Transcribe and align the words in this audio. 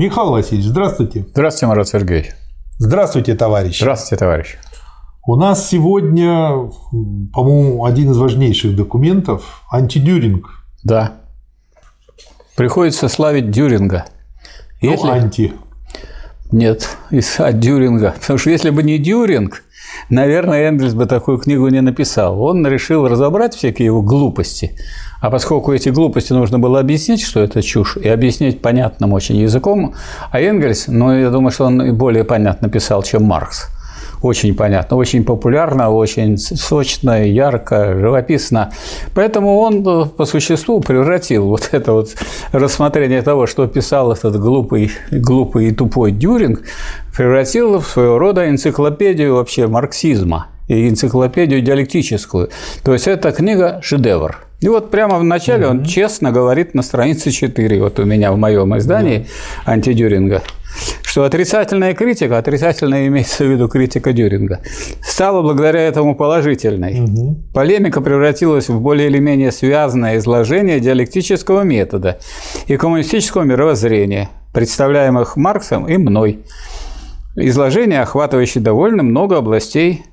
Михаил 0.00 0.30
Васильевич, 0.30 0.66
здравствуйте. 0.66 1.26
Здравствуйте, 1.28 1.66
Марат 1.66 1.86
Сергеевич. 1.86 2.30
Здравствуйте, 2.78 3.34
товарищ. 3.34 3.80
Здравствуйте, 3.80 4.16
товарищ. 4.16 4.56
У 5.26 5.36
нас 5.36 5.68
сегодня, 5.68 6.70
по-моему, 7.34 7.84
один 7.84 8.10
из 8.12 8.16
важнейших 8.16 8.74
документов– 8.74 9.62
антидюринг. 9.70 10.64
Да. 10.84 11.20
Приходится 12.56 13.08
славить 13.08 13.50
Дюринга. 13.50 14.06
Ну, 14.80 14.90
если... 14.90 15.06
Ну, 15.06 15.12
анти. 15.12 15.52
Нет, 16.50 16.96
от 17.36 17.60
Дюринга. 17.60 18.14
Потому 18.18 18.38
что 18.38 18.48
если 18.48 18.70
бы 18.70 18.82
не 18.82 18.96
Дюринг, 18.96 19.64
наверное, 20.08 20.68
Энгельс 20.68 20.94
бы 20.94 21.06
такую 21.06 21.38
книгу 21.38 21.68
не 21.68 21.80
написал. 21.80 22.42
Он 22.42 22.66
решил 22.66 23.06
разобрать 23.06 23.54
всякие 23.54 23.86
его 23.86 24.02
глупости. 24.02 24.72
А 25.20 25.30
поскольку 25.30 25.72
эти 25.72 25.90
глупости 25.90 26.32
нужно 26.32 26.58
было 26.58 26.80
объяснить, 26.80 27.22
что 27.22 27.40
это 27.40 27.62
чушь, 27.62 27.96
и 27.96 28.08
объяснить 28.08 28.62
понятным 28.62 29.12
очень 29.12 29.36
языком, 29.36 29.94
а 30.30 30.40
Энгельс, 30.40 30.86
ну, 30.88 31.12
я 31.12 31.30
думаю, 31.30 31.50
что 31.50 31.66
он 31.66 31.82
и 31.82 31.90
более 31.90 32.24
понятно 32.24 32.68
писал, 32.68 33.02
чем 33.02 33.24
Маркс– 33.24 33.68
очень 34.22 34.54
понятно, 34.54 34.96
очень 34.96 35.24
популярно, 35.24 35.90
очень 35.90 36.36
сочно, 36.36 37.24
ярко, 37.24 37.94
живописно. 37.98 38.72
Поэтому 39.14 39.58
он 39.58 39.86
э, 39.86 40.06
по 40.06 40.24
существу 40.24 40.80
превратил 40.80 41.46
вот 41.46 41.68
это 41.72 41.92
вот 41.92 42.10
рассмотрение 42.52 43.22
того, 43.22 43.46
что 43.46 43.66
писал 43.66 44.12
этот 44.12 44.38
глупый, 44.38 44.90
глупый 45.10 45.68
и 45.68 45.72
тупой 45.72 46.12
Дюринг, 46.12 46.62
превратил 47.16 47.80
в 47.80 47.86
своего 47.86 48.18
рода 48.18 48.48
энциклопедию 48.48 49.34
вообще 49.34 49.66
марксизма 49.66 50.48
и 50.68 50.88
энциклопедию 50.88 51.62
диалектическую. 51.62 52.50
То 52.84 52.92
есть 52.92 53.08
эта 53.08 53.32
книга– 53.32 53.80
шедевр. 53.82 54.49
И 54.60 54.68
вот 54.68 54.90
прямо 54.90 55.18
в 55.18 55.24
начале 55.24 55.64
mm-hmm. 55.64 55.70
он 55.70 55.84
честно 55.84 56.32
говорит 56.32 56.74
на 56.74 56.82
странице 56.82 57.30
4, 57.30 57.80
вот 57.80 57.98
у 57.98 58.04
меня 58.04 58.32
в 58.32 58.36
моем 58.36 58.76
издании 58.76 59.20
mm-hmm. 59.20 59.62
антидюринга– 59.66 60.42
что 61.02 61.24
отрицательная 61.24 61.94
критика, 61.94 62.38
отрицательная 62.38 63.06
имеется 63.08 63.44
в 63.44 63.48
виду 63.48 63.68
критика 63.68 64.12
Дюринга, 64.12 64.60
стала 65.02 65.42
благодаря 65.42 65.80
этому 65.80 66.14
положительной. 66.14 67.00
Угу. 67.00 67.36
Полемика 67.52 68.00
превратилась 68.00 68.68
в 68.68 68.80
более 68.80 69.08
или 69.08 69.18
менее 69.18 69.52
связанное 69.52 70.18
изложение 70.18 70.80
диалектического 70.80 71.62
метода 71.62 72.18
и 72.66 72.76
коммунистического 72.76 73.42
мировоззрения, 73.42 74.30
представляемых 74.52 75.36
Марксом 75.36 75.88
и 75.88 75.96
мной. 75.96 76.40
Изложение, 77.36 78.02
охватывающее 78.02 78.62
довольно 78.62 79.02
много 79.02 79.38
областей 79.38 80.04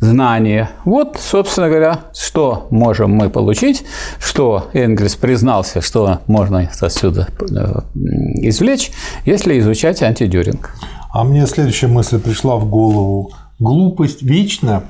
знания. 0.00 0.70
Вот, 0.84 1.18
собственно 1.20 1.68
говоря, 1.68 2.00
что 2.14 2.66
можем 2.70 3.12
мы 3.12 3.30
получить, 3.30 3.84
что 4.18 4.68
Энгельс 4.72 5.14
признался, 5.14 5.80
что 5.80 6.20
можно 6.26 6.68
отсюда 6.80 7.28
э, 7.40 7.80
извлечь, 8.48 8.90
если 9.26 9.58
изучать 9.60 10.02
антидюринг. 10.02 10.74
А 11.12 11.24
мне 11.24 11.46
следующая 11.46 11.88
мысль 11.88 12.18
пришла 12.20 12.56
в 12.56 12.68
голову. 12.68 13.32
Глупость 13.58 14.22
вечна, 14.22 14.84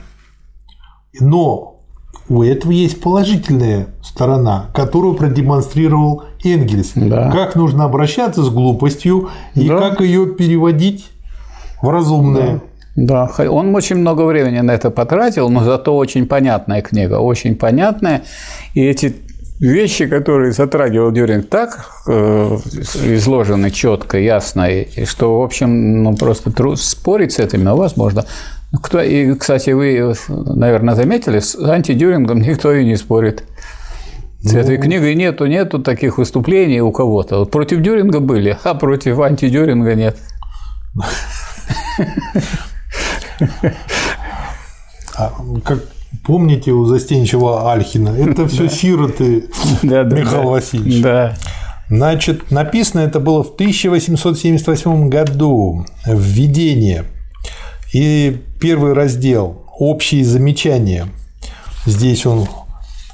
но 1.18 1.80
у 2.28 2.44
этого 2.44 2.70
есть 2.70 3.00
положительная 3.00 3.88
сторона, 4.02 4.66
которую 4.72 5.14
продемонстрировал 5.14 6.24
Энгельс. 6.44 6.92
Да. 6.94 7.30
Как 7.32 7.56
нужно 7.56 7.84
обращаться 7.84 8.44
с 8.44 8.48
глупостью 8.48 9.30
и 9.56 9.68
да. 9.68 9.78
как 9.78 10.00
ее 10.00 10.26
переводить 10.26 11.10
в 11.82 11.88
разумное. 11.88 12.54
Да. 12.54 12.60
Да, 12.96 13.30
он 13.48 13.74
очень 13.74 13.96
много 13.96 14.22
времени 14.22 14.60
на 14.60 14.72
это 14.72 14.90
потратил, 14.90 15.48
но 15.48 15.64
зато 15.64 15.96
очень 15.96 16.26
понятная 16.26 16.82
книга, 16.82 17.14
очень 17.20 17.54
понятная. 17.54 18.22
И 18.74 18.82
эти 18.82 19.14
вещи, 19.60 20.06
которые 20.06 20.52
затрагивал 20.52 21.12
Дюринг, 21.12 21.48
так 21.48 21.86
э, 22.08 22.58
изложены 23.04 23.70
четко, 23.70 24.18
ясно, 24.18 24.68
и 24.68 25.04
что, 25.04 25.40
в 25.40 25.42
общем, 25.42 26.02
ну, 26.02 26.16
просто 26.16 26.50
труд, 26.50 26.80
спорить 26.80 27.32
с 27.32 27.38
этим 27.38 27.62
невозможно. 27.64 28.24
Кто, 28.82 29.00
и, 29.00 29.34
кстати, 29.34 29.70
вы, 29.70 30.14
наверное, 30.28 30.94
заметили, 30.94 31.40
с 31.40 31.56
антидюрингом 31.56 32.40
никто 32.40 32.72
и 32.72 32.84
не 32.84 32.96
спорит. 32.96 33.44
С 34.42 34.52
ну... 34.52 34.58
этой 34.58 34.78
книгой 34.78 35.14
нету, 35.14 35.46
нету 35.46 35.80
таких 35.80 36.18
выступлений 36.18 36.80
у 36.80 36.90
кого-то. 36.90 37.40
Вот 37.40 37.50
против 37.50 37.80
Дюринга 37.82 38.20
были, 38.20 38.56
а 38.64 38.74
против 38.74 39.18
антидюринга 39.20 39.94
нет. 39.94 40.16
А, 45.16 45.34
как 45.64 45.80
помните 46.24 46.72
у 46.72 46.84
застенчивого 46.84 47.72
Альхина, 47.72 48.10
это 48.10 48.46
все 48.48 48.68
сироты 48.68 49.46
Михаил 49.82 50.50
Васильевич. 50.50 51.02
Да. 51.02 51.36
Значит, 51.88 52.50
написано 52.50 53.00
это 53.00 53.18
было 53.18 53.42
в 53.42 53.50
1878 53.50 55.08
году, 55.08 55.84
введение. 56.06 57.04
И 57.92 58.40
первый 58.60 58.92
раздел 58.92 59.64
«Общие 59.78 60.24
замечания». 60.24 61.08
Здесь 61.86 62.26
он 62.26 62.46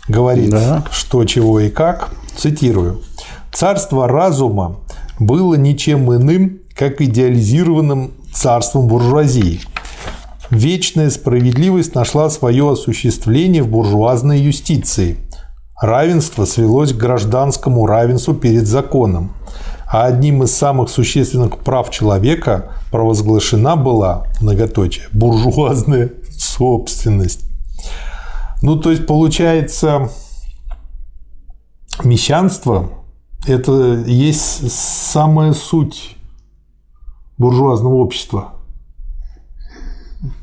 говорит, 0.08 0.50
да. 0.50 0.84
что, 0.90 1.24
чего 1.24 1.60
и 1.60 1.70
как. 1.70 2.10
Цитирую. 2.36 3.00
«Царство 3.50 4.06
разума 4.06 4.80
было 5.18 5.54
ничем 5.54 6.14
иным, 6.14 6.58
как 6.74 7.00
идеализированным 7.00 8.12
царством 8.34 8.88
буржуазии– 8.88 9.60
Вечная 10.50 11.10
справедливость 11.10 11.94
нашла 11.96 12.30
свое 12.30 12.70
осуществление 12.70 13.64
в 13.64 13.68
буржуазной 13.68 14.40
юстиции. 14.40 15.18
Равенство 15.80 16.44
свелось 16.44 16.92
к 16.92 16.96
гражданскому 16.96 17.84
равенству 17.84 18.32
перед 18.32 18.66
законом, 18.66 19.32
а 19.90 20.04
одним 20.04 20.44
из 20.44 20.54
самых 20.54 20.88
существенных 20.88 21.58
прав 21.58 21.90
человека 21.90 22.70
провозглашена 22.92 23.74
была, 23.74 24.26
многоточие, 24.40 25.06
буржуазная 25.12 26.12
собственность. 26.30 27.44
Ну, 28.62 28.76
то 28.76 28.90
есть, 28.92 29.06
получается, 29.06 30.10
мещанство– 32.04 32.90
это 33.46 34.04
есть 34.06 34.72
самая 34.72 35.52
суть 35.54 36.16
буржуазного 37.36 37.94
общества– 37.94 38.52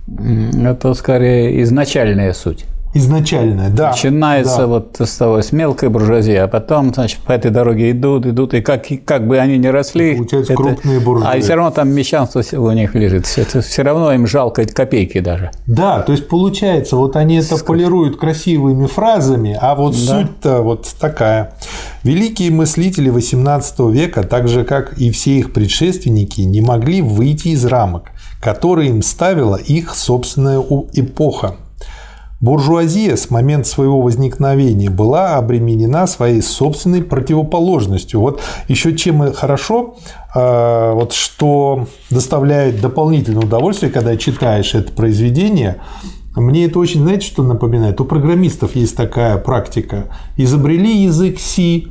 это 0.08 0.94
скорее 0.94 1.62
изначальная 1.64 2.34
суть. 2.34 2.66
Изначальная, 2.96 3.72
да. 3.72 3.90
Начинается 3.90 4.60
да. 4.60 4.68
вот 4.68 4.98
с 5.00 5.18
того, 5.18 5.42
с 5.42 5.52
мелкой 5.52 5.90
буржуазии, 5.90 6.36
а 6.36 6.48
потом, 6.48 6.94
значит, 6.94 7.20
по 7.22 7.32
этой 7.32 7.50
дороге 7.50 7.90
идут, 7.90 8.28
идут, 8.28 8.54
и 8.54 8.62
как, 8.62 8.86
как 9.04 9.28
бы 9.28 9.40
они 9.40 9.58
ни 9.58 9.66
росли... 9.66 10.16
Получаются 10.16 10.54
это, 10.54 10.62
крупные 10.62 11.00
буржуазии. 11.00 11.40
А 11.40 11.42
все 11.42 11.56
равно 11.56 11.72
там 11.72 11.90
мещанство 11.90 12.44
у 12.60 12.72
них 12.72 12.94
лежит. 12.94 13.26
Это 13.36 13.62
все 13.62 13.82
равно 13.82 14.14
им 14.14 14.28
жалко 14.28 14.64
копейки 14.66 15.22
даже. 15.22 15.50
Да, 15.66 16.02
то 16.04 16.12
есть 16.12 16.28
получается, 16.28 16.96
вот 16.96 17.16
они 17.16 17.38
это 17.38 17.58
Сколько? 17.58 17.66
полируют 17.66 18.18
красивыми 18.18 18.86
фразами, 18.86 19.58
а 19.60 19.74
вот 19.74 19.94
да. 19.94 20.20
суть-то 20.22 20.62
вот 20.62 20.88
такая. 21.00 21.56
Великие 22.04 22.52
мыслители 22.52 23.12
XVIII 23.12 23.92
века, 23.92 24.22
так 24.22 24.48
же 24.48 24.64
как 24.64 25.00
и 25.00 25.10
все 25.10 25.40
их 25.40 25.52
предшественники, 25.52 26.42
не 26.42 26.62
могли 26.62 27.02
выйти 27.02 27.50
из 27.50 27.66
рамок 27.66 28.12
которые 28.44 28.90
им 28.90 29.02
ставила 29.02 29.56
их 29.56 29.96
собственная 29.96 30.62
эпоха. 30.94 31.56
Буржуазия 32.42 33.16
с 33.16 33.30
момента 33.30 33.70
своего 33.70 34.02
возникновения 34.02 34.90
была 34.90 35.38
обременена 35.38 36.08
своей 36.08 36.42
собственной 36.42 37.02
противоположностью. 37.02 38.20
Вот 38.20 38.42
еще 38.68 38.98
чем 38.98 39.32
хорошо, 39.32 39.96
э, 40.36 40.92
вот 40.94 41.14
что 41.14 41.88
доставляет 42.10 42.82
дополнительное 42.82 43.44
удовольствие, 43.44 43.90
когда 43.94 44.18
читаешь 44.18 44.76
это 44.76 44.92
произведение, 44.92 45.78
мне 46.36 46.66
это 46.66 46.80
очень, 46.80 47.04
знаете, 47.04 47.26
что 47.26 47.44
напоминает? 47.44 48.02
У 48.02 48.06
программистов 48.06 48.76
есть 48.76 48.98
такая 48.98 49.38
практика. 49.38 50.08
Изобрели 50.36 51.04
язык 51.04 51.40
C, 51.40 51.84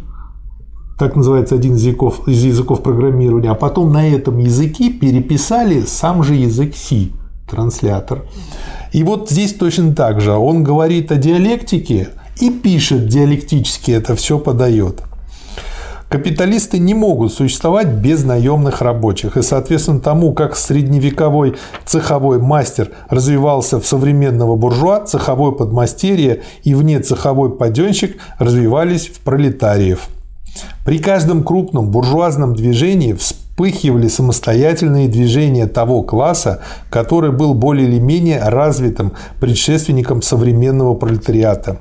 так 1.02 1.16
называется 1.16 1.56
один 1.56 1.74
из 1.74 1.82
языков, 1.82 2.28
из 2.28 2.44
языков 2.44 2.80
программирования, 2.80 3.50
а 3.50 3.56
потом 3.56 3.92
на 3.92 4.08
этом 4.08 4.38
языке 4.38 4.88
переписали 4.88 5.80
сам 5.80 6.22
же 6.22 6.36
язык 6.36 6.76
C, 6.76 7.08
транслятор. 7.50 8.24
И 8.92 9.02
вот 9.02 9.28
здесь 9.28 9.52
точно 9.52 9.96
так 9.96 10.20
же. 10.20 10.30
Он 10.30 10.62
говорит 10.62 11.10
о 11.10 11.16
диалектике 11.16 12.10
и 12.40 12.50
пишет 12.50 13.08
диалектически 13.08 13.90
это 13.90 14.14
все 14.14 14.38
подает. 14.38 15.02
Капиталисты 16.08 16.78
не 16.78 16.94
могут 16.94 17.32
существовать 17.32 17.88
без 17.88 18.22
наемных 18.22 18.80
рабочих. 18.80 19.36
И, 19.36 19.42
соответственно, 19.42 19.98
тому, 19.98 20.32
как 20.34 20.54
средневековой 20.54 21.56
цеховой 21.84 22.38
мастер 22.38 22.92
развивался 23.08 23.80
в 23.80 23.86
современного 23.88 24.54
буржуа, 24.54 25.00
цеховой 25.04 25.50
подмастерье 25.50 26.42
и 26.62 26.74
вне 26.74 27.00
цеховой 27.00 27.50
паденщик 27.50 28.18
развивались 28.38 29.08
в 29.08 29.18
пролетариев. 29.18 30.08
При 30.84 30.98
каждом 30.98 31.44
крупном 31.44 31.90
буржуазном 31.90 32.54
движении 32.54 33.12
вспыхивали 33.12 34.08
самостоятельные 34.08 35.08
движения 35.08 35.66
того 35.66 36.02
класса, 36.02 36.60
который 36.90 37.30
был 37.30 37.54
более 37.54 37.86
или 37.88 37.98
менее 37.98 38.40
развитым 38.42 39.12
предшественником 39.40 40.22
современного 40.22 40.94
пролетариата. 40.94 41.78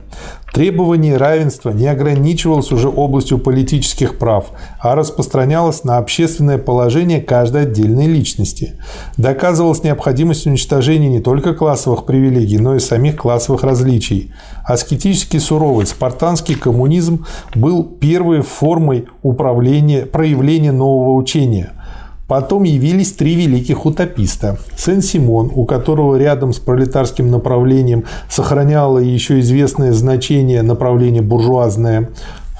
Требование 0.51 1.15
равенства 1.15 1.69
не 1.69 1.88
ограничивалось 1.88 2.74
уже 2.74 2.89
областью 2.89 3.39
политических 3.39 4.18
прав, 4.18 4.51
а 4.80 4.95
распространялось 4.95 5.86
на 5.86 5.98
общественное 5.98 6.57
положение 6.57 7.21
каждой 7.21 7.63
отдельной 7.63 8.07
личности. 8.07 8.74
Доказывалась 9.15 9.83
необходимость 9.83 10.45
уничтожения 10.45 11.07
не 11.07 11.21
только 11.21 11.53
классовых 11.53 12.06
привилегий, 12.06 12.57
но 12.57 12.75
и 12.75 12.80
самих 12.80 13.15
классовых 13.15 13.63
различий. 13.63 14.33
Аскетически 14.65 15.38
суровый 15.38 15.86
спартанский 15.86 16.56
коммунизм 16.56 17.25
был 17.56 17.86
первой 17.86 18.42
формой 18.42 19.07
управления, 19.24 20.06
проявления 20.06 20.74
нового 20.74 21.13
учения– 21.15 21.71
Потом 22.31 22.63
явились 22.63 23.12
три 23.12 23.36
великих 23.36 23.86
утописта. 23.86 24.57
Сен-Симон, 24.78 25.51
у 25.54 25.66
которого 25.66 26.16
рядом 26.16 26.54
с 26.54 26.60
пролетарским 26.60 27.30
направлением 27.30 28.06
сохраняло 28.30 29.00
еще 29.00 29.42
известное 29.42 29.92
значение 29.92 30.62
направление 30.62 31.22
буржуазное. 31.22 32.12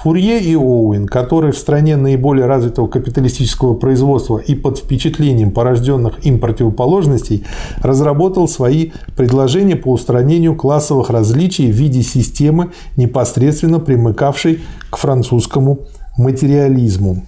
Фурье 0.02 0.40
и 0.40 0.54
Оуэн, 0.56 1.06
который 1.06 1.52
в 1.52 1.56
стране 1.56 1.96
наиболее 1.96 2.44
развитого 2.44 2.86
капиталистического 2.86 3.72
производства 3.72 4.36
и 4.36 4.54
под 4.54 4.76
впечатлением 4.76 5.52
порожденных 5.52 6.22
им 6.26 6.38
противоположностей, 6.38 7.46
разработал 7.80 8.48
свои 8.48 8.90
предложения 9.16 9.76
по 9.76 9.88
устранению 9.88 10.54
классовых 10.54 11.08
различий 11.08 11.72
в 11.72 11.74
виде 11.74 12.02
системы, 12.02 12.72
непосредственно 12.98 13.78
примыкавшей 13.78 14.60
к 14.90 14.98
французскому 14.98 15.86
материализму. 16.18 17.24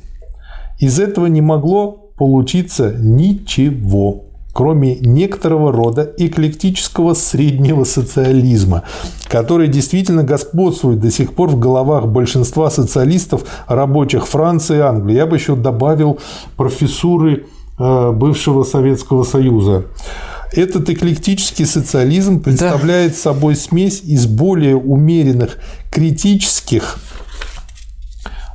Из 0.79 1.00
этого 1.00 1.25
не 1.25 1.40
могло 1.40 2.03
получиться 2.16 2.94
ничего, 2.99 4.25
кроме 4.52 4.96
некоторого 4.96 5.72
рода 5.72 6.11
эклектического 6.16 7.14
среднего 7.14 7.84
социализма, 7.84 8.84
который 9.28 9.69
действительно 9.69 10.22
господствует 10.22 11.00
до 11.00 11.11
сих 11.11 11.34
пор 11.34 11.50
в 11.50 11.58
головах 11.58 12.06
большинства 12.06 12.70
социалистов, 12.70 13.44
рабочих 13.66 14.28
Франции 14.28 14.76
и 14.76 14.81
Англии. 14.81 15.16
Я 15.16 15.26
бы 15.26 15.37
еще 15.37 15.56
добавил 15.56 16.19
профессуры 16.56 17.46
э, 17.78 18.11
бывшего 18.12 18.62
Советского 18.62 19.25
Союза. 19.25 19.87
Этот 20.52 20.88
эклектический 20.88 21.66
социализм 21.66 22.40
представляет 22.40 23.12
да. 23.12 23.19
собой 23.19 23.56
смесь 23.56 24.02
из 24.05 24.26
более 24.26 24.76
умеренных 24.76 25.58
критических 25.90 26.99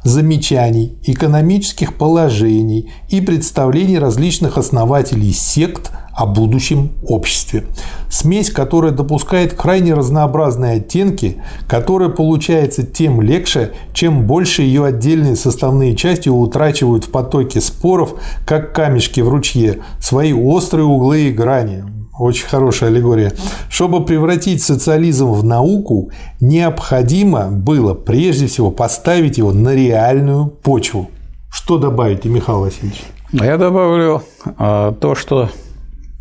замечаний, 0.03 0.97
экономических 1.03 1.95
положений 1.95 2.91
и 3.09 3.21
представлений 3.21 3.99
различных 3.99 4.57
основателей 4.57 5.31
сект 5.31 5.91
о 6.13 6.25
будущем 6.25 6.91
обществе. 7.03 7.65
Смесь, 8.09 8.49
которая 8.49 8.91
допускает 8.91 9.53
крайне 9.53 9.93
разнообразные 9.93 10.77
оттенки, 10.77 11.41
которая 11.67 12.09
получается 12.09 12.83
тем 12.83 13.21
легче, 13.21 13.71
чем 13.93 14.27
больше 14.27 14.63
ее 14.63 14.85
отдельные 14.85 15.35
составные 15.35 15.95
части 15.95 16.27
утрачивают 16.27 17.05
в 17.05 17.11
потоке 17.11 17.61
споров, 17.61 18.15
как 18.45 18.73
камешки 18.73 19.21
в 19.21 19.29
ручье, 19.29 19.79
свои 20.01 20.33
острые 20.33 20.85
углы 20.85 21.27
и 21.27 21.31
грани. 21.31 21.98
Очень 22.19 22.47
хорошая 22.47 22.89
аллегория. 22.89 23.31
Чтобы 23.69 24.03
превратить 24.03 24.61
социализм 24.61 25.31
в 25.31 25.45
науку, 25.45 26.11
необходимо 26.41 27.49
было 27.49 27.93
прежде 27.93 28.47
всего 28.47 28.71
поставить 28.71 29.37
его 29.37 29.53
на 29.53 29.73
реальную 29.73 30.47
почву. 30.47 31.09
Что 31.49 31.77
добавите, 31.77 32.27
Михаил 32.27 32.59
Васильевич? 32.59 33.03
Я 33.31 33.57
добавлю 33.57 34.21
а, 34.57 34.91
то, 34.91 35.15
что 35.15 35.49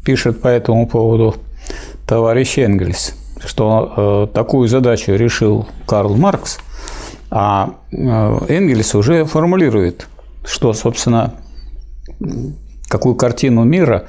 пишет 0.05 0.41
по 0.41 0.47
этому 0.47 0.87
поводу 0.87 1.35
товарищ 2.06 2.59
Энгельс, 2.59 3.15
что 3.45 3.93
а, 3.97 4.27
такую 4.29 4.69
задачу 4.69 5.12
решил 5.15 5.67
Карл 5.85 6.17
Маркс, 6.17 6.61
а, 7.29 7.75
а 7.93 8.45
Энгельс 8.49 8.95
уже 8.95 9.25
формулирует, 9.25 10.06
что, 10.45 10.73
собственно, 10.75 11.35
какую 12.88 13.14
картину 13.14 13.64
мира 13.64 14.06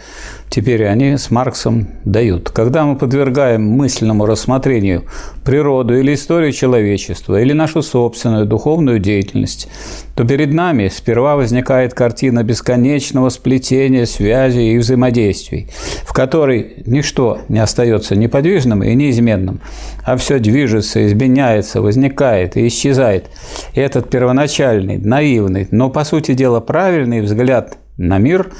теперь 0.49 0.85
они 0.85 1.17
с 1.17 1.29
Марксом 1.29 1.87
дают. 2.05 2.49
Когда 2.49 2.85
мы 2.85 2.95
подвергаем 2.95 3.63
мысленному 3.63 4.25
рассмотрению 4.25 5.03
природу 5.43 5.97
или 5.97 6.13
историю 6.15 6.51
человечества, 6.53 7.39
или 7.39 7.53
нашу 7.53 7.81
собственную 7.81 8.45
духовную 8.45 8.99
деятельность, 8.99 9.67
то 10.15 10.23
перед 10.23 10.53
нами 10.53 10.87
сперва 10.87 11.35
возникает 11.35 11.93
картина 11.93 12.43
бесконечного 12.43 13.29
сплетения 13.29 14.05
связей 14.05 14.73
и 14.73 14.77
взаимодействий, 14.77 15.69
в 16.03 16.13
которой 16.13 16.83
ничто 16.85 17.39
не 17.49 17.59
остается 17.59 18.15
неподвижным 18.15 18.81
и 18.81 18.95
неизменным, 18.95 19.61
а 20.03 20.17
все 20.17 20.39
движется, 20.39 21.05
изменяется, 21.05 21.81
возникает 21.81 22.57
и 22.57 22.67
исчезает. 22.67 23.27
Этот 23.75 24.09
первоначальный, 24.09 24.97
наивный, 24.97 25.67
но, 25.71 25.89
по 25.89 26.03
сути 26.03 26.33
дела, 26.33 26.59
правильный 26.59 27.21
взгляд 27.21 27.77
на 27.99 28.17
мир 28.17 28.51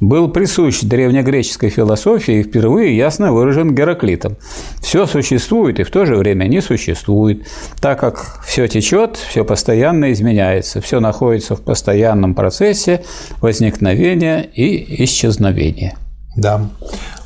был 0.00 0.28
присущ 0.28 0.80
древнегреческой 0.80 1.70
философии 1.70 2.40
и 2.40 2.42
впервые 2.42 2.96
ясно 2.96 3.32
выражен 3.32 3.74
Гераклитом. 3.74 4.36
Все 4.82 5.06
существует 5.06 5.78
и 5.78 5.84
в 5.84 5.90
то 5.90 6.04
же 6.04 6.16
время 6.16 6.44
не 6.44 6.60
существует, 6.60 7.46
так 7.80 8.00
как 8.00 8.40
все 8.44 8.66
течет, 8.66 9.16
все 9.16 9.44
постоянно 9.44 10.12
изменяется, 10.12 10.80
все 10.80 10.98
находится 10.98 11.54
в 11.54 11.62
постоянном 11.62 12.34
процессе 12.34 13.04
возникновения 13.40 14.42
и 14.42 15.04
исчезновения. 15.04 15.96
Да. 16.36 16.68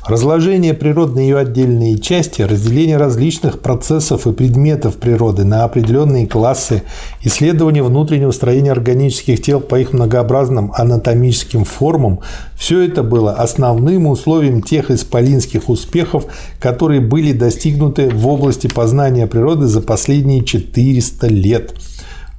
Разложение 0.05 0.73
природы 0.73 1.15
на 1.15 1.19
ее 1.19 1.37
отдельные 1.37 1.97
части, 1.97 2.41
разделение 2.41 2.97
различных 2.97 3.61
процессов 3.61 4.27
и 4.27 4.33
предметов 4.33 4.97
природы 4.97 5.45
на 5.45 5.63
определенные 5.63 6.27
классы, 6.27 6.83
исследование 7.21 7.83
внутреннего 7.83 8.31
строения 8.31 8.73
органических 8.73 9.41
тел 9.41 9.61
по 9.61 9.79
их 9.79 9.93
многообразным 9.93 10.73
анатомическим 10.75 11.63
формам– 11.63 12.19
все 12.57 12.81
это 12.81 13.01
было 13.01 13.33
основным 13.33 14.07
условием 14.07 14.61
тех 14.61 14.91
исполинских 14.91 15.69
успехов, 15.69 16.25
которые 16.59 16.99
были 16.99 17.31
достигнуты 17.31 18.09
в 18.09 18.27
области 18.27 18.67
познания 18.67 19.27
природы 19.27 19.67
за 19.67 19.81
последние 19.81 20.43
400 20.43 21.27
лет– 21.27 21.73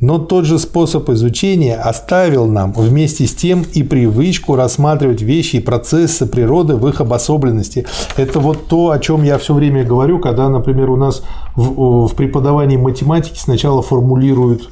но 0.01 0.19
тот 0.19 0.45
же 0.45 0.59
способ 0.59 1.09
изучения 1.11 1.77
оставил 1.77 2.47
нам 2.47 2.73
вместе 2.73 3.27
с 3.27 3.35
тем 3.35 3.65
и 3.73 3.83
привычку 3.83 4.57
рассматривать 4.57 5.23
вещи 5.23 5.57
и 5.57 5.61
процессы 5.61 6.27
природы 6.27 6.77
в 6.77 6.87
их 6.89 7.01
обособленности. 7.01 7.87
Это 8.17 8.41
вот 8.41 8.67
то, 8.67 8.91
о 8.91 8.99
чем 8.99 9.23
я 9.23 9.39
все 9.39 9.55
время 9.55 9.85
говорю, 9.85 10.19
когда, 10.19 10.49
например, 10.49 10.91
у 10.91 10.97
нас 10.97 11.23
в, 11.55 12.09
в 12.09 12.15
преподавании 12.15 12.77
математики 12.77 13.39
сначала 13.39 13.83
формулируют 13.83 14.71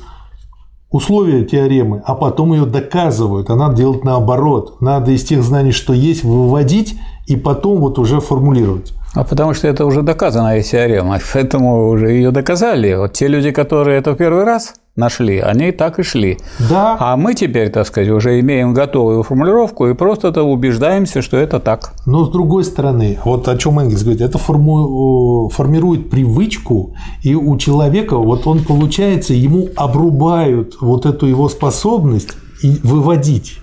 условия 0.91 1.45
теоремы, 1.45 2.03
а 2.05 2.15
потом 2.15 2.53
ее 2.53 2.67
доказывают. 2.67 3.49
А 3.51 3.57
надо 3.57 3.77
делать 3.77 4.05
наоборот. 4.05 4.81
Надо 4.81 5.13
из 5.13 5.25
тех 5.25 5.43
знаний, 5.43 5.73
что 5.73 5.93
есть, 5.93 6.23
выводить 6.23 6.97
и 7.27 7.37
потом 7.37 7.81
вот 7.81 7.99
уже 7.99 8.21
формулировать. 8.21 8.93
А 9.15 9.25
потому 9.25 9.53
что 9.53 9.69
это 9.69 9.85
уже 9.85 10.03
доказанная 10.03 10.63
теорема, 10.63 11.19
поэтому 11.33 11.89
уже 11.89 12.13
ее 12.13 12.31
доказали. 12.31 12.95
Вот 12.95 13.13
те 13.13 13.29
люди, 13.29 13.51
которые 13.51 13.99
это 13.99 14.13
в 14.13 14.17
первый 14.17 14.45
раз 14.45 14.75
нашли, 14.97 15.39
они 15.39 15.73
так 15.73 15.99
и 15.99 16.03
шли. 16.03 16.39
Да. 16.71 16.97
А 16.99 17.17
мы 17.17 17.35
теперь, 17.35 17.71
так 17.71 17.87
сказать, 17.87 18.11
уже 18.11 18.41
имеем 18.41 18.75
готовую 18.75 19.23
формулировку 19.23 19.87
и 19.87 19.95
просто 19.95 20.29
-то 20.29 20.43
убеждаемся, 20.43 21.23
что 21.23 21.37
это 21.37 21.61
так. 21.61 21.93
Но 22.07 22.25
с 22.25 22.31
другой 22.31 22.65
стороны, 22.65 23.19
вот 23.25 23.49
о 23.49 23.57
чем 23.57 23.79
Энгельс 23.79 24.03
говорит, 24.03 24.23
это 24.23 24.39
форму, 24.39 25.49
формирует 25.49 26.11
привычку, 26.11 26.95
и 27.23 27.35
у 27.35 27.57
человека, 27.57 28.17
вот 28.17 28.47
он 28.47 28.65
получается, 28.65 29.35
ему 29.35 29.69
обрубают 29.77 30.77
вот 30.81 31.07
эту 31.07 31.27
его 31.27 31.49
способность 31.49 32.37
выводить. 32.83 33.59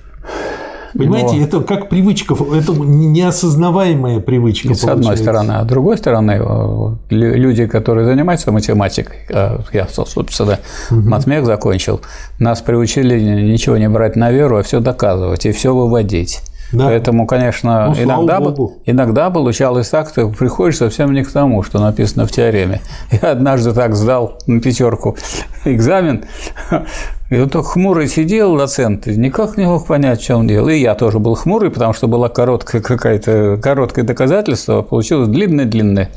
Понимаете, 0.98 1.36
Но... 1.36 1.43
это 1.43 1.62
как 1.62 1.89
привычка, 1.89 2.36
это 2.53 2.74
неосознаваемая 2.74 4.19
привычка. 4.19 4.74
С 4.74 4.84
одной 4.84 5.17
стороны. 5.17 5.51
А 5.53 5.63
с 5.63 5.67
другой 5.67 5.98
стороны, 5.98 6.39
э, 6.39 6.91
люди, 7.10 7.65
которые 7.67 8.05
занимаются 8.05 8.51
математикой, 8.51 9.17
э, 9.29 9.60
я, 9.74 9.88
собственно, 9.88 10.60
угу. 10.91 11.10
матмех 11.10 11.46
закончил, 11.46 12.01
нас 12.39 12.62
приучили 12.62 13.19
ничего 13.19 13.77
не 13.77 13.89
брать 13.89 14.15
на 14.15 14.31
веру, 14.31 14.58
а 14.58 14.63
все 14.63 14.79
доказывать 14.79 15.46
и 15.46 15.51
все 15.51 15.74
выводить. 15.74 16.41
Да. 16.72 16.86
Поэтому, 16.86 17.25
конечно, 17.25 17.88
ну, 17.96 18.03
иногда, 18.03 18.38
иногда 18.86 19.29
получалось 19.29 19.89
так, 19.89 20.10
что 20.10 20.29
приходишь 20.29 20.77
совсем 20.77 21.13
не 21.13 21.24
к 21.24 21.31
тому, 21.31 21.63
что 21.63 21.79
написано 21.79 22.27
в 22.27 22.31
теореме. 22.31 22.81
Я 23.12 23.31
однажды 23.31 23.74
так 23.74 23.96
сдал 23.96 24.38
на 24.46 24.62
пятерку 24.62 25.17
экзамен, 25.65 26.25
и 27.29 27.38
вот 27.38 27.51
так 27.51 27.65
хмурый 27.65 28.07
сидел 28.07 28.57
доцент, 28.57 29.07
и 29.07 29.15
никак 29.15 29.55
не 29.55 29.65
мог 29.65 29.86
понять, 29.86 30.19
в 30.19 30.24
чем 30.24 30.48
дело. 30.48 30.69
И 30.69 30.79
я 30.79 30.95
тоже 30.95 31.19
был 31.19 31.36
хмурый, 31.36 31.69
потому 31.69 31.93
что 31.93 32.07
было 32.07 32.27
короткое 32.27 32.81
какое-то 32.81 33.59
короткое 33.62 34.03
доказательство, 34.03 34.81
получилось 34.81 35.29
длинное-длинное. 35.29 36.09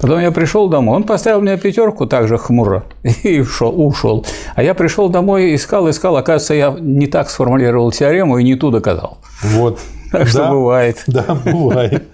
Потом 0.00 0.20
я 0.20 0.30
пришел 0.30 0.68
домой, 0.68 0.96
он 0.96 1.04
поставил 1.04 1.42
мне 1.42 1.58
пятерку 1.58 2.06
также 2.06 2.38
хмуро 2.38 2.84
и 3.22 3.40
ушел, 3.40 3.74
ушел. 3.78 4.24
А 4.54 4.62
я 4.62 4.72
пришел 4.74 5.10
домой, 5.10 5.54
искал, 5.54 5.90
искал, 5.90 6.16
оказывается, 6.16 6.54
я 6.54 6.74
не 6.78 7.06
так 7.06 7.28
сформулировал 7.28 7.92
теорему 7.92 8.38
и 8.38 8.44
не 8.44 8.54
ту 8.54 8.70
доказал. 8.70 9.18
Вот. 9.42 9.78
Так 10.10 10.28
что 10.28 10.48
бывает. 10.48 11.02
Да, 11.06 11.34
бывает. 11.34 12.04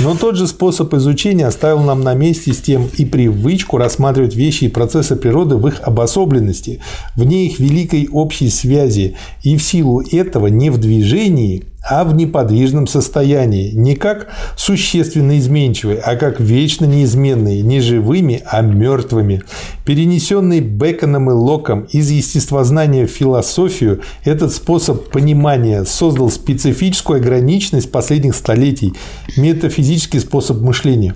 Но 0.00 0.14
тот 0.14 0.36
же 0.36 0.46
способ 0.46 0.92
изучения 0.94 1.46
оставил 1.46 1.82
нам 1.82 2.02
на 2.02 2.14
месте 2.14 2.52
с 2.52 2.60
тем 2.60 2.88
и 2.96 3.04
привычку 3.04 3.78
рассматривать 3.78 4.34
вещи 4.34 4.64
и 4.64 4.68
процессы 4.68 5.16
природы 5.16 5.56
в 5.56 5.66
их 5.66 5.80
обособленности, 5.82 6.80
вне 7.16 7.46
их 7.46 7.58
великой 7.58 8.08
общей 8.10 8.50
связи, 8.50 9.16
и 9.42 9.56
в 9.56 9.62
силу 9.62 10.00
этого 10.00 10.48
не 10.48 10.70
в 10.70 10.78
движении, 10.78 11.64
а 11.82 12.04
в 12.04 12.14
неподвижном 12.14 12.86
состоянии, 12.86 13.72
не 13.72 13.96
как 13.96 14.28
существенно 14.56 15.38
изменчивые, 15.38 15.98
а 15.98 16.16
как 16.16 16.40
вечно 16.40 16.84
неизменные, 16.84 17.62
не 17.62 17.80
живыми, 17.80 18.42
а 18.46 18.62
мертвыми. 18.62 19.42
Перенесенный 19.84 20.60
Беконом 20.60 21.30
и 21.30 21.32
Локом 21.32 21.82
из 21.90 22.10
естествознания 22.10 23.06
в 23.06 23.10
философию, 23.10 24.00
этот 24.24 24.52
способ 24.52 25.10
понимания 25.10 25.84
создал 25.84 26.30
специфическую 26.30 27.18
ограниченность 27.18 27.90
последних 27.90 28.36
столетий, 28.36 28.94
метафизический 29.36 30.20
способ 30.20 30.60
мышления. 30.60 31.14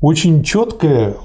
Очень 0.00 0.42
четкое 0.42 1.16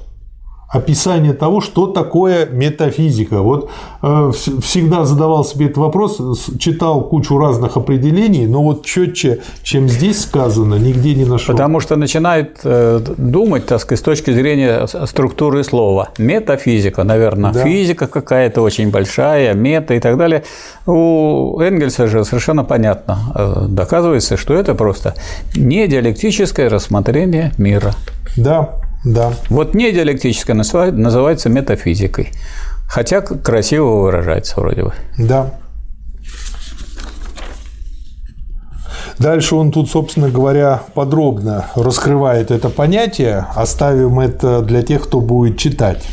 описание 0.71 1.33
того, 1.33 1.59
что 1.59 1.87
такое 1.87 2.45
метафизика. 2.45 3.41
Вот 3.41 3.69
э, 4.01 4.31
всегда 4.61 5.03
задавал 5.05 5.43
себе 5.43 5.65
этот 5.65 5.77
вопрос, 5.77 6.19
читал 6.59 7.01
кучу 7.01 7.37
разных 7.37 7.75
определений, 7.75 8.47
но 8.47 8.63
вот 8.63 8.85
четче, 8.85 9.41
чем 9.63 9.89
здесь 9.89 10.21
сказано, 10.21 10.75
нигде 10.75 11.13
не 11.13 11.25
нашел. 11.25 11.53
Потому 11.53 11.81
что 11.81 11.97
начинает 11.97 12.59
э, 12.63 13.01
думать, 13.17 13.65
так 13.65 13.81
сказать, 13.81 13.99
с 13.99 14.03
точки 14.03 14.31
зрения 14.31 14.87
структуры 15.05 15.63
слова. 15.63 16.09
Метафизика, 16.17 17.03
наверное, 17.03 17.51
да. 17.51 17.63
физика 17.63 18.07
какая-то 18.07 18.61
очень 18.61 18.91
большая, 18.91 19.53
мета 19.53 19.93
и 19.93 19.99
так 19.99 20.17
далее. 20.17 20.43
У 20.85 21.59
Энгельса 21.59 22.07
же 22.07 22.23
совершенно 22.23 22.63
понятно, 22.63 23.17
э, 23.35 23.65
доказывается, 23.67 24.37
что 24.37 24.53
это 24.53 24.73
просто 24.73 25.15
недиалектическое 25.55 26.69
рассмотрение 26.69 27.51
мира. 27.57 27.93
Да, 28.37 28.81
да. 29.03 29.33
Вот 29.49 29.73
не 29.73 29.91
диалектическая 29.91 30.55
называется 30.55 31.49
метафизикой. 31.49 32.31
Хотя 32.87 33.21
красиво 33.21 34.01
выражается 34.01 34.59
вроде 34.59 34.83
бы. 34.83 34.93
Да. 35.17 35.53
Дальше 39.17 39.55
он 39.55 39.71
тут, 39.71 39.89
собственно 39.89 40.29
говоря, 40.29 40.81
подробно 40.93 41.67
раскрывает 41.75 42.51
это 42.51 42.69
понятие. 42.69 43.45
Оставим 43.55 44.19
это 44.19 44.61
для 44.61 44.81
тех, 44.81 45.03
кто 45.03 45.19
будет 45.19 45.57
читать. 45.57 46.03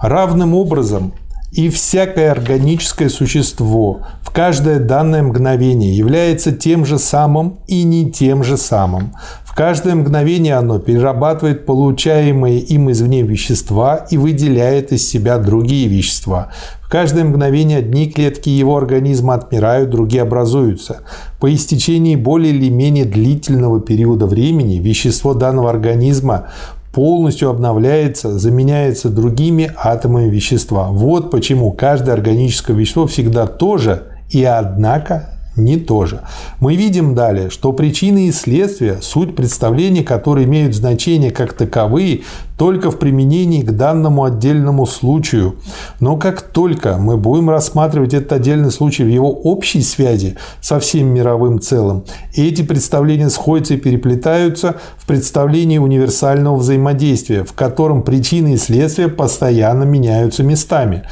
Равным 0.00 0.54
образом 0.54 1.14
и 1.52 1.68
всякое 1.68 2.30
органическое 2.30 3.08
существо 3.08 4.02
каждое 4.32 4.78
данное 4.78 5.22
мгновение 5.22 5.96
является 5.96 6.52
тем 6.52 6.84
же 6.84 6.98
самым 6.98 7.58
и 7.66 7.84
не 7.84 8.10
тем 8.10 8.42
же 8.42 8.56
самым. 8.56 9.12
В 9.44 9.54
каждое 9.54 9.94
мгновение 9.94 10.54
оно 10.54 10.78
перерабатывает 10.78 11.66
получаемые 11.66 12.58
им 12.58 12.90
извне 12.90 13.20
вещества 13.22 14.06
и 14.10 14.16
выделяет 14.16 14.92
из 14.92 15.06
себя 15.06 15.36
другие 15.38 15.88
вещества. 15.88 16.48
В 16.80 16.88
каждое 16.88 17.24
мгновение 17.24 17.78
одни 17.78 18.10
клетки 18.10 18.48
его 18.48 18.76
организма 18.76 19.34
отмирают, 19.34 19.90
другие 19.90 20.22
образуются. 20.22 21.02
По 21.38 21.52
истечении 21.52 22.16
более 22.16 22.54
или 22.54 22.70
менее 22.70 23.04
длительного 23.04 23.80
периода 23.80 24.26
времени 24.26 24.78
вещество 24.78 25.34
данного 25.34 25.68
организма 25.68 26.48
полностью 26.92 27.50
обновляется, 27.50 28.38
заменяется 28.38 29.10
другими 29.10 29.70
атомами 29.76 30.30
вещества. 30.30 30.88
Вот 30.88 31.30
почему 31.30 31.72
каждое 31.72 32.12
органическое 32.12 32.76
вещество 32.76 33.06
всегда 33.06 33.46
то 33.46 33.76
же 33.78 34.11
и 34.32 34.44
однако 34.44 35.28
не 35.56 35.76
то 35.76 36.06
же. 36.06 36.22
Мы 36.60 36.76
видим 36.76 37.14
далее, 37.14 37.50
что 37.50 37.72
причины 37.72 38.28
и 38.28 38.32
следствия– 38.32 38.98
суть 39.02 39.36
представлений, 39.36 40.02
которые 40.02 40.46
имеют 40.46 40.74
значение 40.74 41.30
как 41.30 41.52
таковые 41.52 42.22
только 42.56 42.90
в 42.90 42.98
применении 42.98 43.62
к 43.62 43.72
данному 43.72 44.24
отдельному 44.24 44.86
случаю. 44.86 45.56
Но 46.00 46.16
как 46.16 46.40
только 46.40 46.96
мы 46.96 47.18
будем 47.18 47.50
рассматривать 47.50 48.14
этот 48.14 48.32
отдельный 48.32 48.70
случай 48.70 49.04
в 49.04 49.08
его 49.08 49.30
общей 49.30 49.82
связи 49.82 50.36
со 50.62 50.80
всем 50.80 51.08
мировым 51.08 51.60
целым, 51.60 52.04
эти 52.34 52.62
представления 52.62 53.28
сходятся 53.28 53.74
и 53.74 53.78
переплетаются 53.78 54.76
в 54.96 55.06
представлении 55.06 55.78
универсального 55.78 56.56
взаимодействия, 56.56 57.44
в 57.44 57.52
котором 57.52 58.02
причины 58.02 58.54
и 58.54 58.58
следствия 58.58 59.08
постоянно 59.08 59.84
меняются 59.84 60.42
местами. 60.42 61.02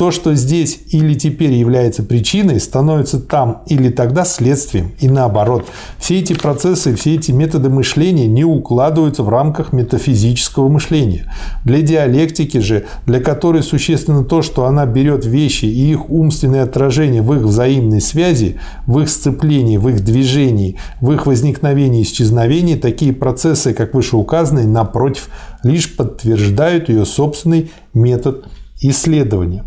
То, 0.00 0.10
что 0.10 0.34
здесь 0.34 0.80
или 0.92 1.12
теперь 1.12 1.52
является 1.52 2.02
причиной, 2.02 2.58
становится 2.58 3.20
там 3.20 3.60
или 3.66 3.90
тогда 3.90 4.24
следствием. 4.24 4.92
И 4.98 5.10
наоборот, 5.10 5.66
все 5.98 6.20
эти 6.20 6.32
процессы, 6.32 6.96
все 6.96 7.16
эти 7.16 7.32
методы 7.32 7.68
мышления 7.68 8.26
не 8.26 8.42
укладываются 8.42 9.22
в 9.22 9.28
рамках 9.28 9.74
метафизического 9.74 10.68
мышления. 10.68 11.30
Для 11.66 11.82
диалектики 11.82 12.56
же, 12.60 12.86
для 13.04 13.20
которой 13.20 13.62
существенно 13.62 14.24
то, 14.24 14.40
что 14.40 14.64
она 14.64 14.86
берет 14.86 15.26
вещи 15.26 15.66
и 15.66 15.90
их 15.90 16.08
умственное 16.08 16.62
отражение 16.62 17.20
в 17.20 17.34
их 17.34 17.42
взаимной 17.42 18.00
связи, 18.00 18.58
в 18.86 19.00
их 19.00 19.10
сцеплении, 19.10 19.76
в 19.76 19.86
их 19.86 20.02
движении, 20.02 20.78
в 21.02 21.12
их 21.12 21.26
возникновении 21.26 22.00
и 22.00 22.04
исчезновении, 22.04 22.76
такие 22.76 23.12
процессы, 23.12 23.74
как 23.74 23.92
вышеуказанные, 23.92 24.66
напротив, 24.66 25.28
лишь 25.62 25.94
подтверждают 25.94 26.88
ее 26.88 27.04
собственный 27.04 27.70
метод 27.92 28.46
исследования. 28.80 29.64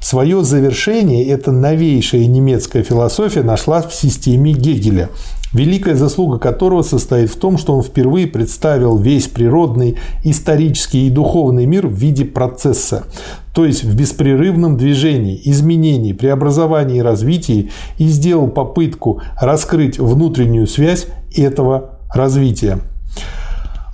Свое 0.00 0.44
завершение 0.44 1.26
эта 1.26 1.50
новейшая 1.50 2.26
немецкая 2.26 2.82
философия 2.82 3.42
нашла 3.42 3.82
в 3.82 3.94
системе 3.94 4.52
Гегеля, 4.52 5.08
великая 5.52 5.94
заслуга 5.94 6.38
которого 6.38 6.82
состоит 6.82 7.30
в 7.30 7.36
том, 7.36 7.56
что 7.56 7.74
он 7.74 7.82
впервые 7.82 8.26
представил 8.26 8.98
весь 8.98 9.28
природный, 9.28 9.96
исторический 10.24 11.06
и 11.06 11.10
духовный 11.10 11.64
мир 11.64 11.86
в 11.86 11.94
виде 11.94 12.24
процесса, 12.24 13.04
то 13.54 13.64
есть 13.64 13.84
в 13.84 13.96
беспрерывном 13.96 14.76
движении, 14.76 15.40
изменении, 15.44 16.12
преобразовании 16.12 16.98
и 16.98 17.02
развитии, 17.02 17.70
и 17.98 18.08
сделал 18.08 18.48
попытку 18.48 19.22
раскрыть 19.40 19.98
внутреннюю 19.98 20.66
связь 20.66 21.06
этого 21.34 21.98
развития. 22.12 22.80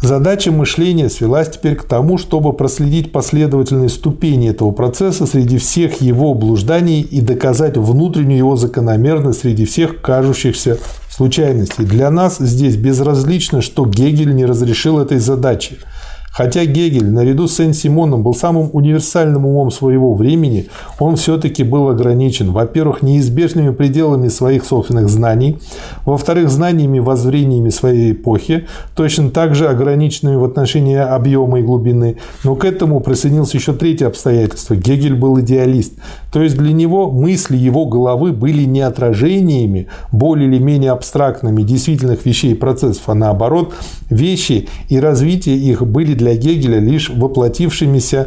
Задача 0.02 0.50
мышления 0.50 1.10
свелась 1.10 1.50
теперь 1.50 1.76
к 1.76 1.84
тому, 1.84 2.16
чтобы 2.16 2.54
проследить 2.54 3.12
последовательные 3.12 3.90
ступени 3.90 4.48
этого 4.48 4.70
процесса 4.70 5.26
среди 5.26 5.58
всех 5.58 6.00
его 6.00 6.32
блужданий 6.32 7.02
и 7.02 7.20
доказать 7.20 7.76
внутреннюю 7.76 8.38
его 8.38 8.56
закономерность 8.56 9.40
среди 9.40 9.66
всех 9.66 10.00
кажущихся 10.00 10.78
случайностей. 11.10 11.84
Для 11.84 12.10
нас 12.10 12.38
здесь 12.38 12.76
безразлично, 12.76 13.60
что 13.60 13.84
Гегель 13.84 14.34
не 14.34 14.46
разрешил 14.46 14.98
этой 14.98 15.18
задачи– 15.18 15.78
Хотя 16.32 16.64
Гегель, 16.64 17.10
наряду 17.10 17.48
с 17.48 17.56
Сен-Симоном, 17.56 18.22
был 18.22 18.34
самым 18.34 18.70
универсальным 18.72 19.46
умом 19.46 19.70
своего 19.70 20.14
времени, 20.14 20.68
он 20.98 21.16
все-таки 21.16 21.64
был 21.64 21.88
ограничен, 21.88 22.52
во-первых, 22.52 23.02
неизбежными 23.02 23.70
пределами 23.70 24.28
своих 24.28 24.64
собственных 24.64 25.08
знаний, 25.08 25.58
во-вторых, 26.04 26.48
знаниями, 26.48 27.00
воззрениями 27.00 27.70
своей 27.70 28.12
эпохи, 28.12 28.66
точно 28.94 29.30
так 29.30 29.54
же 29.56 29.68
ограниченными 29.68 30.36
в 30.36 30.44
отношении 30.44 30.96
объема 30.96 31.58
и 31.58 31.62
глубины. 31.62 32.16
Но 32.44 32.54
к 32.54 32.64
этому 32.64 33.00
присоединилось 33.00 33.54
еще 33.54 33.72
третье 33.72 34.06
обстоятельство. 34.06 34.76
Гегель 34.76 35.14
был 35.14 35.40
идеалист. 35.40 35.94
То 36.32 36.42
есть 36.42 36.56
для 36.56 36.72
него 36.72 37.10
мысли 37.10 37.56
его 37.56 37.86
головы 37.86 38.32
были 38.32 38.64
не 38.64 38.82
отражениями 38.82 39.88
более 40.12 40.48
или 40.48 40.58
менее 40.58 40.92
абстрактными 40.92 41.62
действительных 41.62 42.24
вещей 42.24 42.52
и 42.52 42.54
процессов, 42.54 43.02
а 43.06 43.14
наоборот, 43.14 43.74
вещи 44.08 44.68
и 44.88 45.00
развитие 45.00 45.56
их 45.56 45.84
были 45.86 46.14
для 46.20 46.34
Гегеля 46.34 46.78
лишь 46.78 47.10
воплотившимися 47.10 48.26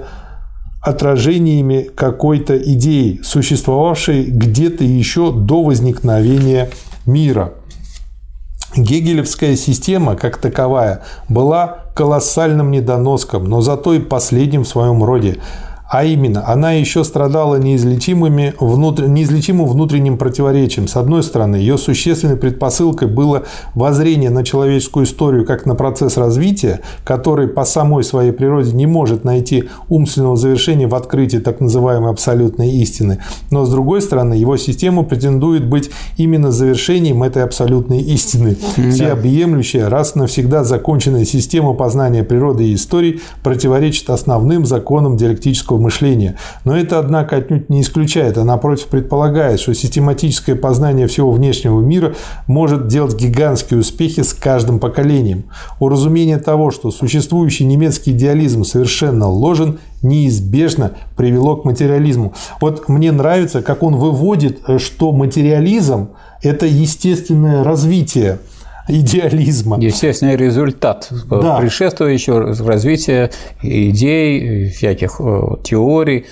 отражениями 0.82 1.90
какой-то 1.96 2.58
идеи, 2.58 3.22
существовавшей 3.24 4.26
где-то 4.26 4.84
еще 4.84 5.32
до 5.32 5.64
возникновения 5.64 6.70
мира. 7.06 7.54
Гегелевская 8.76 9.56
система, 9.56 10.16
как 10.16 10.38
таковая, 10.38 11.04
была 11.30 11.86
колоссальным 11.94 12.72
недоноском, 12.72 13.46
но 13.46 13.62
зато 13.62 13.94
и 13.94 14.00
последним 14.00 14.64
в 14.64 14.68
своем 14.68 15.04
роде. 15.04 15.38
А 15.94 16.06
именно, 16.06 16.44
она 16.48 16.72
еще 16.72 17.04
страдала 17.04 17.58
неизлечимыми 17.58 18.56
внутр... 18.60 19.06
неизлечимым 19.06 19.68
внутренним 19.68 20.18
противоречием. 20.18 20.88
С 20.88 20.96
одной 20.96 21.22
стороны, 21.22 21.58
ее 21.58 21.78
существенной 21.78 22.36
предпосылкой 22.36 23.10
было 23.10 23.44
воззрение 23.76 24.32
на 24.32 24.44
человеческую 24.44 25.06
историю 25.06 25.46
как 25.46 25.68
на 25.68 25.76
процесс 25.76 26.18
развития, 26.18 26.80
который 27.04 27.48
по 27.48 27.64
самой 27.64 28.04
своей 28.04 28.32
природе 28.32 28.74
не 28.74 28.88
может 28.88 29.24
найти 29.24 29.66
умственного 29.88 30.36
завершения 30.36 30.88
в 30.88 30.96
открытии 30.96 31.38
так 31.38 31.60
называемой 31.60 32.10
абсолютной 32.10 32.72
истины. 32.72 33.20
Но 33.52 33.64
с 33.64 33.70
другой 33.70 34.02
стороны, 34.02 34.34
его 34.34 34.58
система 34.58 35.04
претендует 35.04 35.70
быть 35.70 35.92
именно 36.18 36.52
завершением 36.52 37.22
этой 37.22 37.44
абсолютной 37.44 38.02
истины. 38.02 38.58
Всеобъемлющая, 38.76 39.90
раз 39.90 40.16
навсегда 40.16 40.64
законченная 40.64 41.26
система 41.26 41.76
познания 41.76 42.24
природы 42.24 42.70
и 42.70 42.74
истории 42.74 43.22
противоречит 43.44 44.10
основным 44.10 44.66
законам 44.66 45.18
диалектического 45.18 45.83
мышления. 45.84 46.38
Но 46.66 46.76
это, 46.76 47.00
однако, 47.00 47.36
отнюдь 47.36 47.70
не 47.70 47.82
исключает, 47.82 48.38
а 48.38 48.44
напротив 48.44 48.88
предполагает, 48.88 49.60
что 49.60 49.74
систематическое 49.74 50.56
познание 50.56 51.08
всего 51.08 51.32
внешнего 51.32 51.80
мира 51.82 52.16
может 52.48 52.88
делать 52.88 53.16
гигантские 53.16 53.82
успехи 53.82 54.24
с 54.24 54.34
каждым 54.34 54.80
поколением. 54.80 55.46
Уразумение 55.80 56.38
того, 56.38 56.72
что 56.72 56.92
существующий 56.92 57.66
немецкий 57.66 58.12
идеализм 58.12 58.64
совершенно 58.64 59.28
ложен, 59.28 59.80
неизбежно 60.02 60.92
привело 61.16 61.56
к 61.56 61.66
материализму. 61.66 62.34
Вот 62.60 62.90
мне 62.90 63.12
нравится, 63.12 63.62
как 63.62 63.84
он 63.84 63.96
выводит, 63.96 64.60
э, 64.68 64.78
что 64.78 65.12
материализм– 65.12 66.10
это 66.42 66.66
естественное 66.66 67.64
развитие 67.64 68.40
идеализма. 68.88 69.80
Естественный 69.80 70.36
результат 70.36 71.08
да. 71.30 71.58
предшествующего 71.58 72.54
развития 72.68 73.32
идей, 73.62 74.70
всяких 74.70 75.16
э, 75.20 75.42
теорий, 75.64 76.26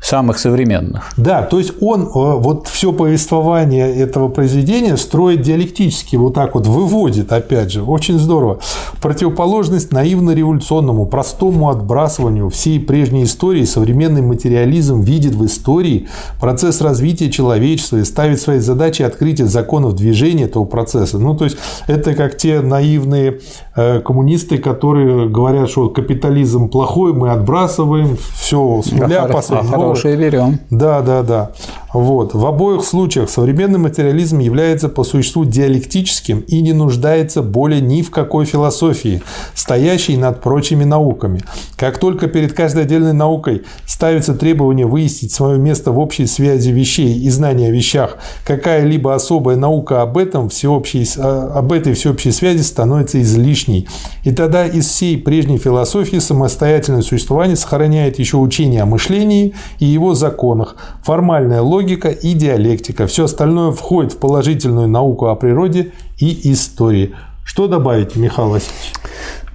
самых 0.00 0.38
современных. 0.38 1.12
Да, 1.16 1.42
то 1.42 1.58
есть 1.58 1.74
он 1.80 2.02
э, 2.02 2.08
вот 2.12 2.68
все 2.68 2.92
повествование 2.92 3.94
этого 3.94 4.28
произведения 4.28 4.96
строит 4.96 5.42
диалектически, 5.42 6.16
вот 6.16 6.34
так 6.34 6.54
вот 6.54 6.66
выводит, 6.66 7.32
опять 7.32 7.72
же, 7.72 7.82
очень 7.82 8.18
здорово. 8.18 8.60
Противоположность 9.02 9.92
наивно-революционному, 9.92 11.06
простому 11.06 11.68
отбрасыванию 11.68 12.48
всей 12.48 12.78
прежней 12.78 13.24
истории 13.24 13.64
современный 13.64 14.22
материализм 14.22 15.00
видит 15.00 15.34
в 15.34 15.44
истории 15.44 16.08
процесс 16.40 16.80
развития 16.80 17.30
человечества 17.30 17.96
и 17.96 18.04
ставит 18.04 18.40
своей 18.40 18.60
задачей 18.60 19.02
открытие 19.02 19.48
законов 19.48 19.94
движения 19.94 20.44
этого 20.44 20.64
процесса. 20.64 21.18
Ну, 21.18 21.36
то 21.36 21.44
есть 21.44 21.58
это 21.86 22.14
как 22.14 22.36
те 22.36 22.60
наивные 22.60 23.40
э, 23.74 24.00
коммунисты, 24.00 24.58
которые 24.58 25.28
говорят, 25.28 25.68
что 25.68 25.88
капитализм 25.90 26.68
плохой, 26.68 27.12
мы 27.12 27.30
отбрасываем 27.30 28.16
все 28.34 28.80
с 28.84 28.92
нуля, 28.92 29.26
последнего 29.26 29.87
хорошие 29.88 30.16
берем. 30.16 30.60
Да, 30.70 31.00
да, 31.02 31.22
да. 31.22 31.50
Вот. 31.92 32.34
В 32.34 32.44
обоих 32.44 32.84
случаях 32.84 33.30
современный 33.30 33.78
материализм 33.78 34.40
является 34.40 34.88
по 34.88 35.04
существу 35.04 35.44
диалектическим 35.44 36.40
и 36.40 36.60
не 36.60 36.72
нуждается 36.72 37.42
более 37.42 37.80
ни 37.80 38.02
в 38.02 38.10
какой 38.10 38.44
философии, 38.44 39.22
стоящей 39.54 40.16
над 40.16 40.42
прочими 40.42 40.84
науками. 40.84 41.40
Как 41.76 41.98
только 41.98 42.28
перед 42.28 42.52
каждой 42.52 42.82
отдельной 42.82 43.14
наукой 43.14 43.62
ставится 43.86 44.34
требование 44.34 44.86
выяснить 44.86 45.32
свое 45.32 45.58
место 45.58 45.92
в 45.92 45.98
общей 45.98 46.26
связи 46.26 46.70
вещей 46.70 47.18
и 47.20 47.30
знания 47.30 47.68
о 47.68 47.70
вещах, 47.70 48.18
какая-либо 48.44 49.14
особая 49.14 49.56
наука 49.56 50.02
об, 50.02 50.18
этом 50.18 50.50
всеобщей, 50.50 51.08
об 51.18 51.72
этой 51.72 51.94
всеобщей 51.94 52.32
связи 52.32 52.62
становится 52.62 53.20
излишней. 53.22 53.88
И 54.24 54.32
тогда 54.32 54.66
из 54.66 54.86
всей 54.86 55.16
прежней 55.16 55.58
философии 55.58 56.18
самостоятельное 56.18 57.02
существование 57.02 57.56
сохраняет 57.56 58.18
еще 58.18 58.36
учение 58.36 58.82
о 58.82 58.86
мышлении 58.86 59.54
и 59.78 59.86
его 59.86 60.14
законах, 60.14 60.76
формальная 61.02 61.62
логика 61.62 62.08
и 62.08 62.34
диалектика. 62.34 63.06
Все 63.06 63.24
остальное 63.24 63.72
входит 63.72 64.12
в 64.12 64.18
положительную 64.18 64.88
науку 64.88 65.26
о 65.26 65.34
природе 65.34 65.92
и 66.18 66.52
истории. 66.52 67.14
Что 67.44 67.66
добавить, 67.66 68.16
Михаил 68.16 68.50
Васильевич? 68.50 68.92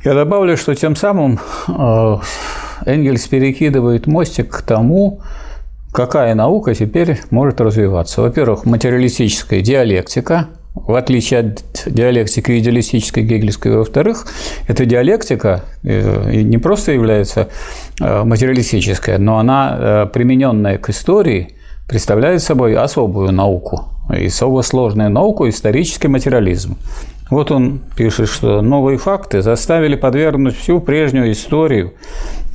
Я 0.03 0.13
добавлю, 0.13 0.57
что 0.57 0.75
тем 0.75 0.95
самым 0.95 1.39
э, 1.67 2.17
Энгельс 2.85 3.27
перекидывает 3.27 4.07
мостик 4.07 4.49
к 4.49 4.61
тому, 4.61 5.21
какая 5.91 6.35
наука 6.35 6.73
теперь 6.73 7.19
может 7.29 7.61
развиваться. 7.61 8.21
Во-первых, 8.21 8.65
материалистическая 8.65 9.61
диалектика– 9.61 10.47
в 10.75 10.95
отличие 10.95 11.41
от 11.41 11.72
диалектики 11.85 12.59
идеалистической 12.59 13.23
гегельской. 13.23 13.75
Во-вторых, 13.75 14.27
эта 14.67 14.85
диалектика 14.85 15.63
э, 15.83 16.41
не 16.43 16.57
просто 16.57 16.91
является 16.91 17.49
э, 17.99 18.23
материалистической, 18.23 19.17
но 19.17 19.37
она, 19.37 19.77
э, 19.77 20.05
примененная 20.13 20.77
к 20.77 20.89
истории, 20.89 21.55
представляет 21.87 22.41
собой 22.41 22.75
особую 22.75 23.31
науку, 23.31 23.89
и 24.15 24.27
особо 24.27 24.61
сложную 24.61 25.09
науку– 25.09 25.47
исторический 25.49 26.07
материализм. 26.07 26.77
Вот 27.29 27.51
он 27.51 27.81
пишет, 27.95 28.29
что 28.29 28.61
новые 28.61 28.97
факты 28.97 29.41
заставили 29.41 29.95
подвергнуть 29.95 30.57
всю 30.57 30.79
прежнюю 30.79 31.31
историю 31.31 31.93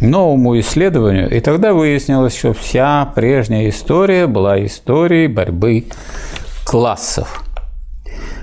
новому 0.00 0.58
исследованию, 0.60 1.28
и 1.30 1.40
тогда 1.40 1.72
выяснилось, 1.72 2.36
что 2.36 2.52
вся 2.52 3.12
прежняя 3.14 3.68
история 3.68 4.26
была 4.26 4.64
историей 4.64 5.26
борьбы 5.26 5.86
классов– 6.64 7.44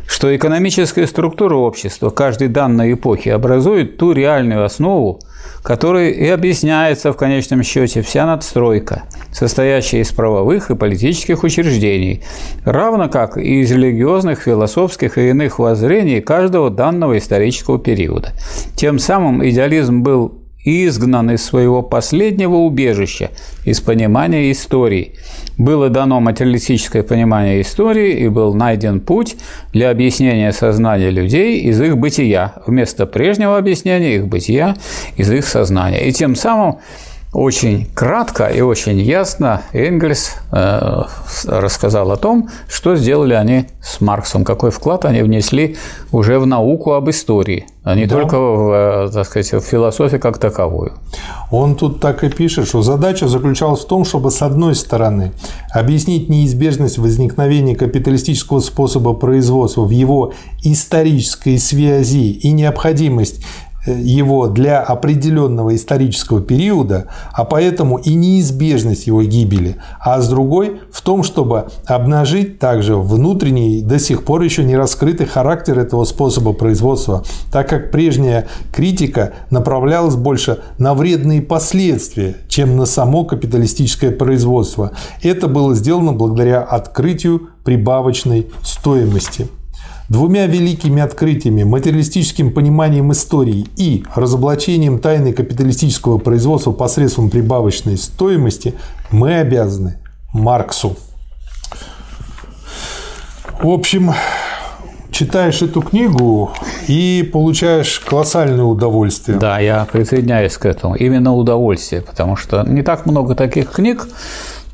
что 0.08 0.36
экономическая 0.36 1.08
структура 1.08 1.56
общества 1.56 2.10
каждой 2.10 2.48
данной 2.48 2.94
эпохи 2.94 3.30
образует 3.30 3.98
ту 3.98 4.12
реальную 4.12 4.64
основу, 4.64 5.20
которой 5.64 6.12
и 6.12 6.28
объясняется 6.28 7.12
в 7.12 7.18
конечном 7.18 7.64
счете 7.64 8.02
вся 8.02 8.26
надстройка, 8.26 9.04
состоящая 9.32 10.02
из 10.02 10.12
правовых 10.12 10.70
и 10.70 10.76
политических 10.76 11.44
учреждений, 11.44 12.24
равно 12.64 13.10
как 13.10 13.38
и 13.38 13.62
из 13.62 13.72
религиозных, 13.72 14.42
философских 14.42 15.18
и 15.18 15.30
иных 15.30 15.60
воззрений 15.60 16.22
каждого 16.22 16.70
данного 16.70 17.18
исторического 17.18 17.80
периода. 17.80 18.34
Тем 18.76 19.00
самым 19.00 19.48
идеализм 19.48 20.02
был 20.04 20.45
изгнан 20.66 21.32
из 21.32 21.44
своего 21.44 21.82
последнего 21.82 22.56
убежища, 22.56 23.32
из 23.64 23.80
понимания 23.80 24.52
истории. 24.52 25.14
Было 25.58 25.90
дано 25.90 26.20
материалистическое 26.20 27.04
понимание 27.04 27.62
истории 27.62 28.14
и 28.14 28.28
был 28.28 28.54
найден 28.54 29.00
путь 29.00 29.38
для 29.72 29.90
объяснения 29.90 30.52
сознания 30.52 31.12
людей 31.12 31.62
из 31.62 31.80
их 31.80 31.98
бытия, 31.98 32.56
вместо 32.66 33.06
прежнего 33.06 33.58
объяснения 33.58 34.16
их 34.16 34.28
бытия 34.28 34.76
из 35.16 35.32
их 35.32 35.48
сознания. 35.48 36.08
И 36.08 36.12
тем 36.12 36.36
самым 36.36 36.80
очень 37.36 37.86
кратко 37.94 38.46
и 38.46 38.62
очень 38.62 38.98
ясно 39.02 39.62
Энгельс 39.74 40.36
э, 40.54 41.04
рассказал 41.46 42.12
о 42.12 42.16
том, 42.16 42.50
что 42.70 42.96
сделали 42.96 43.34
они 43.34 43.66
с 43.84 44.00
Марксом, 44.00 44.46
какой 44.46 44.72
вклад 44.72 45.04
они 45.04 45.22
внесли 45.22 45.76
уже 46.14 46.40
в 46.40 46.46
науку 46.46 46.94
об 46.94 47.10
истории, 47.10 47.68
а 47.84 47.94
не 47.94 48.06
да. 48.06 48.16
только 48.16 48.40
в, 48.40 49.08
э, 49.08 49.10
так 49.12 49.26
сказать, 49.26 49.52
в 49.52 49.68
философию 49.68 50.22
как 50.22 50.38
таковую. 50.38 50.94
Он 51.52 51.76
тут 51.76 52.00
так 52.00 52.24
и 52.24 52.30
пишет, 52.30 52.70
что 52.70 52.82
задача 52.82 53.28
заключалась 53.28 53.82
в 53.82 53.88
том, 53.88 54.06
чтобы 54.06 54.32
с 54.32 54.42
одной 54.42 54.74
стороны 54.74 55.34
объяснить 55.74 56.30
неизбежность 56.30 56.98
возникновения 56.98 57.76
капиталистического 57.76 58.62
способа 58.62 59.14
производства 59.14 59.82
в 59.82 59.90
его 59.90 60.32
исторической 60.64 61.60
связи 61.60 62.32
и 62.32 62.54
необходимость 62.54 63.44
его 63.86 64.48
для 64.48 64.82
определенного 64.82 65.76
исторического 65.76 66.42
периода, 66.42 67.08
а 67.34 67.46
поэтому 67.46 67.98
и 67.98 68.14
неизбежность 68.14 69.08
его 69.08 69.24
гибели, 69.24 69.78
а 70.00 70.22
с 70.22 70.30
другой 70.30 70.82
в 70.92 71.02
том, 71.02 71.24
чтобы 71.24 71.68
обнажить 71.86 72.60
также 72.60 72.96
внутренний, 72.96 73.82
до 73.82 74.00
сих 74.00 74.24
пор 74.24 74.42
еще 74.42 74.64
не 74.64 74.76
раскрытый 74.76 75.26
характер 75.26 75.80
этого 75.80 76.04
способа 76.06 76.54
производства, 76.54 77.24
так 77.52 77.70
как 77.70 77.92
прежняя 77.92 78.48
критика 78.74 79.34
направлялась 79.50 80.16
больше 80.16 80.60
на 80.78 80.94
вредные 80.94 81.42
последствия, 81.42 82.38
чем 82.48 82.78
на 82.78 82.86
само 82.86 83.26
капиталистическое 83.26 84.12
производство. 84.12 84.92
Это 85.22 85.48
было 85.48 85.76
сделано 85.76 86.14
благодаря 86.14 86.62
открытию 86.62 87.50
прибавочной 87.64 88.48
стоимости. 88.62 89.48
Двумя 90.08 90.46
великими 90.46 91.02
открытиями, 91.02 91.64
материалистическим 91.64 92.54
пониманием 92.54 93.12
истории 93.12 93.66
и 93.76 94.04
разоблачением 94.14 95.00
тайны 95.00 95.34
капиталистического 95.34 96.20
производства 96.20 96.72
посредством 96.72 97.32
прибавочной 97.32 97.98
стоимости 97.98 98.76
мы 99.10 99.36
обязаны 99.36 99.98
Марксу. 100.32 100.96
В 103.60 103.68
общем, 103.68 104.14
читаешь 105.10 105.64
эту 105.64 105.82
книгу 105.82 106.52
и 106.88 107.28
получаешь 107.34 108.00
колоссальное 108.00 108.66
удовольствие. 108.66 109.40
Да, 109.40 109.60
я 109.60 109.88
присоединяюсь 109.92 110.58
к 110.58 110.66
этому. 110.66 110.94
Именно 110.94 111.34
удовольствие, 111.34 112.02
потому 112.02 112.36
что 112.36 112.64
не 112.64 112.84
так 112.84 113.08
много 113.08 113.34
таких 113.34 113.72
книг, 113.72 114.08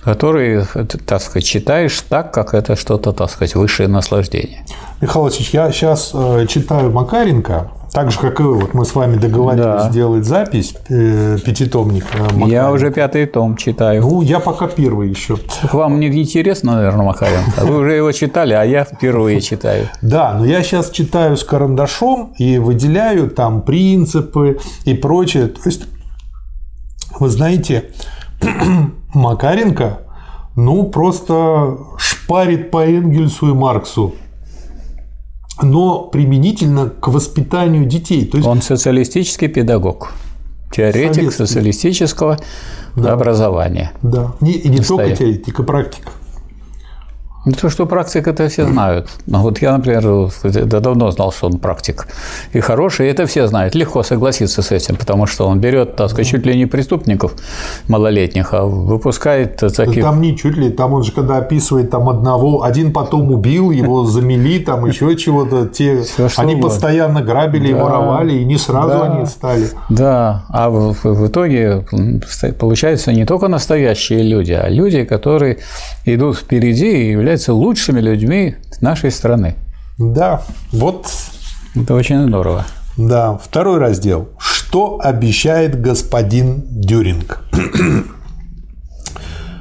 которые, 0.04 0.66
так 1.06 1.22
сказать, 1.22 1.46
читаешь 1.46 2.02
так, 2.02 2.34
как 2.34 2.54
это 2.54 2.76
что-то, 2.76 3.12
так 3.12 3.30
сказать, 3.30 3.56
высшее 3.56 3.88
наслаждение. 3.88 4.66
Михаил 5.00 5.26
Васильевич, 5.26 5.54
я 5.54 5.72
сейчас 5.72 6.12
э, 6.14 6.46
читаю 6.48 6.92
Макаренко, 6.92 7.72
так 7.92 8.12
же, 8.12 8.20
как 8.20 8.40
и 8.40 8.44
вы, 8.44 8.54
вот 8.54 8.74
мы 8.74 8.86
с 8.86 8.96
вами 8.96 9.18
договорились 9.18 9.64
да. 9.64 9.90
сделать 9.90 10.26
запись, 10.26 10.76
э, 10.90 11.38
пятитомник. 11.44 12.06
Э, 12.14 12.24
Макаренко. 12.24 12.50
Я 12.50 12.72
уже 12.72 12.92
пятый 12.92 13.26
том 13.26 13.58
читаю. 13.58 14.02
Ну, 14.02 14.22
я 14.22 14.40
пока 14.40 14.68
первый 14.68 15.10
еще. 15.10 15.38
Вам 15.74 16.00
не 16.00 16.08
интересно, 16.08 16.76
наверное, 16.76 17.06
Макаренко? 17.06 17.66
Вы 17.66 17.78
уже 17.80 17.94
его 17.94 18.12
читали, 18.12 18.54
а 18.54 18.64
я 18.64 18.86
впервые 18.86 19.42
читаю. 19.42 19.90
Да, 20.02 20.36
но 20.38 20.46
я 20.46 20.64
сейчас 20.64 20.90
читаю 20.90 21.36
с 21.36 21.44
карандашом 21.44 22.34
и 22.38 22.60
выделяю 22.60 23.30
там 23.30 23.62
принципы 23.62 24.60
и 24.86 24.94
прочее. 24.94 25.48
То 25.48 25.62
есть, 25.66 25.84
вы 27.20 27.30
знаете, 27.30 27.90
Макаренко, 29.13 30.00
ну, 30.56 30.89
просто 30.89 31.78
шпарит 31.97 32.71
по 32.71 32.86
Энгельсу 32.86 33.50
и 33.50 33.54
Марксу 33.54 34.13
но 35.63 36.04
применительно 36.04 36.89
к 36.89 37.08
воспитанию 37.08 37.86
детей. 37.86 38.26
То 38.26 38.38
есть... 38.38 38.47
Он 38.47 38.62
социалистический 38.62 39.47
педагог. 39.47 40.12
Теоретик 40.71 41.15
Советский. 41.15 41.38
социалистического 41.38 42.38
да. 42.95 43.13
образования. 43.13 43.91
Да. 44.02 44.34
Не, 44.39 44.54
и 44.54 44.69
не 44.69 44.80
только 44.80 45.15
теоретик, 45.15 45.60
а 45.60 45.63
практик. 45.63 46.08
Ну, 47.43 47.54
то, 47.54 47.69
что 47.69 47.88
практик, 47.88 48.27
это 48.27 48.47
все 48.49 48.65
знают. 48.65 49.10
Но 49.25 49.41
вот 49.41 49.62
я, 49.62 49.75
например, 49.75 50.32
давно 50.67 51.10
знал, 51.10 51.32
что 51.32 51.47
он 51.47 51.58
практик. 51.58 52.08
И 52.54 52.60
хороший, 52.60 53.08
и 53.08 53.10
это 53.10 53.25
все 53.25 53.47
знают. 53.47 53.73
Легко 53.73 54.04
согласиться 54.04 54.62
с 54.62 54.71
этим, 54.71 54.95
потому 54.95 55.25
что 55.25 55.47
он 55.47 55.60
берет, 55.60 55.95
так 55.95 56.10
сказать, 56.10 56.27
чуть 56.27 56.45
ли 56.45 56.56
не 56.56 56.67
преступников 56.67 57.34
малолетних, 57.88 58.54
а 58.54 58.65
выпускает 58.65 59.58
таких... 59.58 60.04
Там 60.04 60.21
не 60.21 60.38
чуть 60.38 60.56
ли, 60.56 60.69
там 60.69 60.93
он 60.93 61.04
же 61.04 61.12
когда 61.12 61.38
описывает 61.38 61.89
там 61.89 62.10
одного, 62.10 62.62
один 62.62 62.93
потом 62.93 63.32
убил, 63.32 63.71
его 63.71 64.06
замели, 64.06 64.60
там 64.60 64.86
еще 64.86 65.15
чего-то. 65.15 65.67
Те, 65.67 66.04
все, 66.04 66.30
они 66.38 66.54
угодно. 66.54 66.69
постоянно 66.69 67.21
грабили 67.23 67.71
да. 67.71 67.77
и 67.77 67.82
воровали, 67.82 68.34
и 68.34 68.45
не 68.45 68.58
сразу 68.58 68.89
да. 68.89 69.13
они 69.13 69.25
стали. 69.25 69.67
Да, 69.89 70.45
а 70.49 70.69
в, 70.69 70.95
в 71.04 71.27
итоге 71.27 71.86
получается 72.60 73.12
не 73.13 73.25
только 73.25 73.47
настоящие 73.47 74.21
люди, 74.21 74.51
а 74.51 74.69
люди, 74.69 75.06
которые 75.06 75.58
идут 76.06 76.38
впереди 76.38 76.91
и 76.91 77.12
являются 77.12 77.31
являются 77.32 77.54
лучшими 77.54 78.02
людьми 78.02 78.56
нашей 78.82 79.10
страны. 79.10 79.56
Да, 79.98 80.41
вот. 80.74 81.08
Это 81.76 81.94
очень 81.94 82.28
здорово. 82.28 82.65
Да, 82.98 83.38
второй 83.38 83.80
раздел. 83.80 84.30
Что 84.38 85.00
обещает 85.02 85.80
господин 85.80 86.63
Дюринг? 86.67 87.46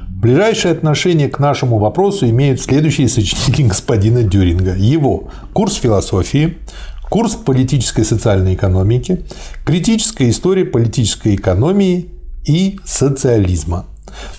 Ближайшее 0.09 0.73
отношение 0.73 1.29
к 1.29 1.39
нашему 1.39 1.79
вопросу 1.79 2.29
имеют 2.29 2.59
следующие 2.59 3.07
сочинения 3.07 3.69
господина 3.69 4.21
Дюринга. 4.23 4.75
Его 4.75 5.29
курс 5.53 5.75
философии, 5.75 6.57
курс 7.09 7.35
политической 7.35 8.01
и 8.01 8.03
социальной 8.03 8.55
экономики, 8.55 9.25
критическая 9.65 10.29
история 10.29 10.65
политической 10.65 11.35
экономии 11.35 12.09
и 12.45 12.79
социализма. 12.83 13.85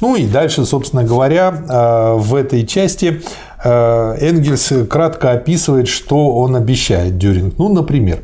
Ну 0.00 0.16
и 0.16 0.26
дальше, 0.26 0.64
собственно 0.64 1.04
говоря, 1.04 1.48
э, 1.68 2.14
в 2.16 2.34
этой 2.34 2.66
части 2.66 3.22
Энгельс 3.64 4.72
кратко 4.88 5.32
описывает, 5.32 5.88
что 5.88 6.34
он 6.36 6.56
обещает 6.56 7.18
Дюринг. 7.18 7.54
Ну, 7.58 7.72
например, 7.72 8.20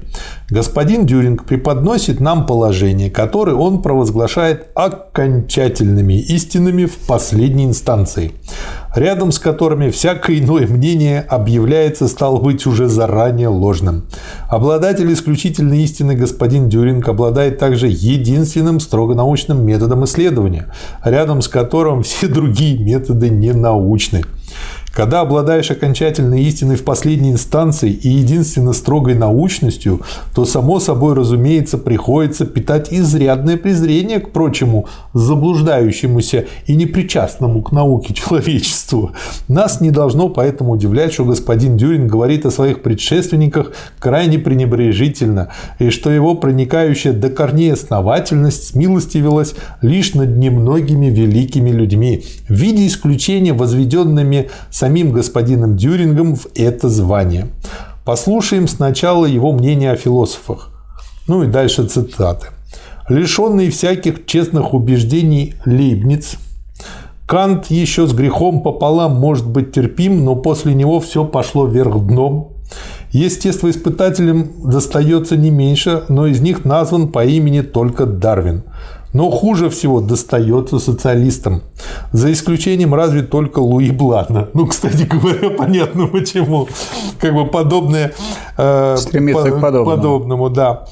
господин 0.51 1.07
Дюринг 1.07 1.45
преподносит 1.45 2.21
нам 2.21 2.47
положения, 2.47 3.11
которые 3.11 3.57
он 3.57 3.83
провозглашает 3.83 4.69
окончательными 4.75 6.15
истинами 6.15 6.87
в 6.87 6.97
последней 7.07 7.67
инстанции– 7.67 8.33
рядом 8.95 9.33
с 9.33 9.39
которыми 9.39 9.91
всякое 9.91 10.39
иное 10.39 10.67
мнение 10.67 11.21
объявляется, 11.21 12.09
стал 12.09 12.39
быть, 12.39 12.67
уже 12.67 12.89
заранее 12.89 13.49
ложным. 13.49 14.05
Обладатель 14.49 15.13
исключительной 15.13 15.83
истины 15.83 16.15
господин 16.15 16.69
Дюринг 16.69 17.09
обладает 17.09 17.59
также 17.59 17.89
единственным 17.89 18.81
строго 18.81 19.15
научным 19.15 19.65
методом 19.65 20.05
исследования, 20.05 20.73
рядом 21.05 21.43
с 21.43 21.49
которым 21.49 22.03
все 22.03 22.29
другие 22.29 22.79
методы 22.79 23.31
не 23.31 23.53
научны. 23.53 24.25
Когда 24.93 25.21
обладаешь 25.21 25.71
окончательной 25.71 26.43
истиной 26.43 26.77
в 26.77 26.85
последней 26.85 27.31
инстанции 27.31 27.91
и 27.91 28.09
единственно 28.09 28.73
строгой 28.73 29.15
научностью, 29.15 30.01
то, 30.35 30.45
само 30.45 30.81
собой 30.81 31.15
разумеется, 31.15 31.79
приходится 31.79 32.47
питать 32.47 32.93
изрядное 32.93 33.57
презрение 33.57 34.19
к 34.19 34.31
прочему 34.31 34.87
заблуждающемуся 35.15 36.47
и 36.67 36.75
непричастному 36.75 37.63
к 37.63 37.73
науке 37.73 38.15
человечеству. 38.15 39.13
Нас 39.47 39.81
не 39.81 39.91
должно 39.91 40.29
поэтому 40.29 40.73
удивлять, 40.73 41.13
что 41.13 41.25
господин 41.25 41.77
Дюрин 41.77 42.09
говорит 42.09 42.47
о 42.47 42.51
своих 42.51 42.83
предшественниках 42.83 43.73
крайне 43.99 44.39
пренебрежительно, 44.39 45.53
и 45.79 45.91
что 45.91 46.11
его 46.11 46.35
проникающая 46.35 47.13
до 47.13 47.31
корней 47.31 47.73
основательность 47.73 48.69
смилостивилась 48.69 49.55
лишь 49.83 50.15
над 50.15 50.37
немногими 50.37 51.07
великими 51.07 51.71
людьми, 51.71 52.25
в 52.49 52.55
виде 52.55 52.87
исключения 52.87 53.53
возведенными 53.53 54.51
самим 54.79 55.11
господином 55.11 55.77
Дюрингом 55.77 56.37
в 56.37 56.47
это 56.55 56.89
звание. 56.89 57.49
Послушаем 58.05 58.69
сначала 58.69 59.27
его 59.27 59.53
мнение 59.53 59.91
о 59.91 59.97
философах. 59.97 60.71
Ну 61.27 61.43
и 61.43 61.49
дальше 61.49 61.87
цитаты. 61.87 62.47
Лишенный 63.09 63.71
всяких 63.71 64.25
честных 64.25 64.75
убеждений 64.75 65.55
Лейбниц, 65.67 66.37
Кант 67.27 67.67
еще 67.67 68.07
с 68.07 68.13
грехом 68.13 68.63
пополам 68.63 69.17
может 69.17 69.47
быть 69.47 69.73
терпим, 69.73 70.25
но 70.25 70.37
после 70.37 70.75
него 70.75 71.01
все 71.01 71.25
пошло 71.25 71.67
вверх 71.67 71.99
дном. 72.07 72.53
Естествоиспытателям 73.11 74.71
достается 74.71 75.37
не 75.37 75.51
меньше, 75.51 76.05
но 76.09 76.27
из 76.27 76.41
них 76.41 76.65
назван 76.65 77.09
по 77.09 77.25
имени 77.25 77.63
только 77.63 78.07
Дарвин. 78.07 78.63
Но 79.13 79.31
хуже 79.31 79.71
всего 79.71 80.01
достается 80.01 80.79
социалистам. 80.79 81.63
За 82.13 82.31
исключением 82.31 82.95
разве 82.95 83.23
только 83.23 83.61
Луи 83.61 83.91
Блана. 83.91 84.49
Ну, 84.55 84.67
кстати 84.67 85.05
говоря, 85.05 85.51
понятно 85.59 86.07
почему. 86.07 86.69
Как 87.19 87.35
бы 87.35 87.47
подобное... 87.47 88.13
Э, 88.57 88.97
Стремится 88.99 89.45
по, 89.45 89.51
к 89.51 89.61
подобному. 89.61 89.97
подобному. 89.97 90.51
да. 90.51 90.85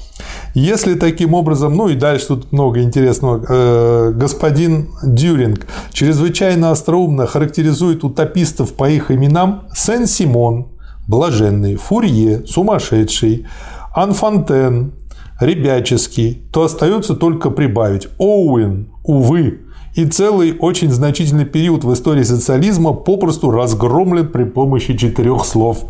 Если 0.55 0.95
таким 0.95 1.35
образом, 1.35 1.75
ну 1.75 1.87
и 1.87 1.95
дальше 1.95 2.29
тут 2.29 2.51
много 2.51 2.81
интересного, 2.81 3.45
э, 3.47 4.11
господин 4.15 4.89
Дюринг 5.03 5.67
чрезвычайно 5.91 6.71
остроумно 6.71 7.27
характеризует 7.27 8.03
утопистов 8.03 8.73
по 8.73 8.89
их 8.89 9.11
именам 9.11 9.67
Сен-Симон, 9.75 10.69
Блаженный, 11.07 11.75
Фурье, 11.75 12.43
Сумасшедший, 12.47 13.45
Анфонтен, 13.93 14.93
ребяческий, 15.39 16.43
то 16.51 16.63
остается 16.63 17.15
только 17.15 17.49
прибавить 17.49 18.07
Оуэн, 18.17 18.87
увы, 19.03 19.61
и 19.95 20.05
целый 20.05 20.55
очень 20.59 20.91
значительный 20.91 21.45
период 21.45 21.83
в 21.83 21.91
истории 21.91 22.23
социализма 22.23 22.93
попросту 22.93 23.49
разгромлен 23.49 24.27
при 24.27 24.43
помощи 24.43 24.95
четырех 24.95 25.43
слов. 25.43 25.85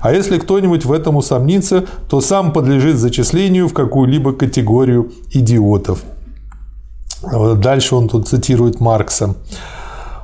А 0.00 0.12
если 0.12 0.38
кто-нибудь 0.38 0.84
в 0.84 0.92
этом 0.92 1.16
усомнится, 1.16 1.84
то 2.08 2.20
сам 2.20 2.52
подлежит 2.52 2.96
зачислению 2.96 3.68
в 3.68 3.72
какую-либо 3.72 4.32
категорию 4.32 5.10
идиотов. 5.32 6.04
Дальше 7.56 7.96
он 7.96 8.08
тут 8.08 8.28
цитирует 8.28 8.78
Маркса 8.78 9.34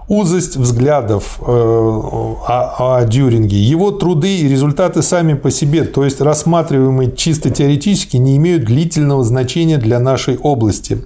узость 0.09 0.57
взглядов 0.57 1.39
э, 1.41 1.45
о, 1.45 2.99
о 2.99 3.05
Дюринге. 3.05 3.57
Его 3.57 3.91
труды 3.91 4.39
и 4.39 4.49
результаты 4.49 5.03
сами 5.03 5.35
по 5.35 5.51
себе, 5.51 5.85
то 5.85 6.05
есть 6.05 6.21
рассматриваемые 6.21 7.13
чисто 7.17 7.51
теоретически, 7.51 8.17
не 8.17 8.37
имеют 8.37 8.65
длительного 8.65 9.25
значения 9.25 9.79
для 9.79 9.99
нашей 9.99 10.37
области. 10.37 11.03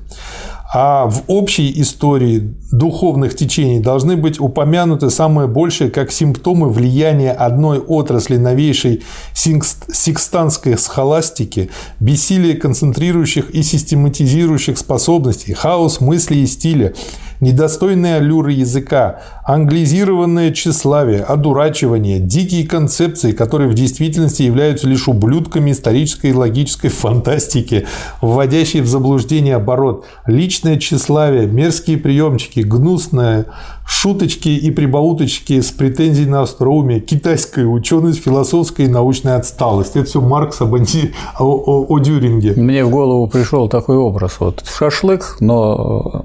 А 0.70 1.06
в 1.06 1.22
общей 1.28 1.80
истории 1.80 2.54
духовных 2.70 3.34
течений 3.34 3.80
должны 3.80 4.18
быть 4.18 4.38
упомянуты 4.38 5.08
самое 5.08 5.48
большее 5.48 5.90
как 5.90 6.12
симптомы 6.12 6.68
влияния 6.68 7.32
одной 7.32 7.78
отрасли 7.78 8.36
новейшей 8.36 9.02
секстанской 9.32 10.76
схоластики, 10.76 11.70
бессилие 12.00 12.54
концентрирующих 12.54 13.48
и 13.50 13.62
систематизирующих 13.62 14.76
способностей, 14.76 15.54
хаос 15.54 16.02
мысли 16.02 16.36
и 16.36 16.46
стиля, 16.46 16.92
недостойные 17.40 18.16
аллюры 18.16 18.52
языка, 18.52 19.20
англизированное 19.44 20.52
тщеславие, 20.52 21.20
одурачивание, 21.20 22.18
дикие 22.18 22.66
концепции, 22.66 23.32
которые 23.32 23.68
в 23.68 23.74
действительности 23.74 24.42
являются 24.42 24.88
лишь 24.88 25.08
ублюдками 25.08 25.72
исторической 25.72 26.30
и 26.30 26.34
логической 26.34 26.90
фантастики, 26.90 27.86
вводящие 28.20 28.82
в 28.82 28.86
заблуждение 28.86 29.56
оборот, 29.56 30.04
личное 30.26 30.78
тщеславие, 30.78 31.46
мерзкие 31.46 31.98
приемчики, 31.98 32.60
гнусное, 32.60 33.46
шуточки 33.86 34.48
и 34.48 34.70
прибауточки 34.70 35.60
с 35.60 35.70
претензией 35.70 36.28
на 36.28 36.42
остроумие, 36.42 37.00
китайская 37.00 37.64
ученость, 37.64 38.22
философская 38.22 38.86
и 38.86 38.90
научная 38.90 39.36
отсталость. 39.36 39.96
Это 39.96 40.04
все 40.04 40.20
Маркс 40.20 40.60
об 40.60 40.74
анти... 40.74 41.14
о, 41.38 41.44
о, 41.44 41.86
о 41.88 41.98
Дюринге. 41.98 42.52
Мне 42.54 42.84
в 42.84 42.90
голову 42.90 43.28
пришел 43.28 43.68
такой 43.68 43.96
образ. 43.96 44.40
Вот 44.40 44.62
шашлык, 44.66 45.38
но 45.40 45.78
Э, 45.88 46.20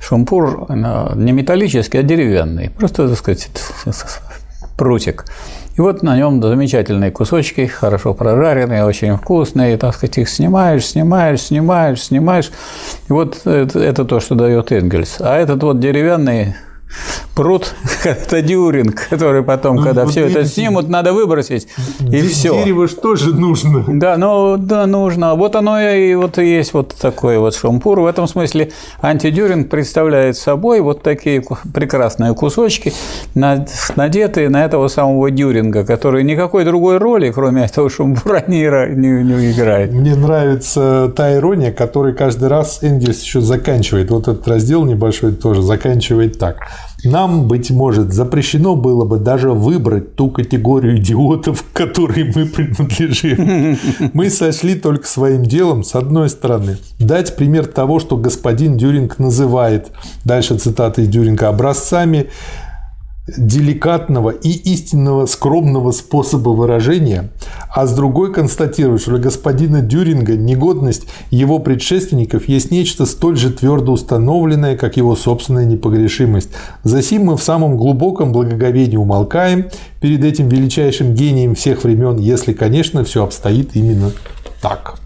шампур 0.00 0.66
не 0.70 1.32
металлический, 1.32 1.98
а 1.98 2.02
деревянный. 2.02 2.70
Просто, 2.70 3.08
так 3.08 3.16
сказать, 3.16 3.48
прутик. 4.76 5.24
И 5.76 5.80
вот 5.80 6.02
на 6.02 6.16
нем 6.16 6.42
замечательные 6.42 7.10
кусочки, 7.10 7.66
хорошо 7.66 8.12
прожаренные, 8.12 8.84
очень 8.84 9.16
вкусные. 9.16 9.74
И, 9.74 9.76
так 9.78 9.94
сказать, 9.94 10.18
их 10.18 10.28
снимаешь, 10.28 10.84
снимаешь, 10.84 11.40
снимаешь, 11.40 12.02
снимаешь. 12.02 12.50
И 13.08 13.12
вот 13.12 13.46
это, 13.46 13.78
это 13.78 14.04
то, 14.04 14.20
что 14.20 14.34
дает 14.34 14.70
Энгельс. 14.70 15.16
А 15.20 15.38
этот 15.38 15.62
вот 15.62 15.80
деревянный 15.80 16.54
пруд– 17.34 17.74
это 18.04 18.42
дюринг, 18.42 19.08
который 19.08 19.42
потом, 19.42 19.76
ну, 19.76 19.82
когда 19.82 20.04
вот 20.04 20.10
все 20.12 20.26
это 20.26 20.44
снимут, 20.44 20.88
надо 20.88 21.12
выбросить, 21.12 21.68
и 22.00 22.22
все. 22.22 22.52
Дерево 22.52 22.88
же 22.88 22.96
тоже 22.96 23.34
нужно. 23.34 23.84
Да, 23.88 24.16
ну, 24.16 24.56
да, 24.58 24.86
нужно. 24.86 25.34
Вот 25.34 25.56
оно 25.56 25.80
и 25.80 26.14
вот 26.14 26.38
и 26.38 26.46
есть 26.46 26.74
вот 26.74 26.94
такой 26.94 27.38
вот 27.38 27.54
шампур. 27.54 28.00
В 28.00 28.06
этом 28.06 28.26
смысле 28.26 28.72
антидюринг 29.00 29.68
представляет 29.68 30.36
собой 30.36 30.80
вот 30.80 31.02
такие 31.02 31.42
прекрасные 31.72 32.34
кусочки, 32.34 32.92
надетые 33.34 34.48
на 34.48 34.64
этого 34.64 34.88
самого 34.88 35.30
дюринга, 35.30 35.84
который 35.84 36.24
никакой 36.24 36.64
другой 36.64 36.98
роли, 36.98 37.30
кроме 37.30 37.64
этого 37.64 37.88
шампура, 37.90 38.44
не, 38.46 38.62
не, 38.94 39.24
не 39.24 39.52
играет. 39.52 39.92
Мне 39.92 40.14
нравится 40.14 41.12
та 41.14 41.34
ирония, 41.34 41.72
которой 41.72 42.14
каждый 42.14 42.48
раз 42.48 42.82
Энгельс 42.82 43.22
еще 43.22 43.40
заканчивает. 43.40 44.10
Вот 44.10 44.28
этот 44.28 44.46
раздел 44.48 44.84
небольшой 44.84 45.32
тоже 45.32 45.62
заканчивает 45.62 46.38
так. 46.38 46.56
Нам, 47.04 47.48
быть 47.48 47.70
может, 47.70 48.12
запрещено 48.12 48.76
было 48.76 49.04
бы 49.04 49.18
даже 49.18 49.50
выбрать 49.50 50.14
ту 50.14 50.30
категорию 50.30 50.98
идиотов, 50.98 51.64
к 51.64 51.76
которой 51.76 52.32
мы 52.34 52.46
принадлежим. 52.46 53.76
Мы 54.12 54.30
сошли 54.30 54.74
только 54.74 55.06
своим 55.06 55.42
делом, 55.42 55.82
с 55.82 55.94
одной 55.94 56.28
стороны, 56.28 56.78
дать 56.98 57.34
пример 57.36 57.66
того, 57.66 57.98
что 57.98 58.16
господин 58.16 58.76
Дюринг 58.76 59.18
называет, 59.18 59.90
дальше 60.24 60.56
цитаты 60.58 61.02
из 61.02 61.08
Дюринга, 61.08 61.48
образцами 61.48 62.28
деликатного 63.28 64.30
и 64.30 64.50
истинного 64.50 65.26
скромного 65.26 65.92
способа 65.92 66.50
выражения, 66.50 67.30
а 67.70 67.86
с 67.86 67.94
другой 67.94 68.32
констатирует, 68.32 69.00
что 69.00 69.12
для 69.12 69.20
господина 69.20 69.80
Дюринга 69.80 70.36
негодность 70.36 71.06
его 71.30 71.60
предшественников 71.60 72.48
есть 72.48 72.72
нечто 72.72 73.06
столь 73.06 73.36
же 73.36 73.50
твердо 73.52 73.92
установленное, 73.92 74.76
как 74.76 74.96
его 74.96 75.14
собственная 75.14 75.66
непогрешимость. 75.66 76.50
Засим 76.82 77.26
мы 77.26 77.36
в 77.36 77.42
самом 77.42 77.76
глубоком 77.76 78.32
благоговении 78.32 78.96
умолкаем 78.96 79.70
перед 80.00 80.24
этим 80.24 80.48
величайшим 80.48 81.14
гением 81.14 81.54
всех 81.54 81.84
времен, 81.84 82.16
если, 82.16 82.52
конечно, 82.52 83.04
все 83.04 83.22
обстоит 83.22 83.76
именно 83.76 84.10
так. 84.60 84.96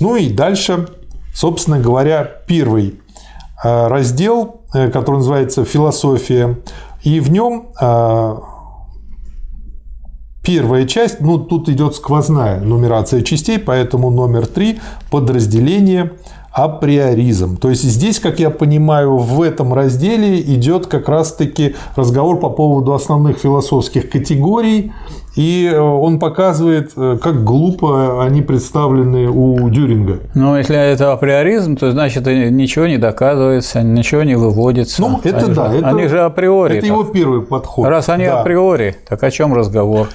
Ну 0.00 0.16
и 0.16 0.30
дальше, 0.30 0.88
собственно 1.32 1.78
говоря, 1.78 2.24
первый 2.24 3.00
э, 3.62 3.86
раздел, 3.86 4.62
э, 4.74 4.90
который 4.90 5.18
называется 5.18 5.64
«Философия», 5.64 6.56
и 7.04 7.20
в 7.20 7.30
нем 7.30 7.68
а, 7.80 8.40
первая 10.42 10.86
часть, 10.86 11.20
ну 11.20 11.38
тут 11.38 11.68
идет 11.68 11.94
сквозная 11.94 12.60
нумерация 12.60 13.22
частей, 13.22 13.58
поэтому 13.58 14.10
номер 14.10 14.46
три 14.46 14.80
подразделение 15.10 16.12
априоризм. 16.52 17.56
То 17.56 17.70
есть 17.70 17.82
здесь, 17.82 18.20
как 18.20 18.38
я 18.38 18.50
понимаю, 18.50 19.16
в 19.16 19.40
этом 19.40 19.72
разделе 19.72 20.40
идет 20.40 20.86
как 20.86 21.08
раз-таки 21.08 21.76
разговор 21.96 22.38
по 22.38 22.50
поводу 22.50 22.92
основных 22.92 23.38
философских 23.38 24.10
категорий, 24.10 24.92
и 25.34 25.70
э, 25.72 25.78
он 25.78 26.18
показывает, 26.18 26.92
э, 26.96 27.18
как 27.22 27.42
глупо 27.42 28.24
они 28.24 28.42
представлены 28.42 29.28
у 29.28 29.68
Дюринга. 29.70 30.20
Ну, 30.34 30.56
если 30.56 30.76
это 30.76 31.12
априоризм, 31.12 31.76
то 31.76 31.90
значит 31.90 32.26
ничего 32.26 32.86
не 32.86 32.98
доказывается, 32.98 33.82
ничего 33.82 34.24
не 34.24 34.34
выводится. 34.34 35.00
Ну, 35.00 35.20
это 35.24 35.38
они 35.38 35.54
да. 35.54 35.70
Же, 35.70 35.78
это, 35.78 35.88
они 35.88 36.06
же 36.08 36.20
априори. 36.20 36.76
Это 36.76 36.86
его 36.86 37.04
первый 37.04 37.42
подход. 37.42 37.86
Раз 37.86 38.08
они 38.10 38.26
да. 38.26 38.40
априори, 38.40 38.96
так 39.08 39.22
о 39.22 39.30
чем 39.30 39.54
разговор? 39.54 40.08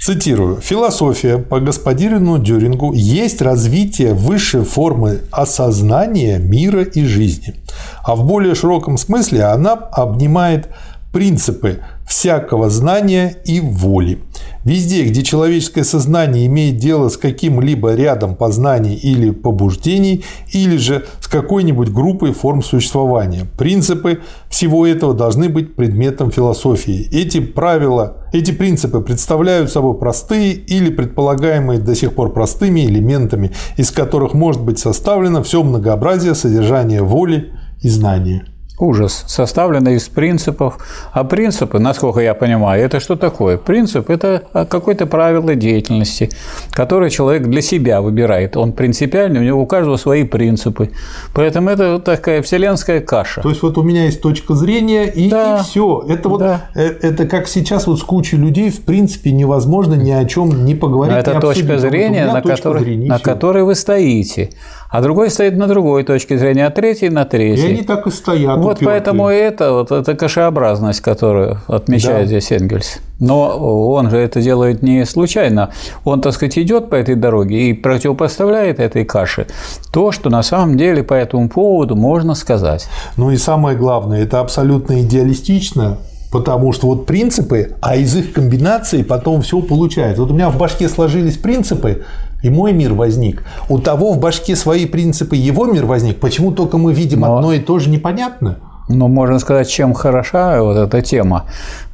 Цитирую. 0.00 0.56
«Философия 0.56 1.36
по 1.36 1.60
господину 1.60 2.38
Дюрингу 2.38 2.94
есть 2.94 3.42
развитие 3.42 4.14
высшей 4.14 4.64
формы 4.64 5.20
осознания 5.30 6.38
мира 6.38 6.82
и 6.82 7.04
жизни, 7.04 7.56
а 8.02 8.16
в 8.16 8.26
более 8.26 8.54
широком 8.54 8.96
смысле 8.96 9.44
она 9.44 9.72
обнимает 9.72 10.70
принципы 11.12 11.80
всякого 12.10 12.68
знания 12.70 13.36
и 13.44 13.60
воли. 13.60 14.18
Везде, 14.64 15.04
где 15.04 15.22
человеческое 15.22 15.84
сознание 15.84 16.46
имеет 16.46 16.76
дело 16.76 17.08
с 17.08 17.16
каким-либо 17.16 17.94
рядом 17.94 18.34
познаний 18.34 18.94
или 18.96 19.30
побуждений, 19.30 20.24
или 20.52 20.76
же 20.76 21.06
с 21.20 21.28
какой-нибудь 21.28 21.90
группой 21.90 22.32
форм 22.32 22.64
существования, 22.64 23.46
принципы 23.56 24.18
всего 24.50 24.88
этого 24.88 25.14
должны 25.14 25.48
быть 25.48 25.76
предметом 25.76 26.32
философии. 26.32 27.08
Эти 27.12 27.38
правила, 27.38 28.16
эти 28.32 28.50
принципы 28.50 29.00
представляют 29.00 29.70
собой 29.70 29.96
простые 29.96 30.54
или 30.54 30.90
предполагаемые 30.90 31.78
до 31.78 31.94
сих 31.94 32.14
пор 32.14 32.32
простыми 32.32 32.80
элементами, 32.80 33.52
из 33.76 33.92
которых 33.92 34.34
может 34.34 34.62
быть 34.62 34.80
составлено 34.80 35.44
все 35.44 35.62
многообразие 35.62 36.34
содержания 36.34 37.02
воли 37.02 37.52
и 37.82 37.88
знания 37.88 38.46
ужас, 38.80 39.24
составленный 39.26 39.94
из 39.94 40.08
принципов. 40.08 40.78
А 41.12 41.24
принципы, 41.24 41.78
насколько 41.78 42.20
я 42.20 42.34
понимаю, 42.34 42.84
это 42.84 43.00
что 43.00 43.16
такое? 43.16 43.56
Принцип– 43.56 44.10
это 44.10 44.42
какое-то 44.52 45.06
правило 45.06 45.54
деятельности, 45.54 46.30
которое 46.70 47.10
человек 47.10 47.44
для 47.44 47.62
себя 47.62 48.00
выбирает. 48.00 48.56
Он 48.56 48.72
принципиальный, 48.72 49.40
у 49.40 49.44
него 49.44 49.62
у 49.62 49.66
каждого 49.66 49.96
свои 49.96 50.24
принципы. 50.24 50.90
Поэтому 51.34 51.70
это 51.70 51.98
такая 51.98 52.42
вселенская 52.42 53.00
каша. 53.00 53.40
То 53.42 53.50
есть 53.50 53.62
вот 53.62 53.78
у 53.78 53.82
меня 53.82 54.04
есть 54.04 54.20
точка 54.20 54.54
зрения, 54.54 55.04
и, 55.04 55.28
да. 55.28 55.58
и 55.58 55.62
все. 55.62 56.04
Это 56.08 56.28
вот 56.28 56.40
да. 56.40 56.70
Э, 56.74 56.86
это 57.02 57.26
как 57.26 57.48
сейчас 57.48 57.86
вот 57.86 57.98
с 57.98 58.02
кучей 58.02 58.36
людей 58.36 58.70
в 58.70 58.80
принципе 58.82 59.32
невозможно 59.32 59.94
ни 59.94 60.10
о 60.10 60.24
чем 60.24 60.64
не 60.64 60.74
поговорить. 60.74 61.14
Но 61.14 61.20
это 61.20 61.40
точка 61.40 61.78
зрения, 61.78 62.26
вот 62.26 62.34
на, 62.34 62.42
которой, 62.42 62.82
зрения, 62.82 63.08
на 63.08 63.18
которой 63.18 63.64
вы 63.64 63.74
стоите 63.74 64.50
а 64.90 65.00
другой 65.02 65.30
стоит 65.30 65.56
на 65.56 65.68
другой 65.68 66.02
точке 66.02 66.36
зрения, 66.36 66.66
а 66.66 66.70
третий 66.70 67.08
на 67.10 67.24
третьей. 67.24 67.68
И 67.68 67.74
они 67.74 67.82
так 67.82 68.06
и 68.06 68.10
стоят. 68.10 68.58
Вот 68.58 68.78
упертые. 68.78 68.86
поэтому 68.86 69.28
это 69.28 69.72
вот 69.72 69.92
эта 69.92 70.14
кашеобразность, 70.16 71.00
которую 71.00 71.60
отмечает 71.68 72.22
да. 72.22 72.26
здесь 72.26 72.50
Энгельс. 72.50 72.98
Но 73.20 73.90
он 73.90 74.10
же 74.10 74.16
это 74.16 74.40
делает 74.40 74.82
не 74.82 75.04
случайно. 75.04 75.70
Он, 76.04 76.20
так 76.20 76.32
сказать, 76.32 76.58
идет 76.58 76.90
по 76.90 76.96
этой 76.96 77.14
дороге 77.14 77.70
и 77.70 77.72
противопоставляет 77.72 78.80
этой 78.80 79.04
каше 79.04 79.46
то, 79.92 80.10
что 80.10 80.28
на 80.28 80.42
самом 80.42 80.76
деле 80.76 81.04
по 81.04 81.14
этому 81.14 81.48
поводу 81.48 81.94
можно 81.94 82.34
сказать. 82.34 82.88
Ну 83.16 83.30
и 83.30 83.36
самое 83.36 83.76
главное, 83.76 84.22
это 84.22 84.40
абсолютно 84.40 85.02
идеалистично, 85.02 85.98
Потому 86.30 86.72
что 86.72 86.86
вот 86.86 87.06
принципы, 87.06 87.74
а 87.80 87.96
из 87.96 88.14
их 88.14 88.32
комбинации 88.32 89.02
потом 89.02 89.42
все 89.42 89.60
получается. 89.60 90.22
Вот 90.22 90.30
у 90.30 90.34
меня 90.34 90.48
в 90.48 90.56
башке 90.56 90.88
сложились 90.88 91.36
принципы, 91.36 92.04
и 92.42 92.50
мой 92.50 92.72
мир 92.72 92.94
возник. 92.94 93.44
У 93.68 93.78
того 93.78 94.12
в 94.12 94.18
башке 94.18 94.56
свои 94.56 94.86
принципы, 94.86 95.36
его 95.36 95.66
мир 95.66 95.86
возник. 95.86 96.20
Почему 96.20 96.52
только 96.52 96.78
мы 96.78 96.92
видим 96.92 97.20
Но... 97.20 97.36
одно 97.36 97.52
и 97.52 97.58
то 97.58 97.78
же, 97.78 97.90
непонятно. 97.90 98.58
Ну, 98.92 99.06
можно 99.08 99.38
сказать, 99.38 99.68
чем 99.68 99.94
хороша 99.94 100.60
вот 100.62 100.76
эта 100.76 101.00
тема, 101.00 101.44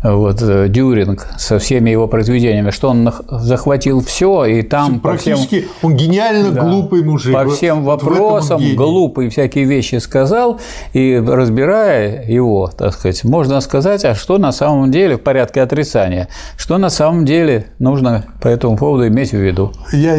вот 0.03 0.41
э, 0.41 0.69
Дюринг 0.69 1.27
со 1.37 1.59
всеми 1.59 1.91
его 1.91 2.09
произведениями, 2.09 2.71
что 2.71 2.89
он 2.89 3.13
захватил 3.29 4.03
все, 4.03 4.45
и 4.47 4.63
там 4.63 5.01
практически 5.01 5.61
всем, 5.61 5.71
он 5.83 5.97
гениально 5.97 6.53
да, 6.53 6.63
глупый 6.63 7.03
мужик. 7.05 7.35
По 7.35 7.47
всем 7.49 7.85
вопросам 7.85 8.63
глупые 8.75 9.29
всякие 9.29 9.65
вещи 9.65 9.97
сказал, 9.97 10.59
и 10.95 11.17
разбирая 11.17 12.27
его, 12.27 12.71
так 12.77 12.95
сказать, 12.95 13.25
можно 13.25 13.61
сказать, 13.61 14.05
а 14.05 14.15
что 14.15 14.39
на 14.39 14.53
самом 14.53 14.91
деле 14.91 15.17
в 15.17 15.21
порядке 15.21 15.61
отрицания, 15.61 16.29
что 16.57 16.79
на 16.79 16.89
самом 16.89 17.27
деле 17.27 17.67
нужно 17.79 18.25
по 18.41 18.49
этому 18.49 18.77
поводу 18.77 19.07
иметь 19.07 19.33
в 19.33 19.39
виду. 19.39 19.73
Я 19.93 20.19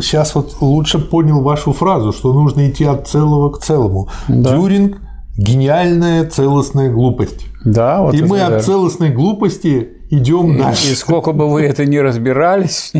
сейчас 0.00 0.34
вот 0.34 0.56
лучше 0.60 0.98
понял 0.98 1.40
вашу 1.40 1.72
фразу, 1.72 2.12
что 2.12 2.32
нужно 2.32 2.68
идти 2.68 2.84
от 2.84 3.06
целого 3.06 3.50
к 3.50 3.60
целому. 3.60 4.08
Да. 4.28 4.56
Дюринг 4.56 4.98
гениальная 5.36 6.24
целостная 6.24 6.90
глупость. 6.90 7.46
Да, 7.64 8.02
вот 8.02 8.14
и 8.14 8.22
мы 8.22 8.40
от 8.40 8.64
целостной 8.64 9.10
глупости 9.10 9.95
идем 10.10 10.56
дальше. 10.56 10.92
И 10.92 10.94
сколько 10.94 11.32
бы 11.32 11.50
вы 11.50 11.62
это 11.62 11.84
ни 11.84 11.96
разбирались, 11.96 12.92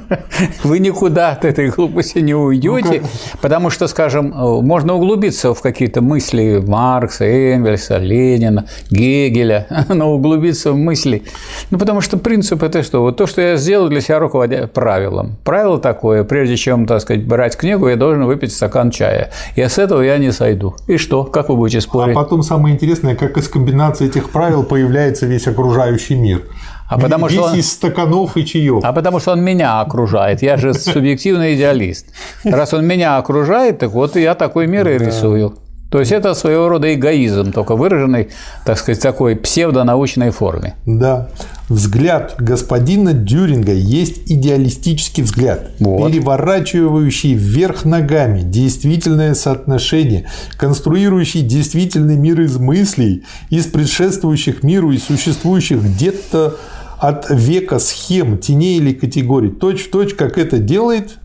вы 0.64 0.78
никуда 0.78 1.30
от 1.30 1.44
этой 1.44 1.70
глупости 1.70 2.18
не 2.18 2.34
уйдете, 2.34 3.00
ну, 3.02 3.08
потому 3.40 3.70
что, 3.70 3.88
скажем, 3.88 4.32
можно 4.62 4.94
углубиться 4.94 5.54
в 5.54 5.60
какие-то 5.60 6.00
мысли 6.00 6.62
Маркса, 6.64 7.24
Энгельса, 7.24 7.98
Ленина, 7.98 8.66
Гегеля, 8.90 9.66
но 9.88 10.12
углубиться 10.12 10.72
в 10.72 10.76
мысли. 10.76 11.24
Ну, 11.70 11.78
потому 11.78 12.00
что 12.00 12.18
принцип 12.18 12.62
это 12.62 12.82
что? 12.82 13.02
Вот 13.02 13.16
то, 13.16 13.26
что 13.26 13.40
я 13.40 13.56
сделал 13.56 13.88
для 13.88 14.00
себя 14.00 14.18
руководя 14.18 14.66
правилом. 14.66 15.36
Правило 15.44 15.78
такое, 15.78 16.24
прежде 16.24 16.56
чем, 16.56 16.86
так 16.86 17.00
сказать, 17.00 17.26
брать 17.26 17.56
книгу, 17.56 17.88
я 17.88 17.96
должен 17.96 18.24
выпить 18.24 18.52
стакан 18.52 18.90
чая. 18.90 19.30
И 19.56 19.62
с 19.62 19.78
этого 19.78 20.02
я 20.02 20.18
не 20.18 20.32
сойду. 20.32 20.76
И 20.86 20.96
что? 20.98 21.24
Как 21.24 21.48
вы 21.48 21.56
будете 21.56 21.80
спорить? 21.80 22.16
А 22.16 22.20
потом 22.20 22.42
самое 22.42 22.74
интересное, 22.74 23.16
как 23.16 23.36
из 23.36 23.48
комбинации 23.48 24.06
этих 24.06 24.30
правил 24.30 24.62
появляется 24.62 25.26
весь 25.26 25.46
окружающий 25.46 26.14
мир. 26.14 26.43
А 26.88 26.98
потому 26.98 27.26
Весь 27.26 27.38
что 27.38 27.46
он... 27.46 27.58
из 27.58 27.72
стаканов 27.72 28.36
и 28.36 28.44
чаев. 28.44 28.84
А 28.84 28.92
потому 28.92 29.20
что 29.20 29.32
он 29.32 29.42
меня 29.42 29.80
окружает. 29.80 30.42
Я 30.42 30.56
же 30.56 30.74
субъективный 30.74 31.54
идеалист. 31.54 32.06
Раз 32.44 32.74
он 32.74 32.86
меня 32.86 33.16
окружает, 33.16 33.78
так 33.78 33.90
вот 33.90 34.16
я 34.16 34.34
такой 34.34 34.66
мир 34.66 34.88
и 34.88 34.98
рисую. 34.98 35.58
То 35.94 36.00
есть 36.00 36.10
это 36.10 36.34
своего 36.34 36.68
рода 36.68 36.92
эгоизм, 36.92 37.52
только 37.52 37.76
выраженный, 37.76 38.30
так 38.66 38.78
сказать, 38.78 39.00
такой 39.00 39.36
псевдонаучной 39.36 40.30
форме. 40.30 40.74
Да. 40.86 41.28
Взгляд 41.68 42.34
господина 42.36 43.12
Дюринга 43.12 43.72
есть 43.72 44.22
идеалистический 44.26 45.22
взгляд, 45.22 45.70
вот. 45.78 46.10
переворачивающий 46.10 47.34
вверх 47.34 47.84
ногами 47.84 48.40
действительное 48.42 49.34
соотношение, 49.34 50.26
конструирующий 50.56 51.42
действительный 51.42 52.16
мир 52.16 52.40
из 52.40 52.56
мыслей, 52.56 53.22
из 53.50 53.66
предшествующих 53.66 54.64
миру 54.64 54.90
и 54.90 54.98
существующих 54.98 55.80
где-то 55.80 56.56
от 56.98 57.30
века 57.30 57.78
схем, 57.78 58.38
теней 58.38 58.78
или 58.78 58.92
категорий, 58.94 59.50
точь 59.50 59.84
в 59.84 59.90
точь, 59.92 60.14
как 60.14 60.38
это 60.38 60.58
делает 60.58 61.18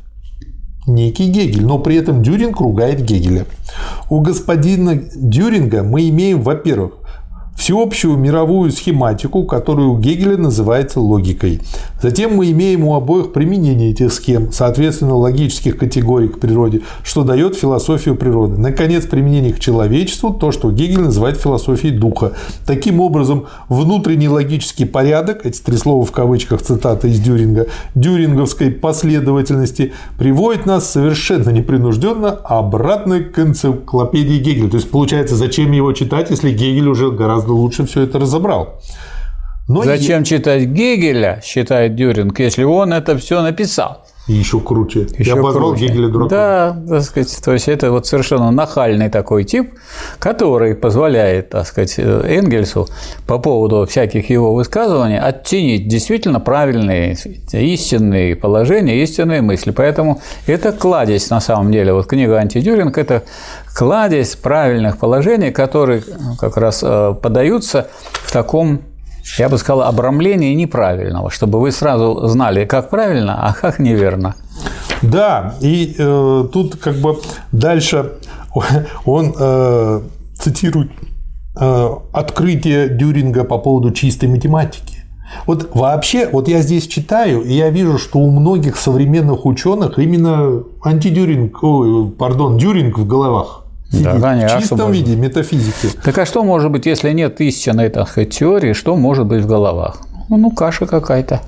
некий 0.94 1.28
Гегель, 1.28 1.66
но 1.66 1.80
при 1.80 1.96
этом 1.96 2.22
Дюринг 2.22 2.60
ругает 2.60 3.02
Гегеля. 3.02 3.46
У 4.10 4.20
господина 4.22 4.96
Дюринга 4.96 5.84
мы 5.84 6.10
имеем, 6.10 6.42
во-первых, 6.42 6.99
всеобщую 7.60 8.18
мировую 8.18 8.72
схематику, 8.72 9.44
которую 9.44 9.92
у 9.92 10.00
Гегеля 10.00 10.38
называется 10.38 11.02
логикой. 11.02 11.60
Затем 12.02 12.34
мы 12.36 12.50
имеем 12.52 12.86
у 12.86 12.96
обоих 12.96 13.34
применение 13.34 13.92
этих 13.92 14.14
схем, 14.14 14.50
соответственно, 14.54 15.16
логических 15.16 15.78
категорий 15.78 16.30
к 16.30 16.40
природе, 16.40 16.82
что 17.04 17.24
дает 17.24 17.56
философию 17.56 18.16
природы. 18.16 18.58
Наконец, 18.58 19.06
применение 19.06 19.54
к 19.54 19.60
человечеству, 19.60 20.34
то, 20.34 20.54
что 20.54 20.72
Гегель 20.72 21.02
называет 21.02 21.38
философией 21.38 21.94
духа. 21.94 22.32
Таким 22.66 23.02
образом, 23.02 23.48
внутренний 23.68 24.30
логический 24.30 24.86
порядок, 24.86 25.46
эти 25.46 25.62
три 25.62 25.76
слова 25.76 26.06
в 26.06 26.12
кавычках 26.14 26.62
цитата 26.62 27.10
из 27.10 27.20
Дюринга, 27.20 27.68
дюринговской 27.94 28.72
последовательности 28.72 29.92
приводит 30.18 30.66
нас 30.66 30.90
совершенно 30.90 31.50
непринужденно 31.50 32.30
обратно 32.30 33.20
к 33.20 33.38
энциклопедии 33.38 34.38
Гегеля. 34.38 34.70
То 34.70 34.78
есть, 34.78 34.90
получается, 34.90 35.36
зачем 35.36 35.74
его 35.74 35.92
читать, 35.92 36.30
если 36.30 36.52
Гегель 36.52 36.88
уже 36.88 37.12
гораздо 37.12 37.49
гораздо 37.50 37.54
лучше 37.54 37.86
все 37.86 38.02
это 38.02 38.20
разобрал. 38.20 38.82
Но 39.68 39.84
Зачем 39.84 40.24
и... 40.24 40.26
читать 40.26 40.66
Гегеля, 40.66 41.42
считает 41.44 41.96
Дюринг, 41.96 42.40
если 42.40 42.64
он 42.64 42.94
это 42.94 43.18
все 43.18 43.42
написал? 43.42 44.06
И 44.30 44.34
еще 44.34 44.60
круче. 44.60 45.08
Еще 45.18 45.32
Я 45.32 45.40
обозвал 45.40 45.70
круче. 45.70 45.88
Гегеля 45.88 46.08
дураком. 46.08 46.30
Да, 46.30 46.78
так 46.88 47.02
сказать, 47.02 47.40
то 47.44 47.52
есть 47.52 47.68
это 47.68 47.90
вот 47.90 48.06
совершенно 48.06 48.52
нахальный 48.52 49.10
такой 49.10 49.44
тип, 49.44 49.74
который 50.20 50.76
позволяет, 50.76 51.50
так 51.50 51.66
сказать, 51.66 51.98
Энгельсу 51.98 52.88
по 53.26 53.40
поводу 53.40 53.88
всяких 53.88 54.30
его 54.30 54.54
высказываний 54.54 55.20
оттенить 55.20 55.88
действительно 55.88 56.40
правильные, 56.40 57.18
истинные 57.52 58.36
положения, 58.36 59.02
истинные 59.02 59.42
мысли. 59.42 59.72
Поэтому 59.72 60.22
это 60.46 60.74
кладезь 60.74 61.32
на 61.32 61.42
самом 61.42 61.72
деле. 61.72 61.92
Вот 61.94 62.06
книга 62.06 62.38
«Антидюринг»– 62.38 62.98
это 63.00 63.24
кладезь 63.76 64.36
правильных 64.36 65.00
положений, 65.00 65.50
которые 65.50 66.04
как 66.38 66.56
раз 66.58 66.82
э, 66.84 67.16
подаются 67.20 67.88
в 68.12 68.32
таком 68.32 68.82
я 69.38 69.50
бы 69.50 69.58
сказал, 69.58 69.84
обрамление 69.84 70.56
неправильного, 70.56 71.30
чтобы 71.30 71.60
вы 71.60 71.72
сразу 71.72 72.28
знали, 72.28 72.66
как 72.66 72.90
правильно, 72.90 73.48
а 73.48 73.54
как 73.54 73.80
неверно. 73.80 74.36
Да, 75.02 75.56
и 75.62 75.96
э, 75.98 76.48
тут 76.52 76.76
как 76.76 76.96
бы 76.96 77.18
дальше 77.52 78.14
он 79.06 79.34
э, 79.40 80.02
цитирует 80.38 80.92
э, 81.60 81.90
открытие 82.12 82.90
Дюринга 82.90 83.44
по 83.44 83.58
поводу 83.58 83.92
чистой 83.92 84.28
математики. 84.28 85.00
Вот 85.46 85.76
вообще, 85.76 86.28
вот 86.28 86.48
я 86.48 86.62
здесь 86.62 86.88
читаю, 86.88 87.44
и 87.44 87.54
я 87.54 87.70
вижу, 87.70 87.98
что 87.98 88.20
у 88.20 88.32
многих 88.32 88.78
современных 88.78 89.46
ученых 89.46 90.00
именно 90.00 90.64
антидюринг, 90.84 91.64
ой, 91.64 92.10
пардон, 92.10 92.58
дюринг 92.58 92.98
в 92.98 93.08
головах. 93.08 93.66
Да, 93.92 94.20
конечно, 94.20 94.60
в 94.60 94.62
чистом 94.62 94.92
виде 94.92 95.16
метафизики. 95.16 95.90
Так 96.04 96.18
а 96.18 96.26
что 96.26 96.44
может 96.44 96.72
быть, 96.72 96.86
если 96.86 97.12
нет 97.12 97.42
истинной 97.42 97.90
так 97.90 98.10
сказать, 98.10 98.30
теории, 98.30 98.74
что 98.74 98.96
может 98.96 99.26
быть 99.26 99.44
в 99.44 99.48
головах? 99.48 100.02
Ну, 100.30 100.38
ну 100.38 100.52
каша 100.52 100.86
какая-то. 100.86 101.42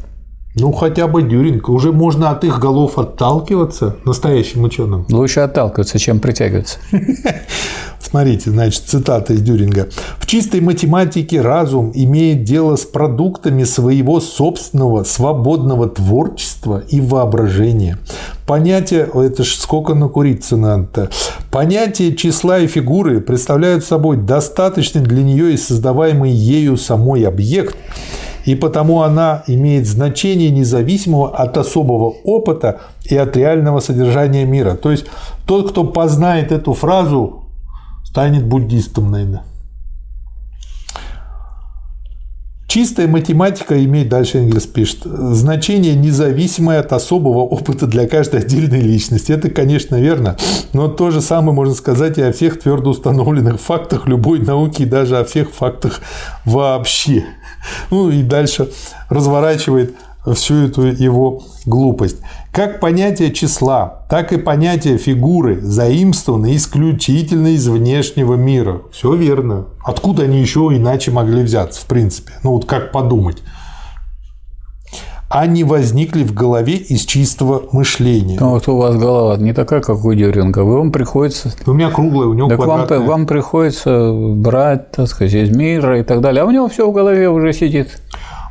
Ну, 0.54 0.74
хотя 0.74 1.08
бы 1.08 1.24
Дюринг. 1.24 1.70
Уже 1.70 1.94
можно 1.94 2.30
от 2.30 2.44
их 2.44 2.60
голов 2.60 3.00
отталкиваться 3.00 3.96
настоящим 4.04 4.64
ученым. 4.64 5.06
Лучше 5.10 5.40
отталкиваться, 5.40 5.98
чем 5.98 6.20
притягиваться. 6.20 6.80
Смотрите, 8.02 8.50
значит, 8.50 8.84
цитата 8.86 9.34
из 9.34 9.42
Дюринга. 9.42 9.88
«В 10.18 10.26
чистой 10.26 10.60
математике 10.60 11.40
разум 11.40 11.94
имеет 11.94 12.44
дело 12.44 12.76
с 12.76 12.84
продуктами 12.84 13.64
своего 13.64 14.20
собственного 14.20 15.06
свободного 15.06 15.88
творчества 15.88 16.84
и 16.90 17.00
воображения. 17.00 18.00
Понятие, 18.46 19.08
это 19.14 19.46
ж 19.46 19.56
сколько 19.56 19.94
накуриться 19.94 20.58
надо-то, 20.58 21.10
понятие 21.52 22.14
числа 22.14 22.60
и 22.60 22.68
фигуры 22.68 23.22
представляют 23.22 23.86
собой 23.86 24.18
достаточный 24.18 25.02
для 25.02 25.24
нее 25.24 25.54
и 25.54 25.58
создаваемый 25.58 26.32
ею 26.32 26.76
самой 26.76 27.26
объект, 27.26 27.78
и 28.46 28.56
потому 28.56 29.02
она 29.02 29.44
имеет 29.48 29.88
значение 29.88 30.50
независимого 30.50 31.36
от 31.36 31.58
особого 31.58 32.14
опыта 32.24 32.82
и 33.06 33.16
от 33.16 33.38
реального 33.38 33.80
содержания 33.80 34.46
мира. 34.46 34.76
То 34.76 34.92
есть 34.92 35.06
тот, 35.46 35.72
кто 35.72 35.84
познает 35.84 36.52
эту 36.52 36.74
фразу, 36.74 37.44
станет 38.04 38.46
буддистом, 38.46 39.12
наверное. 39.12 39.44
Чистая 42.72 43.10
математика 43.10 43.84
имеет, 43.84 44.08
дальше 44.08 44.38
Энгельс 44.38 44.66
пишет, 44.66 45.00
значение 45.04 45.94
независимое 45.94 46.80
от 46.80 46.94
особого 46.94 47.40
опыта 47.40 47.86
для 47.86 48.08
каждой 48.08 48.40
отдельной 48.40 48.80
личности. 48.80 49.34
Это, 49.34 49.50
конечно, 49.50 49.98
верно, 49.98 50.38
но 50.72 50.88
то 50.88 51.12
же 51.12 51.20
самое 51.20 51.54
можно 51.54 51.74
сказать 51.76 52.18
и 52.18 52.22
о 52.22 52.32
всех 52.32 52.62
твердо 52.62 52.92
установленных 52.92 53.60
фактах 53.60 54.08
любой 54.08 54.40
науки, 54.40 54.84
и 54.84 54.86
даже 54.86 55.18
о 55.18 55.26
всех 55.26 55.52
фактах 55.52 56.00
вообще. 56.46 57.26
Ну 57.90 58.10
и 58.10 58.24
дальше 58.24 58.72
разворачивает 59.10 59.94
всю 60.34 60.68
эту 60.68 60.84
его 60.84 61.44
глупость. 61.66 62.20
Как 62.52 62.82
понятие 62.82 63.32
числа, 63.32 64.06
так 64.10 64.34
и 64.34 64.38
понятие 64.38 64.98
фигуры 64.98 65.62
заимствованы 65.62 66.58
исключительно 66.58 67.48
из 67.48 67.66
внешнего 67.70 68.34
мира. 68.34 68.82
Все 68.92 69.14
верно. 69.14 69.68
Откуда 69.86 70.24
они 70.24 70.42
еще 70.42 70.60
иначе 70.74 71.12
могли 71.12 71.44
взяться, 71.44 71.80
в 71.82 71.86
принципе? 71.86 72.34
Ну 72.44 72.52
вот 72.52 72.66
как 72.66 72.92
подумать? 72.92 73.38
Они 75.30 75.64
возникли 75.64 76.24
в 76.24 76.34
голове 76.34 76.74
из 76.74 77.06
чистого 77.06 77.70
мышления. 77.72 78.36
Ну, 78.38 78.50
вот 78.50 78.68
у 78.68 78.76
вас 78.76 78.98
голова 78.98 79.38
не 79.38 79.54
такая, 79.54 79.80
как 79.80 80.04
у 80.04 80.14
Дюринга. 80.14 80.60
Вам 80.60 80.92
приходится... 80.92 81.54
У 81.66 81.72
меня 81.72 81.90
круглая, 81.90 82.28
у 82.28 82.34
него 82.34 82.50
так 82.50 82.58
квадратная. 82.58 83.00
Вам, 83.00 83.08
вам 83.08 83.28
приходится 83.28 84.12
брать, 84.14 84.92
так 84.92 85.08
сказать, 85.08 85.34
из 85.34 85.56
мира 85.56 86.02
и 86.02 86.04
так 86.04 86.20
далее. 86.20 86.44
А 86.44 86.46
у 86.46 86.52
него 86.52 86.68
все 86.68 86.86
в 86.86 86.92
голове 86.92 87.30
уже 87.30 87.54
сидит. 87.54 88.01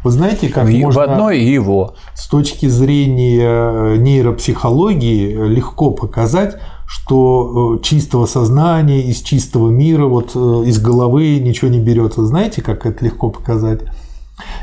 Вы 0.02 0.10
знаете, 0.10 0.48
как 0.48 0.66
в, 0.66 0.72
можно... 0.78 1.00
В 1.00 1.04
одной 1.04 1.40
его. 1.40 1.94
С 2.14 2.28
точки 2.28 2.66
зрения 2.66 3.96
нейропсихологии 3.96 5.32
легко 5.46 5.90
показать, 5.90 6.56
что 6.90 7.76
э, 7.78 7.82
чистого 7.84 8.26
сознания, 8.26 9.02
из 9.02 9.20
чистого 9.20 9.70
мира, 9.70 10.06
вот 10.06 10.32
э, 10.34 10.38
из 10.66 10.80
головы 10.80 11.38
ничего 11.38 11.70
не 11.70 11.78
берется. 11.78 12.26
Знаете, 12.26 12.62
как 12.62 12.84
это 12.84 13.04
легко 13.04 13.30
показать? 13.30 13.82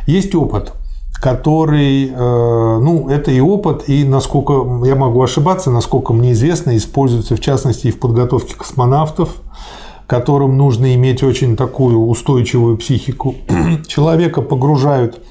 Есть 0.08 0.36
опыт, 0.36 0.74
который, 1.22 2.08
э, 2.08 2.14
ну, 2.14 3.08
это 3.08 3.32
и 3.32 3.40
опыт, 3.40 3.88
и 3.88 4.04
насколько 4.04 4.86
я 4.86 4.96
могу 4.96 5.22
ошибаться, 5.22 5.72
насколько 5.72 6.12
мне 6.12 6.34
известно, 6.34 6.76
используется 6.76 7.38
в 7.38 7.40
частности 7.40 7.88
и 7.88 7.92
в 7.92 8.00
подготовке 8.00 8.56
космонавтов, 8.56 9.38
которым 10.08 10.58
нужно 10.58 10.96
иметь 10.96 11.22
очень 11.22 11.56
такую 11.56 12.00
устойчивую 12.00 12.78
психику. 12.78 13.36
Человека 13.88 14.42
погружают 14.42 15.22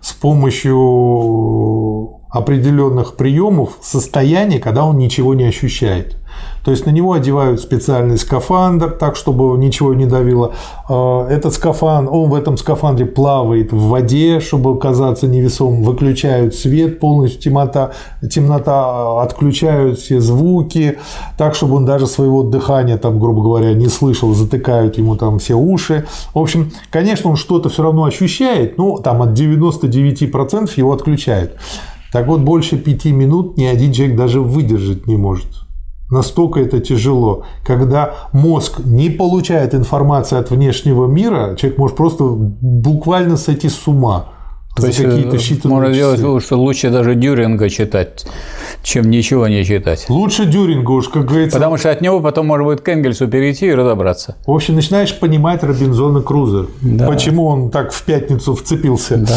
с 0.00 0.12
помощью 0.12 2.17
определенных 2.30 3.16
приемов 3.16 3.78
состояние, 3.80 4.60
когда 4.60 4.84
он 4.84 4.98
ничего 4.98 5.34
не 5.34 5.44
ощущает. 5.44 6.16
То 6.64 6.72
есть 6.72 6.84
на 6.84 6.90
него 6.90 7.14
одевают 7.14 7.60
специальный 7.60 8.18
скафандр, 8.18 8.90
так, 8.90 9.16
чтобы 9.16 9.56
ничего 9.58 9.94
не 9.94 10.06
давило. 10.06 10.52
А, 10.88 11.26
этот 11.28 11.54
скафандр, 11.54 12.12
он 12.12 12.28
в 12.28 12.34
этом 12.34 12.56
скафандре 12.56 13.06
плавает 13.06 13.72
в 13.72 13.88
воде, 13.88 14.40
чтобы 14.40 14.78
казаться 14.78 15.26
невесомым, 15.26 15.82
выключают 15.82 16.54
свет, 16.54 17.00
полностью 17.00 17.40
темнота, 17.40 17.92
темнота 18.30 19.22
отключают 19.22 19.98
все 19.98 20.20
звуки, 20.20 20.98
так, 21.38 21.54
чтобы 21.54 21.76
он 21.76 21.86
даже 21.86 22.06
своего 22.06 22.42
дыхания, 22.42 22.98
там, 22.98 23.18
грубо 23.18 23.42
говоря, 23.42 23.72
не 23.72 23.88
слышал, 23.88 24.34
затыкают 24.34 24.98
ему 24.98 25.16
там 25.16 25.38
все 25.38 25.54
уши. 25.54 26.06
В 26.34 26.38
общем, 26.38 26.70
конечно, 26.90 27.30
он 27.30 27.36
что-то 27.36 27.68
все 27.68 27.82
равно 27.82 28.04
ощущает, 28.04 28.76
но 28.76 28.98
там 28.98 29.22
от 29.22 29.30
99% 29.30 30.70
его 30.76 30.92
отключают. 30.92 31.56
Так 32.12 32.26
вот, 32.26 32.40
больше 32.40 32.78
пяти 32.78 33.12
минут 33.12 33.56
ни 33.58 33.64
один 33.64 33.92
человек 33.92 34.16
даже 34.16 34.40
выдержать 34.40 35.06
не 35.06 35.16
может. 35.16 35.48
Настолько 36.10 36.60
это 36.60 36.80
тяжело. 36.80 37.44
Когда 37.64 38.14
мозг 38.32 38.80
не 38.84 39.10
получает 39.10 39.74
информации 39.74 40.38
от 40.38 40.50
внешнего 40.50 41.06
мира, 41.06 41.54
человек 41.56 41.78
может 41.78 41.96
просто 41.96 42.24
буквально 42.24 43.36
сойти 43.36 43.68
с 43.68 43.86
ума. 43.86 44.32
То 44.80 44.86
есть 44.86 45.02
какие-то 45.02 45.36
э, 45.36 45.38
считанные 45.38 45.68
можно 45.68 45.88
часы. 45.88 45.98
делать 45.98 46.20
вывод, 46.20 46.42
что 46.44 46.56
лучше 46.56 46.90
даже 46.90 47.14
Дюринга 47.14 47.68
читать, 47.68 48.24
чем 48.82 49.10
ничего 49.10 49.48
не 49.48 49.64
читать. 49.64 50.06
Лучше 50.08 50.46
Дюринга 50.46 50.92
уж, 50.92 51.08
как 51.08 51.26
говорится. 51.26 51.56
Потому 51.56 51.76
что 51.76 51.90
от 51.90 52.00
него 52.00 52.20
потом 52.20 52.46
можно 52.46 52.64
будет 52.64 52.80
к 52.80 52.88
Энгельсу 52.88 53.28
перейти 53.28 53.66
и 53.66 53.74
разобраться. 53.74 54.36
В 54.46 54.52
общем, 54.52 54.76
начинаешь 54.76 55.18
понимать 55.18 55.62
Робинзона 55.62 56.22
Круза. 56.22 56.66
Да. 56.80 57.08
Почему 57.08 57.46
он 57.46 57.70
так 57.70 57.92
в 57.92 58.02
пятницу 58.04 58.54
вцепился. 58.54 59.16
Да. 59.16 59.36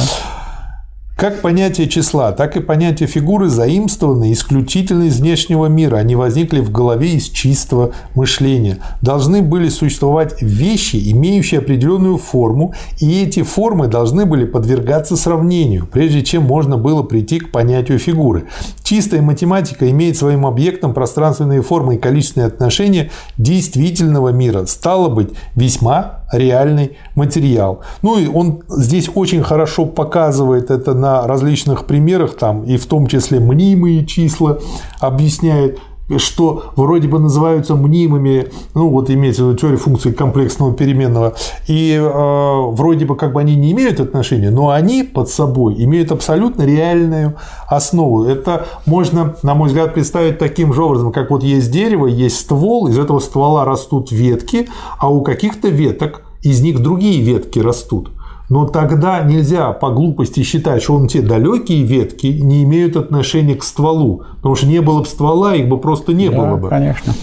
Как 1.22 1.42
понятие 1.42 1.88
числа, 1.88 2.32
так 2.32 2.58
и 2.58 2.62
понятие 2.62 3.06
фигуры 3.06 3.48
заимствованы 3.48 4.34
исключительно 4.34 5.04
из 5.04 5.20
внешнего 5.20 5.68
мира. 5.68 5.98
Они 5.98 6.16
возникли 6.16 6.62
в 6.62 6.72
голове 6.72 7.10
из 7.14 7.26
чистого 7.30 7.92
мышления. 8.16 8.80
Должны 9.04 9.44
были 9.44 9.70
существовать 9.70 10.42
вещи, 10.42 11.00
имеющие 11.12 11.60
определенную 11.60 12.18
форму, 12.18 12.74
и 13.00 13.22
эти 13.22 13.44
формы 13.44 13.88
должны 13.88 14.26
были 14.26 14.46
подвергаться 14.46 15.16
сравнению, 15.16 15.86
прежде 15.86 16.24
чем 16.24 16.42
можно 16.42 16.80
было 16.80 17.04
прийти 17.04 17.40
к 17.40 17.52
понятию 17.52 18.00
фигуры. 18.00 18.46
Чистая 18.82 19.22
математика 19.22 19.88
имеет 19.92 20.18
своим 20.18 20.48
объектом 20.48 20.96
пространственные 20.96 21.62
формы 21.62 21.98
и 21.98 22.00
количественные 22.00 22.48
отношения 22.48 23.12
действительного 23.38 24.30
мира. 24.30 24.66
Стало 24.66 25.08
быть, 25.10 25.30
весьма 25.54 26.21
реальный 26.32 26.98
материал. 27.16 27.82
Ну 28.02 28.18
и 28.18 28.28
он 28.28 28.64
здесь 28.70 29.10
очень 29.14 29.44
хорошо 29.44 29.86
показывает 29.86 30.72
это 30.72 30.94
на 30.94 31.28
различных 31.28 31.86
примерах, 31.86 32.36
там, 32.36 32.64
и 32.64 32.78
в 32.78 32.86
том 32.86 33.08
числе 33.08 33.40
мнимые 33.40 34.06
числа 34.06 34.60
объясняет 35.00 35.80
что 36.18 36.72
вроде 36.76 37.08
бы 37.08 37.20
называются 37.20 37.76
мнимыми, 37.76 38.48
ну 38.74 38.90
вот 38.90 39.10
имеется 39.10 39.44
в 39.44 39.48
виду 39.48 39.58
теория 39.58 39.78
функции 39.78 40.12
комплексного 40.12 40.74
переменного, 40.74 41.36
и 41.68 41.94
э, 41.94 42.72
вроде 42.72 43.06
бы 43.06 43.16
как 43.16 43.34
бы 43.34 43.42
они 43.42 43.56
не 43.56 43.72
имеют 43.72 44.00
отношения, 44.00 44.50
но 44.50 44.70
они 44.70 45.04
под 45.04 45.30
собой 45.30 45.76
имеют 45.84 46.12
абсолютно 46.12 46.64
реальную 46.64 47.36
основу. 47.68 48.24
Это 48.24 48.68
можно, 48.86 49.36
на 49.44 49.56
мой 49.56 49.68
взгляд, 49.68 49.94
представить 49.94 50.40
таким 50.40 50.74
же 50.74 50.84
образом, 50.84 51.12
как 51.12 51.32
вот 51.32 51.44
есть 51.44 51.72
дерево, 51.72 52.08
есть 52.08 52.40
ствол, 52.40 52.88
из 52.88 52.98
этого 52.98 53.20
ствола 53.20 53.66
растут 53.66 54.12
ветки, 54.12 54.70
а 54.98 55.10
у 55.10 55.22
каких-то 55.22 55.68
веток 55.68 56.24
из 56.42 56.62
них 56.62 56.80
другие 56.80 57.22
ветки 57.22 57.60
растут. 57.60 58.12
Но 58.52 58.66
тогда 58.66 59.22
нельзя 59.22 59.72
по 59.72 59.92
глупости 59.92 60.44
считать, 60.44 60.84
что 60.84 60.96
он 60.96 61.08
те 61.08 61.22
далекие 61.22 61.84
ветки 61.84 62.28
не 62.28 62.64
имеют 62.64 62.98
отношения 62.98 63.56
к 63.56 63.64
стволу. 63.64 64.26
Потому 64.36 64.56
что 64.56 64.68
не 64.68 64.82
было 64.82 65.00
бы 65.00 65.06
ствола, 65.06 65.56
их 65.56 65.70
бы 65.70 65.78
просто 65.78 66.12
не 66.12 66.28
да, 66.28 66.36
было 66.36 66.58
бы. 66.58 66.68
Конечно. 66.68 67.14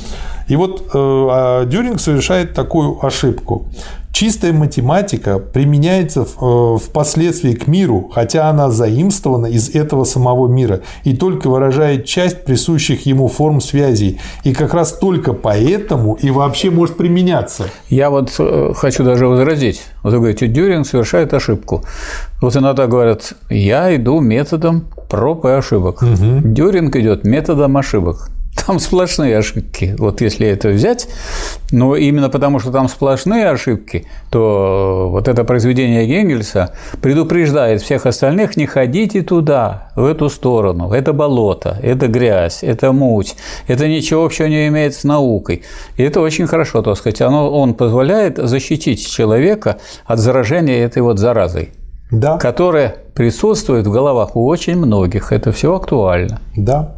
И 0.48 0.56
вот 0.56 0.80
э, 0.80 0.88
а 0.94 1.66
Дюринг 1.66 2.00
совершает 2.00 2.54
такую 2.54 3.04
ошибку. 3.04 3.66
Чистая 4.12 4.52
математика 4.52 5.38
применяется 5.38 6.22
э, 6.22 6.76
впоследствии 6.82 7.52
к 7.52 7.66
миру, 7.66 8.10
хотя 8.12 8.48
она 8.48 8.70
заимствована 8.70 9.46
из 9.46 9.74
этого 9.74 10.04
самого 10.04 10.48
мира 10.48 10.80
и 11.04 11.14
только 11.14 11.48
выражает 11.48 12.04
часть 12.04 12.44
присущих 12.44 13.06
ему 13.06 13.28
форм 13.28 13.60
связей. 13.60 14.20
И 14.44 14.54
как 14.54 14.74
раз 14.74 14.92
только 14.92 15.34
поэтому 15.34 16.14
и 16.14 16.30
вообще 16.30 16.70
может 16.70 16.96
применяться. 16.96 17.68
Я 17.88 18.10
вот 18.10 18.34
э, 18.38 18.72
хочу 18.74 19.04
даже 19.04 19.26
возразить. 19.26 19.82
Вот 20.02 20.12
вы 20.12 20.18
говорите, 20.18 20.48
Дюринг 20.48 20.86
совершает 20.86 21.34
ошибку. 21.34 21.84
Вот 22.40 22.56
иногда 22.56 22.86
говорят, 22.86 23.34
я 23.50 23.94
иду 23.94 24.20
методом 24.20 24.86
проб 25.08 25.44
и 25.44 25.50
ошибок. 25.50 26.02
Угу. 26.02 26.40
Дюринг 26.44 26.96
идет 26.96 27.24
методом 27.24 27.76
ошибок. 27.76 28.30
Там 28.68 28.80
сплошные 28.80 29.38
ошибки. 29.38 29.96
Вот 29.96 30.20
если 30.20 30.46
это 30.46 30.68
взять, 30.68 31.08
но 31.72 31.96
именно 31.96 32.28
потому, 32.28 32.58
что 32.58 32.70
там 32.70 32.86
сплошные 32.90 33.48
ошибки, 33.48 34.06
то 34.30 35.08
вот 35.10 35.26
это 35.26 35.42
произведение 35.44 36.04
Генгельса 36.04 36.74
предупреждает 37.00 37.80
всех 37.80 38.04
остальных, 38.04 38.58
не 38.58 38.66
ходите 38.66 39.22
туда, 39.22 39.88
в 39.96 40.04
эту 40.04 40.28
сторону. 40.28 40.92
Это 40.92 41.14
болото, 41.14 41.78
это 41.82 42.08
грязь, 42.08 42.62
это 42.62 42.92
муть, 42.92 43.36
это 43.68 43.88
ничего 43.88 44.26
общего 44.26 44.44
не 44.48 44.68
имеет 44.68 44.94
с 44.94 45.02
наукой. 45.02 45.62
И 45.96 46.02
это 46.02 46.20
очень 46.20 46.46
хорошо, 46.46 46.82
так 46.82 46.98
сказать. 46.98 47.22
Оно, 47.22 47.50
он 47.50 47.72
позволяет 47.72 48.36
защитить 48.36 49.10
человека 49.10 49.78
от 50.04 50.18
заражения 50.18 50.84
этой 50.84 51.00
вот 51.00 51.18
заразой 51.18 51.70
да. 52.10 52.38
которая 52.38 52.96
присутствует 53.14 53.86
в 53.86 53.90
головах 53.90 54.36
у 54.36 54.46
очень 54.46 54.76
многих. 54.76 55.32
Это 55.32 55.52
все 55.52 55.74
актуально. 55.74 56.40
Да. 56.56 56.94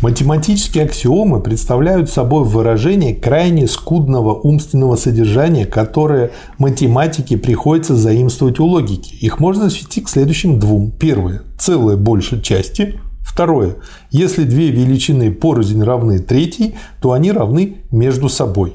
Математические 0.00 0.84
аксиомы 0.84 1.40
представляют 1.40 2.10
собой 2.10 2.44
выражение 2.44 3.14
крайне 3.14 3.66
скудного 3.66 4.34
умственного 4.34 4.96
содержания, 4.96 5.66
которое 5.66 6.30
математике 6.58 7.36
приходится 7.36 7.94
заимствовать 7.94 8.58
у 8.58 8.64
логики. 8.64 9.14
Их 9.14 9.38
можно 9.38 9.68
свести 9.68 10.00
к 10.00 10.08
следующим 10.08 10.58
двум. 10.58 10.90
Первое– 10.90 11.42
целое 11.58 11.96
больше 11.96 12.40
части. 12.40 12.98
Второе– 13.20 13.76
если 14.10 14.44
две 14.44 14.70
величины 14.70 15.30
порознь 15.30 15.82
равны 15.82 16.18
третьей, 16.18 16.76
то 17.02 17.12
они 17.12 17.30
равны 17.32 17.82
между 17.90 18.28
собой. 18.28 18.72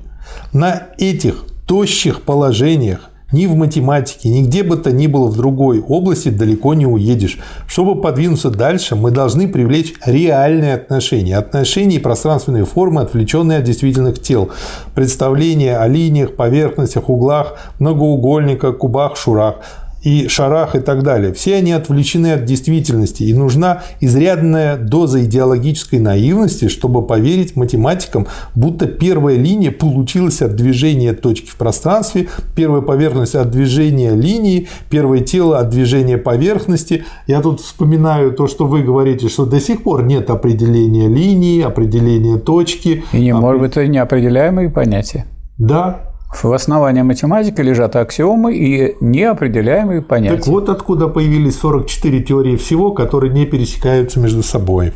На 0.53 0.83
этих 0.97 1.45
тощих 1.65 2.21
положениях 2.21 3.09
ни 3.35 3.47
в 3.47 3.55
математике, 3.55 4.29
нигде 4.29 4.63
бы 4.63 4.77
то 4.77 4.91
ни 4.91 5.07
было 5.07 5.27
в 5.27 5.35
другой 5.35 5.81
области 5.81 6.29
далеко 6.29 6.73
не 6.73 6.87
уедешь. 6.87 7.37
Чтобы 7.67 8.01
подвинуться 8.01 8.49
дальше, 8.49 8.95
мы 8.95 9.11
должны 9.11 9.47
привлечь 9.49 9.93
реальные 10.05 10.75
отношения. 10.75 11.37
Отношения 11.37 11.97
и 11.97 11.99
пространственные 11.99 12.65
формы, 12.65 13.01
отвлеченные 13.01 13.59
от 13.59 13.65
действительных 13.65 14.21
тел. 14.21 14.49
Представления 14.95 15.77
о 15.77 15.87
линиях, 15.87 16.35
поверхностях, 16.35 17.09
углах, 17.09 17.57
многоугольниках, 17.79 18.77
кубах, 18.77 19.17
шурах– 19.17 19.55
и 20.05 20.27
шарах 20.27 20.75
и 20.75 20.79
так 20.79 21.03
далее. 21.03 21.33
Все 21.33 21.55
они 21.55 21.71
отвлечены 21.71 22.33
от 22.33 22.45
действительности, 22.45 23.23
и 23.23 23.33
нужна 23.33 23.81
изрядная 23.99 24.77
доза 24.77 25.25
идеологической 25.25 25.99
наивности, 25.99 26.67
чтобы 26.67 27.01
поверить 27.05 27.55
математикам, 27.55 28.27
будто 28.53 28.85
первая 28.85 29.35
линия 29.35 29.71
получилась 29.71 30.43
от 30.43 30.55
движения 30.55 31.13
точки 31.13 31.49
в 31.49 31.55
пространстве, 31.55 32.27
первая 32.55 32.81
поверхность 32.81 33.33
от 33.33 33.49
движения 33.49 34.11
линии, 34.11 34.67
первое 34.91 35.21
тело 35.21 35.57
от 35.57 35.69
движения 35.69 36.19
поверхности. 36.19 37.03
Я 37.25 37.41
тут 37.41 37.59
вспоминаю 37.59 38.31
то, 38.31 38.45
что 38.47 38.65
вы 38.65 38.83
говорите, 38.83 39.27
что 39.27 39.47
до 39.47 39.59
сих 39.59 39.81
пор 39.81 40.03
нет 40.03 40.29
определения 40.29 41.07
линии, 41.07 41.63
определения 41.63 42.37
точки. 42.37 43.03
И 43.11 43.21
не, 43.21 43.33
может 43.33 43.59
быть, 43.59 43.71
это 43.71 43.87
неопределяемые 43.87 44.69
понятия. 44.69 45.25
Да, 45.57 46.14
в 46.43 46.53
основании 46.53 47.01
математики 47.01 47.61
лежат 47.61 47.95
аксиомы 47.95 48.55
и 48.55 48.95
неопределяемые 48.99 50.01
понятия. 50.01 50.37
Так 50.37 50.47
вот 50.47 50.69
откуда 50.69 51.07
появились 51.07 51.57
44 51.57 52.23
теории 52.23 52.55
всего, 52.55 52.91
которые 52.91 53.33
не 53.33 53.45
пересекаются 53.45 54.19
между 54.19 54.43
собой. 54.43 54.93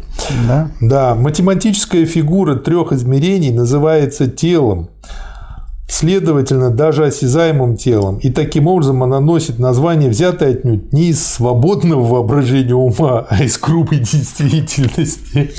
Да. 0.47 0.71
Да, 0.81 1.15
математическая 1.15 2.05
фигура 2.05 2.55
трех 2.55 2.91
измерений 2.91 3.51
называется 3.51 4.29
телом. 4.29 4.89
Следовательно, 5.87 6.69
даже 6.69 7.05
осязаемым 7.05 7.75
телом. 7.75 8.17
И 8.17 8.29
таким 8.29 8.67
образом 8.67 9.01
она 9.01 9.19
носит 9.19 9.57
название, 9.57 10.09
взятое 10.09 10.51
отнюдь 10.51 10.93
не 10.93 11.09
из 11.09 11.25
свободного 11.25 12.03
воображения 12.03 12.75
ума, 12.75 13.25
а 13.27 13.43
из 13.43 13.57
грубой 13.57 13.97
действительности. 13.99 15.51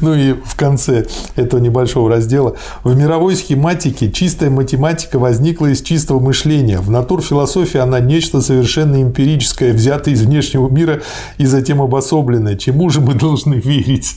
Ну 0.00 0.14
и 0.14 0.32
в 0.32 0.56
конце 0.56 1.06
этого 1.36 1.60
небольшого 1.60 2.10
раздела. 2.10 2.56
В 2.84 2.96
мировой 2.96 3.36
схематике 3.36 4.10
чистая 4.10 4.50
математика 4.50 5.18
возникла 5.18 5.66
из 5.66 5.82
чистого 5.82 6.20
мышления. 6.20 6.78
В 6.78 6.90
натурфилософии 6.90 7.78
она 7.78 8.00
нечто 8.00 8.40
совершенно 8.40 9.02
эмпирическое, 9.02 9.72
взятое 9.72 10.14
из 10.14 10.22
внешнего 10.22 10.68
мира 10.68 11.02
и 11.38 11.46
затем 11.46 11.82
обособленное. 11.82 12.56
Чему 12.56 12.90
же 12.90 13.00
мы 13.00 13.14
должны 13.14 13.54
верить? 13.54 14.16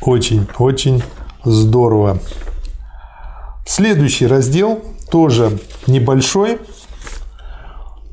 Очень, 0.00 0.46
очень 0.58 1.02
здорово. 1.44 2.18
Следующий 3.66 4.26
раздел 4.26 4.82
тоже 5.10 5.58
небольшой. 5.86 6.58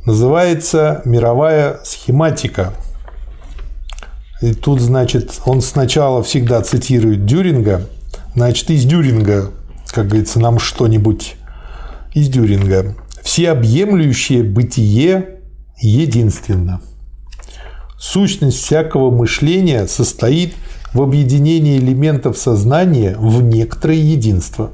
Называется 0.05 1.01
«Мировая 1.05 1.79
схематика». 1.83 2.73
И 4.41 4.53
тут, 4.53 4.79
значит, 4.79 5.33
он 5.45 5.61
сначала 5.61 6.23
всегда 6.23 6.61
цитирует 6.61 7.25
Дюринга, 7.25 7.87
значит, 8.35 8.69
из 8.69 8.85
Дюринга, 8.85 9.51
как 9.87 10.07
говорится, 10.07 10.39
нам 10.39 10.59
что-нибудь 10.59 11.35
из 12.13 12.29
Дюринга. 12.29 12.95
Всеобъемлющее 13.21 14.43
бытие 14.43 15.39
единственно. 15.81 16.81
Сущность 17.99 18.63
всякого 18.63 19.11
мышления 19.11 19.85
состоит 19.87 20.53
в 20.93 21.01
объединении 21.01 21.77
элементов 21.77 22.37
сознания 22.37 23.15
в 23.19 23.41
некоторое 23.41 23.97
единство. 23.97 24.71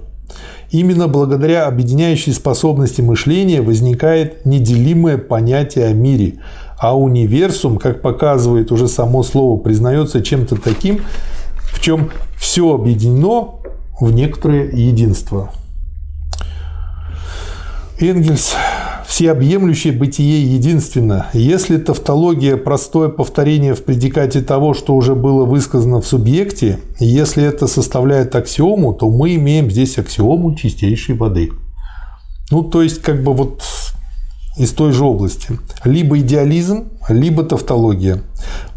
Именно 0.70 1.08
благодаря 1.08 1.68
объединяющей 1.68 2.34
способности 2.34 3.02
мышления 3.02 3.62
возникает 3.62 4.46
неделимое 4.46 5.18
понятие 5.18 5.86
о 5.86 5.94
мире, 5.94 6.40
а 6.78 6.98
универсум, 6.98 7.78
как 7.78 8.02
показывает 8.02 8.72
уже 8.72 8.88
само 8.88 9.24
слово, 9.24 9.60
признается 9.60 10.22
чем-то 10.22 10.56
таким, 10.56 11.02
в 11.72 11.82
чем 11.82 12.12
все 12.38 12.74
объединено 12.74 13.56
в 14.00 14.12
некоторое 14.12 14.72
единство. 14.72 15.52
Энгельс 18.00 18.56
всеобъемлющее 19.08 19.94
бытие 19.94 20.54
единственно. 20.56 21.28
Если 21.32 21.78
тавтология– 21.78 22.58
простое 22.58 23.08
повторение 23.08 23.74
в 23.74 23.84
предикате 23.84 24.42
того, 24.42 24.74
что 24.74 24.94
уже 24.96 25.16
было 25.16 25.46
высказано 25.46 26.02
в 26.02 26.06
субъекте, 26.08 26.80
если 27.00 27.44
это 27.44 27.68
составляет 27.68 28.36
аксиому, 28.36 28.94
то 28.94 29.10
мы 29.10 29.36
имеем 29.36 29.72
здесь 29.72 29.98
аксиому 29.98 30.56
чистейшей 30.56 31.16
воды. 31.16 31.52
Ну, 32.52 32.64
то 32.64 32.82
есть, 32.82 33.02
как 33.02 33.24
бы 33.24 33.34
вот 33.34 33.64
из 34.58 34.72
той 34.72 34.92
же 34.92 35.04
области. 35.04 35.60
Либо 35.84 36.20
идеализм, 36.20 36.90
либо 37.10 37.44
тавтология. 37.44 38.22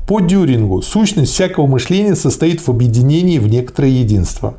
По 0.07 0.21
Дюрингу 0.21 0.83
сущность 0.83 1.33
всякого 1.33 1.67
мышления 1.67 2.17
состоит 2.17 2.61
в 2.61 2.71
объединении 2.71 3.39
в 3.39 3.47
некоторое 3.49 3.91
единство. 3.91 4.55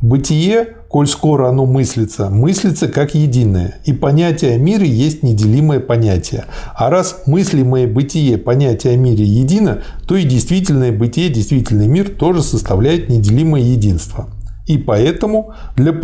Бытие, 0.00 0.76
коль 0.88 1.06
скоро 1.06 1.48
оно 1.48 1.64
мыслится, 1.64 2.28
мыслится 2.28 2.88
как 2.88 3.14
единое, 3.14 3.78
и 3.86 3.94
понятие 3.94 4.56
о 4.56 4.58
мире 4.58 4.86
есть 4.86 5.22
неделимое 5.22 5.80
понятие. 5.80 6.44
А 6.76 6.90
раз 6.90 7.22
мыслимое 7.24 7.86
бытие 7.86 8.36
понятие 8.36 8.92
о 8.92 8.96
мире 8.98 9.24
едино, 9.24 9.82
то 10.06 10.14
и 10.14 10.24
действительное 10.24 10.92
бытие, 10.92 11.30
действительный 11.30 11.86
мир 11.86 12.10
тоже 12.10 12.42
составляет 12.42 13.08
неделимое 13.08 13.62
единство. 13.62 14.28
И 14.66 14.76
поэтому 14.76 15.54
для 15.76 15.94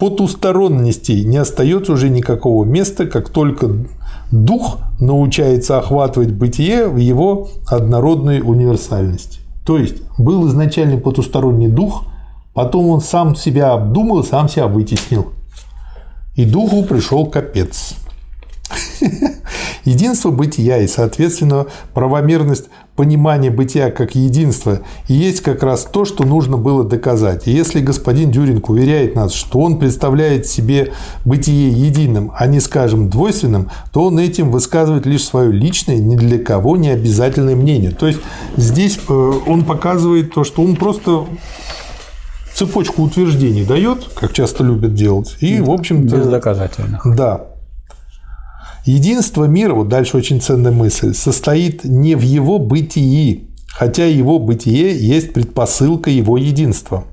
потусторонности 0.00 1.12
не 1.12 1.36
остается 1.36 1.92
уже 1.92 2.08
никакого 2.08 2.64
места, 2.64 3.06
как 3.06 3.28
только 3.28 3.70
дух 4.32 4.78
научается 4.98 5.78
охватывать 5.78 6.32
бытие 6.32 6.88
в 6.88 6.96
его 6.96 7.48
однородной 7.66 8.40
универсальности. 8.40 9.38
То 9.64 9.78
есть 9.78 10.02
был 10.18 10.48
изначальный 10.48 10.98
потусторонний 10.98 11.68
дух, 11.68 12.06
Потом 12.52 12.88
он 12.88 13.00
сам 13.00 13.36
себя 13.36 13.72
обдумал, 13.72 14.24
сам 14.24 14.48
себя 14.48 14.66
вытеснил. 14.66 15.32
И 16.34 16.44
духу 16.44 16.82
пришел 16.82 17.26
капец. 17.26 17.94
Единство 19.84 20.30
бытия 20.30 20.78
и, 20.78 20.86
соответственно, 20.86 21.66
правомерность 21.94 22.66
понимания 22.96 23.50
бытия 23.50 23.90
как 23.90 24.14
единства 24.14 24.80
и 25.08 25.14
есть 25.14 25.40
как 25.40 25.62
раз 25.62 25.88
то, 25.90 26.04
что 26.04 26.24
нужно 26.24 26.58
было 26.58 26.84
доказать. 26.84 27.48
И 27.48 27.50
если 27.50 27.80
господин 27.80 28.30
Дюринг 28.30 28.68
уверяет 28.68 29.14
нас, 29.14 29.32
что 29.32 29.60
он 29.60 29.78
представляет 29.78 30.46
себе 30.46 30.92
бытие 31.24 31.70
единым, 31.70 32.30
а 32.36 32.46
не, 32.46 32.60
скажем, 32.60 33.08
двойственным, 33.08 33.70
то 33.92 34.04
он 34.04 34.18
этим 34.18 34.50
высказывает 34.50 35.06
лишь 35.06 35.24
свое 35.24 35.50
личное, 35.50 35.96
ни 35.96 36.14
для 36.14 36.38
кого 36.38 36.76
не 36.76 36.90
обязательное 36.90 37.56
мнение. 37.56 37.90
То 37.90 38.06
есть 38.06 38.20
здесь 38.56 39.00
э, 39.08 39.32
он 39.46 39.64
показывает 39.64 40.34
то, 40.34 40.44
что 40.44 40.62
он 40.62 40.76
просто 40.76 41.24
цепочку 42.54 43.02
утверждений 43.02 43.64
дает, 43.64 44.10
как 44.14 44.34
часто 44.34 44.62
любят 44.62 44.92
делать, 44.92 45.36
и, 45.40 45.60
в 45.60 45.70
общем-то... 45.70 46.16
Бездоказательно. 46.16 47.00
Да. 47.04 47.46
Единство 48.84 49.44
мира, 49.44 49.74
вот 49.74 49.88
дальше 49.88 50.16
очень 50.16 50.40
ценная 50.40 50.72
мысль, 50.72 51.14
состоит 51.14 51.84
не 51.84 52.14
в 52.14 52.22
его 52.22 52.58
бытии, 52.58 53.48
хотя 53.68 54.06
его 54.06 54.38
бытие 54.38 54.96
есть 54.98 55.32
предпосылка 55.32 56.10
его 56.10 56.36
единства. 56.36 57.04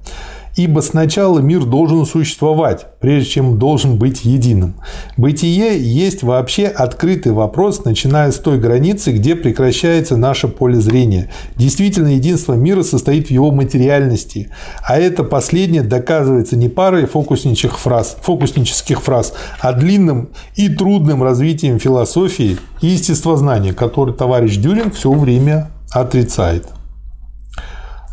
Ибо 0.58 0.80
сначала 0.80 1.38
мир 1.38 1.66
должен 1.66 2.04
существовать, 2.08 2.88
прежде 3.00 3.30
чем 3.30 3.60
должен 3.60 4.00
быть 4.00 4.26
единым. 4.26 4.74
Бытие 5.16 5.80
есть 5.80 6.24
вообще 6.24 6.66
открытый 6.66 7.32
вопрос, 7.32 7.86
начиная 7.86 8.32
с 8.32 8.38
той 8.40 8.58
границы, 8.58 9.12
где 9.12 9.36
прекращается 9.36 10.18
наше 10.18 10.48
поле 10.48 10.82
зрения. 10.82 11.30
Действительно, 11.56 12.08
единство 12.08 12.54
мира 12.54 12.82
состоит 12.82 13.28
в 13.28 13.32
его 13.32 13.52
материальности, 13.52 14.50
а 14.82 14.98
это 14.98 15.24
последнее 15.24 15.84
доказывается 15.84 16.56
не 16.58 16.70
парой 16.70 17.06
фокуснических 17.06 17.78
фраз, 17.78 18.18
фокуснических 18.20 19.00
фраз, 19.00 19.34
а 19.60 19.74
длинным 19.74 20.30
и 20.56 20.70
трудным 20.70 21.22
развитием 21.22 21.78
философии 21.78 22.58
и 22.82 22.88
естествознания, 22.88 23.74
который 23.74 24.16
товарищ 24.16 24.58
Дюринг 24.58 24.96
все 24.96 25.12
время 25.12 25.70
отрицает. 25.92 26.66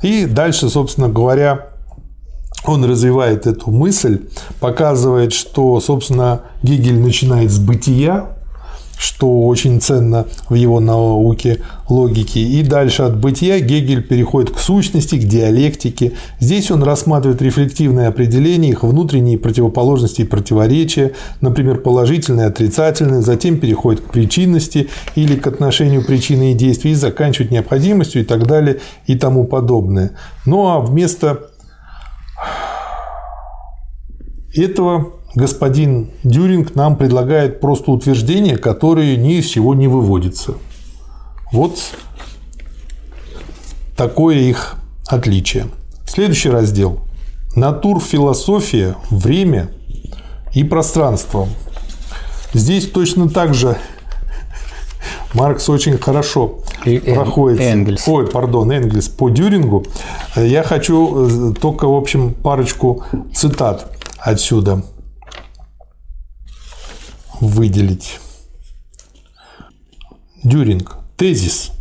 И 0.03 0.27
дальше, 0.27 0.69
собственно 0.69 1.09
говоря, 1.09 1.69
он 2.67 2.85
развивает 2.85 3.47
эту 3.47 3.71
мысль, 3.71 4.21
показывает, 4.61 5.33
что, 5.33 5.81
собственно, 5.81 6.43
Гегель 6.63 6.99
начинает 6.99 7.51
с 7.51 7.59
бытия, 7.59 8.31
что 8.97 9.43
очень 9.43 9.81
ценно 9.81 10.27
в 10.49 10.55
его 10.55 10.81
науке 10.81 11.61
логики. 11.89 12.39
И 12.39 12.63
дальше 12.63 13.03
от 13.03 13.19
бытия 13.19 13.61
Гегель 13.61 14.03
переходит 14.03 14.53
к 14.53 14.59
сущности, 14.59 15.17
к 15.17 15.25
диалектике. 15.25 16.13
Здесь 16.41 16.71
он 16.71 16.83
рассматривает 16.83 17.43
рефлективные 17.43 18.09
определения, 18.09 18.71
их 18.71 18.83
внутренние 18.83 19.37
противоположности 19.37 20.23
и 20.23 20.25
противоречия, 20.25 21.13
например, 21.41 21.81
положительные, 21.81 22.47
отрицательные, 22.47 23.21
затем 23.21 23.59
переходит 23.59 24.01
к 24.01 24.11
причинности 24.11 24.89
или 25.17 25.37
к 25.37 25.47
отношению 25.47 26.05
причины 26.05 26.53
и 26.53 26.55
действий, 26.55 26.93
и 26.93 26.95
заканчивает 26.95 27.51
необходимостью 27.51 28.23
и 28.23 28.25
так 28.25 28.47
далее 28.47 28.79
и 29.07 29.17
тому 29.17 29.45
подобное. 29.45 30.13
Ну 30.47 30.67
а 30.69 30.81
вместо 30.81 31.51
этого 34.55 35.15
господин 35.35 36.13
Дюринг 36.23 36.75
нам 36.75 36.97
предлагает 36.97 37.61
просто 37.61 37.91
утверждения, 37.91 38.57
которые 38.57 39.17
ни 39.17 39.39
из 39.39 39.47
чего 39.47 39.75
не 39.75 39.89
выводятся. 39.89 40.55
Вот 41.53 41.79
такое 43.97 44.37
их 44.37 44.77
отличие. 45.07 45.67
Следующий 46.07 46.51
раздел. 46.51 47.01
Натур, 47.57 48.01
философия, 48.01 48.97
время 49.11 49.71
и 50.53 50.65
пространство. 50.65 51.49
Здесь 52.53 52.89
точно 52.91 53.29
так 53.29 53.55
же 53.55 53.77
Маркс 55.35 55.69
очень 55.69 55.99
хорошо 55.99 56.61
и 56.87 56.99
проходит. 56.99 57.61
Энгельс. 57.61 58.07
Ой, 58.07 58.27
пардон, 58.27 58.71
Энгельс 58.71 59.09
по 59.09 59.31
Дюрингу. 59.31 59.85
Я 60.37 60.63
хочу 60.63 61.51
э, 61.51 61.55
только, 61.55 61.87
в 61.87 61.95
общем, 61.95 62.35
парочку 62.35 63.05
цитат 63.33 63.91
отсюда 64.19 64.83
выделить. 67.41 68.21
Дюринг. 70.43 70.99
Тезис. 71.17 71.73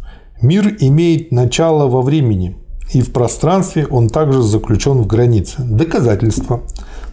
Мир 0.41 0.75
имеет 0.79 1.31
начало 1.31 1.87
во 1.87 2.01
времени, 2.01 2.57
и 2.93 3.01
в 3.01 3.11
пространстве 3.11 3.87
он 3.87 4.07
также 4.07 4.41
заключен 4.41 4.99
в 4.99 5.07
границе. 5.07 5.55
Доказательство. 5.59 6.61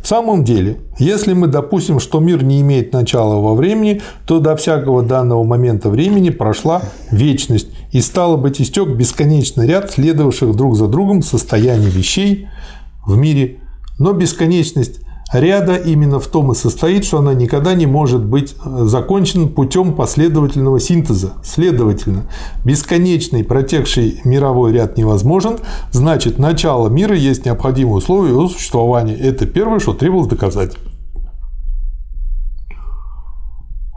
В 0.02 0.08
самом 0.08 0.44
деле, 0.44 0.80
если 0.98 1.32
мы 1.34 1.46
допустим, 1.46 2.00
что 2.00 2.20
мир 2.20 2.42
не 2.42 2.60
имеет 2.60 2.92
начала 2.92 3.36
во 3.36 3.54
времени, 3.54 4.00
то 4.24 4.40
до 4.40 4.56
всякого 4.56 5.02
данного 5.02 5.44
момента 5.44 5.90
времени 5.90 6.30
прошла 6.30 6.82
вечность, 7.10 7.68
и 7.92 8.00
стало 8.00 8.36
быть 8.36 8.60
истек 8.60 8.88
бесконечный 8.88 9.66
ряд 9.66 9.90
следовавших 9.90 10.54
друг 10.54 10.76
за 10.76 10.86
другом 10.86 11.22
состояний 11.22 11.90
вещей 11.90 12.46
в 13.04 13.16
мире. 13.16 13.58
Но 13.98 14.12
бесконечность 14.12 15.00
ряда 15.32 15.76
именно 15.76 16.18
в 16.18 16.26
том 16.26 16.52
и 16.52 16.54
состоит, 16.54 17.04
что 17.04 17.18
она 17.18 17.34
никогда 17.34 17.74
не 17.74 17.86
может 17.86 18.24
быть 18.24 18.54
э, 18.64 18.84
закончена 18.84 19.46
путем 19.46 19.94
последовательного 19.94 20.80
синтеза. 20.80 21.34
Следовательно, 21.44 22.24
бесконечный 22.64 23.44
протекший 23.44 24.20
мировой 24.24 24.72
ряд 24.72 24.96
невозможен, 24.96 25.58
значит, 25.92 26.38
начало 26.38 26.88
мира 26.88 27.14
есть 27.14 27.44
необходимое 27.44 27.96
условие 27.96 28.32
его 28.32 28.48
существования. 28.48 29.14
Это 29.14 29.46
первое, 29.46 29.78
что 29.78 29.94
требовалось 29.94 30.28
доказать. 30.28 30.76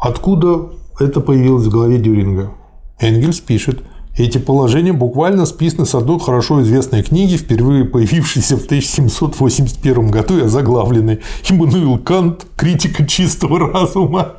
Откуда 0.02 0.70
это 1.00 1.22
появилось 1.22 1.66
в 1.66 1.72
голове 1.72 1.98
Дюринга? 1.98 2.52
Энгельс 3.00 3.40
пишет– 3.40 3.82
эти 4.16 4.38
положения 4.38 4.94
буквально 4.94 5.46
списаны 5.46 5.86
с 5.88 5.96
одной 5.96 6.20
хорошо 6.20 6.62
известной 6.62 7.02
книги, 7.02 7.36
впервые 7.36 7.86
появившейся 7.86 8.58
в 8.58 8.66
1781 8.66 10.12
году 10.12 10.38
и 10.38 10.44
озаглавленной 10.44 11.22
«Иммануил 11.50 11.98
Кант. 11.98 12.46
Критика 12.56 13.08
чистого 13.08 13.72
разума». 13.72 14.34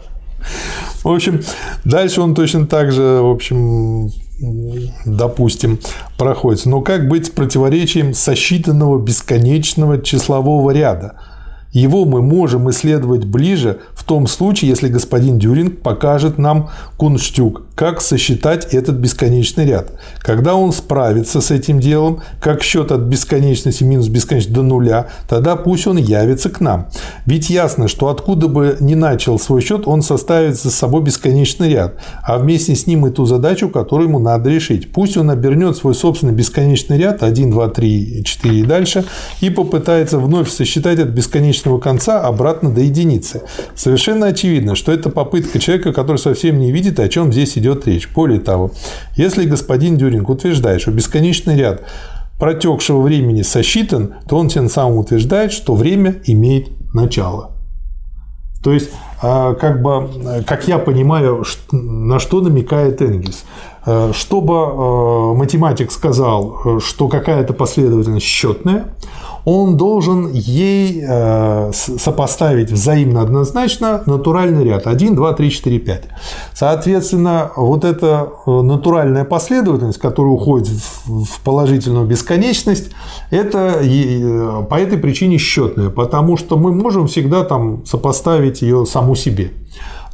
В 1.03 1.09
общем, 1.09 1.41
дальше 1.85 2.21
он 2.21 2.35
точно 2.35 2.67
так 2.67 2.93
же, 2.93 3.21
в 3.21 3.31
общем, 3.31 4.11
допустим, 5.05 5.81
проходит. 6.19 6.67
Но 6.67 6.81
как 6.81 7.09
быть 7.09 7.27
с 7.27 7.31
противоречием 7.31 8.15
сосчитанного 8.15 9.01
бесконечного 9.01 10.01
числового 10.01 10.71
ряда? 10.71 11.17
Его 11.73 12.05
мы 12.05 12.23
можем 12.23 12.71
исследовать 12.71 13.25
ближе 13.25 13.81
в 13.95 14.05
том 14.05 14.29
случае, 14.29 14.69
если 14.69 14.87
господин 14.87 15.41
Дюринг 15.41 15.81
покажет 15.81 16.39
нам 16.39 16.71
кунштюк 16.97 17.63
как 17.75 18.01
сосчитать 18.01 18.73
этот 18.73 18.97
бесконечный 18.97 19.67
ряд. 19.67 19.93
Когда 20.21 20.55
он 20.55 20.73
справится 20.73 21.41
с 21.41 21.51
этим 21.51 21.81
делом, 21.81 22.21
как 22.41 22.63
счет 22.63 22.93
от 22.93 23.01
бесконечности 23.01 23.83
минус 23.83 24.09
бесконечности 24.09 24.55
до 24.55 24.63
нуля, 24.63 25.09
тогда 25.29 25.57
пусть 25.57 25.87
он 25.87 25.97
явится 25.97 26.51
к 26.51 26.61
нам. 26.61 26.89
Ведь 27.27 27.51
ясно, 27.51 27.89
что 27.89 28.09
откуда 28.09 28.49
бы 28.49 28.77
ни 28.81 28.95
начал 28.95 29.39
свой 29.39 29.61
счет, 29.61 29.87
он 29.87 30.03
составит 30.03 30.57
за 30.57 30.71
собой 30.71 31.03
бесконечный 31.03 31.69
ряд, 31.69 31.95
а 32.23 32.39
вместе 32.39 32.77
с 32.77 32.87
ним 32.87 33.07
и 33.07 33.11
ту 33.11 33.27
задачу, 33.27 33.69
которую 33.69 34.09
ему 34.09 34.19
надо 34.19 34.51
решить. 34.51 34.93
Пусть 34.93 35.17
он 35.17 35.31
обернет 35.31 35.77
свой 35.77 35.95
собственный 35.95 36.33
бесконечный 36.33 36.99
ряд 36.99 37.23
1, 37.23 37.51
2, 37.51 37.69
3, 37.69 38.25
4 38.25 38.61
и 38.61 38.63
дальше 38.63 39.05
и 39.41 39.51
попытается 39.51 40.19
вновь 40.19 40.49
сосчитать 40.49 41.01
от 41.01 41.09
бесконечного 41.09 41.81
конца 41.81 42.21
обратно 42.23 42.71
до 42.71 42.83
единицы. 42.83 43.43
Совершенно 43.75 44.27
очевидно, 44.27 44.77
что 44.77 44.93
это 44.93 45.11
попытка 45.11 45.59
человека, 45.59 45.93
который 45.93 46.19
совсем 46.19 46.61
не 46.61 46.71
видит, 46.71 47.01
о 47.01 47.09
чем 47.09 47.33
здесь 47.33 47.59
идет 47.59 47.64
речь. 47.87 48.09
Более 48.15 48.41
того, 48.41 48.73
если 49.17 49.45
господин 49.45 49.97
Дюринг 49.97 50.29
утверждает, 50.29 50.81
что 50.81 50.91
бесконечный 50.91 51.57
ряд 51.57 51.83
протекшего 52.39 53.01
времени 53.01 53.43
сосчитан, 53.43 54.15
то 54.29 54.37
он 54.37 54.49
тем 54.49 54.69
самым 54.69 54.99
утверждает, 54.99 55.53
что 55.53 55.75
время 55.75 56.17
имеет 56.25 56.69
начало. 56.93 57.53
То 58.63 58.73
есть, 58.73 58.91
а, 59.23 59.55
как 59.55 59.83
бы, 59.83 60.43
как 60.47 60.67
я 60.67 60.79
понимаю, 60.79 61.45
на 61.71 62.19
что 62.19 62.41
намекает 62.41 63.03
Энгельс. 63.03 63.45
А, 63.87 64.13
чтобы 64.13 64.55
а, 64.57 65.35
математик 65.35 65.93
сказал, 65.93 66.81
что 66.81 67.09
какая-то 67.09 67.53
последовательность 67.53 68.27
счетная, 68.27 68.87
он 69.45 69.77
должен 69.77 70.31
ей 70.33 71.05
э, 71.07 71.71
сопоставить 71.73 72.73
взаимно 72.73 73.21
однозначно 73.21 74.03
натуральный 74.07 74.65
ряд 74.65 74.87
1, 74.87 75.15
2, 75.15 75.33
3, 75.35 75.51
4, 75.51 75.79
5. 75.79 76.03
Соответственно, 76.55 77.53
вот 77.57 77.85
эта 77.85 78.31
э, 78.47 78.51
натуральная 78.51 79.25
последовательность, 79.25 79.99
которая 79.99 80.33
уходит 80.33 80.69
в 81.05 81.41
положительную 81.45 82.07
бесконечность, 82.07 82.91
это 83.31 83.81
э, 83.83 84.65
по 84.69 84.77
этой 84.77 84.97
причине 84.97 85.37
счетная, 85.37 85.91
потому 85.91 86.39
что 86.39 86.57
мы 86.57 86.73
можем 86.73 87.07
всегда 87.07 87.45
там 87.45 87.85
сопоставить 87.85 88.63
ее 88.63 88.87
саму 88.87 89.15
себе. 89.15 89.53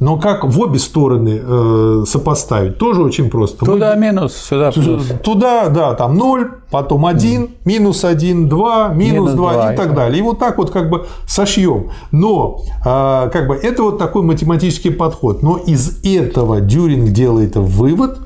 Но 0.01 0.17
как 0.17 0.43
в 0.43 0.59
обе 0.59 0.79
стороны 0.79 1.39
э, 1.39 2.03
сопоставить, 2.07 2.79
тоже 2.79 3.03
очень 3.03 3.29
просто. 3.29 3.63
Туда 3.63 3.93
Мы... 3.93 4.07
минус, 4.07 4.35
сюда 4.35 4.71
плюс. 4.71 5.03
Туда, 5.23 5.69
да, 5.69 5.93
там 5.93 6.15
0, 6.15 6.53
потом 6.71 7.05
1, 7.05 7.43
mm. 7.43 7.49
минус 7.65 8.03
1, 8.03 8.49
2, 8.49 8.87
минус, 8.95 9.13
минус 9.13 9.31
2, 9.33 9.53
2 9.53 9.73
и 9.73 9.77
так 9.77 9.93
далее. 9.93 10.17
И 10.17 10.23
вот 10.23 10.39
так 10.39 10.57
вот 10.57 10.71
как 10.71 10.89
бы 10.89 11.05
сошьем. 11.27 11.91
Но 12.11 12.63
э, 12.83 13.29
как 13.31 13.47
бы 13.47 13.53
это 13.53 13.83
вот 13.83 13.99
такой 13.99 14.23
математический 14.23 14.89
подход. 14.89 15.43
Но 15.43 15.57
из 15.57 15.99
этого 16.03 16.61
Дюринг 16.61 17.11
делает 17.11 17.55
вывод, 17.55 18.21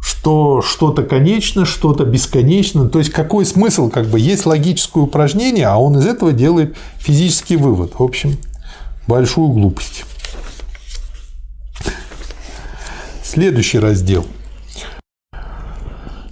что 0.00 0.62
что-то 0.62 1.02
конечно, 1.02 1.66
что-то 1.66 2.04
бесконечно. 2.06 2.88
То 2.88 3.00
есть 3.00 3.10
какой 3.10 3.44
смысл, 3.44 3.90
как 3.90 4.06
бы 4.06 4.18
есть 4.18 4.46
логическое 4.46 5.00
упражнение, 5.00 5.66
а 5.66 5.76
он 5.76 5.98
из 5.98 6.06
этого 6.06 6.32
делает 6.32 6.74
физический 6.96 7.56
вывод. 7.56 7.92
В 7.98 8.02
общем, 8.02 8.38
большую 9.06 9.48
глупость. 9.48 10.06
Следующий 13.28 13.78
раздел. 13.78 14.24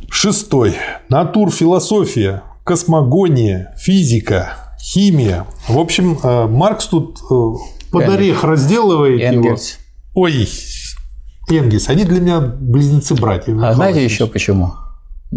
Шестой. 0.08 0.76
Натур, 1.10 1.50
философия, 1.50 2.42
космогония, 2.64 3.74
физика, 3.76 4.74
химия. 4.80 5.46
В 5.68 5.78
общем, 5.78 6.18
э, 6.22 6.46
Маркс 6.46 6.86
тут 6.86 7.18
э, 7.30 7.34
под 7.92 8.08
орех 8.08 8.42
разделывает 8.44 9.20
Энгельс. 9.20 9.78
его. 10.14 10.22
Ой, 10.22 10.48
Энгельс. 11.50 11.90
Они 11.90 12.04
для 12.04 12.18
меня 12.18 12.40
близнецы-братья. 12.40 13.54
А 13.62 13.74
знаете 13.74 14.02
еще 14.02 14.26
почему? 14.26 14.72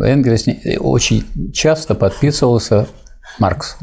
Энгельс 0.01 0.45
очень 0.79 1.25
часто 1.51 1.93
подписывался 1.93 2.87
Маркс 3.37 3.75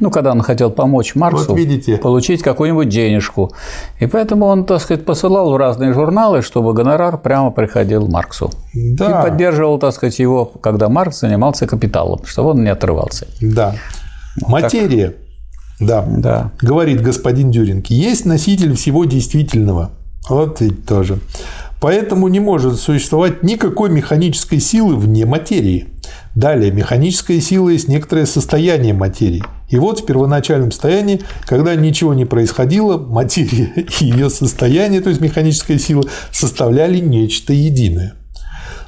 ну, 0.00 0.10
когда 0.10 0.32
он 0.32 0.42
хотел 0.42 0.70
помочь 0.70 1.14
Марксу 1.14 1.48
вот 1.48 1.58
видите. 1.58 1.96
получить 1.96 2.42
какую-нибудь 2.42 2.88
денежку. 2.88 3.52
И 3.98 4.06
поэтому 4.06 4.46
он, 4.46 4.64
так 4.64 4.80
сказать, 4.80 5.04
посылал 5.04 5.52
в 5.52 5.56
разные 5.56 5.92
журналы, 5.92 6.42
чтобы 6.42 6.72
гонорар 6.72 7.18
прямо 7.18 7.50
приходил 7.50 8.06
Марксу. 8.06 8.50
Да. 8.74 9.20
И 9.20 9.30
поддерживал, 9.30 9.78
так 9.78 9.94
сказать, 9.94 10.18
его, 10.18 10.44
когда 10.44 10.88
Маркс 10.88 11.20
занимался 11.20 11.66
капиталом, 11.66 12.20
чтобы 12.24 12.50
он 12.50 12.62
не 12.62 12.70
отрывался. 12.70 13.26
Да. 13.40 13.74
Вот 14.40 14.62
Материя. 14.62 15.14
Да. 15.80 16.04
да. 16.08 16.52
Говорит 16.60 17.02
господин 17.02 17.50
Дюринг. 17.50 17.86
Есть 17.86 18.24
носитель 18.24 18.74
всего 18.74 19.04
действительного. 19.04 19.90
Вот 20.28 20.60
ведь 20.60 20.86
тоже. 20.86 21.18
Поэтому 21.80 22.28
не 22.28 22.40
может 22.40 22.78
существовать 22.80 23.42
никакой 23.42 23.90
механической 23.90 24.58
силы 24.58 24.96
вне 24.96 25.26
материи. 25.26 25.88
Далее, 26.34 26.70
механическая 26.70 27.40
сила 27.40 27.68
есть 27.70 27.88
некоторое 27.88 28.26
состояние 28.26 28.94
материи. 28.94 29.42
И 29.68 29.76
вот 29.76 30.00
в 30.00 30.06
первоначальном 30.06 30.70
состоянии, 30.70 31.20
когда 31.44 31.74
ничего 31.74 32.14
не 32.14 32.24
происходило, 32.24 32.96
материя 32.96 33.72
и 33.76 34.04
ее 34.04 34.30
состояние, 34.30 35.00
то 35.00 35.10
есть 35.10 35.20
механическая 35.20 35.78
сила, 35.78 36.04
составляли 36.30 36.98
нечто 36.98 37.52
единое. 37.52 38.14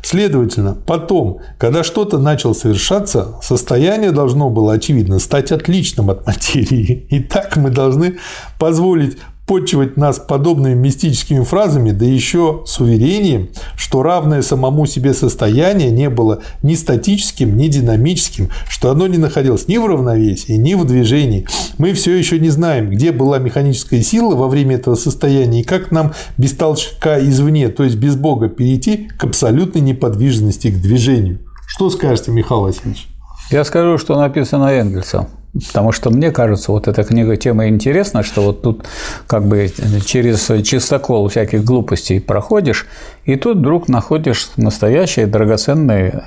Следовательно, 0.02 0.74
потом, 0.74 1.40
когда 1.58 1.84
что-то 1.84 2.18
начало 2.18 2.54
совершаться, 2.54 3.34
состояние 3.42 4.12
должно 4.12 4.48
было, 4.48 4.72
очевидно, 4.72 5.18
стать 5.18 5.52
отличным 5.52 6.08
от 6.10 6.26
материи. 6.26 7.06
И 7.10 7.20
так 7.20 7.56
мы 7.56 7.70
должны 7.70 8.18
позволить 8.58 9.18
подчивать 9.50 9.96
нас 9.96 10.20
подобными 10.20 10.74
мистическими 10.74 11.42
фразами, 11.42 11.90
да 11.90 12.04
еще 12.04 12.62
с 12.66 12.78
уверением, 12.78 13.48
что 13.74 14.04
равное 14.04 14.42
самому 14.42 14.86
себе 14.86 15.12
состояние 15.12 15.90
не 15.90 16.08
было 16.08 16.38
ни 16.62 16.76
статическим, 16.76 17.56
ни 17.56 17.66
динамическим, 17.66 18.50
что 18.68 18.92
оно 18.92 19.08
не 19.08 19.18
находилось 19.18 19.66
ни 19.66 19.76
в 19.76 19.86
равновесии, 19.86 20.52
ни 20.52 20.74
в 20.74 20.84
движении. 20.84 21.48
Мы 21.78 21.94
все 21.94 22.14
еще 22.16 22.38
не 22.38 22.50
знаем, 22.50 22.90
где 22.90 23.10
была 23.10 23.38
механическая 23.38 24.02
сила 24.02 24.36
во 24.36 24.46
время 24.46 24.76
этого 24.76 24.94
состояния 24.94 25.62
и 25.62 25.64
как 25.64 25.90
нам 25.90 26.12
без 26.38 26.52
толчка 26.52 27.18
извне, 27.18 27.70
то 27.70 27.82
есть 27.82 27.96
без 27.96 28.14
Бога, 28.14 28.48
перейти 28.48 29.08
к 29.18 29.24
абсолютной 29.24 29.80
неподвижности, 29.80 30.70
к 30.70 30.80
движению. 30.80 31.40
Что 31.66 31.90
скажете, 31.90 32.30
Михаил 32.30 32.60
Васильевич? 32.60 33.08
Я 33.50 33.64
скажу, 33.64 33.98
что 33.98 34.16
написано 34.16 34.66
Энгельсом. 34.66 35.26
Потому 35.52 35.90
что 35.90 36.10
мне 36.10 36.30
кажется, 36.30 36.70
вот 36.70 36.86
эта 36.86 37.02
книга 37.02 37.36
тема 37.36 37.68
интересна, 37.68 38.22
что 38.22 38.42
вот 38.42 38.62
тут 38.62 38.86
как 39.26 39.46
бы 39.46 39.70
через 40.06 40.46
чистокол 40.64 41.28
всяких 41.28 41.64
глупостей 41.64 42.20
проходишь, 42.20 42.86
и 43.24 43.36
тут 43.36 43.58
вдруг 43.58 43.88
находишь 43.88 44.50
настоящие 44.56 45.26
драгоценные 45.26 46.22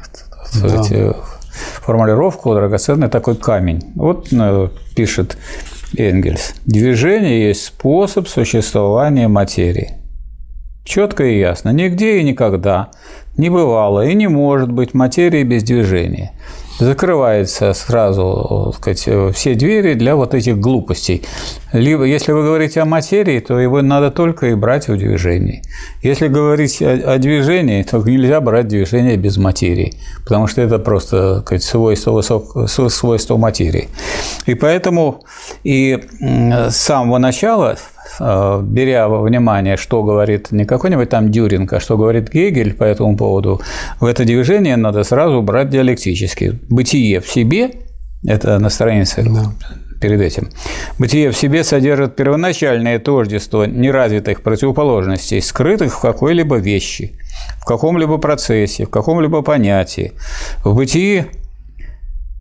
да. 0.54 0.70
сказать, 0.70 1.16
формулировку, 1.54 2.54
драгоценный 2.54 3.10
такой 3.10 3.36
камень. 3.36 3.82
Вот 3.96 4.28
э, 4.32 4.70
пишет 4.96 5.38
Энгельс. 5.98 6.56
Движение 6.66 7.48
есть 7.48 7.66
способ 7.66 8.28
существования 8.28 9.28
материи. 9.28 9.94
Четко 10.84 11.24
и 11.24 11.40
ясно. 11.40 11.70
Нигде 11.70 12.20
и 12.20 12.24
никогда 12.24 12.90
не 13.38 13.50
бывало 13.50 14.06
и 14.06 14.14
не 14.16 14.28
может 14.28 14.72
быть 14.72 14.94
материи 14.94 15.44
без 15.44 15.64
движения 15.64 16.34
закрывается 16.80 17.74
сразу 17.74 18.74
сказать, 18.78 19.08
все 19.36 19.56
двери 19.56 19.94
для 19.94 20.16
вот 20.16 20.34
этих 20.34 20.60
глупостей. 20.60 21.24
Либо, 21.72 22.04
если 22.04 22.32
вы 22.32 22.44
говорите 22.44 22.82
о 22.82 22.86
материи, 22.86 23.40
то 23.40 23.60
его 23.60 23.82
надо 23.82 24.12
только 24.12 24.48
и 24.48 24.54
брать 24.54 24.88
в 24.88 24.98
движении. 24.98 25.64
Если 26.02 26.28
говорить 26.28 26.82
о, 26.82 27.14
о 27.14 27.18
движении, 27.18 27.84
то 27.84 27.98
нельзя 27.98 28.42
брать 28.42 28.68
движение 28.68 29.18
без 29.18 29.38
материи, 29.38 29.94
потому 30.24 30.48
что 30.48 30.62
это 30.62 30.80
просто 30.80 31.42
сказать, 31.42 31.64
свойство, 31.64 32.12
высок, 32.12 32.70
свойство 32.70 33.38
материи. 33.38 33.90
И 34.46 34.54
поэтому 34.54 35.24
и 35.64 36.00
с 36.20 36.76
самого 36.76 37.18
начала 37.18 37.78
беря 38.20 39.08
во 39.08 39.22
внимание, 39.22 39.78
что 39.78 40.04
говорит 40.04 40.52
не 40.52 40.66
какой-нибудь 40.66 41.10
там 41.10 41.32
Дюринг, 41.32 41.74
а 41.74 41.80
что 41.80 41.98
говорит 41.98 42.32
Гегель 42.32 42.74
по 42.74 42.84
этому 42.84 43.18
поводу, 43.18 43.62
в 44.00 44.06
это 44.06 44.26
движение 44.26 44.76
надо 44.76 45.04
сразу 45.04 45.42
брать 45.42 45.70
диалектически. 45.70 46.60
Бытие 46.70 47.20
в 47.20 47.28
себе– 47.28 47.72
это 48.28 48.60
на 48.60 48.70
странице 48.70 49.24
да. 49.24 49.54
перед 50.02 50.22
этим. 50.22 50.50
Бытие 51.00 51.32
в 51.32 51.38
себе 51.38 51.64
содержит 51.64 52.16
первоначальное 52.16 53.00
тождество 53.00 53.66
неразвитых 53.66 54.42
противоположностей, 54.42 55.42
скрытых 55.42 55.96
в 55.96 56.02
какой-либо 56.02 56.58
вещи, 56.58 57.18
в 57.60 57.66
каком-либо 57.66 58.18
процессе, 58.18 58.86
в 58.86 58.90
каком-либо 58.90 59.42
понятии. 59.42 60.14
В 60.64 60.76
бытии 60.76 61.26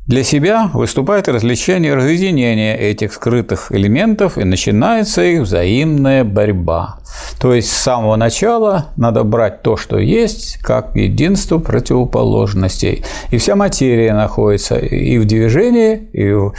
для 0.07 0.25
себя 0.25 0.69
выступает 0.75 1.29
развлечение 1.29 1.95
разъединения 1.95 2.77
этих 2.77 3.13
скрытых 3.13 3.71
элементов, 3.71 4.37
и 4.37 4.45
начинается 4.45 5.23
их 5.23 5.43
взаимная 5.43 6.25
борьба. 6.25 6.99
То 7.39 7.55
есть 7.55 7.71
с 7.71 7.77
самого 7.77 8.17
начала 8.17 8.87
надо 8.97 9.23
брать 9.23 9.63
то, 9.63 9.77
что 9.77 9.99
есть, 9.99 10.59
как 10.59 10.97
единство 10.97 11.59
противоположностей. 11.59 13.05
И 13.31 13.37
вся 13.37 13.55
материя 13.55 14.13
находится 14.13 14.77
и 14.77 15.19
в 15.19 15.25
движении, 15.25 16.09
и 16.13 16.33
в 16.33 16.53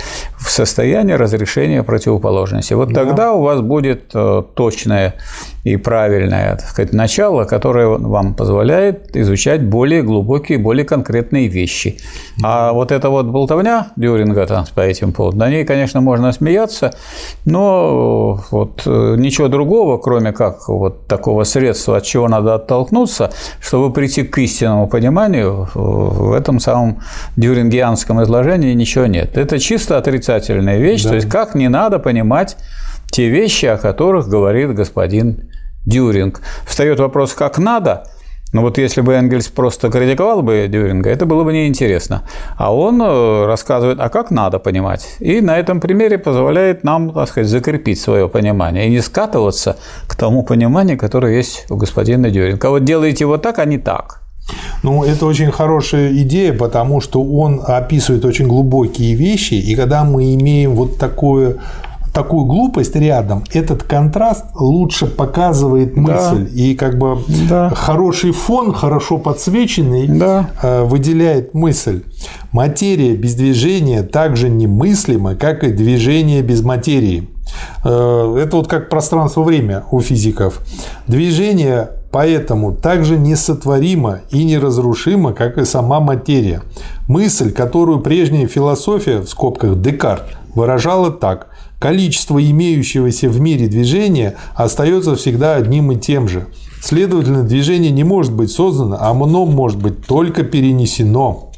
состоянии 0.47 1.13
разрешения 1.13 1.83
противоположности. 1.83 2.73
Вот 2.73 2.93
да. 2.93 3.03
тогда 3.03 3.33
у 3.33 3.41
вас 3.41 3.61
будет 3.61 4.11
э, 4.13 4.43
точное 4.55 5.15
и 5.63 5.77
правильное 5.77 6.57
так 6.57 6.67
сказать, 6.67 6.93
начало, 6.93 7.45
которое 7.45 7.87
вам 7.87 8.33
позволяет 8.33 9.15
изучать 9.15 9.63
более 9.63 10.01
глубокие, 10.01 10.57
более 10.57 10.85
конкретные 10.85 11.47
вещи. 11.47 11.99
А 12.43 12.73
вот 12.73 12.91
эта 12.91 13.09
вот 13.09 13.27
болтовня 13.27 13.87
Дюринга 13.95 14.45
там, 14.45 14.65
по 14.75 14.81
этим 14.81 15.13
поводам, 15.13 15.39
на 15.39 15.49
ней, 15.49 15.63
конечно, 15.63 16.01
можно 16.01 16.33
смеяться, 16.33 16.93
но 17.45 18.43
вот 18.51 18.83
э, 18.85 19.15
ничего 19.17 19.47
другого, 19.47 19.97
кроме 19.97 20.33
как 20.33 20.67
вот 20.67 21.07
такого 21.07 21.45
средства, 21.45 21.97
от 21.97 22.03
чего 22.03 22.27
надо 22.27 22.55
оттолкнуться, 22.55 23.31
чтобы 23.61 23.93
прийти 23.93 24.23
к 24.23 24.37
истинному 24.39 24.87
пониманию, 24.87 25.69
в 25.73 26.33
этом 26.33 26.59
самом 26.59 26.99
дюрингианском 27.37 28.21
изложении 28.23 28.73
ничего 28.73 29.05
нет. 29.05 29.37
Это 29.37 29.59
чисто 29.59 29.97
отрицательная 29.97 30.77
вещь, 30.77 31.03
да. 31.03 31.09
то 31.09 31.15
есть 31.15 31.29
как 31.29 31.55
не 31.55 31.69
надо 31.69 31.99
понимать 31.99 32.57
те 33.11 33.29
вещи, 33.29 33.67
о 33.67 33.77
которых 33.77 34.27
говорит 34.27 34.73
господин 34.73 35.52
Дюринг. 35.85 36.41
Встает 36.65 36.99
вопрос, 36.99 37.33
как 37.33 37.57
надо, 37.57 38.05
но 38.53 38.61
вот 38.61 38.77
если 38.77 39.01
бы 39.01 39.13
Энгельс 39.13 39.47
просто 39.47 39.89
критиковал 39.89 40.43
бы 40.43 40.67
Дюринга, 40.69 41.09
это 41.09 41.25
было 41.25 41.43
бы 41.43 41.51
неинтересно. 41.53 42.21
А 42.55 42.73
он 42.73 43.01
э, 43.01 43.45
рассказывает, 43.45 43.99
а 43.99 44.09
как 44.09 44.29
надо 44.29 44.59
понимать. 44.59 45.17
И 45.19 45.41
на 45.41 45.57
этом 45.57 45.81
примере 45.81 46.19
позволяет 46.19 46.83
нам, 46.83 47.11
так 47.11 47.29
сказать, 47.29 47.49
закрепить 47.49 47.99
свое 47.99 48.29
понимание 48.29 48.87
и 48.87 48.91
не 48.91 49.01
скатываться 49.01 49.77
к 50.07 50.15
тому 50.15 50.43
пониманию, 50.43 50.99
которое 50.99 51.35
есть 51.35 51.65
у 51.69 51.77
господина 51.77 52.29
Дюринга. 52.29 52.67
А 52.67 52.71
вот 52.71 52.83
делаете 52.85 53.25
вот 53.25 53.41
так, 53.41 53.57
а 53.57 53.65
не 53.65 53.79
так. 53.79 54.21
Ну, 54.83 55.03
это 55.03 55.25
очень 55.25 55.51
хорошая 55.51 56.11
идея, 56.13 56.53
потому 56.53 57.01
что 57.01 57.23
он 57.23 57.61
описывает 57.65 58.23
очень 58.25 58.47
глубокие 58.47 59.15
вещи, 59.15 59.55
и 59.55 59.75
когда 59.75 60.03
мы 60.03 60.35
имеем 60.35 60.75
вот 60.75 60.99
такое 60.99 61.55
такую 62.13 62.45
глупость 62.45 62.95
рядом, 62.95 63.43
этот 63.51 63.83
контраст 63.83 64.45
лучше 64.55 65.07
показывает 65.07 65.97
мысль. 65.97 66.45
Да. 66.45 66.49
И 66.53 66.75
как 66.75 66.97
бы 66.97 67.17
да. 67.49 67.71
хороший 67.71 68.31
фон, 68.31 68.71
хорошо 68.71 69.17
подсвеченный, 69.17 70.07
да. 70.07 70.49
Э, 70.61 70.83
выделяет 70.83 71.55
мысль. 71.55 72.03
Материя 72.51 73.15
без 73.15 73.33
движения 73.33 74.03
также 74.03 74.49
немыслима, 74.49 75.35
как 75.35 75.63
и 75.63 75.71
движение 75.71 76.43
без 76.43 76.61
материи. 76.61 77.27
Э, 77.83 78.37
это 78.39 78.57
вот 78.57 78.67
как 78.67 78.89
пространство-время 78.89 79.83
у 79.89 79.99
физиков. 79.99 80.61
Движение 81.07 81.89
поэтому 82.11 82.73
также 82.75 83.17
несотворимо 83.17 84.19
и 84.29 84.43
неразрушимо, 84.43 85.33
как 85.33 85.57
и 85.57 85.65
сама 85.65 85.99
материя. 85.99 86.61
Мысль, 87.07 87.51
которую 87.51 88.01
прежняя 88.01 88.45
философия, 88.45 89.17
в 89.17 89.27
скобках 89.27 89.81
Декарт, 89.81 90.25
выражала 90.53 91.09
так– 91.09 91.47
количество 91.83 92.41
имеющегося 92.41 93.27
в 93.27 93.41
мире 93.41 93.67
движения 93.67 94.35
остается 94.55 95.17
всегда 95.17 95.55
одним 95.55 95.91
и 95.91 95.97
тем 95.97 96.29
же. 96.29 96.47
Следовательно, 96.81 97.43
движение 97.43 97.91
не 97.91 98.05
может 98.05 98.31
быть 98.31 98.51
создано, 98.51 98.95
а 98.97 99.11
оно 99.11 99.45
может 99.45 99.81
быть 99.81 100.05
только 100.07 100.43
перенесено. 100.43 101.51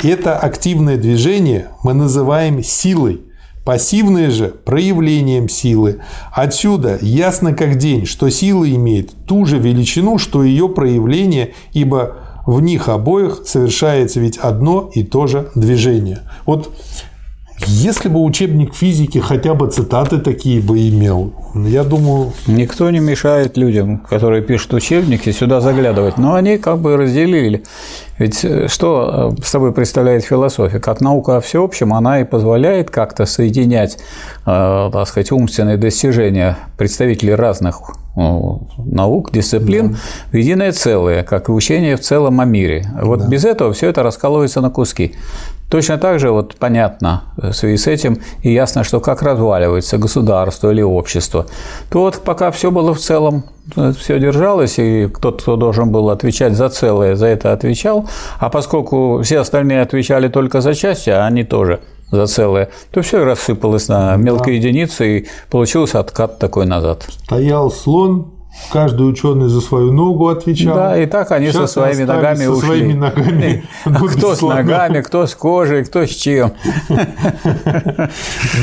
Это 0.00 0.38
активное 0.38 0.96
движение 0.96 1.70
мы 1.82 1.92
называем 1.92 2.62
силой, 2.62 3.22
пассивное 3.64 4.30
же– 4.30 4.54
проявлением 4.64 5.48
силы. 5.48 5.98
Отсюда 6.30 6.96
ясно 7.00 7.52
как 7.52 7.76
день, 7.76 8.06
что 8.06 8.30
сила 8.30 8.70
имеет 8.70 9.10
ту 9.26 9.44
же 9.44 9.58
величину, 9.58 10.18
что 10.18 10.44
ее 10.44 10.68
проявление, 10.68 11.52
ибо 11.72 12.18
в 12.46 12.60
них 12.60 12.88
обоих 12.88 13.42
совершается 13.44 14.20
ведь 14.20 14.38
одно 14.38 14.88
и 14.94 15.02
то 15.02 15.26
же 15.26 15.50
движение. 15.56 16.20
Вот 16.46 16.70
если 17.60 18.08
бы 18.08 18.20
учебник 18.22 18.74
физики 18.74 19.18
хотя 19.18 19.54
бы 19.54 19.70
цитаты 19.70 20.18
такие 20.18 20.60
бы 20.60 20.88
имел, 20.88 21.32
я 21.54 21.84
думаю... 21.84 22.32
Никто 22.46 22.90
не 22.90 22.98
мешает 22.98 23.56
людям, 23.56 23.98
которые 23.98 24.42
пишут 24.42 24.74
учебники, 24.74 25.30
сюда 25.30 25.60
заглядывать. 25.60 26.18
Но 26.18 26.34
они 26.34 26.58
как 26.58 26.80
бы 26.80 26.96
разделили. 26.96 27.62
Ведь 28.18 28.44
э, 28.44 28.68
что 28.68 29.34
с 29.42 29.48
собой 29.48 29.72
представляет 29.72 30.24
философия? 30.24 30.80
Как 30.80 31.00
наука 31.00 31.36
о 31.36 31.40
всеобщем, 31.40 31.94
она 31.94 32.20
и 32.20 32.24
позволяет 32.24 32.90
как-то 32.90 33.24
соединять, 33.24 33.98
э, 34.46 34.90
так 34.92 35.08
сказать, 35.08 35.30
умственные 35.30 35.76
достижения 35.76 36.58
представителей 36.76 37.34
разных 37.34 37.80
э, 38.16 38.20
наук, 38.78 39.32
дисциплин 39.32 39.92
да. 39.92 39.98
в 40.32 40.36
единое 40.36 40.72
целое, 40.72 41.22
как 41.22 41.48
и 41.48 41.52
учение 41.52 41.96
в 41.96 42.00
целом 42.00 42.40
о 42.40 42.44
мире. 42.44 42.86
Вот 43.00 43.20
да. 43.20 43.28
без 43.28 43.44
этого 43.44 43.72
все 43.72 43.88
это 43.88 44.02
раскалывается 44.02 44.60
на 44.60 44.70
куски. 44.70 45.14
Точно 45.68 45.98
так 45.98 46.20
же 46.20 46.30
вот 46.30 46.56
понятно 46.56 47.24
в 47.36 47.52
связи 47.52 47.76
с 47.76 47.86
этим 47.86 48.18
и 48.42 48.52
ясно, 48.52 48.84
что 48.84 49.00
как 49.00 49.22
разваливается 49.22 49.98
государство 49.98 50.70
или 50.70 50.82
общество, 50.82 51.46
то 51.90 52.00
вот 52.00 52.20
пока 52.24 52.50
все 52.50 52.70
было 52.70 52.94
в 52.94 52.98
целом, 52.98 53.44
все 53.98 54.20
держалось, 54.20 54.78
и 54.78 55.08
кто-то, 55.08 55.38
кто 55.38 55.56
должен 55.56 55.90
был 55.90 56.10
отвечать 56.10 56.54
за 56.54 56.68
целое, 56.68 57.16
за 57.16 57.26
это 57.26 57.52
отвечал, 57.52 58.08
а 58.38 58.50
поскольку 58.50 59.22
все 59.22 59.40
остальные 59.40 59.82
отвечали 59.82 60.28
только 60.28 60.60
за 60.60 60.74
части, 60.74 61.10
а 61.10 61.26
они 61.26 61.44
тоже 61.44 61.80
за 62.10 62.26
целое, 62.26 62.70
то 62.92 63.02
все 63.02 63.24
рассыпалось 63.24 63.88
на 63.88 64.16
мелкие 64.16 64.60
да. 64.60 64.68
единицы, 64.68 65.18
и 65.18 65.26
получился 65.50 65.98
откат 65.98 66.38
такой 66.38 66.66
назад. 66.66 67.04
Стоял 67.24 67.70
слон, 67.70 68.33
Каждый 68.72 69.08
ученый 69.08 69.48
за 69.48 69.60
свою 69.60 69.92
ногу 69.92 70.28
отвечал. 70.28 70.74
Да, 70.74 70.96
и 70.96 71.06
так 71.06 71.30
они 71.32 71.46
Сейчас 71.48 71.72
со 71.72 71.80
своими 71.80 72.04
ногами 72.04 72.44
со 72.44 72.50
ушли. 72.52 72.66
своими 72.66 72.92
ногами. 72.92 73.64
Кто 74.12 74.34
с 74.34 74.42
ногами, 74.42 75.00
кто 75.00 75.26
с 75.26 75.34
кожей, 75.34 75.84
кто 75.84 76.06
с 76.06 76.10
чем. 76.10 76.52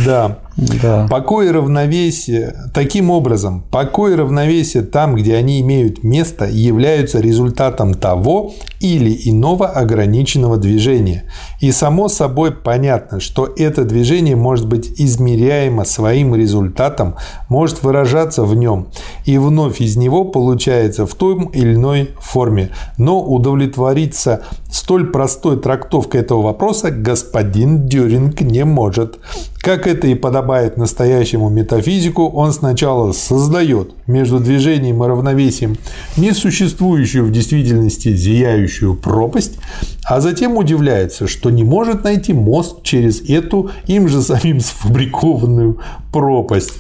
Да. 0.06 0.40
Да. 0.58 1.08
Покой 1.10 1.48
и 1.48 1.52
равновесие. 1.52 2.56
Таким 2.74 3.10
образом, 3.10 3.64
покой 3.72 4.14
и 4.14 4.16
равновесие 4.16 4.84
там, 4.84 5.16
где 5.16 5.36
они 5.36 5.62
имеют 5.62 6.04
место, 6.04 6.46
являются 6.46 7.20
результатом 7.20 7.94
того 7.94 8.54
или 8.80 9.18
иного 9.26 9.68
ограниченного 9.68 10.58
движения. 10.58 11.24
И 11.62 11.72
само 11.72 12.10
собой 12.10 12.52
понятно, 12.52 13.20
что 13.20 13.50
это 13.56 13.86
движение 13.86 14.36
может 14.36 14.68
быть 14.68 15.00
измеряемо 15.00 15.86
своим 15.86 16.36
результатом, 16.36 17.16
может 17.48 17.84
выражаться 17.84 18.44
в 18.44 18.56
нем, 18.56 18.88
и 19.26 19.38
вновь 19.38 19.80
из 19.80 19.96
него 19.96 20.26
получается 20.26 21.06
в 21.06 21.16
той 21.16 21.32
или 21.54 21.76
иной 21.76 22.10
форме. 22.20 22.72
Но 22.98 23.22
удовлетвориться 23.22 24.42
столь 24.72 25.12
простой 25.12 25.60
трактовкой 25.60 26.22
этого 26.22 26.42
вопроса 26.42 26.92
господин 26.92 27.88
Дюринг 27.88 28.42
не 28.42 28.66
может. 28.66 29.20
Как 29.60 29.86
это 29.86 30.08
и 30.08 30.16
подобает 30.16 30.78
настоящему 30.78 31.50
метафизику, 31.50 32.28
он 32.28 32.52
сначала 32.54 33.12
создает 33.12 33.92
между 34.08 34.40
движением 34.40 35.04
и 35.04 35.08
равновесием 35.08 35.78
несуществующую 36.18 37.26
в 37.26 37.32
действительности 37.32 38.16
зияющую 38.16 38.96
пропасть, 38.96 39.60
а 40.06 40.20
затем 40.20 40.58
удивляется, 40.58 41.28
что 41.28 41.50
не 41.50 41.64
может 41.64 42.04
найти 42.04 42.34
мост 42.34 42.82
через 42.84 43.22
эту 43.30 43.70
им 43.86 44.08
же 44.08 44.22
самим 44.22 44.60
сфабрикованную 44.62 45.80
пропасть. 46.12 46.74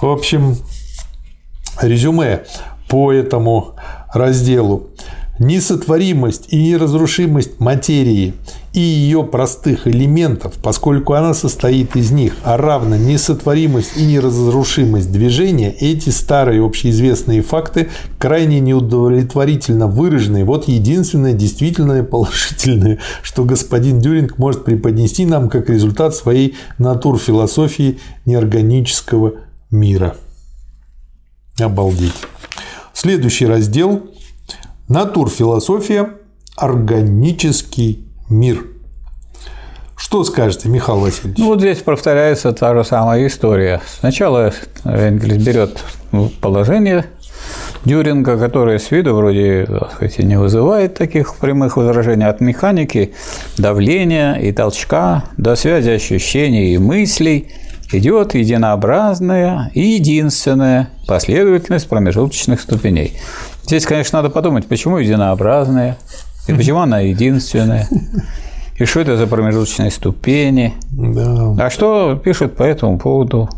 В 0.00 0.06
общем, 0.06 0.56
резюме 1.80 2.44
по 2.88 3.12
этому 3.12 3.76
разделу. 4.12 4.88
Несотворимость 5.38 6.46
и 6.50 6.56
неразрушимость 6.56 7.60
материи 7.60 8.32
и 8.72 8.80
ее 8.80 9.22
простых 9.22 9.86
элементов, 9.86 10.54
поскольку 10.62 11.12
она 11.12 11.34
состоит 11.34 11.94
из 11.94 12.10
них, 12.10 12.36
а 12.42 12.56
равно 12.56 12.96
несотворимость 12.96 13.96
и 13.96 14.06
неразрушимость 14.06 15.12
движения, 15.12 15.70
эти 15.72 16.08
старые 16.08 16.64
общеизвестные 16.64 17.42
факты 17.42 17.90
крайне 18.18 18.60
неудовлетворительно 18.60 19.86
выражены. 19.86 20.44
Вот 20.44 20.68
единственное 20.68 21.34
действительное 21.34 22.02
положительное, 22.02 22.98
что 23.22 23.44
господин 23.44 24.00
Дюринг 24.00 24.38
может 24.38 24.64
преподнести 24.64 25.26
нам 25.26 25.50
как 25.50 25.68
результат 25.68 26.14
своей 26.14 26.54
натурфилософии 26.78 27.98
неорганического 28.24 29.34
мира. 29.70 30.16
Обалдеть. 31.58 32.12
Следующий 32.94 33.46
раздел 33.46 34.02
Натурфилософия– 34.88 36.10
органический 36.56 38.06
мир. 38.30 38.66
Что 39.96 40.22
скажете, 40.22 40.68
Михаил 40.68 41.00
Васильевич? 41.00 41.38
Ну, 41.38 41.46
вот 41.46 41.58
здесь 41.58 41.78
повторяется 41.78 42.52
та 42.52 42.72
же 42.72 42.84
самая 42.84 43.26
история. 43.26 43.80
Сначала 43.98 44.52
Энгельс 44.84 45.42
берет 45.42 45.82
положение 46.40 47.06
Дюринга, 47.84 48.38
которое 48.38 48.78
с 48.78 48.92
виду 48.92 49.16
вроде 49.16 49.66
так 49.66 49.94
сказать, 49.94 50.18
не 50.20 50.38
вызывает 50.38 50.94
таких 50.94 51.34
прямых 51.34 51.76
возражений 51.76 52.26
от 52.26 52.40
механики, 52.40 53.12
давления 53.58 54.34
и 54.34 54.52
толчка 54.52 55.24
до 55.36 55.56
связи 55.56 55.90
ощущений 55.90 56.74
и 56.74 56.78
мыслей 56.78 57.50
идет 57.92 58.34
единообразная 58.34 59.70
и 59.74 59.80
единственная 59.80 60.90
последовательность 61.06 61.88
промежуточных 61.88 62.60
ступеней. 62.60 63.14
Здесь, 63.66 63.84
конечно, 63.84 64.22
надо 64.22 64.32
подумать, 64.32 64.66
почему 64.66 64.98
единообразная 64.98 65.96
и 66.46 66.52
почему 66.52 66.78
она 66.78 67.00
единственная. 67.00 67.88
И 68.78 68.84
что 68.84 69.00
это 69.00 69.16
за 69.16 69.26
промежуточные 69.26 69.90
ступени? 69.90 70.74
Да. 70.92 71.66
А 71.66 71.70
что 71.70 72.14
пишет 72.14 72.54
по 72.56 72.62
этому 72.62 72.98
поводу 72.98 73.48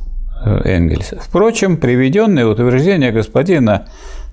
э, 0.45 0.61
Энгельс? 0.65 1.13
Впрочем, 1.21 1.77
приведенные 1.77 2.47
утверждения 2.47 3.11
господина 3.11 3.89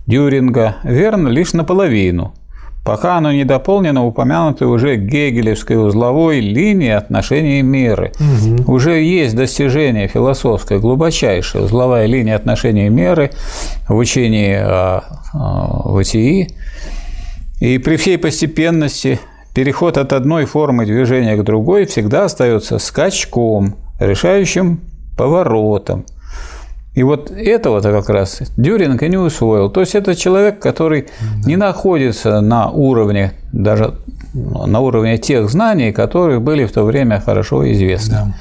Дюринга 0.07 0.77
верно 0.83 1.27
лишь 1.27 1.51
наполовину, 1.51 2.33
пока 2.85 3.17
оно 3.17 3.31
не 3.33 3.43
дополнено 3.43 4.05
упомянутой 4.05 4.67
уже 4.67 4.95
гегелевской 4.95 5.75
узловой 5.75 6.39
линией 6.39 6.91
отношений 6.91 7.63
меры. 7.63 8.13
Угу. 8.19 8.71
Уже 8.71 9.01
есть 9.01 9.35
достижение 9.35 10.07
философское, 10.07 10.77
глубочайшая 10.77 11.63
узловая 11.63 12.05
линия 12.05 12.35
отношений 12.35 12.89
меры 12.89 13.31
в 13.89 13.95
учении 13.97 14.53
о, 14.53 15.03
о 15.33 15.99
ВТИ. 16.03 16.49
И 17.59 17.79
при 17.79 17.95
всей 17.95 18.19
постепенности 18.19 19.19
переход 19.55 19.97
от 19.97 20.13
одной 20.13 20.45
формы 20.45 20.85
движения 20.85 21.35
к 21.35 21.43
другой 21.43 21.87
всегда 21.87 22.25
остается 22.25 22.77
скачком, 22.77 23.77
решающим 23.99 24.79
поворотом. 25.17 26.05
И 26.95 27.03
вот 27.03 27.29
этого-то 27.29 27.91
как 27.91 28.09
раз 28.09 28.41
Дюринг 28.55 29.03
и 29.03 29.09
не 29.09 29.17
усвоил. 29.17 29.69
То 29.69 29.81
есть 29.81 29.95
это 29.95 30.15
человек, 30.15 30.59
который 30.59 31.07
не 31.45 31.57
находится 31.57 32.39
на 32.41 32.69
уровне, 32.69 33.33
даже 33.51 33.95
на 34.33 34.79
уровне 34.79 35.17
тех 35.17 35.49
знаний, 35.49 35.91
которые 35.91 36.39
были 36.39 36.65
в 36.65 36.71
то 36.71 36.83
время 36.83 37.19
хорошо 37.19 37.69
известны. 37.71 38.13
Да. 38.13 38.35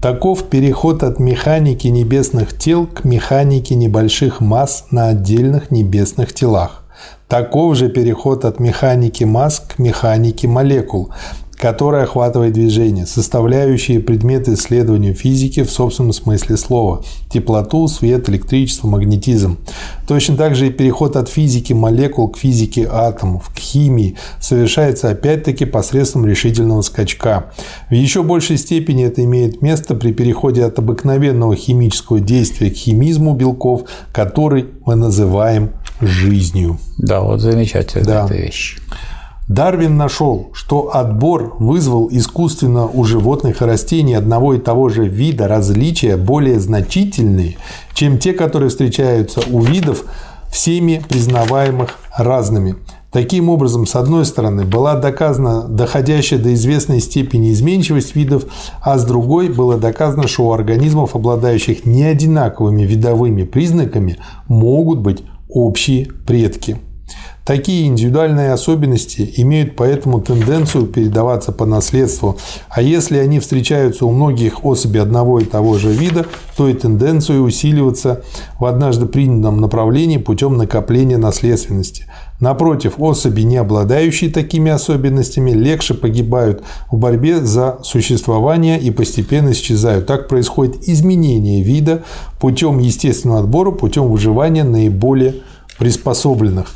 Таков 0.00 0.44
переход 0.44 1.02
от 1.02 1.18
механики 1.18 1.88
небесных 1.88 2.56
тел 2.56 2.86
к 2.86 3.04
механике 3.04 3.74
небольших 3.74 4.40
масс 4.40 4.84
на 4.92 5.08
отдельных 5.08 5.72
небесных 5.72 6.32
телах. 6.32 6.84
Таков 7.26 7.76
же 7.76 7.88
переход 7.88 8.44
от 8.44 8.60
механики 8.60 9.24
масс 9.24 9.60
к 9.60 9.78
механике 9.78 10.46
молекул, 10.46 11.10
которая 11.58 12.04
охватывает 12.04 12.52
движение, 12.52 13.04
составляющие 13.04 14.00
предметы 14.00 14.54
исследования 14.54 15.12
физики 15.12 15.64
в 15.64 15.70
собственном 15.70 16.12
смысле 16.12 16.56
слова– 16.56 17.02
теплоту, 17.30 17.88
свет, 17.88 18.28
электричество, 18.28 18.86
магнетизм. 18.86 19.58
Точно 20.06 20.36
так 20.36 20.54
же 20.54 20.68
и 20.68 20.70
переход 20.70 21.16
от 21.16 21.28
физики 21.28 21.72
молекул 21.72 22.28
к 22.28 22.38
физике 22.38 22.88
атомов, 22.90 23.50
к 23.54 23.58
химии 23.58 24.16
совершается 24.40 25.10
опять-таки 25.10 25.64
посредством 25.64 26.26
решительного 26.26 26.82
скачка. 26.82 27.52
В 27.90 27.94
еще 27.94 28.22
большей 28.22 28.56
степени 28.56 29.04
это 29.04 29.24
имеет 29.24 29.60
место 29.60 29.94
при 29.94 30.12
переходе 30.12 30.64
от 30.64 30.78
обыкновенного 30.78 31.56
химического 31.56 32.20
действия 32.20 32.70
к 32.70 32.74
химизму 32.74 33.34
белков, 33.34 33.82
который 34.12 34.66
мы 34.86 34.94
называем 34.94 35.70
жизнью. 36.00 36.78
Да, 36.98 37.20
вот 37.20 37.40
замечательная 37.40 38.06
да. 38.06 38.24
эта 38.26 38.34
вещь. 38.34 38.78
Дарвин 39.48 39.96
нашел, 39.96 40.50
что 40.52 40.94
отбор 40.94 41.56
вызвал 41.58 42.08
искусственно 42.10 42.86
у 42.86 43.04
животных 43.04 43.62
и 43.62 43.64
растений 43.64 44.12
одного 44.12 44.52
и 44.52 44.58
того 44.58 44.90
же 44.90 45.08
вида 45.08 45.48
различия 45.48 46.18
более 46.18 46.60
значительные, 46.60 47.56
чем 47.94 48.18
те, 48.18 48.34
которые 48.34 48.68
встречаются 48.68 49.40
у 49.50 49.62
видов, 49.62 50.04
всеми 50.50 51.02
признаваемых 51.08 51.98
разными. 52.16 52.76
Таким 53.10 53.48
образом, 53.48 53.86
с 53.86 53.96
одной 53.96 54.26
стороны, 54.26 54.64
была 54.64 54.94
доказана 54.96 55.62
доходящая 55.66 56.38
до 56.38 56.52
известной 56.52 57.00
степени 57.00 57.52
изменчивость 57.52 58.14
видов, 58.14 58.44
а 58.82 58.98
с 58.98 59.04
другой 59.06 59.48
было 59.48 59.78
доказано, 59.78 60.28
что 60.28 60.48
у 60.48 60.52
организмов, 60.52 61.16
обладающих 61.16 61.86
неодинаковыми 61.86 62.82
видовыми 62.82 63.44
признаками, 63.44 64.18
могут 64.46 64.98
быть 64.98 65.22
общие 65.48 66.06
предки. 66.26 66.76
Такие 67.48 67.86
индивидуальные 67.86 68.52
особенности 68.52 69.32
имеют 69.38 69.74
поэтому 69.74 70.20
тенденцию 70.20 70.84
передаваться 70.84 71.50
по 71.50 71.64
наследству, 71.64 72.36
а 72.68 72.82
если 72.82 73.16
они 73.16 73.40
встречаются 73.40 74.04
у 74.04 74.10
многих 74.10 74.66
особей 74.66 75.00
одного 75.00 75.40
и 75.40 75.46
того 75.46 75.78
же 75.78 75.88
вида, 75.88 76.26
то 76.58 76.68
и 76.68 76.74
тенденцию 76.74 77.42
усиливаться 77.42 78.22
в 78.60 78.66
однажды 78.66 79.06
принятом 79.06 79.62
направлении 79.62 80.18
путем 80.18 80.58
накопления 80.58 81.16
наследственности. 81.16 82.04
Напротив, 82.38 82.96
особи, 82.98 83.40
не 83.40 83.56
обладающие 83.56 84.30
такими 84.30 84.70
особенностями, 84.70 85.52
легче 85.52 85.94
погибают 85.94 86.62
в 86.90 86.98
борьбе 86.98 87.40
за 87.40 87.78
существование 87.82 88.78
и 88.78 88.90
постепенно 88.90 89.52
исчезают. 89.52 90.04
Так 90.04 90.28
происходит 90.28 90.86
изменение 90.86 91.62
вида 91.62 92.02
путем 92.40 92.78
естественного 92.78 93.40
отбора, 93.40 93.70
путем 93.70 94.08
выживания 94.08 94.64
наиболее 94.64 95.36
приспособленных. 95.78 96.66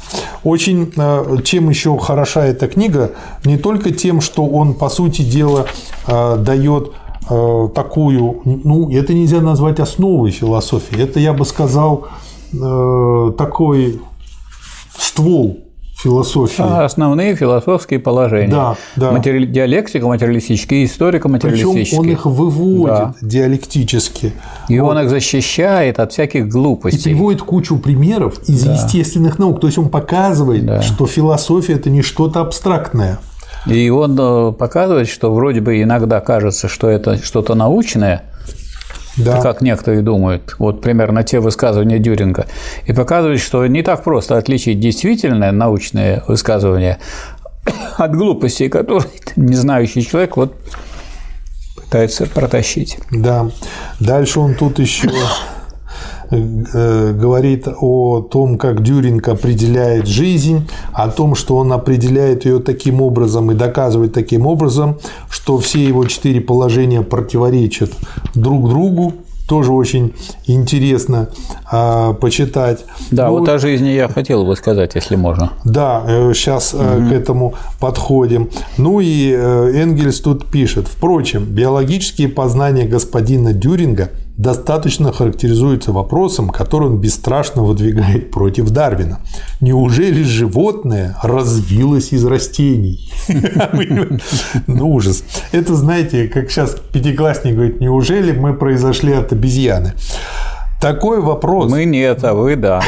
Очень 0.44 0.92
э, 0.96 1.36
чем 1.44 1.68
еще 1.68 1.98
хороша 1.98 2.46
эта 2.46 2.68
книга, 2.68 3.12
не 3.44 3.58
только 3.58 3.90
тем, 3.90 4.20
что 4.20 4.46
он, 4.46 4.74
по 4.74 4.88
сути 4.88 5.22
дела, 5.22 5.66
э, 6.06 6.36
дает 6.38 6.92
э, 7.28 7.68
такую, 7.74 8.40
ну, 8.44 8.90
это 8.90 9.12
нельзя 9.12 9.40
назвать 9.40 9.80
основой 9.80 10.30
философии, 10.30 11.00
это, 11.02 11.20
я 11.20 11.32
бы 11.32 11.44
сказал, 11.44 12.06
такой 13.38 14.02
ствол 14.98 15.71
философии. 16.02 16.62
А 16.62 16.84
основные 16.84 17.34
философские 17.36 18.00
положения. 18.00 18.50
Да, 18.50 18.76
да. 18.96 19.12
Матери... 19.12 19.44
Диалектика 19.46 20.06
материалистическая, 20.06 20.84
историка 20.84 21.28
материалистическая. 21.28 21.82
Причем 21.82 21.98
он 21.98 22.08
их 22.08 22.26
выводит 22.26 22.94
да. 22.94 23.14
диалектически. 23.20 24.32
И 24.68 24.78
он... 24.78 24.96
он 24.96 25.04
их 25.04 25.10
защищает 25.10 26.00
от 26.00 26.12
всяких 26.12 26.48
глупостей. 26.48 27.10
И 27.10 27.14
приводит 27.14 27.42
кучу 27.42 27.78
примеров 27.78 28.40
из 28.48 28.64
да. 28.64 28.74
естественных 28.74 29.38
наук. 29.38 29.60
То 29.60 29.68
есть 29.68 29.78
он 29.78 29.88
показывает, 29.88 30.66
да. 30.66 30.82
что 30.82 31.06
философия 31.06 31.74
это 31.74 31.90
не 31.90 32.02
что-то 32.02 32.40
абстрактное. 32.40 33.18
И 33.66 33.90
он 33.90 34.18
э, 34.18 34.52
показывает, 34.52 35.08
что 35.08 35.32
вроде 35.32 35.60
бы 35.60 35.80
иногда 35.80 36.20
кажется, 36.20 36.66
что 36.68 36.88
это 36.88 37.22
что-то 37.22 37.54
научное, 37.54 38.24
да. 39.16 39.40
как 39.40 39.60
некоторые 39.60 40.02
думают, 40.02 40.56
вот 40.58 40.80
примерно 40.80 41.22
те 41.22 41.40
высказывания 41.40 41.98
Дюринга, 41.98 42.46
и 42.86 42.92
показывает, 42.92 43.40
что 43.40 43.66
не 43.66 43.82
так 43.82 44.02
просто 44.04 44.36
отличить 44.36 44.80
действительное 44.80 45.52
научное 45.52 46.22
высказывание 46.28 46.98
от 47.96 48.14
глупостей, 48.14 48.68
которые 48.68 49.08
не 49.36 49.56
знающий 49.56 50.06
человек 50.06 50.36
вот 50.36 50.54
пытается 51.76 52.26
протащить. 52.26 52.98
Да. 53.10 53.50
Дальше 54.00 54.40
он 54.40 54.54
тут 54.54 54.78
еще 54.78 55.10
говорит 56.32 57.68
о 57.68 58.22
том, 58.22 58.56
как 58.56 58.82
Дюринг 58.82 59.28
определяет 59.28 60.06
жизнь, 60.06 60.68
о 60.92 61.08
том, 61.08 61.34
что 61.34 61.56
он 61.56 61.72
определяет 61.72 62.44
ее 62.44 62.58
таким 62.58 63.02
образом 63.02 63.50
и 63.50 63.54
доказывает 63.54 64.12
таким 64.12 64.46
образом, 64.46 64.98
что 65.28 65.58
все 65.58 65.84
его 65.84 66.04
четыре 66.06 66.40
положения 66.40 67.02
противоречат 67.02 67.92
друг 68.34 68.68
другу, 68.68 69.14
тоже 69.48 69.72
очень 69.72 70.14
интересно 70.46 71.28
а, 71.70 72.14
почитать. 72.14 72.86
Да, 73.10 73.26
ну, 73.26 73.40
вот 73.40 73.48
о 73.50 73.58
жизни 73.58 73.90
я 73.90 74.08
хотел 74.08 74.46
бы 74.46 74.56
сказать, 74.56 74.94
если 74.94 75.16
можно. 75.16 75.52
Да, 75.64 76.02
сейчас 76.32 76.72
угу. 76.72 76.82
к 76.82 77.12
этому 77.12 77.54
подходим. 77.78 78.48
Ну 78.78 79.00
и 79.00 79.30
э, 79.30 79.72
Энгельс 79.74 80.20
тут 80.20 80.46
пишет. 80.46 80.86
Впрочем, 80.88 81.44
биологические 81.44 82.28
познания 82.28 82.86
господина 82.86 83.52
Дюринга– 83.52 84.08
достаточно 84.36 85.12
характеризуется 85.12 85.92
вопросом, 85.92 86.48
который 86.50 86.88
он 86.88 86.98
бесстрашно 86.98 87.62
выдвигает 87.62 88.30
против 88.30 88.70
Дарвина. 88.70 89.20
Неужели 89.60 90.22
животное 90.22 91.16
развилось 91.22 92.12
из 92.12 92.24
растений? 92.24 93.10
Ну, 94.66 94.92
ужас. 94.92 95.24
Это, 95.52 95.74
знаете, 95.74 96.28
как 96.28 96.50
сейчас 96.50 96.76
пятиклассник 96.92 97.54
говорит, 97.54 97.80
неужели 97.80 98.32
мы 98.32 98.54
произошли 98.54 99.12
от 99.12 99.32
обезьяны? 99.32 99.94
Такой 100.82 101.20
вопрос. 101.20 101.70
Мы 101.70 101.84
нет, 101.84 102.24
а 102.24 102.34
вы 102.34 102.56
да. 102.56 102.82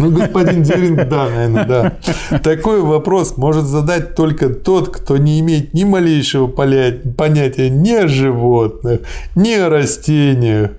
Ну, 0.00 0.10
господин 0.10 0.64
Деринг, 0.64 1.08
да, 1.08 1.28
наверное, 1.28 1.64
да. 1.64 2.38
Такой 2.40 2.80
вопрос 2.80 3.36
может 3.36 3.66
задать 3.66 4.16
только 4.16 4.48
тот, 4.48 4.88
кто 4.88 5.16
не 5.16 5.38
имеет 5.38 5.74
ни 5.74 5.84
малейшего 5.84 6.48
понятия 6.48 7.70
ни 7.70 7.92
о 7.92 8.08
животных, 8.08 9.02
ни 9.36 9.52
о 9.52 9.68
растениях. 9.68 10.72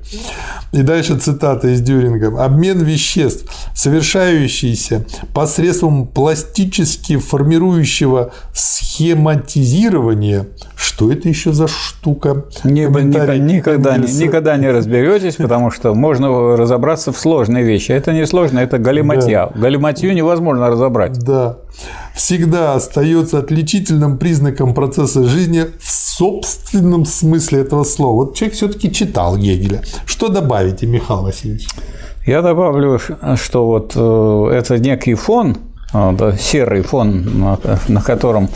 И 0.72 0.82
дальше 0.84 1.18
цитата 1.18 1.70
из 1.70 1.82
Дюринга. 1.82 2.44
Обмен 2.44 2.84
веществ, 2.84 3.50
совершающийся 3.74 5.06
посредством 5.34 6.06
пластически 6.06 7.18
формирующего 7.18 8.32
схематизирования. 8.54 10.48
Что 10.76 11.12
это 11.12 11.28
еще 11.28 11.54
за 11.54 11.68
штука? 11.68 12.46
Не, 12.64 12.88
никогда, 13.78 13.97
никогда 13.97 14.57
не 14.57 14.70
разберетесь, 14.70 15.36
потому 15.36 15.72
что 15.72 15.93
можно 15.93 16.55
разобраться 16.57 17.11
в 17.11 17.17
сложной 17.17 17.63
вещи. 17.63 17.91
Это 17.91 18.13
не 18.13 18.26
сложно, 18.26 18.59
это 18.59 18.78
галиматья. 18.78 19.49
Да. 19.53 19.59
Галиматью 19.59 20.13
невозможно 20.13 20.70
разобрать. 20.70 21.20
Да. 21.20 21.57
Всегда 22.15 22.76
остается 22.76 23.39
отличительным 23.39 24.17
признаком 24.17 24.74
процесса 24.74 25.24
жизни 25.24 25.65
в 25.80 25.89
собственном 25.89 27.05
смысле 27.05 27.61
этого 27.61 27.84
слова. 27.84 28.26
Вот 28.26 28.36
человек 28.36 28.55
все-таки 28.55 28.91
читал 28.91 29.38
Гегеля. 29.38 29.82
Что 30.05 30.28
добавите, 30.28 30.86
Михаил 30.86 31.22
Васильевич? 31.22 31.67
Я 32.26 32.41
добавлю, 32.41 32.99
что 33.36 33.65
вот 33.65 33.93
э, 33.95 34.57
это 34.57 34.78
некий 34.78 35.15
фон 35.15 35.57
серый 36.38 36.84
фон, 36.84 37.57
на, 37.88 38.01
котором, 38.01 38.49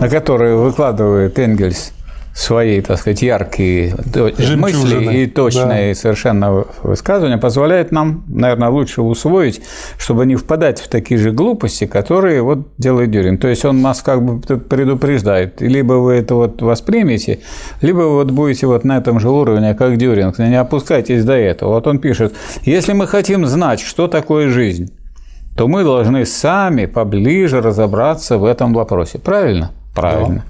на 0.00 0.08
который 0.08 0.56
выкладывает 0.56 1.38
Энгельс 1.38 1.92
свои, 2.34 2.80
так 2.80 2.98
сказать, 2.98 3.22
яркие 3.22 3.94
Жемчужины. 4.38 4.56
мысли 4.56 5.18
и 5.18 5.26
точные 5.26 5.94
да. 5.94 6.00
совершенно 6.00 6.64
высказывания 6.82 7.38
позволяет 7.38 7.92
нам, 7.92 8.24
наверное, 8.28 8.68
лучше 8.68 9.02
усвоить, 9.02 9.62
чтобы 9.98 10.26
не 10.26 10.36
впадать 10.36 10.80
в 10.80 10.88
такие 10.88 11.18
же 11.18 11.32
глупости, 11.32 11.86
которые 11.86 12.42
вот 12.42 12.68
делает 12.78 13.10
Дюрин. 13.10 13.38
То 13.38 13.48
есть 13.48 13.64
он 13.64 13.82
нас 13.82 14.02
как 14.02 14.22
бы 14.22 14.58
предупреждает. 14.58 15.60
Либо 15.60 15.94
вы 15.94 16.14
это 16.14 16.34
вот 16.34 16.62
воспримете, 16.62 17.40
либо 17.80 17.98
вы 17.98 18.14
вот 18.14 18.30
будете 18.30 18.66
вот 18.66 18.84
на 18.84 18.98
этом 18.98 19.18
же 19.18 19.28
уровне, 19.28 19.74
как 19.74 19.96
Дюринг. 19.96 20.38
Не 20.38 20.60
опускайтесь 20.60 21.24
до 21.24 21.34
этого. 21.34 21.70
Вот 21.70 21.86
он 21.86 21.98
пишет, 21.98 22.34
если 22.62 22.92
мы 22.92 23.06
хотим 23.06 23.46
знать, 23.46 23.80
что 23.80 24.06
такое 24.06 24.48
жизнь, 24.50 24.92
то 25.56 25.68
мы 25.68 25.82
должны 25.82 26.24
сами 26.24 26.86
поближе 26.86 27.60
разобраться 27.60 28.38
в 28.38 28.44
этом 28.44 28.72
вопросе. 28.72 29.18
Правильно? 29.18 29.72
Правильно. 29.94 30.44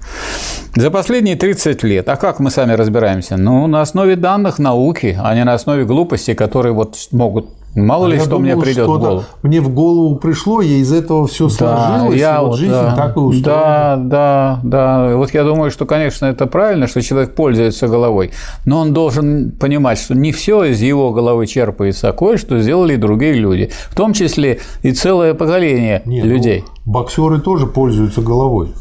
Да. 0.75 0.81
За 0.81 0.91
последние 0.91 1.35
30 1.35 1.83
лет, 1.83 2.07
а 2.07 2.15
как 2.15 2.39
мы 2.39 2.49
сами 2.49 2.73
разбираемся? 2.73 3.37
Ну, 3.37 3.67
на 3.67 3.81
основе 3.81 4.15
данных 4.15 4.59
науки, 4.59 5.17
а 5.21 5.35
не 5.35 5.43
на 5.43 5.53
основе 5.53 5.83
глупостей, 5.85 6.33
которые 6.35 6.73
вот 6.73 6.95
могут 7.11 7.47
Мало 7.75 8.05
а 8.05 8.09
ли, 8.09 8.19
что 8.19 8.31
думал, 8.31 8.41
мне 8.41 8.57
придет 8.57 8.83
в 8.83 8.87
голову. 8.87 9.23
Мне 9.43 9.61
в 9.61 9.69
голову 9.69 10.17
пришло, 10.17 10.61
я 10.61 10.75
из 10.75 10.91
этого 10.91 11.25
все 11.27 11.47
да, 11.47 11.51
сложилось, 11.55 12.19
я, 12.19 12.37
и 12.37 12.45
вот 12.45 12.57
жизнь 12.57 12.71
да, 12.71 12.95
так 12.95 13.15
и 13.15 13.19
устроена. 13.19 13.61
Да, 13.61 13.97
да, 13.97 14.59
да. 14.63 15.15
Вот 15.15 15.33
я 15.33 15.43
думаю, 15.43 15.71
что, 15.71 15.85
конечно, 15.85 16.25
это 16.25 16.47
правильно, 16.47 16.87
что 16.87 17.01
человек 17.01 17.33
пользуется 17.33 17.87
головой, 17.87 18.31
но 18.65 18.79
он 18.79 18.93
должен 18.93 19.51
понимать, 19.51 19.99
что 19.99 20.15
не 20.15 20.33
все 20.33 20.65
из 20.65 20.81
его 20.81 21.11
головы 21.13 21.47
черпается, 21.47 22.09
а 22.09 22.13
кое-что 22.13 22.59
сделали 22.59 22.95
и 22.95 22.97
другие 22.97 23.33
люди, 23.33 23.71
в 23.89 23.95
том 23.95 24.11
числе 24.11 24.59
и 24.81 24.91
целое 24.91 25.33
поколение 25.33 26.01
Нет, 26.05 26.25
людей. 26.25 26.65
Ну, 26.85 26.91
боксеры 26.91 27.39
тоже 27.39 27.67
пользуются 27.67 28.21
головой. 28.21 28.73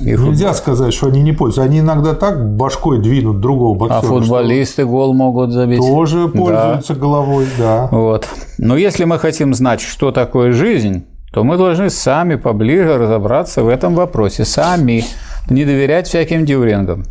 И 0.00 0.10
Нельзя 0.10 0.52
футбол. 0.52 0.54
сказать, 0.54 0.94
что 0.94 1.06
они 1.08 1.22
не 1.22 1.32
пользуются. 1.32 1.62
Они 1.62 1.80
иногда 1.80 2.14
так 2.14 2.56
башкой 2.56 3.00
двинут 3.00 3.40
другого 3.40 3.76
боксера. 3.76 3.98
А 3.98 4.02
футболисты 4.02 4.84
гол 4.84 5.14
могут 5.14 5.52
забить. 5.52 5.78
Тоже 5.78 6.28
пользуются 6.28 6.94
да. 6.94 7.00
головой, 7.00 7.46
да. 7.58 7.88
Вот. 7.90 8.28
Но 8.58 8.76
если 8.76 9.04
мы 9.04 9.18
хотим 9.18 9.54
знать, 9.54 9.80
что 9.80 10.10
такое 10.10 10.52
жизнь, 10.52 11.04
то 11.32 11.42
мы 11.42 11.56
должны 11.56 11.90
сами 11.90 12.36
поближе 12.36 12.96
разобраться 12.96 13.62
в 13.62 13.68
этом 13.68 13.94
вопросе. 13.94 14.44
Сами. 14.44 15.04
Не 15.50 15.64
доверять 15.64 16.06
всяким 16.06 16.46
дюрингам. 16.46 17.04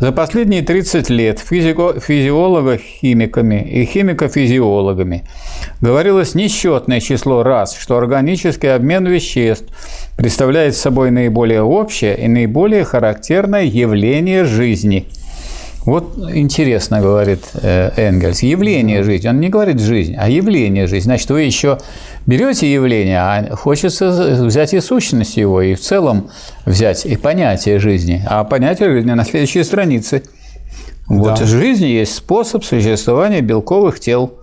За 0.00 0.12
последние 0.12 0.62
30 0.62 1.10
лет 1.10 1.38
физико- 1.38 1.98
физиолого-химиками 2.00 3.62
и 3.62 3.84
химико-физиологами 3.84 5.24
говорилось 5.80 6.34
несчетное 6.34 7.00
число 7.00 7.42
раз, 7.42 7.76
что 7.76 7.96
органический 7.96 8.74
обмен 8.74 9.06
веществ 9.06 9.66
представляет 10.16 10.76
собой 10.76 11.10
наиболее 11.10 11.62
общее 11.62 12.16
и 12.16 12.28
наиболее 12.28 12.84
характерное 12.84 13.64
явление 13.64 14.44
жизни– 14.44 15.06
вот 15.84 16.16
интересно, 16.32 17.00
говорит 17.00 17.44
э, 17.54 17.90
Энгельс, 17.96 18.42
явление 18.42 19.02
жизни. 19.02 19.28
Он 19.28 19.38
не 19.38 19.50
говорит 19.50 19.80
жизнь, 19.80 20.14
а 20.18 20.30
явление 20.30 20.86
жизни. 20.86 21.04
Значит, 21.04 21.28
вы 21.28 21.42
еще 21.42 21.78
берете 22.26 22.72
явление, 22.72 23.18
а 23.18 23.54
хочется 23.54 24.10
взять 24.44 24.72
и 24.72 24.80
сущность 24.80 25.36
его, 25.36 25.60
и 25.60 25.74
в 25.74 25.80
целом 25.80 26.30
взять 26.64 27.04
и 27.04 27.16
понятие 27.16 27.78
жизни. 27.78 28.24
А 28.26 28.44
понятие 28.44 28.92
жизни 28.92 29.12
на 29.12 29.24
следующей 29.24 29.62
странице. 29.62 30.22
Вот 31.06 31.38
да. 31.38 31.44
в 31.44 31.46
жизни 31.46 31.86
есть 31.86 32.14
способ 32.14 32.64
существования 32.64 33.42
белковых 33.42 34.00
тел. 34.00 34.38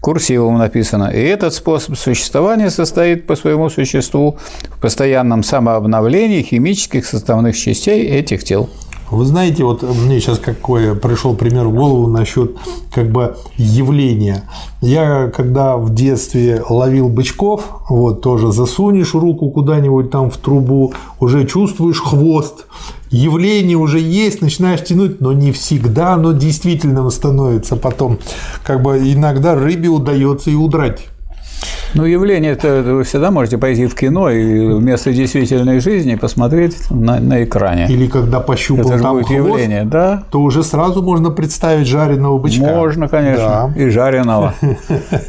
Курсивом 0.00 0.58
написано. 0.58 1.10
И 1.10 1.18
этот 1.18 1.54
способ 1.54 1.96
существования 1.96 2.70
состоит 2.70 3.26
по 3.26 3.36
своему 3.36 3.70
существу 3.70 4.36
в 4.68 4.78
постоянном 4.78 5.42
самообновлении 5.42 6.42
химических 6.42 7.06
составных 7.06 7.56
частей 7.56 8.06
этих 8.06 8.44
тел. 8.44 8.68
Вы 9.10 9.26
знаете, 9.26 9.64
вот 9.64 9.82
мне 9.82 10.18
сейчас 10.18 10.38
какой 10.38 10.94
пришел 10.96 11.34
пример 11.34 11.68
в 11.68 11.74
голову 11.74 12.08
насчет 12.08 12.56
как 12.92 13.10
бы 13.10 13.36
явления. 13.56 14.44
Я 14.80 15.28
когда 15.28 15.76
в 15.76 15.94
детстве 15.94 16.62
ловил 16.68 17.08
бычков, 17.08 17.82
вот 17.88 18.22
тоже 18.22 18.50
засунешь 18.50 19.14
руку 19.14 19.50
куда-нибудь 19.50 20.10
там 20.10 20.30
в 20.30 20.36
трубу, 20.38 20.94
уже 21.20 21.46
чувствуешь 21.46 22.00
хвост, 22.00 22.66
явление 23.10 23.76
уже 23.76 24.00
есть, 24.00 24.40
начинаешь 24.40 24.82
тянуть, 24.82 25.20
но 25.20 25.32
не 25.32 25.52
всегда 25.52 26.14
оно 26.14 26.32
действительно 26.32 27.08
становится 27.10 27.76
потом. 27.76 28.18
Как 28.64 28.82
бы 28.82 28.98
иногда 28.98 29.54
рыбе 29.54 29.88
удается 29.88 30.50
и 30.50 30.54
удрать. 30.54 31.06
Ну, 31.94 32.04
явление 32.04 32.52
это 32.52 32.82
вы 32.82 33.04
всегда 33.04 33.30
можете 33.30 33.56
пойти 33.56 33.86
в 33.86 33.94
кино 33.94 34.28
и 34.28 34.66
вместо 34.66 35.12
действительной 35.12 35.78
жизни 35.78 36.16
посмотреть 36.16 36.90
на, 36.90 37.20
на 37.20 37.44
экране. 37.44 37.86
Или 37.88 38.08
когда 38.08 38.40
пощупал 38.40 38.90
это 38.90 39.02
там 39.02 39.12
будет 39.14 39.26
хвост, 39.26 39.36
явление, 39.36 39.84
да? 39.84 40.24
то 40.30 40.40
уже 40.40 40.64
сразу 40.64 41.02
можно 41.02 41.30
представить 41.30 41.86
жареного 41.86 42.38
бычка. 42.38 42.74
Можно, 42.74 43.06
конечно, 43.06 43.72
да. 43.74 43.80
и 43.80 43.88
жареного. 43.90 44.54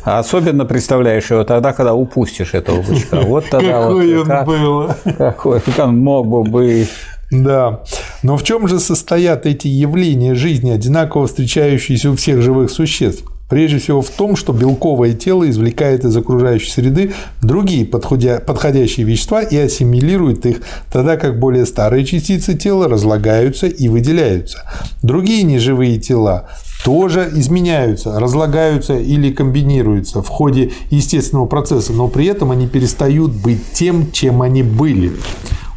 особенно 0.04 0.66
представляешь 0.66 1.30
его 1.30 1.44
тогда, 1.44 1.72
когда 1.72 1.94
упустишь 1.94 2.56
этого 2.56 2.82
бычка. 2.82 3.22
Вот 3.22 3.46
тогда 3.50 3.84
Какой 3.84 4.16
вот, 4.16 4.22
он 4.22 4.28
как, 4.28 4.48
был. 4.48 4.90
Какой 5.18 5.62
он 5.78 6.00
мог 6.00 6.28
бы 6.28 6.44
быть. 6.44 6.90
Да. 7.32 7.82
Но 8.24 8.38
в 8.38 8.44
чем 8.44 8.68
же 8.68 8.80
состоят 8.80 9.46
эти 9.46 9.68
явления 9.68 10.34
жизни, 10.34 10.72
одинаково 10.72 11.28
встречающиеся 11.28 12.12
у 12.12 12.16
всех 12.16 12.42
живых 12.42 12.72
существ? 12.72 13.26
Прежде 13.48 13.78
всего 13.78 14.02
в 14.02 14.10
том, 14.10 14.36
что 14.36 14.54
белковое 14.54 15.14
тело 15.14 15.48
извлекает 15.48 16.04
из 16.04 16.18
окружающей 16.18 16.72
среды 16.72 17.14
другие 17.44 17.86
подходящие 17.86 19.06
вещества 19.06 19.44
и 19.44 19.56
ассимилирует 19.56 20.48
их, 20.48 20.62
тогда 20.92 21.16
как 21.16 21.40
более 21.40 21.68
старые 21.68 22.06
частицы 22.06 22.56
тела 22.56 22.88
разлагаются 22.88 23.68
и 23.68 23.88
выделяются. 23.88 24.64
Другие 25.04 25.44
неживые 25.44 26.00
тела 26.00 26.50
тоже 26.84 27.30
изменяются, 27.36 28.20
разлагаются 28.20 28.98
или 28.98 29.32
комбинируются 29.32 30.24
в 30.24 30.28
ходе 30.28 30.72
естественного 30.90 31.46
процесса, 31.46 31.94
но 31.94 32.08
при 32.08 32.26
этом 32.26 32.50
они 32.50 32.68
перестают 32.68 33.32
быть 33.32 33.62
тем, 33.74 34.12
чем 34.12 34.42
они 34.42 34.64
были. 34.64 35.12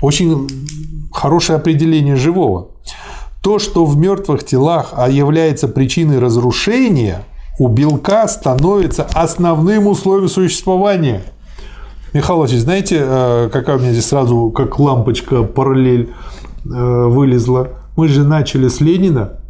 Очень 0.00 0.48
хорошее 1.12 1.58
определение 1.58 2.16
живого. 2.16 2.68
То, 3.42 3.58
что 3.58 3.84
в 3.84 3.98
мертвых 3.98 4.44
телах 4.44 4.94
а 4.96 5.10
является 5.10 5.68
причиной 5.68 6.18
разрушения– 6.18 7.26
у 7.58 7.68
белка 7.68 8.26
становится 8.28 9.04
основным 9.14 9.88
условием 9.88 10.28
существования. 10.28 11.22
Михаил 12.14 12.38
Владимирович, 12.38 12.64
знаете, 12.64 12.98
э, 13.00 13.50
какая 13.52 13.76
у 13.76 13.80
меня 13.80 13.92
здесь 13.92 14.06
сразу 14.06 14.50
как 14.50 14.78
лампочка 14.78 15.42
параллель 15.42 16.10
э, 16.64 16.68
вылезла? 16.68 17.68
Мы 17.96 18.08
же 18.08 18.24
начали 18.24 18.68
с 18.68 18.80
Ленина. 18.80 19.40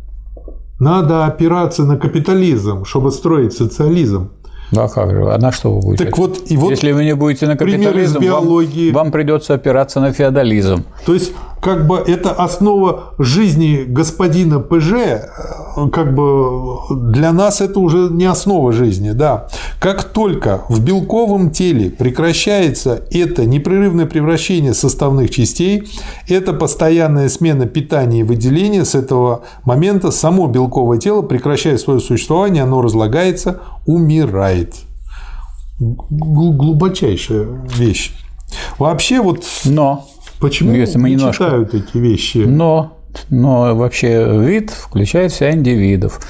Надо 0.81 1.27
опираться 1.27 1.85
на 1.85 1.97
капитализм, 1.97 2.85
чтобы 2.85 3.11
строить 3.11 3.53
социализм. 3.53 4.31
Да 4.71 4.89
как 4.89 5.11
же? 5.11 5.33
А 5.33 5.39
на 5.39 5.53
что 5.53 5.75
вы 5.75 5.81
будете? 5.81 6.05
Так 6.05 6.19
вот, 6.19 6.51
и 6.51 6.57
вот 6.57 6.71
Если 6.71 6.93
вы 6.93 7.05
не 7.05 7.15
будете 7.15 7.47
на 7.47 7.57
капитализм, 7.57 8.21
биологии. 8.21 8.91
Вам, 8.91 9.05
вам 9.05 9.13
придется 9.13 9.55
опираться 9.55 10.01
на 10.01 10.13
феодализм. 10.13 10.85
То 11.07 11.15
есть, 11.15 11.33
как 11.61 11.87
бы 11.87 11.97
это 11.97 12.31
основа 12.33 13.15
жизни 13.19 13.85
господина 13.87 14.61
ПЖ, 14.61 14.93
э, 14.93 15.89
как 15.93 16.15
бы 16.15 16.79
для 16.91 17.33
нас 17.33 17.61
это 17.61 17.81
уже 17.81 18.09
не 18.11 18.27
основа 18.27 18.73
жизни, 18.73 19.11
да. 19.11 19.49
Как 19.81 20.05
только 20.05 20.63
в 20.69 20.81
белковом 20.81 21.51
теле 21.51 21.91
прекращается 21.91 23.03
это 23.11 23.45
непрерывное 23.45 24.07
превращение 24.07 24.75
составных 24.75 25.31
частей, 25.31 25.89
это 26.29 26.53
постоянная 26.53 27.29
смена 27.29 27.67
питания 27.67 28.21
и 28.21 28.25
выделения, 28.25 28.85
с 28.85 28.95
этого 28.95 29.43
момента 29.65 30.11
само 30.11 30.47
белковое 30.47 30.99
тело 30.99 31.23
прекращает 31.23 31.81
свое 31.81 32.01
существование, 32.01 32.63
оно 32.63 32.83
разлагается, 32.83 33.61
умирает. 33.87 34.58
Глубочайшая 35.79 37.47
вещь. 37.77 38.13
Вообще 38.79 39.21
вот... 39.21 39.45
Но 39.65 40.09
Почему 40.41 40.73
если 40.73 40.99
мы 40.99 41.11
не 41.11 41.17
немножко... 41.17 41.45
читают 41.45 41.75
эти 41.75 41.99
вещи? 41.99 42.39
Но, 42.39 42.99
но 43.29 43.75
вообще 43.75 44.39
вид 44.41 44.71
включает 44.71 45.33
в 45.33 45.37
себя 45.37 45.53
индивидов. 45.53 46.21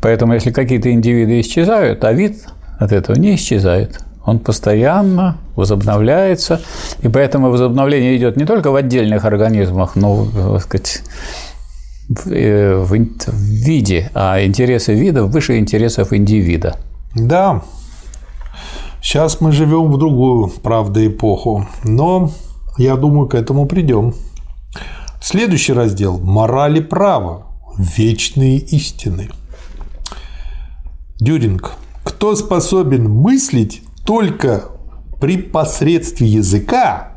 Поэтому 0.00 0.34
если 0.34 0.50
какие-то 0.50 0.92
индивиды 0.92 1.40
исчезают, 1.40 2.04
а 2.04 2.12
вид 2.12 2.46
от 2.78 2.92
этого 2.92 3.16
не 3.16 3.34
исчезает. 3.34 4.00
Он 4.24 4.38
постоянно 4.38 5.38
возобновляется, 5.56 6.60
и 7.00 7.08
поэтому 7.08 7.50
возобновление 7.50 8.16
идет 8.16 8.36
не 8.36 8.44
только 8.44 8.70
в 8.70 8.76
отдельных 8.76 9.24
организмах, 9.24 9.96
но, 9.96 10.26
так 10.26 10.62
сказать, 10.62 11.02
в, 12.08 12.30
э, 12.30 12.84
виде, 13.32 14.10
а 14.14 14.44
интересы 14.44 14.94
вида 14.94 15.24
выше 15.24 15.58
интересов 15.58 16.12
индивида. 16.12 16.76
Да, 17.14 17.62
сейчас 19.02 19.40
мы 19.40 19.52
живем 19.52 19.90
в 19.90 19.98
другую, 19.98 20.48
правда, 20.62 21.06
эпоху, 21.06 21.66
но 21.84 22.30
я 22.76 22.96
думаю, 22.96 23.28
к 23.28 23.34
этому 23.34 23.66
придем. 23.66 24.14
Следующий 25.20 25.72
раздел– 25.72 26.18
морали 26.22 26.80
права. 26.80 27.46
Вечные 27.76 28.58
истины. 28.58 29.30
Дюринг. 31.20 31.74
Кто 32.04 32.34
способен 32.34 33.10
мыслить 33.10 33.82
только 34.04 34.64
при 35.20 35.36
посредстве 35.36 36.26
языка, 36.26 37.12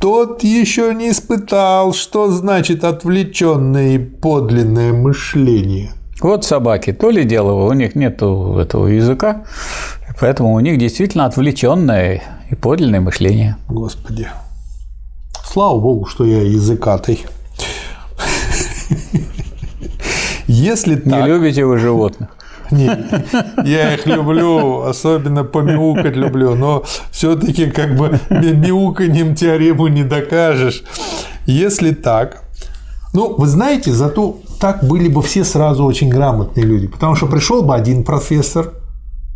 тот 0.00 0.42
еще 0.42 0.94
не 0.94 1.10
испытал, 1.10 1.92
что 1.94 2.30
значит 2.30 2.84
отвлеченное 2.84 3.94
и 3.94 3.98
подлинное 3.98 4.92
мышление. 4.92 5.92
Вот 6.24 6.42
собаки, 6.42 6.94
то 6.94 7.10
ли 7.10 7.24
дело, 7.24 7.52
у 7.52 7.72
них 7.74 7.94
нет 7.94 8.14
этого 8.22 8.86
языка, 8.86 9.44
поэтому 10.18 10.54
у 10.54 10.60
них 10.60 10.78
действительно 10.78 11.26
отвлеченное 11.26 12.22
и 12.50 12.54
подлинное 12.54 13.02
мышление. 13.02 13.56
Господи. 13.68 14.28
Слава 15.44 15.78
богу, 15.78 16.06
что 16.06 16.24
я 16.24 16.40
языкатый. 16.40 17.26
Если 20.46 20.94
так... 20.94 21.04
Не 21.04 21.26
любите 21.28 21.66
вы 21.66 21.76
животных? 21.76 22.30
Не, 22.70 22.86
я 23.66 23.92
их 23.92 24.06
люблю, 24.06 24.80
особенно 24.80 25.44
помяукать 25.44 26.16
люблю, 26.16 26.54
но 26.54 26.84
все-таки 27.10 27.70
как 27.70 27.96
бы 27.96 28.18
мяуканьем 28.30 29.34
теорему 29.34 29.88
не 29.88 30.04
докажешь. 30.04 30.84
Если 31.44 31.92
так, 31.92 32.44
ну, 33.12 33.34
вы 33.36 33.46
знаете, 33.46 33.92
зато 33.92 34.38
так 34.58 34.84
были 34.84 35.08
бы 35.08 35.22
все 35.22 35.44
сразу 35.44 35.84
очень 35.84 36.08
грамотные 36.08 36.64
люди, 36.64 36.86
потому 36.86 37.14
что 37.14 37.26
пришел 37.26 37.62
бы 37.62 37.74
один 37.74 38.04
профессор, 38.04 38.74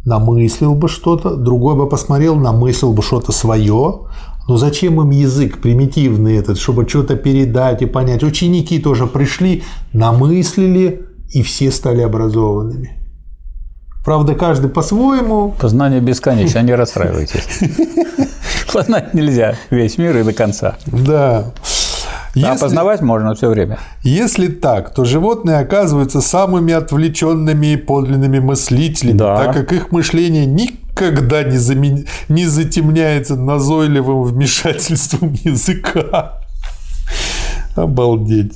намыслил 0.04 0.74
бы 0.74 0.88
что-то, 0.88 1.36
другой 1.36 1.74
бы 1.74 1.88
посмотрел, 1.88 2.36
намыслил 2.36 2.92
бы 2.92 3.02
что-то 3.02 3.32
свое, 3.32 4.06
но 4.48 4.56
зачем 4.56 5.00
им 5.00 5.10
язык 5.10 5.60
примитивный 5.60 6.36
этот, 6.36 6.58
чтобы 6.58 6.88
что-то 6.88 7.16
передать 7.16 7.82
и 7.82 7.86
понять? 7.86 8.22
Ученики 8.22 8.78
тоже 8.78 9.06
пришли, 9.06 9.62
намыслили, 9.92 11.06
и 11.30 11.42
все 11.42 11.70
стали 11.70 12.00
образованными. 12.00 12.98
Правда, 14.04 14.34
каждый 14.34 14.70
по-своему. 14.70 15.54
Познание 15.60 16.00
бесконечно, 16.00 16.60
не 16.60 16.74
расстраивайтесь. 16.74 17.46
Познать 18.72 19.12
нельзя 19.12 19.56
весь 19.70 19.98
мир 19.98 20.16
и 20.16 20.22
до 20.22 20.32
конца. 20.32 20.76
Да. 20.86 21.52
Если, 22.34 22.48
а 22.48 22.56
познавать 22.56 23.00
можно 23.00 23.34
все 23.34 23.48
время. 23.48 23.78
Если 24.02 24.48
так, 24.48 24.94
то 24.94 25.04
животные 25.04 25.58
оказываются 25.58 26.20
самыми 26.20 26.72
отвлеченными 26.74 27.68
и 27.68 27.76
подлинными 27.76 28.38
мыслителями, 28.38 29.16
да. 29.16 29.36
так 29.36 29.54
как 29.54 29.72
их 29.72 29.92
мышление 29.92 30.46
никогда 30.46 31.42
не, 31.42 31.56
замен... 31.56 32.06
не 32.28 32.46
затемняется 32.46 33.36
назойливым 33.36 34.22
вмешательством 34.22 35.32
языка. 35.44 36.42
Обалдеть. 37.74 38.54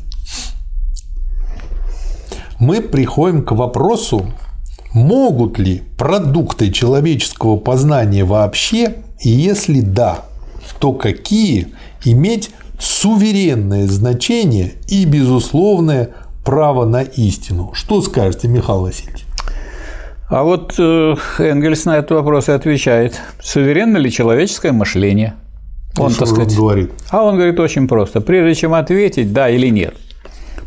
Мы 2.59 2.81
приходим 2.81 3.45
к 3.45 3.53
вопросу, 3.53 4.27
Могут 4.93 5.59
ли 5.59 5.83
продукты 5.97 6.71
человеческого 6.71 7.57
познания 7.57 8.25
вообще, 8.25 8.97
и 9.21 9.31
если 9.31 9.81
да, 9.81 10.19
то 10.81 10.93
какие, 10.93 11.69
иметь 12.05 12.51
суверенное 12.83 13.87
значение 13.87 14.73
и 14.89 15.05
безусловное 15.05 16.11
право 16.45 16.85
на 16.85 17.03
истину? 17.03 17.71
Что 17.75 18.03
скажете, 18.03 18.49
Михаил 18.49 18.81
Васильевич? 18.81 19.25
А 20.29 20.43
вот 20.43 20.75
э, 20.79 21.15
Энгельс 21.39 21.85
на 21.85 21.99
этот 21.99 22.13
вопрос 22.13 22.49
и 22.49 22.53
отвечает. 22.53 23.21
Суверенно 23.41 23.99
ли 23.99 24.11
человеческое 24.11 24.73
мышление? 24.73 25.35
Он, 25.99 26.13
так 26.15 26.27
сказать, 26.27 26.53
он 26.53 26.57
говорит? 26.57 26.91
А 27.11 27.23
он 27.23 27.37
говорит 27.37 27.61
очень 27.61 27.87
просто. 27.87 28.21
Прежде 28.21 28.55
чем 28.55 28.75
ответить 28.75 29.33
да 29.33 29.49
или 29.49 29.69
нет– 29.69 29.95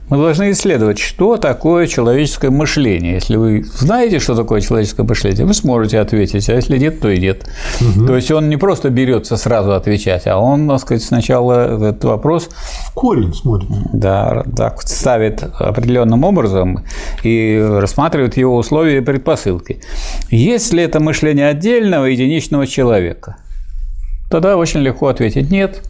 мы 0.09 0.17
должны 0.17 0.51
исследовать, 0.51 0.99
что 0.99 1.37
такое 1.37 1.87
человеческое 1.87 2.51
мышление. 2.51 3.15
Если 3.15 3.37
вы 3.37 3.63
знаете, 3.63 4.19
что 4.19 4.35
такое 4.35 4.61
человеческое 4.61 5.03
мышление, 5.03 5.45
вы 5.45 5.53
сможете 5.53 5.99
ответить, 5.99 6.47
а 6.49 6.53
если 6.53 6.77
нет, 6.77 6.99
то 6.99 7.09
и 7.09 7.19
нет. 7.19 7.49
Угу. 7.81 8.05
То 8.05 8.15
есть 8.15 8.29
он 8.29 8.49
не 8.49 8.57
просто 8.57 8.89
берется 8.89 9.35
сразу 9.35 9.73
отвечать, 9.73 10.27
а 10.27 10.37
он, 10.37 10.67
так 10.67 10.79
сказать, 10.79 11.03
сначала 11.03 11.75
этот 11.75 12.03
вопрос 12.03 12.49
в 12.89 12.93
корень 12.93 13.33
смотрит. 13.33 13.69
Да, 13.93 14.43
так 14.55 14.81
ставит 14.83 15.43
определенным 15.43 16.23
образом 16.23 16.85
и 17.23 17.57
рассматривает 17.59 18.37
его 18.37 18.57
условия 18.57 18.97
и 18.97 19.01
предпосылки. 19.01 19.81
Если 20.29 20.83
это 20.83 20.99
мышление 20.99 21.47
отдельного 21.47 22.05
единичного 22.05 22.67
человека, 22.67 23.37
тогда 24.29 24.55
очень 24.55 24.81
легко 24.81 25.07
ответить 25.07 25.49
нет. 25.49 25.81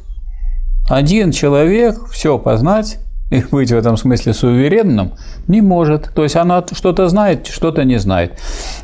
Один 0.89 1.32
человек 1.32 1.97
все 2.11 2.38
познать 2.38 2.99
и 3.32 3.43
быть 3.51 3.71
в 3.71 3.76
этом 3.76 3.97
смысле 3.97 4.34
суверенным 4.34 5.13
не 5.47 5.61
может. 5.61 6.11
То 6.13 6.23
есть 6.23 6.36
она 6.36 6.63
что-то 6.71 7.07
знает, 7.09 7.47
что-то 7.47 7.84
не 7.84 7.97
знает. 7.97 8.34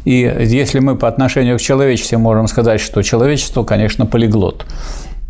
И 0.05 0.13
если 0.39 0.79
мы 0.79 0.95
по 0.95 1.07
отношению 1.07 1.57
к 1.57 1.61
человечеству 1.61 2.17
можем 2.19 2.47
сказать, 2.47 2.81
что 2.81 3.01
человечество, 3.03 3.63
конечно, 3.63 4.05
полиглот. 4.05 4.65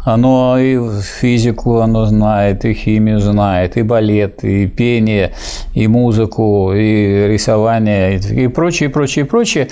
Оно 0.04 0.58
и 0.58 0.80
физику 1.20 1.78
оно 1.78 2.06
знает, 2.06 2.66
и 2.66 2.74
химию 2.74 3.20
знает, 3.20 3.78
и 3.78 3.84
балет, 3.84 4.44
и 4.44 4.66
пение, 4.66 5.34
и 5.76 5.88
музыку, 5.88 6.74
и 6.74 7.28
рисование, 7.28 8.18
и 8.18 8.48
прочее, 8.48 8.90
прочее, 8.90 9.26
прочее, 9.26 9.68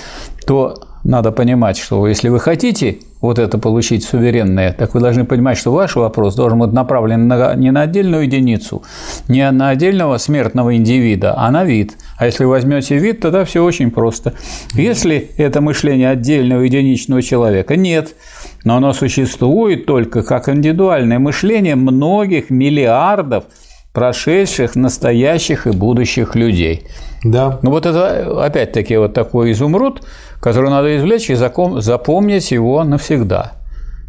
то 0.45 0.75
надо 1.03 1.31
понимать, 1.31 1.77
что 1.77 2.07
если 2.07 2.29
вы 2.29 2.39
хотите 2.39 2.99
вот 3.22 3.38
это 3.38 3.57
получить 3.57 4.03
суверенное, 4.03 4.72
так 4.72 4.93
вы 4.93 5.01
должны 5.01 5.26
понимать, 5.26 5.57
что 5.57 5.72
ваш 5.72 5.95
вопрос 5.95 6.36
должен 6.36 6.59
быть 6.59 6.72
направлен 6.72 7.28
на, 7.28 7.53
не 7.55 7.72
на 7.72 7.82
отдельную 7.82 8.24
единицу, 8.24 8.84
не 9.28 9.49
на 9.51 9.70
отдельного 9.70 10.17
смертного 10.17 10.76
индивида, 10.76 11.34
а 11.38 11.51
на 11.51 11.65
вид. 11.65 11.97
А 12.17 12.26
если 12.26 12.45
вы 12.45 12.51
возьмете 12.51 12.97
вид, 12.97 13.20
тогда 13.20 13.43
все 13.43 13.63
очень 13.63 13.91
просто. 13.91 14.34
Если 14.74 15.32
это 15.38 15.59
мышление 15.59 16.09
отдельного 16.09 16.61
единичного 16.61 17.22
человека, 17.22 17.76
нет, 17.76 18.15
но 18.63 18.78
оно 18.78 18.93
существует 18.93 19.86
только 19.86 20.24
как 20.24 20.47
индивидуальное 20.47 21.20
мышление 21.20 21.76
многих 21.76 22.49
миллиардов 22.49 23.45
прошедших, 23.93 24.76
настоящих 24.76 25.67
и 25.67 25.72
будущих 25.72 26.36
людей. 26.36 26.86
Да. 27.24 27.59
Ну 27.63 27.72
вот 27.72 27.86
это 27.86 28.45
опять-таки 28.45 28.95
вот 28.97 29.13
такой 29.13 29.51
изумруд, 29.51 30.03
который 30.41 30.69
надо 30.69 30.97
извлечь 30.97 31.29
и 31.29 31.35
запомнить 31.35 32.51
его 32.51 32.83
навсегда. 32.83 33.53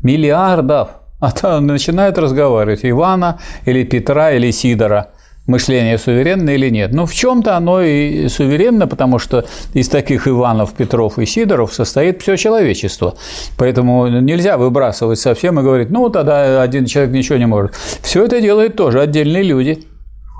Миллиардов. 0.02 0.90
А 1.20 1.32
то 1.32 1.60
начинают 1.60 2.16
разговаривать 2.16 2.80
Ивана 2.82 3.38
или 3.66 3.84
Петра 3.84 4.32
или 4.32 4.50
Сидора– 4.50 5.08
мышление 5.50 5.98
суверенно 5.98 6.50
или 6.50 6.70
нет. 6.70 6.92
Ну, 6.92 7.06
в 7.06 7.14
чем-то 7.14 7.56
оно 7.56 7.82
и 7.82 8.28
суверенно, 8.28 8.86
потому 8.86 9.18
что 9.18 9.44
из 9.74 9.88
таких 9.88 10.28
Иванов, 10.28 10.72
Петров 10.72 11.18
и 11.18 11.26
Сидоров 11.26 11.74
состоит 11.74 12.22
все 12.22 12.36
человечество. 12.36 13.14
Поэтому 13.58 14.08
нельзя 14.08 14.56
выбрасывать 14.56 15.18
совсем 15.18 15.58
и 15.60 15.62
говорить, 15.62 15.90
ну, 15.90 16.08
тогда 16.08 16.62
один 16.62 16.86
человек 16.86 17.12
ничего 17.12 17.38
не 17.38 17.46
может. 17.46 17.74
Все 18.02 18.24
это 18.24 18.40
делают 18.40 18.76
тоже 18.76 19.00
отдельные 19.00 19.42
люди. 19.42 19.84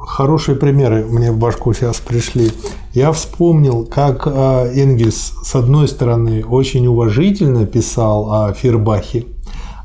Хорошие 0.06 0.56
примеры 0.56 1.04
мне 1.04 1.30
в 1.30 1.38
башку 1.38 1.72
сейчас 1.72 1.98
пришли. 1.98 2.50
Я 2.92 3.12
вспомнил, 3.12 3.84
как 3.84 4.26
э, 4.26 4.72
Энгельс, 4.74 5.34
с 5.42 5.54
одной 5.54 5.88
стороны, 5.88 6.44
очень 6.44 6.86
уважительно 6.86 7.66
писал 7.66 8.32
о 8.32 8.52
Фербахе, 8.52 9.26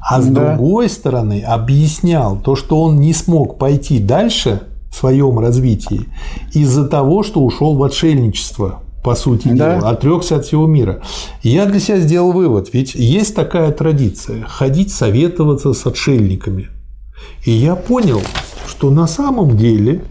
а 0.02 0.22
с 0.22 0.28
да. 0.28 0.56
другой 0.56 0.90
стороны 0.90 1.42
объяснял 1.42 2.38
то, 2.38 2.56
что 2.56 2.82
он 2.82 3.00
не 3.00 3.14
смог 3.14 3.58
пойти 3.58 4.00
дальше– 4.00 4.62
своем 4.96 5.40
развитии 5.40 6.08
из-за 6.54 6.88
того, 6.88 7.24
что 7.24 7.42
ушел 7.42 7.76
в 7.76 7.84
отшельничество 7.84 8.82
по 9.04 9.16
сути 9.16 9.50
да. 9.50 9.78
дела, 9.78 9.90
отрекся 9.90 10.38
от 10.38 10.46
всего 10.46 10.66
мира. 10.66 11.02
я 11.44 11.66
для 11.66 11.80
себя 11.80 12.00
сделал 12.00 12.32
вывод, 12.32 12.70
ведь 12.74 12.96
есть 12.96 13.36
такая 13.36 13.72
традиция– 13.72 14.44
ходить 14.48 14.92
советоваться 14.92 15.74
с 15.74 15.86
отшельниками. 15.86 16.70
И 17.44 17.52
я 17.52 17.76
понял, 17.76 18.22
что 18.68 18.90
на 18.90 19.08
самом 19.08 19.58
деле 19.58 20.04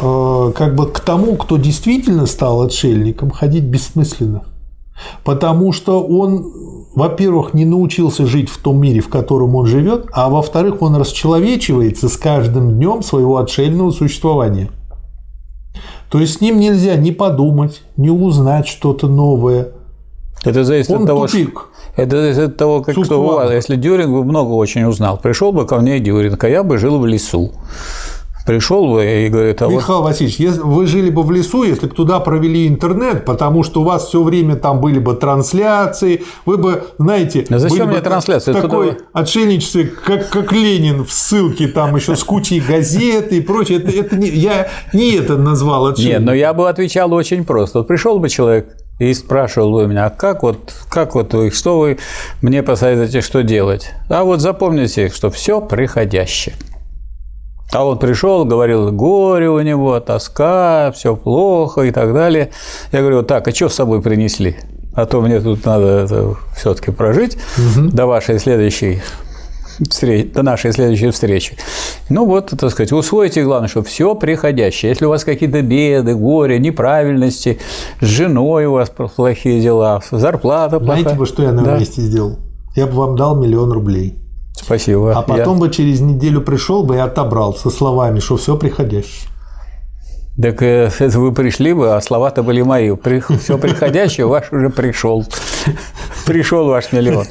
э, 0.00 0.52
как 0.54 0.74
бы 0.74 0.86
к 0.86 1.00
тому, 1.00 1.36
кто 1.36 1.56
действительно 1.56 2.26
стал 2.26 2.62
отшельником, 2.62 3.30
ходить 3.30 3.64
бессмысленно. 3.64 4.44
Потому 5.24 5.72
что 5.72 6.02
он 6.04 6.52
во-первых, 6.94 7.54
не 7.54 7.64
научился 7.64 8.26
жить 8.26 8.48
в 8.48 8.58
том 8.58 8.80
мире, 8.80 9.00
в 9.00 9.08
котором 9.08 9.54
он 9.56 9.66
живет, 9.66 10.06
а 10.12 10.28
во-вторых, 10.28 10.82
он 10.82 10.96
расчеловечивается 10.96 12.08
с 12.08 12.16
каждым 12.16 12.76
днем 12.76 13.02
своего 13.02 13.38
отшельного 13.38 13.90
существования. 13.90 14.70
То 16.10 16.18
есть 16.18 16.38
с 16.38 16.40
ним 16.40 16.60
нельзя 16.60 16.96
ни 16.96 17.10
подумать, 17.10 17.82
ни 17.96 18.10
узнать 18.10 18.66
что-то 18.66 19.08
новое. 19.08 19.68
Это 20.44 20.64
зависит 20.64 20.90
он 20.90 21.02
от 21.02 21.06
того, 21.06 21.26
тупик. 21.26 21.68
Это 21.96 22.44
от 22.44 22.56
того, 22.56 22.82
как 22.82 22.94
кто 22.94 23.50
Если 23.52 23.76
Дюринг 23.76 24.10
бы 24.10 24.24
много 24.24 24.52
очень 24.52 24.84
узнал, 24.84 25.18
пришел 25.18 25.52
бы 25.52 25.66
ко 25.66 25.78
мне 25.78 26.00
Дюринг, 26.00 26.42
а 26.42 26.48
я 26.48 26.62
бы 26.62 26.78
жил 26.78 26.98
в 26.98 27.06
лесу 27.06 27.52
пришел 28.44 28.88
бы 28.88 29.04
и 29.04 29.28
говорит, 29.28 29.60
а 29.62 29.68
Михаил 29.68 30.00
вот... 30.00 30.10
Васильевич, 30.10 30.58
вы 30.62 30.86
жили 30.86 31.10
бы 31.10 31.22
в 31.22 31.30
лесу, 31.30 31.62
если 31.62 31.86
бы 31.86 31.94
туда 31.94 32.20
провели 32.20 32.66
интернет, 32.66 33.24
потому 33.24 33.62
что 33.62 33.82
у 33.82 33.84
вас 33.84 34.08
все 34.08 34.22
время 34.22 34.56
там 34.56 34.80
были 34.80 34.98
бы 34.98 35.14
трансляции, 35.14 36.24
вы 36.44 36.56
бы, 36.56 36.84
знаете, 36.98 37.46
а 37.48 37.58
зачем 37.58 37.88
мне 37.88 38.00
трансляции? 38.00 38.52
такой 38.52 38.92
туда... 38.92 39.04
отшельничестве, 39.12 39.86
как, 39.86 40.28
как 40.30 40.52
Ленин 40.52 41.04
в 41.04 41.12
ссылке, 41.12 41.68
там 41.68 41.94
еще 41.96 42.16
с 42.16 42.24
кучей 42.24 42.60
газет 42.60 43.32
и 43.32 43.40
прочее. 43.40 43.78
Это, 43.78 43.90
это 43.90 44.16
не, 44.16 44.28
я 44.28 44.68
не 44.92 45.12
это 45.12 45.36
назвал 45.36 45.86
отшельником. 45.86 46.20
Нет, 46.20 46.26
но 46.26 46.34
я 46.34 46.52
бы 46.52 46.68
отвечал 46.68 47.12
очень 47.12 47.44
просто. 47.44 47.80
Вот 47.80 47.88
пришел 47.88 48.18
бы 48.18 48.28
человек 48.28 48.76
и 48.98 49.12
спрашивал 49.14 49.74
у 49.74 49.86
меня, 49.86 50.06
а 50.06 50.10
как 50.10 50.42
вот, 50.42 50.74
как 50.88 51.14
вот 51.14 51.34
вы, 51.34 51.50
что 51.50 51.78
вы 51.78 51.98
мне 52.40 52.62
посоветуете, 52.62 53.20
что 53.20 53.42
делать? 53.42 53.90
А 54.08 54.24
вот 54.24 54.40
запомните, 54.40 55.08
что 55.08 55.30
все 55.30 55.60
приходящее. 55.60 56.54
А 57.72 57.86
он 57.86 57.98
пришел, 57.98 58.44
говорил, 58.44 58.92
горе 58.92 59.48
у 59.48 59.60
него, 59.60 59.98
тоска, 59.98 60.92
все 60.94 61.16
плохо 61.16 61.82
и 61.82 61.90
так 61.90 62.12
далее. 62.12 62.50
Я 62.92 63.00
говорю, 63.00 63.22
так, 63.22 63.48
а 63.48 63.54
что 63.54 63.70
с 63.70 63.74
собой 63.74 64.02
принесли? 64.02 64.56
А 64.94 65.06
то 65.06 65.22
мне 65.22 65.40
тут 65.40 65.64
надо 65.64 66.36
все-таки 66.54 66.90
прожить 66.90 67.38
угу. 67.56 67.88
до 67.88 68.06
вашей 68.06 68.38
следующей 68.38 69.00
встречи, 69.88 70.28
до 70.28 70.42
нашей 70.42 70.72
следующей 70.72 71.10
встречи. 71.10 71.56
Ну 72.08 72.26
вот, 72.26 72.52
так 72.58 72.70
сказать, 72.70 72.92
усвойте, 72.92 73.44
главное, 73.44 73.68
что 73.68 73.82
все 73.82 74.14
приходящее. 74.14 74.90
Если 74.90 75.04
у 75.04 75.08
вас 75.08 75.24
какие-то 75.24 75.62
беды, 75.62 76.14
горе, 76.14 76.58
неправильности, 76.58 77.58
с 78.00 78.06
женой 78.06 78.66
у 78.66 78.72
вас 78.72 78.90
плохие 78.90 79.60
дела, 79.60 80.02
зарплата 80.10 80.78
плохая. 80.78 81.02
Знаете 81.02 81.18
бы, 81.18 81.26
что 81.26 81.42
я 81.42 81.52
на 81.52 81.62
да. 81.62 81.78
месте 81.78 82.02
сделал? 82.02 82.38
Я 82.74 82.86
бы 82.86 82.92
вам 82.92 83.16
дал 83.16 83.36
миллион 83.36 83.72
рублей. 83.72 84.18
Спасибо. 84.54 85.12
А 85.16 85.22
потом 85.22 85.56
я... 85.56 85.60
бы 85.60 85.70
через 85.70 86.00
неделю 86.00 86.40
пришел 86.42 86.82
бы 86.82 86.96
и 86.96 86.98
отобрал 86.98 87.54
со 87.54 87.70
словами, 87.70 88.20
что 88.20 88.36
все 88.36 88.56
приходящее. 88.56 89.31
Так 90.40 90.62
это 90.62 90.90
вы 91.18 91.32
пришли 91.32 91.74
бы, 91.74 91.94
а 91.94 92.00
слова-то 92.00 92.42
были 92.42 92.62
мои. 92.62 92.90
Все 93.40 93.58
приходящее 93.58 94.26
ваш 94.26 94.50
уже 94.50 94.70
пришел. 94.70 95.24
Пришел 96.26 96.68
ваш 96.68 96.92
миллион. 96.92 97.26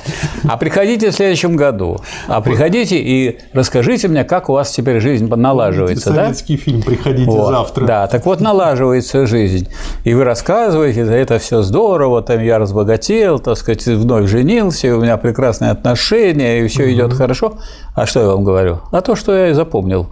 А 0.48 0.57
приходите 0.57 1.11
в 1.11 1.14
следующем 1.14 1.56
году. 1.56 1.98
А 2.28 2.41
приходите 2.41 2.98
и 2.98 3.40
расскажите 3.53 4.10
мне, 4.10 4.26
как 4.26 4.49
у 4.49 4.53
вас 4.53 4.72
теперь 4.72 4.99
жизнь 4.99 5.34
налаживается. 5.34 6.14
Советский 6.14 6.57
да? 6.57 6.64
фильм 6.64 6.82
«Приходите 6.82 7.32
вот. 7.32 7.49
завтра». 7.52 7.86
Да, 7.86 8.07
так 8.07 8.26
вот 8.26 8.41
налаживается 8.41 9.26
жизнь. 9.26 9.69
И 10.03 10.14
вы 10.14 10.26
рассказываете, 10.26 11.02
это 11.02 11.40
все 11.40 11.61
здорово, 11.61 12.22
там 12.22 12.44
я 12.44 12.60
разбогател, 12.60 13.40
так 13.40 13.57
сказать, 13.57 13.86
вновь 13.86 14.30
женился, 14.30 14.95
у 14.95 15.02
меня 15.02 15.15
прекрасные 15.15 15.72
отношения, 15.72 16.60
и 16.60 16.68
все 16.68 16.84
угу. 16.84 16.91
идет 16.91 17.14
хорошо. 17.14 17.60
А 17.95 18.06
что 18.06 18.19
я 18.19 18.28
вам 18.28 18.44
говорю? 18.44 18.82
А 18.91 18.99
то, 19.02 19.15
что 19.15 19.34
я 19.34 19.49
и 19.49 19.53
запомнил. 19.53 20.10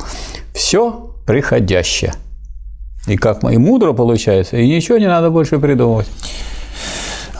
Все 0.54 1.12
приходящее. 1.26 2.14
И 3.10 3.18
как 3.18 3.44
и 3.44 3.58
мудро 3.58 3.94
получается, 3.94 4.58
и 4.58 4.68
ничего 4.68 5.00
не 5.00 5.08
надо 5.08 5.32
больше 5.32 5.58
придумывать. 5.58 6.08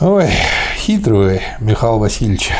Ой, 0.00 0.26
хитрый 0.76 1.42
Михаил 1.60 1.98
Васильевич. 1.98 2.50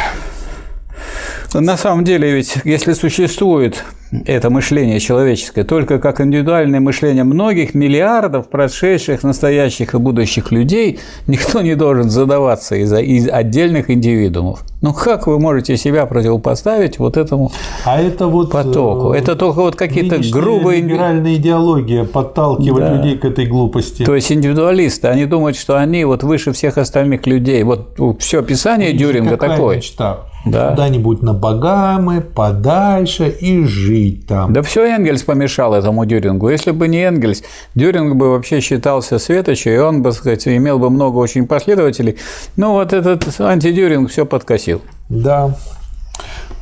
На 1.53 1.77
самом 1.77 2.05
деле, 2.05 2.31
ведь 2.31 2.59
если 2.65 2.93
существует 2.93 3.83
это 4.27 4.51
мышление 4.51 5.01
человеческое 5.01 5.65
только 5.65 5.99
как 5.99 6.21
индивидуальное 6.21 6.79
мышление 6.79 7.25
многих 7.25 7.75
миллиардов 7.75 8.49
прошедших, 8.49 9.25
настоящих 9.25 9.95
и 9.95 9.99
будущих 9.99 10.53
людей, 10.53 11.01
никто 11.27 11.61
не 11.63 11.75
должен 11.75 12.11
задаваться 12.11 12.77
из, 12.77 12.93
из 12.93 13.29
отдельных 13.29 13.91
индивидуумов. 13.91 14.65
Ну 14.83 14.95
как 14.95 15.27
вы 15.27 15.39
можете 15.39 15.77
себя 15.77 16.07
противопоставить 16.07 16.99
вот 16.99 17.19
этому 17.19 17.53
а 17.85 18.01
это 18.01 18.29
вот 18.29 18.51
потоку? 18.51 19.13
Э, 19.13 19.19
это 19.19 19.37
только 19.37 19.61
вот 19.61 19.77
какие-то 19.77 20.19
грубые... 20.33 20.81
либеральная 20.81 21.35
идеология 21.35 22.05
подталкивает 22.05 22.87
да. 22.87 22.97
людей 22.97 23.19
к 23.19 23.25
этой 23.27 23.45
глупости. 23.45 24.05
То 24.05 24.15
есть 24.15 24.33
индивидуалисты, 24.33 25.09
они 25.09 25.27
думают, 25.27 25.59
что 25.59 25.79
они 25.79 26.05
вот 26.05 26.23
выше 26.23 26.53
всех 26.53 26.79
остальных 26.79 27.27
людей. 27.27 27.63
Вот 27.63 27.99
все 28.21 28.43
писание 28.43 28.95
Дюринга 28.95 29.37
такое. 29.37 29.77
Мечта? 29.77 30.21
да. 30.45 30.71
куда-нибудь 30.71 31.23
на 31.23 31.35
Багамы, 31.35 32.21
подальше 32.21 33.29
и 33.29 33.65
жить 33.65 34.27
там. 34.27 34.53
Да 34.53 34.63
все 34.63 34.85
Энгельс 34.85 35.23
помешал 35.23 35.75
этому 35.75 36.05
Дюрингу. 36.07 36.49
Если 36.49 36.71
бы 36.71 36.89
не 36.89 37.03
Энгельс, 37.03 37.43
Дюринг 37.75 38.17
бы 38.17 38.31
вообще 38.31 38.61
считался 38.61 39.19
светочем, 39.19 39.73
и 39.73 39.79
он 39.79 40.03
бы, 40.03 40.13
сказать, 40.13 40.47
имел 40.49 40.79
бы 40.79 40.91
много 40.91 41.19
очень 41.19 41.47
последователей. 41.47 42.17
Но 42.57 42.73
вот 42.75 42.93
этот 42.93 43.41
антидюринг 43.41 44.11
все 44.11 44.25
подкосил. 44.25 44.70
Да. 45.09 45.57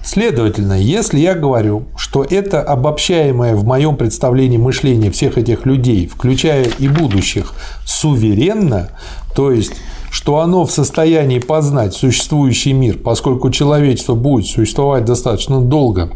Следовательно, 0.02 0.72
если 0.72 1.18
я 1.18 1.34
говорю, 1.34 1.84
что 1.96 2.24
это 2.24 2.62
обобщаемое 2.62 3.54
в 3.54 3.64
моем 3.64 3.96
представлении 3.96 4.56
мышление 4.56 5.10
всех 5.10 5.36
этих 5.36 5.66
людей, 5.66 6.06
включая 6.06 6.64
и 6.78 6.88
будущих, 6.88 7.52
суверенно, 7.84 8.90
то 9.34 9.52
есть 9.52 9.72
что 10.10 10.38
оно 10.38 10.64
в 10.64 10.70
состоянии 10.70 11.38
познать 11.38 11.94
существующий 11.94 12.72
мир, 12.72 12.96
поскольку 12.98 13.50
человечество 13.50 14.14
будет 14.14 14.46
существовать 14.46 15.04
достаточно 15.04 15.60
долго, 15.60 16.10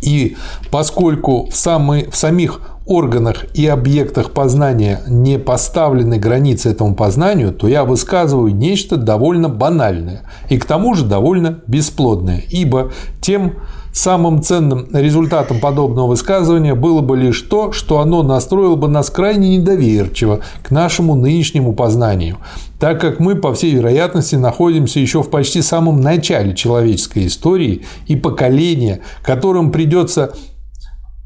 и 0.00 0.36
поскольку 0.70 1.48
в, 1.50 1.56
самый, 1.56 2.10
в 2.10 2.16
самих 2.16 2.60
органах 2.86 3.44
и 3.54 3.66
объектах 3.66 4.32
познания 4.32 5.00
не 5.06 5.38
поставлены 5.38 6.18
границы 6.18 6.70
этому 6.70 6.94
познанию, 6.94 7.52
то 7.52 7.68
я 7.68 7.84
высказываю 7.84 8.54
нечто 8.54 8.96
довольно 8.96 9.48
банальное 9.48 10.22
и 10.48 10.58
к 10.58 10.64
тому 10.64 10.94
же 10.94 11.04
довольно 11.04 11.60
бесплодное, 11.66 12.42
ибо 12.48 12.92
тем 13.20 13.54
Самым 13.92 14.40
ценным 14.42 14.88
результатом 14.94 15.60
подобного 15.60 16.08
высказывания 16.08 16.74
было 16.74 17.02
бы 17.02 17.14
лишь 17.14 17.42
то, 17.42 17.72
что 17.72 18.00
оно 18.00 18.22
настроило 18.22 18.74
бы 18.74 18.88
нас 18.88 19.10
крайне 19.10 19.58
недоверчиво 19.58 20.40
к 20.62 20.70
нашему 20.70 21.14
нынешнему 21.14 21.74
познанию, 21.74 22.38
так 22.80 23.02
как 23.02 23.20
мы, 23.20 23.34
по 23.34 23.52
всей 23.52 23.74
вероятности, 23.74 24.34
находимся 24.34 24.98
еще 24.98 25.22
в 25.22 25.28
почти 25.28 25.60
самом 25.60 26.00
начале 26.00 26.54
человеческой 26.54 27.26
истории 27.26 27.82
и 28.06 28.16
поколения, 28.16 29.00
которым 29.22 29.70
придется 29.70 30.32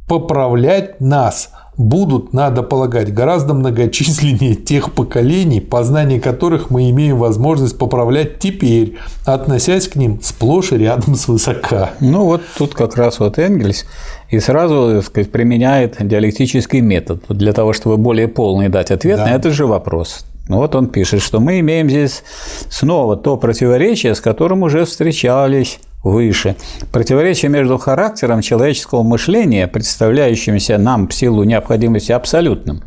поправлять 0.07 1.01
нас– 1.01 1.51
будут, 1.77 2.33
надо 2.33 2.63
полагать, 2.63 3.13
гораздо 3.13 3.55
многочисленнее 3.55 4.55
тех 4.55 4.93
поколений, 4.93 5.61
познание 5.61 6.21
которых 6.21 6.71
мы 6.71 6.91
имеем 6.91 7.19
возможность 7.19 7.79
поправлять 7.79 8.39
теперь, 8.39 8.97
относясь 9.25 9.89
к 9.89 9.97
ним 9.97 10.21
сплошь 10.23 10.73
и 10.73 10.79
рядом 10.79 11.15
с 11.15 11.29
высока. 11.29 11.91
Ну 12.01 12.25
вот 12.25 12.43
тут 12.57 12.75
как 12.75 12.97
раз 12.97 13.21
вот 13.21 13.39
Энгельс 13.39 13.87
и 14.31 14.39
сразу 14.39 14.97
так 14.97 15.05
сказать, 15.05 15.31
применяет 15.31 15.97
диалектический 16.01 16.81
метод 16.81 17.23
для 17.29 17.53
того, 17.53 17.73
чтобы 17.73 17.97
более 17.97 18.29
полный 18.29 18.69
дать 18.69 18.91
ответ 18.91 19.19
да. 19.19 19.27
на 19.27 19.35
этот 19.35 19.53
же 19.53 19.67
вопрос. 19.67 20.25
Ну 20.49 20.59
вот 20.59 20.75
он 20.77 20.89
пишет, 20.89 21.23
что 21.23 21.41
мы 21.41 21.59
имеем 21.59 21.91
здесь 21.91 22.23
снова 22.71 23.17
то 23.17 23.37
противоречие, 23.37 24.15
с 24.15 24.21
которым 24.21 24.63
уже 24.63 24.85
встречались 24.85 25.81
выше. 26.11 26.57
Противоречие 26.93 27.51
между 27.51 27.79
характером 27.79 28.41
человеческого 28.43 29.03
мышления, 29.03 29.67
представляющимся 29.67 30.79
нам 30.79 31.09
в 31.09 31.15
силу 31.15 31.45
необходимости 31.45 32.13
абсолютным, 32.13 32.83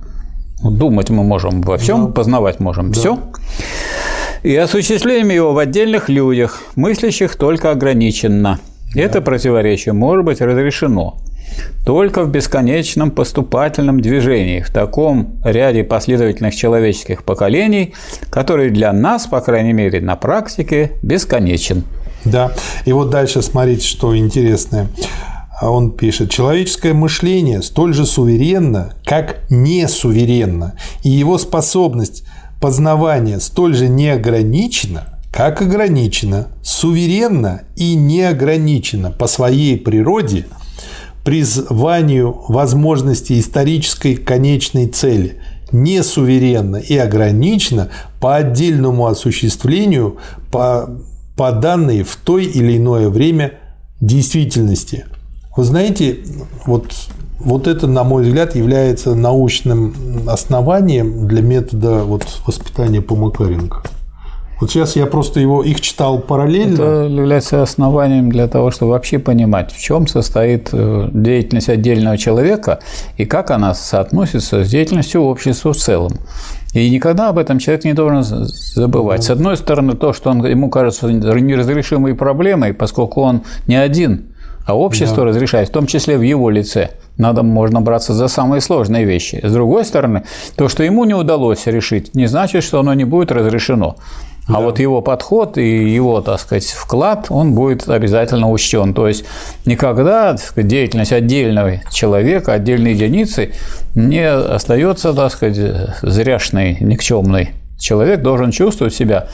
думать 0.62 1.10
мы 1.10 1.24
можем 1.24 1.62
во 1.62 1.78
всем, 1.78 2.08
да. 2.08 2.12
познавать 2.14 2.60
можем 2.60 2.92
да. 2.92 3.00
все, 3.00 3.20
и 4.44 4.56
осуществлением 4.56 5.30
его 5.30 5.54
в 5.54 5.58
отдельных 5.58 6.10
людях, 6.10 6.64
мыслящих 6.76 7.36
только 7.36 7.72
ограниченно. 7.72 8.60
Да. 8.94 9.02
Это 9.02 9.22
противоречие 9.22 9.94
может 9.94 10.26
быть 10.26 10.42
разрешено 10.42 11.18
только 11.86 12.24
в 12.24 12.32
бесконечном 12.32 13.12
поступательном 13.12 14.02
движении, 14.02 14.62
в 14.62 14.72
таком 14.72 15.40
ряде 15.44 15.84
последовательных 15.84 16.56
человеческих 16.56 17.24
поколений, 17.24 17.94
который 18.30 18.70
для 18.70 18.94
нас, 18.94 19.28
по 19.28 19.42
крайней 19.42 19.74
мере, 19.74 20.02
на 20.02 20.16
практике 20.16 20.92
бесконечен. 21.02 21.84
Да, 22.26 22.52
и 22.86 22.92
вот 22.92 23.10
дальше 23.10 23.42
смотрите, 23.42 23.88
что 23.88 24.16
интересное. 24.18 24.88
Он 25.62 25.92
пишет, 25.92 26.30
человеческое 26.30 26.94
мышление 26.94 27.62
столь 27.62 27.94
же 27.94 28.06
суверенно, 28.06 28.94
как 29.06 29.42
не 29.50 29.88
суверенно, 29.88 30.76
и 31.04 31.10
его 31.10 31.38
способность 31.38 32.24
познавания 32.62 33.40
столь 33.40 33.76
же 33.76 33.90
неограничена, 33.90 35.20
как 35.32 35.62
ограничена, 35.62 36.48
суверенно 36.64 37.64
и 37.76 37.96
неограничена 37.96 39.12
по 39.12 39.28
своей 39.28 39.78
природе, 39.78 40.46
призванию 41.24 42.46
возможности 42.48 43.40
исторической 43.40 44.16
конечной 44.16 44.88
цели, 44.88 45.42
не 45.72 46.02
суверенно 46.04 46.78
и 46.78 46.98
ограничена 46.98 47.90
по 48.20 48.38
отдельному 48.38 49.08
осуществлению, 49.08 50.18
по 50.52 50.90
по 51.40 51.54
данной 51.54 52.04
в 52.04 52.18
той 52.18 52.44
или 52.44 52.76
иное 52.76 53.08
время 53.08 53.54
действительности. 54.02 55.06
Вы 55.56 55.64
знаете, 55.64 56.18
вот, 56.66 56.94
вот 57.40 57.66
это, 57.66 57.88
на 57.88 58.04
мой 58.04 58.24
взгляд, 58.24 58.58
является 58.58 59.16
научным 59.16 59.94
основанием 60.28 61.30
для 61.30 61.42
метода 61.42 62.04
вот, 62.04 62.28
воспитания 62.46 63.02
по 63.02 63.16
Макаренко. 63.16 63.84
Вот 64.60 64.70
сейчас 64.70 64.98
я 64.98 65.06
просто 65.06 65.40
его, 65.40 65.64
их 65.64 65.80
читал 65.80 66.20
параллельно. 66.20 66.74
Это 66.74 67.08
является 67.10 67.64
основанием 67.64 68.30
для 68.30 68.50
того, 68.50 68.72
чтобы 68.72 68.92
вообще 68.92 69.18
понимать, 69.18 69.72
в 69.72 69.80
чем 69.80 70.08
состоит 70.08 70.72
э, 70.74 71.08
деятельность 71.14 71.70
отдельного 71.70 72.18
человека 72.18 72.80
и 73.16 73.24
как 73.24 73.52
она 73.52 73.74
соотносится 73.74 74.66
с 74.66 74.70
деятельностью 74.70 75.22
общества 75.22 75.72
в 75.72 75.78
целом. 75.78 76.20
И 76.74 76.90
никогда 76.90 77.30
об 77.30 77.38
этом 77.38 77.60
человек 77.60 77.84
не 77.86 77.94
должен 77.94 78.24
забывать. 78.24 79.24
С 79.24 79.30
одной 79.30 79.58
стороны, 79.58 79.94
то, 79.94 80.14
что 80.14 80.30
он, 80.30 80.46
ему 80.46 80.70
кажется 80.70 81.08
неразрешимой 81.08 82.14
проблемой, 82.14 82.74
поскольку 82.74 83.22
он 83.22 83.42
не 83.68 83.76
один, 83.76 84.28
а 84.66 84.78
общество 84.78 85.24
да. 85.24 85.30
разрешает, 85.30 85.70
в 85.70 85.72
том 85.72 85.88
числе 85.88 86.18
в 86.18 86.22
его 86.22 86.50
лице– 86.50 86.92
Надо, 87.20 87.44
можно 87.44 87.82
браться 87.82 88.14
за 88.14 88.30
самые 88.30 88.62
сложные 88.62 89.04
вещи. 89.04 89.42
С 89.44 89.52
другой 89.52 89.84
стороны, 89.84 90.24
то, 90.56 90.70
что 90.70 90.84
ему 90.84 91.04
не 91.04 91.14
удалось 91.14 91.68
решить, 91.68 92.16
не 92.16 92.28
значит, 92.28 92.64
что 92.64 92.80
оно 92.80 92.94
не 92.94 93.04
будет 93.04 93.34
разрешено. 93.34 93.98
А 94.50 94.54
да. 94.54 94.60
вот 94.60 94.80
его 94.80 95.02
подход 95.02 95.58
и 95.58 95.94
его, 95.94 96.22
так 96.22 96.40
сказать, 96.40 96.66
вклад, 96.66 97.28
он 97.30 97.54
будет 97.54 97.88
обязательно 97.88 98.50
учтен. 98.50 98.94
То 98.94 99.08
есть 99.08 99.24
никогда 99.66 100.36
сказать, 100.38 100.68
деятельность 100.68 101.14
отдельного 101.14 101.82
человека, 101.92 102.54
отдельной 102.54 102.94
единицы 102.94 103.54
не 103.94 104.28
остается, 104.28 105.14
так 105.14 105.32
сказать, 105.32 105.58
зряшной, 106.02 106.78
никчемной. 106.80 107.52
Человек 107.78 108.22
должен 108.22 108.52
чувствовать 108.52 108.94
себя 108.94 109.28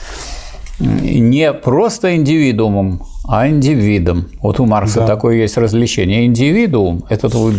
не 0.78 1.52
просто 1.52 2.14
индивидуумом, 2.14 3.02
а 3.28 3.48
индивидом. 3.48 4.28
Вот 4.40 4.60
у 4.60 4.66
Маркса 4.66 5.00
да. 5.00 5.06
такое 5.06 5.36
есть 5.36 5.56
развлечение. 5.56 6.26
Индивидуум– 6.26 7.04
это 7.08 7.28
вы 7.28 7.52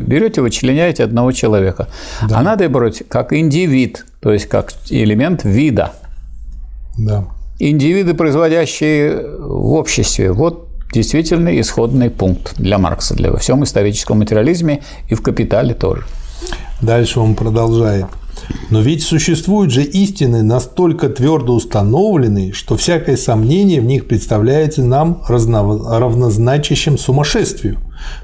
берете, 0.00 0.40
вычленяете 0.40 1.04
одного 1.04 1.32
человека. 1.32 1.88
Да. 2.28 2.38
А 2.38 2.42
надо 2.42 2.68
брать 2.68 3.02
как 3.08 3.32
индивид, 3.32 4.06
то 4.20 4.32
есть 4.32 4.46
как 4.46 4.72
элемент 4.90 5.44
вида. 5.44 5.92
Да. 6.98 7.24
Индивиды, 7.58 8.14
производящие 8.14 9.38
в 9.38 9.72
обществе. 9.72 10.32
Вот 10.32 10.68
действительно 10.92 11.58
исходный 11.60 12.10
пункт 12.10 12.54
для 12.58 12.78
Маркса, 12.78 13.14
для 13.14 13.30
во 13.30 13.38
всем 13.38 13.64
историческом 13.64 14.18
материализме 14.18 14.82
и 15.08 15.14
в 15.14 15.22
«Капитале» 15.22 15.74
тоже. 15.74 16.04
Дальше 16.80 17.20
он 17.20 17.34
продолжает. 17.34 18.06
Но 18.70 18.80
ведь 18.80 19.02
существуют 19.02 19.70
же 19.70 19.82
истины 19.82 20.42
настолько 20.42 21.08
твердо 21.08 21.54
установленные, 21.54 22.52
что 22.52 22.76
всякое 22.76 23.16
сомнение 23.16 23.80
в 23.80 23.84
них 23.84 24.08
представляется 24.08 24.82
нам 24.82 25.22
равнозначащим 25.28 26.98
сумасшествию. 26.98 27.78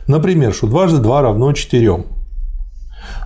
Например, 0.06 0.52
что 0.52 0.66
дважды 0.66 0.98
два 0.98 1.22
равно 1.22 1.52
четырем. 1.52 2.06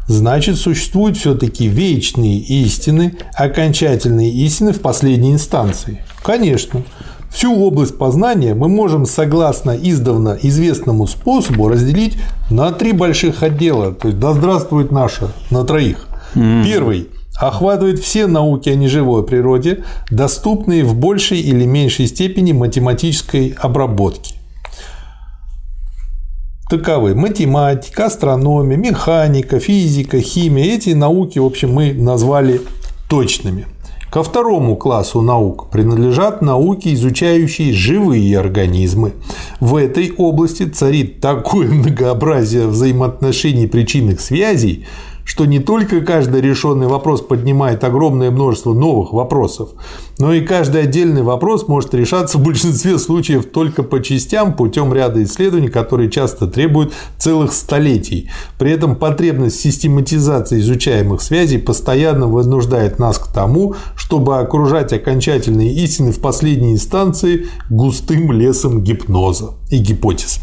Значит, 0.07 0.57
существуют 0.57 1.16
все-таки 1.16 1.66
вечные 1.66 2.39
истины, 2.39 3.15
окончательные 3.35 4.31
истины 4.31 4.73
в 4.73 4.81
последней 4.81 5.33
инстанции. 5.33 6.05
Конечно, 6.23 6.83
всю 7.31 7.55
область 7.55 7.97
познания 7.99 8.55
мы 8.55 8.69
можем, 8.69 9.07
согласно 9.07 9.70
издавна 9.70 10.37
известному 10.43 11.07
способу, 11.07 11.69
разделить 11.69 12.16
на 12.51 12.73
три 12.73 12.93
больших 12.93 13.43
отдела. 13.43 13.93
То 13.93 14.09
есть, 14.09 14.20
да 14.20 14.33
здравствует 14.33 14.91
наша, 14.91 15.33
на 15.51 15.65
троих. 15.65 16.09
Mm. 16.35 16.65
Первый 16.65 17.09
охватывает 17.39 17.99
все 17.99 18.27
науки 18.27 18.69
о 18.69 18.74
неживой 18.74 19.24
природе, 19.24 19.85
доступные 20.11 20.85
в 20.85 20.95
большей 20.95 21.41
или 21.41 21.65
меньшей 21.65 22.07
степени 22.07 22.53
математической 22.53 23.55
обработки. 23.59 24.35
Таковы 26.73 27.15
математика, 27.15 28.07
астрономия, 28.07 28.78
механика, 28.78 29.61
физика, 29.61 30.23
химия. 30.23 30.74
Эти 30.74 30.94
науки, 30.94 31.39
в 31.39 31.44
общем, 31.44 31.70
мы 31.74 31.93
назвали 31.93 32.62
точными. 33.11 33.66
Ко 34.11 34.23
второму 34.23 34.77
классу 34.77 35.20
наук 35.20 35.69
принадлежат 35.69 36.40
науки, 36.40 36.94
изучающие 36.94 37.74
живые 37.74 38.39
организмы. 38.39 39.12
В 39.61 39.77
этой 39.77 40.15
области 40.16 40.62
царит 40.62 41.20
такое 41.20 41.69
многообразие 41.70 42.66
взаимоотношений 42.66 43.66
причинных 43.66 44.23
связей, 44.23 44.86
что 45.24 45.44
не 45.44 45.61
только 45.61 46.01
каждый 46.01 46.40
решенный 46.40 46.86
вопрос 46.86 47.20
поднимает 47.23 47.85
огромное 47.85 48.31
множество 48.31 48.74
новых 48.74 49.12
вопросов, 49.12 49.70
но 50.19 50.32
и 50.32 50.40
каждый 50.40 50.82
отдельный 50.82 51.23
вопрос 51.23 51.69
может 51.69 51.94
решаться 51.94 52.39
в 52.39 52.43
большинстве 52.43 52.99
случаев 52.99 53.47
только 53.47 53.82
по 53.82 54.03
частям 54.03 54.55
путем 54.55 54.93
ряда 54.93 55.23
исследований, 55.23 55.69
которые 55.69 56.11
часто 56.11 56.47
требуют 56.47 56.93
целых 57.19 57.53
столетий. 57.53 58.28
При 58.59 58.70
этом 58.70 58.97
потребность 58.97 59.61
систематизации 59.61 60.61
изучаемых 60.61 61.23
связей 61.23 61.59
постоянно 61.59 62.27
вынуждает 62.27 62.99
нас 62.99 63.19
к 63.19 63.32
тому, 63.32 63.74
чтобы 63.97 64.39
окружать 64.39 64.93
окончательные 64.93 65.73
истины 65.73 66.12
в 66.12 66.20
последней 66.20 66.73
инстанции 66.73 67.47
густым 67.70 68.32
лесом 68.32 68.82
гипноза 68.82 69.55
и 69.70 69.78
гипотез. 69.78 70.41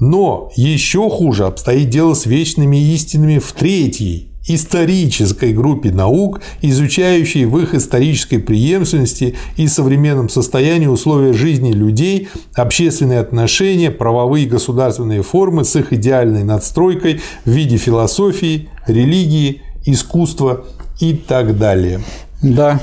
Но 0.00 0.50
еще 0.54 1.10
хуже 1.10 1.46
обстоит 1.46 1.90
дело 1.90 2.14
с 2.14 2.26
вечными 2.26 2.76
истинами 2.76 3.38
в 3.38 3.52
третьей, 3.52 4.28
исторической 4.46 5.52
группе 5.52 5.90
наук, 5.90 6.40
изучающей 6.62 7.44
в 7.44 7.58
их 7.58 7.74
исторической 7.74 8.38
преемственности 8.38 9.36
и 9.56 9.68
современном 9.68 10.28
состоянии 10.28 10.86
условия 10.86 11.32
жизни 11.32 11.72
людей, 11.72 12.28
общественные 12.54 13.20
отношения, 13.20 13.90
правовые 13.90 14.46
и 14.46 14.48
государственные 14.48 15.22
формы 15.22 15.64
с 15.64 15.76
их 15.76 15.92
идеальной 15.92 16.44
надстройкой 16.44 17.20
в 17.44 17.50
виде 17.50 17.76
философии, 17.76 18.68
религии, 18.86 19.62
искусства 19.84 20.64
и 21.00 21.14
так 21.14 21.58
далее. 21.58 22.00
Да. 22.42 22.80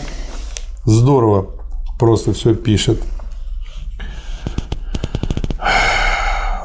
Здорово 0.85 1.47
просто 1.97 2.33
все 2.33 2.53
пишет. 2.53 2.99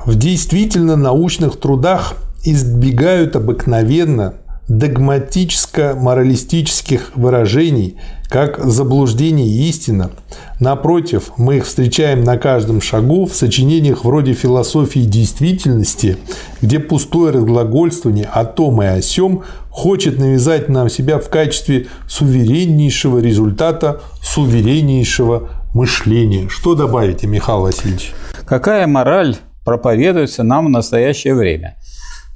В 0.07 0.17
действительно 0.17 0.97
научных 0.97 1.59
трудах 1.59 2.15
избегают 2.45 3.37
обыкновенно 3.37 4.35
догматическо-моралистических 4.71 7.11
выражений, 7.17 7.97
как 8.29 8.65
заблуждение 8.65 9.69
истина. 9.69 10.13
Напротив, 10.61 11.33
мы 11.37 11.57
их 11.57 11.67
встречаем 11.67 12.23
на 12.23 12.39
каждом 12.39 12.81
шагу 12.81 13.27
в 13.27 13.35
сочинениях 13.35 14.05
вроде 14.05 14.33
философии 14.33 15.01
действительности, 15.01 16.19
где 16.63 16.79
пустое 16.79 17.33
разглагольствование 17.33 18.27
о 18.27 18.45
том 18.45 18.81
и 18.81 18.87
о 18.87 19.03
сем 19.03 19.43
хочет 19.71 20.21
навязать 20.21 20.69
нам 20.69 20.89
себя 20.89 21.19
в 21.19 21.29
качестве 21.29 21.89
сувереннейшего 22.09 23.19
результата 23.19 24.01
сувереннейшего 24.23 25.49
мышления. 25.75 26.49
Что 26.49 26.77
добавите, 26.77 27.27
Михаил 27.27 27.63
Васильевич? 27.63 28.15
Какая 28.47 28.87
мораль 28.87 29.35
проповедуется 29.65 30.43
нам 30.43 30.67
в 30.67 30.71
настоящее 30.71 31.35
время. 31.35 31.77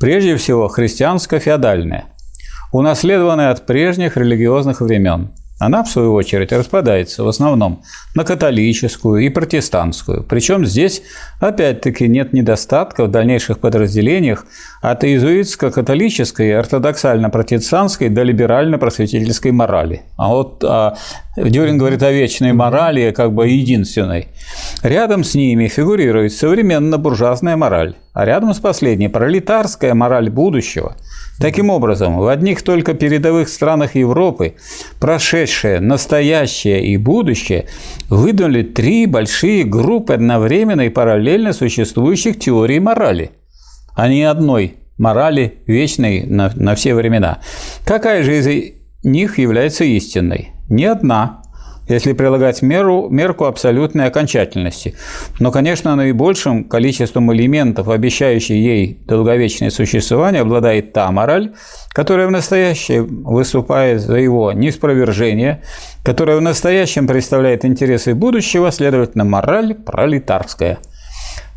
Прежде 0.01 0.36
всего, 0.36 0.68
христианско-феодальная, 0.68 2.05
унаследованная 2.72 3.51
от 3.51 3.66
прежних 3.66 4.16
религиозных 4.16 4.80
времен– 4.80 5.30
она, 5.60 5.84
в 5.84 5.88
свою 5.88 6.14
очередь, 6.14 6.52
распадается 6.52 7.22
в 7.22 7.28
основном 7.28 7.82
на 8.14 8.24
католическую 8.24 9.24
и 9.24 9.28
протестантскую. 9.28 10.24
Причем 10.24 10.66
здесь, 10.66 11.02
опять-таки, 11.38 12.09
нет 12.09 12.32
недостатка 12.32 13.05
в 13.05 13.10
дальнейших 13.10 13.60
подразделениях 13.60 14.46
от 14.82 15.05
иезуитско-католической, 15.05 16.59
ортодоксально-протестантской 16.59 18.09
до 18.09 18.24
либерально-просветительской 18.24 19.52
морали. 19.52 20.02
А 20.16 20.28
вот 20.28 20.64
а, 20.64 20.96
Дюрин 21.36 21.78
говорит 21.78 22.02
о 22.02 22.12
вечной 22.12 22.52
морали, 22.52 23.11
как 23.11 23.32
бы 23.32 23.48
единственной. 23.48 24.28
Рядом 24.82 25.24
с 25.24 25.35
ними 25.35 25.69
фигурирует 25.69 26.32
современно-буржуазная 26.32 27.56
мораль, 27.56 27.94
а 28.12 28.24
рядом 28.24 28.55
с 28.55 28.59
последней– 28.59 29.09
пролетарская 29.11 29.94
мораль 29.94 30.31
будущего– 30.31 30.97
Таким 31.40 31.70
образом, 31.70 32.19
в 32.19 32.28
одних 32.28 32.62
только 32.62 32.94
передовых 32.94 33.48
странах 33.48 33.97
Европы 33.97 34.55
прошедшее, 35.01 35.81
настоящее 35.81 36.86
и 36.86 36.97
будущее 36.97 37.66
выдали 38.09 38.62
три 38.62 39.06
большие 39.06 39.65
группы 39.65 40.15
одновременно 40.15 40.82
и 40.82 40.90
параллельно 40.90 41.52
существующих 41.52 42.39
теорий 42.39 42.78
морали, 42.78 43.32
а 43.97 44.09
не 44.09 44.23
одной 44.23 44.77
морали 44.97 45.59
вечной 45.66 46.23
на, 46.24 46.52
на 46.55 46.77
все 46.77 46.94
времена. 46.94 47.40
Какая 47.85 48.23
же 48.23 48.39
из 48.39 48.73
них 49.02 49.39
является 49.39 49.82
истинной? 49.82 50.53
Ни 50.68 50.84
одна 50.84 51.44
если 51.88 52.14
прилагать 52.14 52.62
меру, 52.62 53.08
мерку 53.10 53.44
абсолютной 53.44 54.06
окончательности. 54.06 54.94
Но, 55.38 55.52
конечно, 55.52 55.94
наибольшим 55.96 56.64
количеством 56.64 57.32
элементов, 57.32 57.88
обещающих 57.88 58.56
ей 58.56 58.98
долговечное 59.06 59.70
существование, 59.70 60.42
обладает 60.42 60.92
та 60.92 61.10
мораль, 61.10 61.52
которая 61.90 62.26
в 62.26 62.30
настоящем 62.30 63.24
выступает 63.24 64.00
за 64.00 64.16
его 64.16 64.52
неспровержение, 64.52 65.62
которая 66.02 66.38
в 66.38 66.42
настоящем 66.42 67.06
представляет 67.06 67.64
интересы 67.64 68.14
будущего, 68.14 68.70
следовательно, 68.72 69.24
мораль 69.24 69.74
пролетарская. 69.74 70.78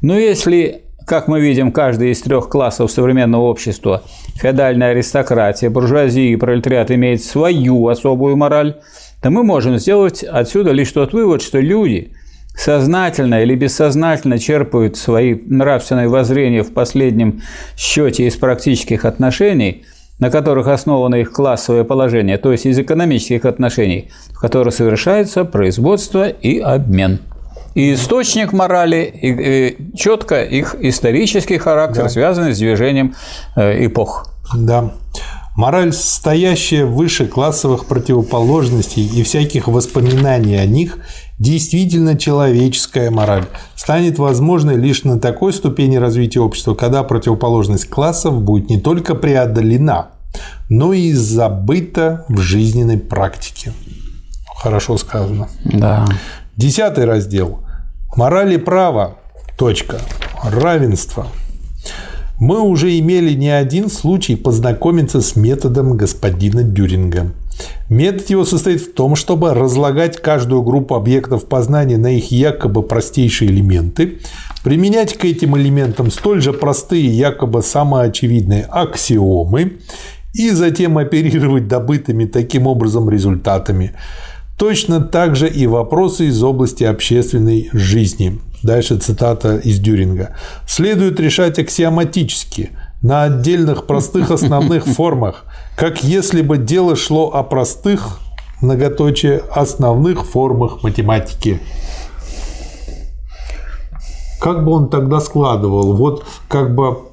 Но 0.02 0.18
если 0.18 0.87
как 1.08 1.28
мы 1.28 1.42
видим, 1.42 1.72
каждый 1.72 2.12
из 2.12 2.22
трех 2.22 2.50
классов 2.50 2.92
современного 2.92 3.44
общества– 3.44 4.04
феодальная 4.36 4.92
аристократия, 4.92 5.70
буржуазия 5.70 6.34
и 6.34 6.36
пролетариат– 6.36 6.92
имеет 6.92 7.24
свою 7.24 7.88
особую 7.88 8.36
мораль– 8.38 8.76
то 9.22 9.30
мы 9.32 9.44
можем 9.44 9.78
сделать 9.78 10.24
отсюда 10.24 10.72
лишь 10.72 10.92
тот 10.92 11.14
вывод, 11.14 11.42
что 11.42 11.60
люди 11.60 12.14
сознательно 12.56 13.42
или 13.44 13.56
бессознательно 13.56 14.40
черпают 14.40 14.98
свои 14.98 15.36
нравственные 15.36 16.08
воззрения 16.08 16.64
в 16.64 16.74
последнем 16.74 17.42
счете 17.76 18.28
из 18.28 18.36
практических 18.36 19.06
отношений, 19.06 19.84
на 20.20 20.32
которых 20.32 20.68
основано 20.68 21.16
их 21.16 21.32
классовое 21.32 21.84
положение, 21.84 22.38
то 22.38 22.52
есть 22.52 22.66
из 22.66 22.80
экономических 22.80 23.46
отношений, 23.46 24.10
в 24.32 24.40
которых 24.40 24.74
совершается 24.74 25.46
производство 25.46 26.28
и 26.28 26.60
обмен. 26.60 27.20
И 27.78 27.94
источник 27.94 28.54
морали, 28.54 29.04
и, 29.22 29.28
и 29.30 29.96
четко 29.96 30.44
их 30.44 30.76
исторический 30.80 31.60
характер, 31.60 32.04
да. 32.04 32.10
связанный 32.10 32.56
с 32.56 32.58
движением 32.58 33.14
э, 33.56 33.86
эпох. 33.86 34.34
Да. 34.52 34.94
Мораль, 35.56 35.94
стоящая 35.94 36.86
выше 36.86 37.28
классовых 37.28 37.86
противоположностей 37.86 39.06
и 39.06 39.22
всяких 39.22 39.68
воспоминаний 39.68 40.56
о 40.56 40.66
них, 40.66 40.98
действительно 41.38 42.18
человеческая 42.18 43.12
мораль, 43.12 43.46
станет 43.76 44.18
возможной 44.18 44.76
лишь 44.76 45.04
на 45.04 45.20
такой 45.20 45.54
ступени 45.54 45.98
развития 45.98 46.40
общества, 46.40 46.74
когда 46.74 47.04
противоположность 47.04 47.88
классов 47.88 48.42
будет 48.42 48.72
не 48.72 48.82
только 48.82 49.14
преодолена, 49.14 50.08
но 50.68 50.94
и 50.94 51.14
забыта 51.14 52.26
в 52.28 52.40
жизненной 52.40 52.98
практике. 52.98 53.72
Хорошо 54.56 54.98
сказано. 54.98 55.48
Да. 55.64 56.08
Десятый 56.56 57.06
раздел. 57.06 57.67
Мораль 58.18 58.54
и 58.54 58.58
право. 58.58 59.18
Точка. 59.60 60.02
Равенство. 60.44 61.28
Мы 62.40 62.62
уже 62.62 62.98
имели 62.98 63.36
не 63.36 63.50
один 63.50 63.92
случай 63.92 64.36
познакомиться 64.36 65.22
с 65.22 65.36
методом 65.36 65.96
господина 65.96 66.64
Дюринга. 66.64 67.32
Метод 67.90 68.28
его 68.32 68.44
состоит 68.44 68.82
в 68.82 68.94
том, 68.94 69.16
чтобы 69.16 69.54
разлагать 69.54 70.18
каждую 70.20 70.64
группу 70.64 70.96
объектов 70.96 71.46
познания 71.46 71.98
на 71.98 72.18
их 72.18 72.32
якобы 72.32 72.82
простейшие 72.82 73.52
элементы, 73.52 74.18
применять 74.64 75.16
к 75.16 75.24
этим 75.24 75.56
элементам 75.56 76.10
столь 76.10 76.42
же 76.42 76.54
простые, 76.54 77.06
якобы 77.06 77.62
самоочевидные 77.62 78.64
аксиомы 78.64 79.74
и 80.34 80.50
затем 80.50 80.98
оперировать 80.98 81.68
добытыми 81.68 82.26
таким 82.26 82.66
образом 82.66 83.12
результатами. 83.12 83.94
Точно 84.58 85.02
так 85.02 85.36
же 85.36 85.48
и 85.48 85.68
вопросы 85.68 86.26
из 86.26 86.42
области 86.42 86.84
общественной 86.84 87.70
жизни. 87.74 88.40
Дальше 88.64 88.98
цитата 88.98 89.58
из 89.58 89.80
Дюринга. 89.80 90.36
Следует 90.68 91.20
решать 91.20 91.60
аксиоматически, 91.60 92.72
на 93.02 93.24
отдельных 93.24 93.86
простых 93.86 94.32
основных 94.32 94.86
формах, 94.96 95.46
как 95.76 96.04
если 96.04 96.42
бы 96.42 96.58
дело 96.58 96.96
шло 96.96 97.32
о 97.34 97.44
простых, 97.44 98.20
многоточие, 98.62 99.44
основных 99.54 100.26
формах 100.26 100.82
математики. 100.84 101.62
Как 104.40 104.64
бы 104.66 104.72
он 104.72 104.90
тогда 104.90 105.20
складывал? 105.20 105.94
Вот 105.96 106.24
как 106.48 106.74
бы 106.74 107.07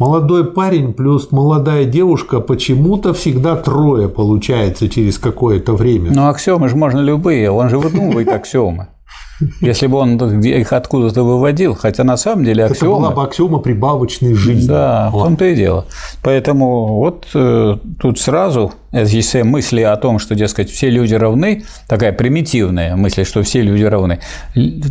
молодой 0.00 0.50
парень 0.50 0.94
плюс 0.94 1.30
молодая 1.30 1.84
девушка 1.84 2.40
почему-то 2.40 3.12
всегда 3.12 3.54
трое 3.54 4.08
получается 4.08 4.88
через 4.88 5.18
какое-то 5.18 5.74
время. 5.74 6.10
Ну, 6.10 6.26
аксиомы 6.28 6.68
же 6.68 6.76
можно 6.76 7.00
любые, 7.00 7.50
он 7.50 7.68
же 7.68 7.78
выдумывает 7.78 8.28
аксиомы. 8.28 8.88
Если 9.60 9.86
бы 9.86 9.98
он 9.98 10.16
их 10.40 10.72
откуда-то 10.72 11.22
выводил, 11.22 11.74
хотя 11.74 12.04
на 12.04 12.16
самом 12.16 12.44
деле 12.44 12.64
аксиома... 12.64 12.92
Это 12.92 13.00
была 13.00 13.10
бы 13.10 13.28
аксиома 13.28 13.58
прибавочной 13.58 14.34
жизни. 14.34 14.68
Да, 14.68 15.10
вот. 15.12 15.20
в 15.20 15.24
том-то 15.24 15.44
и 15.46 15.54
дело. 15.54 15.86
Поэтому 16.22 16.96
вот 16.96 17.26
э, 17.34 17.76
тут 18.00 18.18
сразу, 18.18 18.72
если 18.92 19.42
мысли 19.42 19.82
о 19.82 19.96
том, 19.96 20.18
что, 20.18 20.34
дескать, 20.34 20.70
все 20.70 20.90
люди 20.90 21.14
равны, 21.14 21.64
такая 21.88 22.12
примитивная 22.12 22.96
мысль, 22.96 23.24
что 23.24 23.42
все 23.42 23.62
люди 23.62 23.84
равны, 23.84 24.20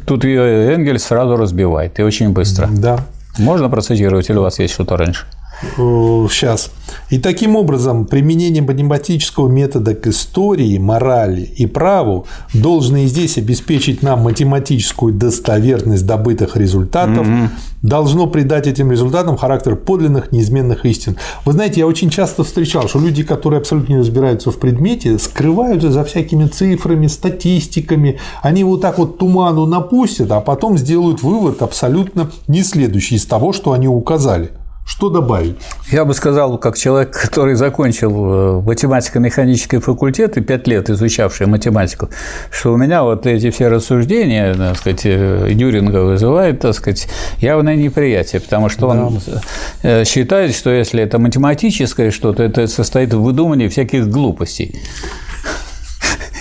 тут 0.05 0.23
ее 0.23 0.73
Энгельс 0.73 1.03
сразу 1.03 1.35
разбивает, 1.35 1.99
и 1.99 2.03
очень 2.03 2.29
быстро. 2.29 2.69
Да. 2.71 2.99
Можно 3.37 3.69
процитировать, 3.69 4.29
или 4.29 4.37
у 4.37 4.41
вас 4.41 4.59
есть 4.59 4.73
что-то 4.73 4.97
раньше? 4.97 5.25
Сейчас. 5.61 6.71
И 7.09 7.17
таким 7.17 7.55
образом 7.55 8.05
применение 8.05 8.61
математического 8.61 9.47
метода 9.47 9.95
к 9.95 10.07
истории, 10.07 10.77
морали 10.77 11.41
и 11.41 11.65
праву 11.65 12.25
должно 12.53 12.97
и 12.97 13.07
здесь 13.07 13.37
обеспечить 13.37 14.01
нам 14.01 14.21
математическую 14.21 15.13
достоверность 15.13 16.05
добытых 16.05 16.55
результатов, 16.55 17.27
mm-hmm. 17.27 17.49
должно 17.81 18.27
придать 18.27 18.67
этим 18.67 18.91
результатам 18.91 19.37
характер 19.37 19.75
подлинных 19.75 20.31
неизменных 20.31 20.85
истин. 20.85 21.17
Вы 21.45 21.53
знаете, 21.53 21.81
я 21.81 21.87
очень 21.87 22.09
часто 22.09 22.43
встречал, 22.43 22.87
что 22.87 22.99
люди, 22.99 23.23
которые 23.23 23.59
абсолютно 23.59 23.93
не 23.93 23.99
разбираются 23.99 24.51
в 24.51 24.59
предмете, 24.59 25.17
скрываются 25.19 25.91
за 25.91 26.03
всякими 26.03 26.45
цифрами, 26.45 27.07
статистиками, 27.07 28.19
они 28.41 28.63
вот 28.63 28.81
так 28.81 28.97
вот 28.97 29.17
туману 29.17 29.65
напустят, 29.65 30.31
а 30.31 30.41
потом 30.41 30.77
сделают 30.77 31.21
вывод 31.21 31.61
абсолютно 31.61 32.31
не 32.47 32.63
следующий 32.63 33.15
из 33.15 33.25
того, 33.25 33.53
что 33.53 33.73
они 33.73 33.87
указали. 33.87 34.51
Что 34.89 35.09
добавить? 35.09 35.55
Я 35.91 36.03
бы 36.03 36.15
сказал, 36.15 36.57
как 36.57 36.75
человек, 36.75 37.11
который 37.11 37.53
закончил 37.53 38.11
э, 38.11 38.61
математико-механический 38.61 39.77
факультет 39.77 40.35
и 40.37 40.41
пять 40.41 40.67
лет 40.67 40.89
изучавший 40.89 41.45
математику, 41.45 42.09
что 42.49 42.73
у 42.73 42.77
меня 42.77 43.03
вот 43.03 43.27
эти 43.27 43.51
все 43.51 43.67
рассуждения, 43.67 44.55
так 44.55 44.77
сказать, 44.77 45.01
э, 45.03 45.51
Дюринга 45.53 46.03
вызывают, 46.03 46.61
так 46.61 46.73
сказать, 46.73 47.07
явное 47.37 47.75
неприятие, 47.75 48.41
потому 48.41 48.69
что 48.69 48.87
он 48.87 49.21
да. 49.27 49.41
Э, 49.83 50.05
считает, 50.05 50.55
что 50.55 50.71
если 50.71 51.03
это 51.03 51.19
математическое 51.19 52.09
что-то, 52.09 52.41
это 52.41 52.65
состоит 52.65 53.13
в 53.13 53.21
выдумании 53.21 53.67
всяких 53.67 54.09
глупостей. 54.09 54.75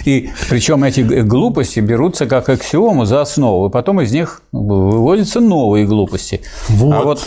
И 0.06 0.30
причем 0.48 0.84
эти 0.84 1.00
глупости 1.02 1.80
берутся 1.80 2.24
как 2.24 2.48
аксиому 2.48 3.04
за 3.04 3.20
основу, 3.20 3.68
и 3.68 3.70
потом 3.70 4.00
из 4.00 4.10
них 4.10 4.40
выводятся 4.52 5.40
новые 5.40 5.84
глупости. 5.84 6.40
Вот. 6.70 6.94
А 6.94 7.02
вот 7.02 7.26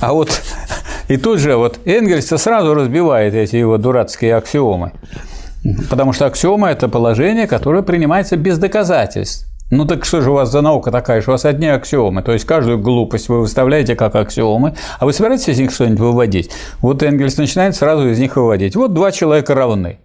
а 0.00 0.12
вот 0.12 0.42
и 1.08 1.16
тут 1.16 1.38
же 1.38 1.56
вот 1.56 1.80
Энгельс 1.84 2.26
сразу 2.26 2.74
разбивает 2.74 3.34
эти 3.34 3.56
его 3.56 3.76
дурацкие 3.78 4.36
аксиомы. 4.36 4.92
Потому 5.88 6.12
что 6.12 6.26
аксиома– 6.26 6.70
это 6.70 6.88
положение, 6.88 7.46
которое 7.46 7.82
принимается 7.82 8.36
без 8.36 8.58
доказательств. 8.58 9.48
Ну 9.70 9.86
так 9.86 10.04
что 10.04 10.20
же 10.20 10.30
у 10.30 10.34
вас 10.34 10.50
за 10.52 10.60
наука 10.60 10.90
такая, 10.90 11.22
что 11.22 11.30
у 11.30 11.34
вас 11.34 11.44
одни 11.46 11.66
аксиомы? 11.66 12.22
То 12.22 12.32
есть 12.32 12.44
каждую 12.44 12.78
глупость 12.78 13.28
вы 13.28 13.40
выставляете 13.40 13.96
как 13.96 14.14
аксиомы, 14.14 14.74
а 14.98 15.06
вы 15.06 15.12
собираетесь 15.12 15.48
из 15.48 15.58
них 15.58 15.72
что-нибудь 15.72 16.00
выводить? 16.00 16.50
Вот 16.80 17.02
Энгельс 17.02 17.36
начинает 17.38 17.74
сразу 17.74 18.08
из 18.08 18.18
них 18.18 18.36
выводить. 18.36 18.76
Вот 18.76 18.92
два 18.92 19.10
человека 19.10 19.54
равны. 19.54 19.98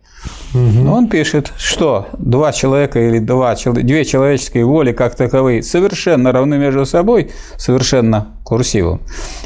Угу. 0.54 0.90
Он 0.92 1.08
пишет, 1.08 1.54
что 1.58 2.08
два 2.18 2.52
человека 2.52 3.00
или 3.00 3.20
два, 3.20 3.56
две 3.56 4.04
человеческие 4.04 4.66
воли 4.66 4.94
как 4.94 5.16
таковые 5.16 5.62
совершенно 5.62 6.32
равны 6.32 6.58
между 6.58 6.86
собой, 6.86 7.32
совершенно 7.58 8.30
курсивом. 8.44 9.02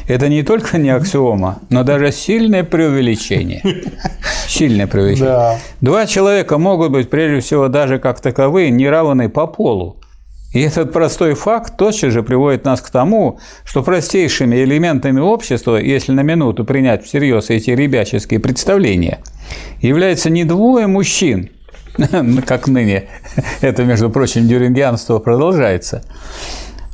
Это 0.08 0.30
не 0.30 0.44
только 0.44 0.78
не 0.78 0.90
аксиома, 0.90 1.60
но 1.70 1.84
даже 1.84 2.12
сильное 2.12 2.64
преувеличение. 2.64 3.62
Сильное 4.48 4.88
преувеличение. 4.88 5.30
Да. 5.30 5.58
Два 5.82 6.06
человека 6.06 6.58
могут 6.58 6.92
быть, 6.92 7.10
прежде 7.10 7.42
всего, 7.42 7.68
даже 7.68 8.00
как 8.00 8.22
таковые, 8.22 8.70
не 8.70 8.88
равны 8.88 9.28
по 9.28 9.46
полу. 9.46 9.98
И 10.54 10.62
этот 10.62 10.94
простой 10.94 11.34
факт 11.34 11.78
тотчас 11.78 12.14
же 12.14 12.22
приводит 12.22 12.64
нас 12.64 12.80
к 12.80 12.90
тому, 12.92 13.40
что 13.66 13.82
простейшими 13.82 14.56
элементами 14.64 15.20
общества, 15.20 15.78
если 15.78 16.12
на 16.12 16.22
минуту 16.22 16.64
принять 16.64 17.04
всерьез 17.04 17.50
эти 17.50 17.72
ребяческие 17.72 18.40
представления, 18.40 19.20
является 19.82 20.30
не 20.30 20.44
двое 20.44 20.86
мужчин, 20.86 21.50
как 22.46 22.68
ныне, 22.68 23.06
это, 23.62 23.84
между 23.84 24.12
прочим, 24.12 24.48
дюрингианство 24.48 25.18
продолжается, 25.18 26.04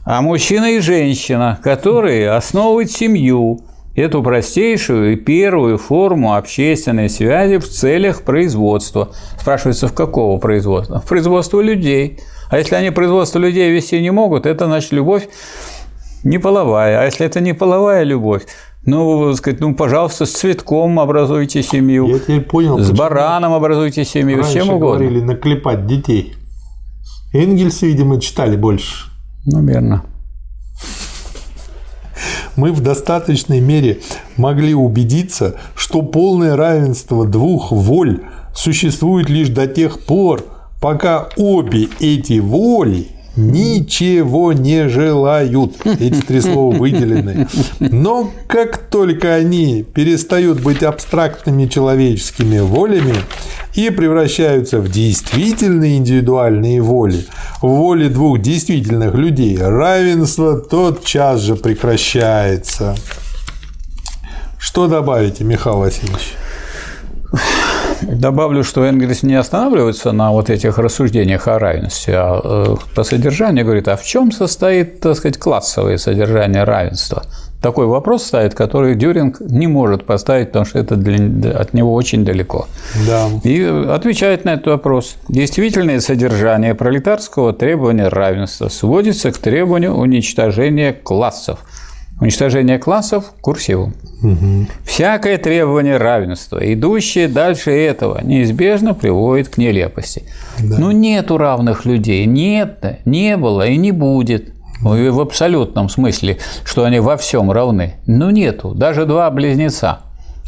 а 0.06 0.22
мужчина 0.22 0.72
и 0.72 0.80
женщина, 0.80 1.60
которые 1.61 2.31
основывают 2.31 2.90
семью, 2.90 3.65
эту 3.94 4.23
простейшую 4.23 5.14
и 5.14 5.15
первую 5.18 5.77
форму 5.77 6.36
общественной 6.36 7.10
связи 7.10 7.57
в 7.57 7.68
целях 7.68 8.22
производства. 8.22 9.11
Спрашивается, 9.38 9.90
в 9.90 9.94
какого 9.94 10.40
производства? 10.40 11.02
В 11.02 11.06
производства 11.06 11.60
людей– 11.60 12.22
а 12.49 12.57
если 12.57 12.76
они 12.76 12.91
производство 12.91 13.39
людей 13.39 13.71
вести 13.71 14.01
не 14.01 14.11
могут, 14.11 14.45
это 14.45 14.65
значит 14.65 14.91
любовь 14.91 15.27
не 16.23 16.38
половая. 16.38 17.01
А 17.01 17.05
если 17.05 17.26
это 17.26 17.39
не 17.39 17.53
половая 17.53 18.03
любовь, 18.03 18.43
ну, 18.84 19.34
сказать, 19.35 19.59
ну, 19.59 19.76
пожалуйста, 19.76 20.26
с 20.26 20.31
цветком 20.31 20.99
образуйте 20.99 21.61
семью. 21.63 22.07
Я 22.07 22.19
теперь 22.19 22.41
понял. 22.41 22.80
С 22.80 22.91
бараном 22.91 23.53
образуйте 23.53 24.05
семью, 24.05 24.43
с 24.43 24.51
чем 24.51 24.69
угодно. 24.69 25.05
говорили 25.05 25.21
наклепать 25.21 25.85
детей. 25.85 26.35
Энгельс, 27.34 27.81
видимо, 27.81 28.19
читали 28.19 28.55
больше. 28.55 29.09
Ну, 29.45 29.65
верно. 29.65 30.03
Мы 32.55 32.73
в 32.73 32.81
достаточной 32.81 33.59
мере 33.59 33.99
могли 34.35 34.73
убедиться, 34.73 35.55
что 35.76 36.01
полное 36.01 36.55
равенство 36.55 37.26
двух 37.26 37.71
воль 37.71 38.21
существует 38.53 39.30
лишь 39.30 39.49
до 39.49 39.67
тех 39.67 40.01
пор, 40.01 40.43
пока 40.80 41.30
обе 41.35 41.89
эти 41.99 42.39
воли 42.39 43.07
ничего 43.35 44.53
не 44.53 44.89
желают. 44.89 45.73
Эти 45.85 46.22
три 46.22 46.41
слова 46.41 46.76
выделены. 46.76 47.47
Но 47.80 48.31
как 48.47 48.77
только 48.89 49.34
они 49.34 49.84
перестают 49.84 50.61
быть 50.61 50.84
абстрактными 50.84 51.68
человеческими 51.68 52.60
волями 52.60 53.15
и 53.76 53.89
превращаются 53.89 54.80
в 54.80 54.89
действительные 54.89 55.97
индивидуальные 55.97 56.81
воли, 56.81 57.26
воли 57.61 58.10
двух 58.10 58.41
действительных 58.41 59.15
людей, 59.15 59.57
равенство 59.57 60.60
тотчас 60.60 61.41
же 61.41 61.56
прекращается. 61.56 62.95
Что 64.57 64.88
добавите, 64.88 65.43
Михаил 65.45 65.77
Васильевич? 65.77 66.34
Добавлю, 68.01 68.63
что 68.63 68.85
Энгельс 68.85 69.23
не 69.23 69.35
останавливается 69.35 70.11
на 70.11 70.31
вот 70.31 70.49
этих 70.49 70.77
рассуждениях 70.77 71.47
о 71.47 71.59
равенстве, 71.59 72.15
а 72.17 72.41
э, 72.43 72.76
по 72.95 73.03
содержанию 73.03 73.65
говорит, 73.65 73.88
а 73.88 73.95
в 73.95 74.03
чем 74.03 74.31
состоит, 74.31 74.99
так 74.99 75.15
сказать, 75.15 75.38
классовое 75.38 75.97
содержание 75.97 76.63
равенства? 76.63 77.23
Такой 77.61 77.88
вопрос 77.88 78.23
ставит, 78.23 78.53
который 78.53 78.95
Дюринг 78.95 79.41
не 79.41 79.67
может 79.67 80.05
поставить, 80.05 80.47
потому 80.47 80.63
что 80.63 80.80
это 80.80 80.95
для, 80.95 81.51
от 81.51 81.73
него 81.73 81.93
очень 81.93 82.23
далеко. 82.23 82.67
Да. 83.05 83.27
И 83.43 83.61
отвечает 83.61 84.45
на 84.45 84.53
этот 84.53 84.67
вопрос. 84.67 85.17
Действительное 85.27 85.99
содержание 85.99 86.73
пролетарского 86.73 87.51
требования 87.51 88.07
равенства 88.07 88.69
сводится 88.69 89.31
к 89.31 89.38
требованию 89.38 89.93
уничтожения 89.93 90.93
классов. 90.93 91.59
Уничтожение 92.21 92.79
классов 92.79 93.33
курсивом. 93.41 93.93
Угу. 94.21 94.67
Всякое 94.83 95.37
требование 95.37 95.97
равенства, 95.97 96.59
идущее 96.61 97.27
дальше 97.29 97.71
этого, 97.71 98.19
неизбежно 98.21 98.93
приводит 98.93 99.49
к 99.49 99.57
нелепости. 99.57 100.23
Да. 100.59 100.77
Ну, 100.79 100.91
нету 100.91 101.37
равных 101.37 101.85
людей. 101.85 102.25
Нет, 102.25 102.99
не 103.05 103.37
было 103.37 103.67
и 103.67 103.77
не 103.77 103.91
будет. 103.91 104.53
Ну, 104.81 105.11
в 105.11 105.19
абсолютном 105.19 105.89
смысле, 105.89 106.37
что 106.65 106.83
они 106.83 106.99
во 106.99 107.17
всем 107.17 107.51
равны. 107.51 107.95
Ну, 108.05 108.29
нету. 108.29 108.73
Даже 108.73 109.05
два 109.05 109.29
близнеца, 109.29 109.99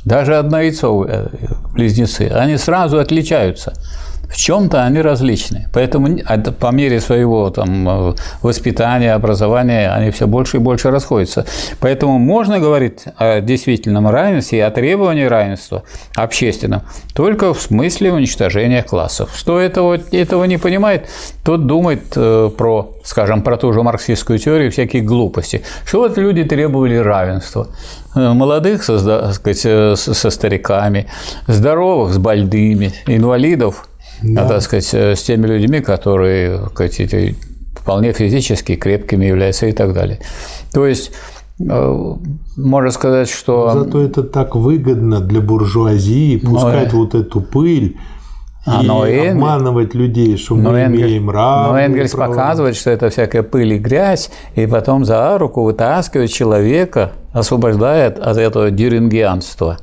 даже 0.06 0.38
одно 0.38 0.60
яйцо 0.62 1.06
э, 1.08 1.28
близнецы, 1.74 2.30
они 2.34 2.58
сразу 2.58 3.00
отличаются 3.00 3.74
в 4.32 4.38
чем-то 4.38 4.84
они 4.84 5.02
различны. 5.02 5.68
Поэтому 5.74 6.20
по 6.60 6.72
мере 6.72 7.02
своего 7.02 7.50
там, 7.50 7.90
э, 7.90 8.14
воспитания, 8.42 9.14
образования 9.14 9.92
они 9.92 10.12
все 10.12 10.26
больше 10.26 10.58
и 10.58 10.60
больше 10.60 10.90
расходятся. 10.90 11.46
Поэтому 11.80 12.18
можно 12.18 12.60
говорить 12.60 13.04
о 13.18 13.42
действительном 13.42 14.08
равенстве 14.08 14.60
и 14.60 14.62
о 14.62 14.72
требовании 14.72 15.26
равенства 15.26 15.84
общественном 16.16 16.84
только 17.14 17.54
в 17.54 17.62
смысле 17.62 18.14
уничтожения 18.14 18.84
классов. 18.84 19.32
Что 19.36 19.60
этого, 19.60 20.00
этого 20.12 20.46
не 20.46 20.58
понимает, 20.58 21.10
тот 21.44 21.68
думает 21.68 22.14
э, 22.16 22.50
про, 22.58 22.96
скажем, 23.04 23.42
про 23.42 23.58
ту 23.58 23.74
же 23.74 23.84
марксистскую 23.84 24.40
теорию 24.40 24.72
всякие 24.72 25.02
глупости. 25.02 25.64
Что 25.86 26.00
вот 26.00 26.18
люди 26.18 26.44
требовали 26.46 26.96
равенства 26.96 27.68
э, 28.16 28.34
молодых 28.34 28.84
со, 28.84 29.34
сказать, 29.34 29.98
со 29.98 30.30
стариками, 30.30 31.08
здоровых 31.48 32.14
с 32.14 32.18
больными, 32.18 32.94
инвалидов 33.08 33.88
да. 34.22 34.48
так 34.48 34.62
сказать, 34.62 34.90
э, 34.94 35.16
с 35.16 35.24
теми 35.24 35.48
людьми, 35.48 35.82
которые 35.82 36.68
сказать, 36.68 37.36
вполне 37.76 38.14
физически 38.14 38.76
крепкими 38.76 39.26
являются 39.26 39.68
и 39.68 39.72
так 39.72 39.94
далее. 39.94 40.20
То 40.74 40.86
есть 40.86 41.12
э, 41.60 42.16
можно 42.58 42.92
сказать, 42.92 43.30
что... 43.30 43.72
Зато 43.72 44.02
это 44.02 44.24
так 44.24 44.56
выгодно 44.56 45.20
для 45.20 45.42
буржуазии 45.42 46.38
пускать 46.38 46.94
но... 46.94 47.00
вот 47.00 47.16
эту 47.16 47.42
пыль 47.42 47.98
а, 48.64 48.84
и 48.84 48.86
но 48.86 49.04
обманывать 49.04 49.96
людей, 49.96 50.38
что 50.38 50.56
мы 50.56 50.82
Энгель... 50.82 51.02
имеем 51.02 51.32
равные 51.32 51.72
Но 51.72 51.80
Энгельс 51.80 52.12
права. 52.12 52.32
показывает, 52.32 52.76
что 52.76 52.92
это 52.92 53.10
всякая 53.10 53.42
пыль 53.42 53.74
и 53.74 53.80
грязь, 53.80 54.30
и 54.56 54.68
потом 54.68 55.04
за 55.04 55.36
руку 55.40 55.64
вытаскивает 55.64 56.30
человека, 56.30 57.14
освобождает 57.34 58.20
от 58.20 58.38
этого 58.38 58.70
дюрингианства. 58.70 59.80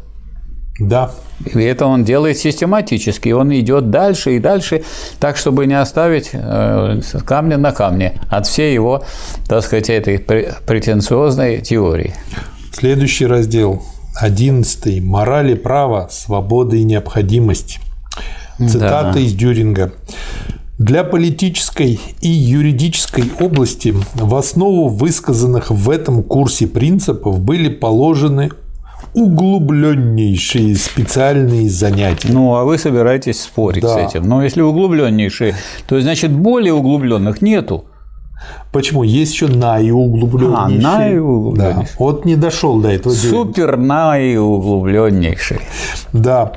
Да. 0.79 1.11
И 1.45 1.61
это 1.61 1.87
он 1.87 2.05
делает 2.05 2.39
систематически. 2.39 3.31
Он 3.31 3.53
идет 3.53 3.91
дальше 3.91 4.37
и 4.37 4.39
дальше, 4.39 4.83
так, 5.19 5.37
чтобы 5.37 5.67
не 5.67 5.79
оставить 5.79 6.31
э, 6.33 7.01
камня 7.25 7.57
на 7.57 7.73
камне 7.73 8.21
от 8.29 8.47
всей 8.47 8.75
его, 8.75 9.03
так 9.47 9.65
сказать, 9.65 9.91
этой 9.91 10.19
претенциозной 10.19 11.61
теории. 11.61 12.15
Следующий 12.73 13.27
раздел. 13.27 13.83
Одиннадцатый. 14.15 15.01
Мораль 15.01 15.53
и 15.53 15.55
право, 15.55 16.09
свобода 16.11 16.77
и 16.77 16.85
необходимость. 16.85 17.81
Цитата 18.59 19.13
да. 19.15 19.21
из 19.21 19.33
Дюринга. 19.35 19.93
Для 20.79 21.03
политической 21.03 22.01
и 22.21 22.29
юридической 22.29 23.25
области 23.41 23.95
в 24.15 24.35
основу 24.35 24.89
высказанных 24.89 25.71
в 25.71 25.91
этом 25.91 26.23
курсе 26.23 26.69
принципов 26.69 27.41
были 27.41 27.69
положены 27.69 28.51
углубленнейшие 29.15 30.77
специальные 30.77 31.71
занятия. 31.71 32.29
Ну, 32.31 32.55
а 32.55 32.65
вы 32.65 32.79
собираетесь 32.79 33.43
спорить 33.43 33.83
да. 33.83 33.95
с 33.95 33.97
этим. 33.97 34.29
Но 34.29 34.43
если 34.43 34.61
углубленнейшие, 34.61 35.55
то 35.87 36.01
значит 36.01 36.33
более 36.33 36.75
углубленных 36.75 37.43
нету. 37.43 37.87
Почему? 38.73 39.03
Есть 39.03 39.33
еще 39.33 39.49
наиуглубленнейшие. 39.49 40.87
А, 40.87 40.99
наиуглубленнейшие. 40.99 41.87
Да. 41.87 41.99
Вот 41.99 42.25
не 42.25 42.37
дошел 42.37 42.81
до 42.81 42.91
этого. 42.91 43.13
Супер 43.13 43.77
наиуглубленнейшие. 43.77 45.61
Да. 46.13 46.53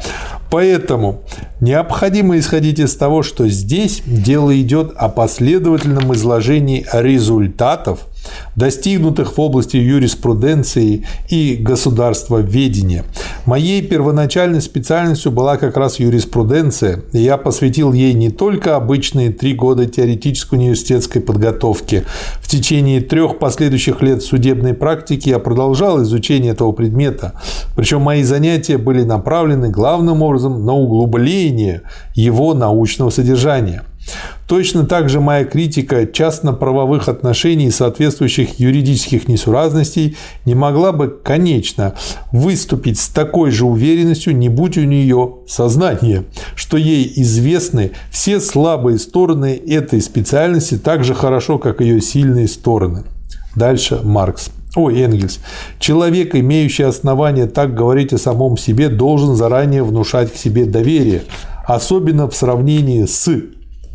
Поэтому 0.51 1.23
необходимо 1.61 2.37
исходить 2.37 2.79
из 2.79 2.95
того, 2.95 3.23
что 3.23 3.47
здесь 3.47 4.03
дело 4.05 4.59
идет 4.59 4.91
о 4.97 5.07
последовательном 5.07 6.13
изложении 6.13 6.85
результатов 6.91 8.07
достигнутых 8.55 9.37
в 9.37 9.41
области 9.41 9.77
юриспруденции 9.77 11.05
и 11.29 11.55
государствоведения. 11.55 13.05
Моей 13.45 13.81
первоначальной 13.81 14.61
специальностью 14.61 15.31
была 15.31 15.57
как 15.57 15.77
раз 15.77 15.99
юриспруденция, 15.99 17.01
и 17.13 17.19
я 17.19 17.37
посвятил 17.37 17.93
ей 17.93 18.13
не 18.13 18.29
только 18.29 18.75
обычные 18.75 19.31
три 19.31 19.53
года 19.53 19.85
теоретической 19.85 20.59
университетской 20.59 21.21
подготовки. 21.21 22.05
В 22.41 22.47
течение 22.47 23.01
трех 23.01 23.39
последующих 23.39 24.01
лет 24.01 24.21
судебной 24.21 24.73
практики 24.73 25.29
я 25.29 25.39
продолжал 25.39 26.01
изучение 26.03 26.51
этого 26.51 26.71
предмета, 26.71 27.33
причем 27.75 28.01
мои 28.01 28.23
занятия 28.23 28.77
были 28.77 29.03
направлены 29.03 29.69
главным 29.69 30.21
образом 30.21 30.65
на 30.65 30.73
углубление 30.73 31.81
его 32.15 32.53
научного 32.53 33.09
содержания. 33.09 33.83
Точно 34.47 34.85
так 34.85 35.09
же 35.09 35.21
моя 35.21 35.45
критика 35.45 36.05
частно-правовых 36.05 37.07
отношений 37.07 37.67
и 37.67 37.71
соответствующих 37.71 38.59
юридических 38.59 39.27
несуразностей 39.27 40.17
не 40.45 40.55
могла 40.55 40.91
бы, 40.91 41.07
конечно, 41.07 41.95
выступить 42.31 42.99
с 42.99 43.07
такой 43.07 43.51
же 43.51 43.65
уверенностью, 43.65 44.35
не 44.35 44.49
будь 44.49 44.77
у 44.77 44.83
нее 44.83 45.35
сознание, 45.47 46.25
что 46.55 46.77
ей 46.77 47.11
известны 47.15 47.91
все 48.11 48.39
слабые 48.39 48.99
стороны 48.99 49.61
этой 49.67 50.01
специальности 50.01 50.77
так 50.77 51.03
же 51.03 51.13
хорошо, 51.13 51.57
как 51.57 51.81
ее 51.81 52.01
сильные 52.01 52.47
стороны. 52.47 53.03
Дальше 53.55 53.99
Маркс. 54.03 54.49
Ой, 54.75 55.01
Энгельс. 55.01 55.39
Человек, 55.79 56.33
имеющий 56.35 56.83
основания 56.83 57.45
так 57.45 57.75
говорить 57.75 58.13
о 58.13 58.17
самом 58.17 58.57
себе, 58.57 58.87
должен 58.87 59.35
заранее 59.35 59.83
внушать 59.83 60.31
к 60.31 60.37
себе 60.37 60.65
доверие, 60.65 61.23
особенно 61.65 62.29
в 62.29 62.35
сравнении 62.35 63.05
с 63.05 63.29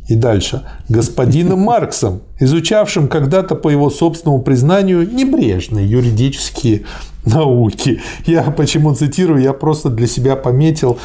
и 0.08 0.14
дальше, 0.14 0.62
господином 0.88 1.60
Марксом, 1.60 2.22
изучавшим 2.38 3.08
когда-то, 3.08 3.56
по 3.56 3.68
его 3.68 3.90
собственному 3.90 4.42
признанию, 4.42 5.08
небрежные 5.12 5.88
юридические 5.88 6.82
науки. 7.24 8.00
Я 8.24 8.42
почему 8.42 8.94
цитирую, 8.94 9.42
я 9.42 9.52
просто 9.52 9.90
для 9.90 10.06
себя 10.06 10.36
пометил, 10.36 10.98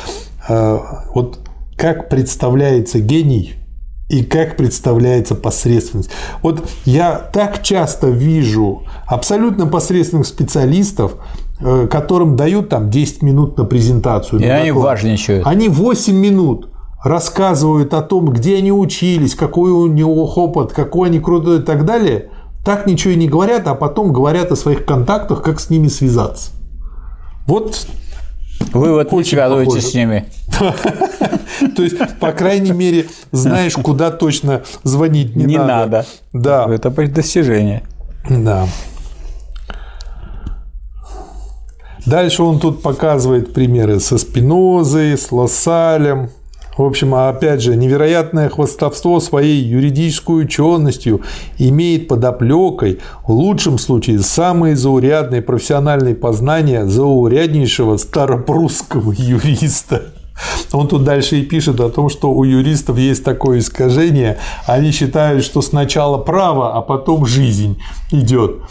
э, 0.47 0.77
вот 1.15 1.39
как 1.75 2.09
представляется 2.09 2.99
гений 2.99 3.55
и 4.07 4.23
как 4.23 4.55
представляется 4.55 5.33
посредственность. 5.33 6.11
Вот 6.43 6.69
я 6.85 7.15
так 7.15 7.63
часто 7.63 8.07
вижу 8.07 8.83
абсолютно 9.07 9.65
посредственных 9.65 10.27
специалистов, 10.27 11.13
э, 11.59 11.87
которым 11.89 12.35
дают 12.35 12.69
там 12.69 12.91
10 12.91 13.23
минут 13.23 13.57
на 13.57 13.65
презентацию. 13.65 14.41
И 14.41 14.45
на 14.45 14.57
они 14.57 14.71
важничают. 14.71 15.47
Они 15.47 15.69
8 15.69 16.13
минут 16.13 16.70
рассказывают 17.03 17.93
о 17.93 18.01
том, 18.01 18.29
где 18.29 18.57
они 18.57 18.71
учились, 18.71 19.35
какой 19.35 19.71
у 19.71 19.87
него 19.87 20.25
опыт, 20.25 20.71
какой 20.71 21.09
они 21.09 21.19
крутой 21.19 21.59
и 21.59 21.61
так 21.61 21.85
далее, 21.85 22.29
так 22.63 22.85
ничего 22.85 23.13
и 23.13 23.17
не 23.17 23.27
говорят, 23.27 23.67
а 23.67 23.75
потом 23.75 24.13
говорят 24.13 24.51
о 24.51 24.55
своих 24.55 24.85
контактах, 24.85 25.41
как 25.41 25.59
с 25.59 25.69
ними 25.69 25.87
связаться. 25.87 26.51
Вот 27.47 27.87
вы 28.73 28.93
вот 28.93 29.11
не 29.11 29.23
связываетесь 29.23 29.91
с 29.91 29.93
ними. 29.93 30.25
То 31.75 31.83
есть, 31.83 31.97
по 32.19 32.31
крайней 32.31 32.71
мере, 32.71 33.07
знаешь, 33.31 33.73
куда 33.73 34.11
точно 34.11 34.61
звонить 34.83 35.35
не, 35.35 35.45
не 35.45 35.57
надо. 35.57 35.73
надо. 35.73 36.05
Да. 36.33 36.67
Это 36.73 36.89
достижение. 36.89 37.83
Да. 38.29 38.67
Дальше 42.05 42.43
он 42.43 42.59
тут 42.59 42.81
показывает 42.81 43.53
примеры 43.53 43.99
со 43.99 44.17
Спинозой, 44.17 45.17
с 45.17 45.31
Лассалем, 45.31 46.29
в 46.77 46.83
общем, 46.83 47.13
опять 47.13 47.61
же, 47.61 47.75
невероятное 47.75 48.49
хвостовство 48.49 49.19
своей 49.19 49.61
юридической 49.61 50.43
ученостью 50.43 51.21
имеет 51.57 52.07
под 52.07 52.23
оплекой, 52.23 52.99
в 53.27 53.31
лучшем 53.31 53.77
случае, 53.77 54.19
самые 54.19 54.75
заурядные 54.75 55.41
профессиональные 55.41 56.15
познания 56.15 56.85
зауряднейшего 56.85 57.97
старопрусского 57.97 59.11
юриста. 59.11 60.13
Он 60.71 60.87
тут 60.87 61.03
дальше 61.03 61.37
и 61.37 61.43
пишет 61.43 61.79
о 61.79 61.89
том, 61.89 62.09
что 62.09 62.31
у 62.31 62.43
юристов 62.43 62.97
есть 62.97 63.23
такое 63.23 63.59
искажение. 63.59 64.37
Они 64.65 64.91
считают, 64.91 65.43
что 65.43 65.61
сначала 65.61 66.17
право, 66.17 66.75
а 66.75 66.81
потом 66.81 67.25
жизнь 67.25 67.79
идет. 68.11 68.61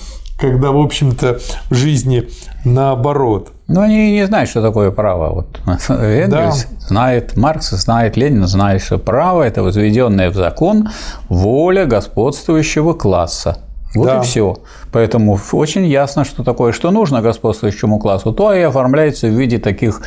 Когда, 0.41 0.73
в 0.73 0.79
общем-то, 0.79 1.39
в 1.69 1.75
жизни 1.75 2.29
наоборот. 2.65 3.53
Но 3.69 3.83
они 3.83 4.13
не 4.13 4.27
знают, 4.27 4.49
что 4.49 4.63
такое 4.63 4.91
право. 4.91 5.33
Вот 5.35 5.61
Энгельс 5.91 6.65
да. 6.65 6.87
знает, 6.89 7.37
Маркс 7.37 7.71
знает, 7.71 8.17
Ленин 8.17 8.47
знает, 8.47 8.83
что 8.83 8.99
право– 8.99 9.43
это 9.45 9.63
возведенная 9.63 10.31
в 10.31 10.35
закон 10.35 10.89
воля 11.29 11.85
господствующего 11.85 12.95
класса. 12.95 13.59
Вот 13.95 14.07
да. 14.07 14.19
и 14.19 14.23
все. 14.23 14.57
Поэтому 14.93 15.39
очень 15.53 15.87
ясно, 15.87 16.25
что 16.25 16.43
такое, 16.43 16.73
что 16.73 16.91
нужно 16.91 17.23
господствующему 17.23 17.99
классу, 17.99 18.33
то 18.33 18.55
и 18.55 18.61
оформляется 18.61 19.27
в 19.27 19.39
виде 19.39 19.59
таких 19.59 20.01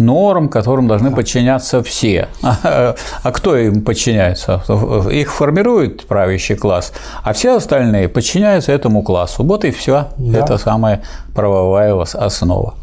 норм, 0.00 0.48
которым 0.48 0.88
должны 0.88 1.10
подчиняться 1.10 1.82
все. 1.82 2.28
А, 2.42 2.94
а 3.22 3.32
кто 3.32 3.56
им 3.56 3.82
подчиняется? 3.82 4.62
Их 5.10 5.32
формирует 5.32 6.06
правящий 6.06 6.56
класс, 6.56 6.92
а 7.22 7.32
все 7.32 7.56
остальные 7.56 8.08
подчиняются 8.08 8.72
этому 8.72 9.02
классу. 9.02 9.44
Вот 9.44 9.64
и 9.64 9.70
все. 9.70 10.08
Да. 10.16 10.38
Это 10.38 10.58
самая 10.58 11.02
правовая 11.34 12.00
основа. 12.00 12.74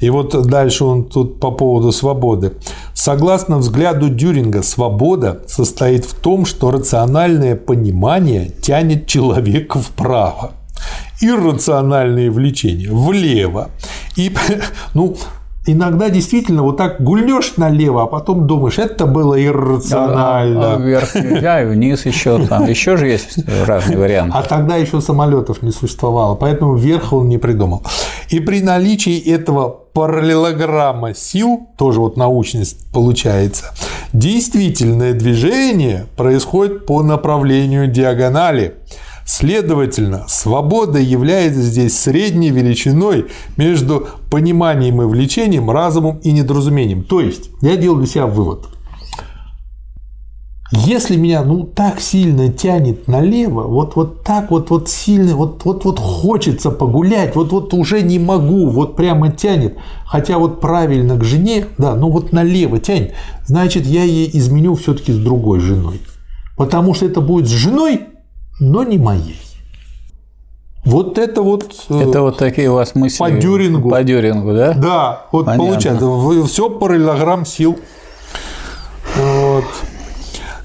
И 0.00 0.10
вот 0.10 0.46
дальше 0.46 0.84
он 0.84 1.04
тут 1.04 1.40
по 1.40 1.50
поводу 1.50 1.92
свободы. 1.92 2.52
Согласно 2.94 3.58
взгляду 3.58 4.08
Дюринга, 4.08 4.62
свобода 4.62 5.40
состоит 5.46 6.04
в 6.04 6.14
том, 6.14 6.46
что 6.46 6.70
рациональное 6.70 7.56
понимание 7.56 8.50
тянет 8.62 9.06
человека 9.06 9.78
вправо 9.78 10.52
иррациональные 11.20 12.30
влечения 12.30 12.90
влево. 12.90 13.70
И, 14.16 14.34
ну, 14.94 15.16
иногда 15.72 16.10
действительно 16.10 16.62
вот 16.62 16.76
так 16.76 17.02
гульнешь 17.02 17.54
налево, 17.56 18.04
а 18.04 18.06
потом 18.06 18.46
думаешь, 18.46 18.78
это 18.78 19.06
было 19.06 19.42
иррационально. 19.42 20.72
А, 20.72 20.74
а 20.74 20.78
вверх 20.78 21.14
нельзя, 21.14 21.62
и 21.62 21.66
вниз 21.66 22.06
еще 22.06 22.44
там. 22.46 22.66
Еще 22.66 22.96
же 22.96 23.08
есть 23.08 23.38
разные 23.66 23.98
варианты. 23.98 24.36
А 24.36 24.42
тогда 24.42 24.76
еще 24.76 25.00
самолетов 25.00 25.62
не 25.62 25.72
существовало, 25.72 26.34
поэтому 26.34 26.76
вверх 26.76 27.12
он 27.12 27.28
не 27.28 27.38
придумал. 27.38 27.82
И 28.28 28.40
при 28.40 28.60
наличии 28.60 29.18
этого 29.18 29.68
параллелограмма 29.92 31.14
сил, 31.14 31.68
тоже 31.76 32.00
вот 32.00 32.16
научность 32.16 32.90
получается, 32.92 33.74
действительное 34.12 35.12
движение 35.12 36.06
происходит 36.16 36.86
по 36.86 37.02
направлению 37.02 37.86
диагонали. 37.86 38.76
Следовательно, 39.32 40.24
свобода 40.26 40.98
является 40.98 41.62
здесь 41.62 41.96
средней 41.96 42.50
величиной 42.50 43.26
между 43.56 44.08
пониманием 44.28 45.00
и 45.02 45.04
влечением, 45.04 45.70
разумом 45.70 46.18
и 46.24 46.32
недоразумением. 46.32 47.04
То 47.04 47.20
есть, 47.20 47.48
я 47.62 47.76
делал 47.76 47.98
для 47.98 48.08
себя 48.08 48.26
вывод. 48.26 48.66
Если 50.72 51.14
меня 51.14 51.44
ну 51.44 51.62
так 51.62 52.00
сильно 52.00 52.52
тянет 52.52 53.06
налево, 53.06 53.68
вот, 53.68 53.94
вот 53.94 54.24
так 54.24 54.50
вот, 54.50 54.68
вот 54.70 54.88
сильно, 54.88 55.36
вот, 55.36 55.64
вот, 55.64 55.84
вот 55.84 56.00
хочется 56.00 56.72
погулять, 56.72 57.36
вот, 57.36 57.52
вот 57.52 57.72
уже 57.72 58.02
не 58.02 58.18
могу, 58.18 58.68
вот 58.68 58.96
прямо 58.96 59.30
тянет, 59.30 59.76
хотя 60.06 60.38
вот 60.38 60.60
правильно 60.60 61.16
к 61.16 61.22
жене, 61.22 61.66
да, 61.78 61.94
ну 61.94 62.10
вот 62.10 62.32
налево 62.32 62.80
тянет, 62.80 63.14
значит, 63.46 63.86
я 63.86 64.02
ей 64.02 64.28
изменю 64.32 64.74
все-таки 64.74 65.12
с 65.12 65.18
другой 65.18 65.60
женой. 65.60 66.00
Потому 66.56 66.94
что 66.94 67.06
это 67.06 67.20
будет 67.20 67.46
с 67.46 67.52
женой, 67.52 68.09
но 68.60 68.84
не 68.84 68.98
моей. 68.98 69.40
Вот 70.84 71.18
это 71.18 71.42
вот... 71.42 71.74
Э, 71.88 72.08
это 72.08 72.22
вот 72.22 72.38
такие 72.38 72.70
у 72.70 72.74
вас 72.74 72.94
мысли 72.94 73.18
по 73.18 73.30
Дюрингу. 73.30 73.90
По 73.90 74.02
Дюрингу, 74.02 74.54
да? 74.54 74.72
Да, 74.72 75.26
вот 75.32 75.46
Понятно. 75.46 75.66
получается, 75.66 76.46
все 76.46 76.70
параллелограмм 76.70 77.44
сил. 77.44 77.78
Вот. 79.16 79.64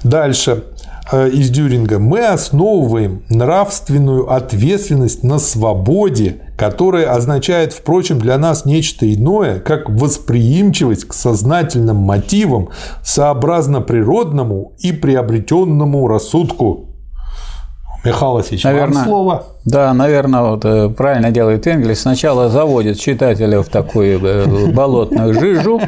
Дальше 0.02 0.64
э, 1.12 1.28
из 1.30 1.50
Дюринга. 1.50 1.98
Мы 1.98 2.24
основываем 2.26 3.24
нравственную 3.28 4.32
ответственность 4.32 5.22
на 5.22 5.38
свободе, 5.38 6.42
которая 6.56 7.12
означает, 7.12 7.74
впрочем, 7.74 8.18
для 8.18 8.38
нас 8.38 8.64
нечто 8.64 9.12
иное, 9.12 9.60
как 9.60 9.90
восприимчивость 9.90 11.06
к 11.06 11.12
сознательным 11.12 11.96
мотивам 11.96 12.70
сообразно 13.02 13.82
природному 13.82 14.72
и 14.78 14.92
приобретенному 14.92 16.08
рассудку. 16.08 16.85
Михаил 18.06 18.32
Васильевич, 18.32 18.64
наверное, 18.64 18.96
вам 18.98 19.04
слово. 19.04 19.44
Да, 19.64 19.92
наверное, 19.92 20.42
вот, 20.42 20.64
э, 20.64 20.88
правильно 20.88 21.30
делает 21.30 21.66
Энгельс. 21.66 22.00
Сначала 22.00 22.48
заводит 22.48 22.98
читателя 22.98 23.62
в 23.62 23.68
такую 23.68 24.20
э, 24.24 24.72
болотную 24.72 25.34
жижу, 25.34 25.80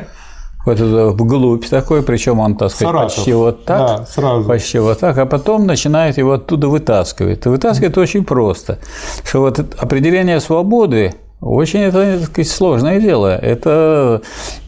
вот 0.67 0.81
вглубь 0.81 1.67
такой, 1.67 2.03
причем 2.03 2.41
он, 2.41 2.57
так 2.57 2.71
сказать, 2.71 2.93
Саратов. 2.93 3.17
почти 3.17 3.33
вот 3.33 3.65
так, 3.65 3.81
да, 3.81 4.07
сразу. 4.07 4.49
почти 4.49 4.79
вот 4.79 4.99
так, 4.99 5.17
а 5.17 5.27
потом 5.27 5.67
начинает 5.67 6.19
его 6.19 6.33
оттуда 6.33 6.69
вытаскивать. 6.69 7.47
Вытаскивает 7.47 7.97
mm-hmm. 7.97 8.03
очень 8.03 8.25
просто, 8.25 8.79
что 9.25 9.41
вот 9.41 9.59
определение 9.59 10.41
свободы 10.41 11.15
очень 11.41 11.81
это 11.81 12.21
сказать, 12.25 12.49
сложное 12.49 13.01
дело. 13.01 13.37
Это, 13.37 14.23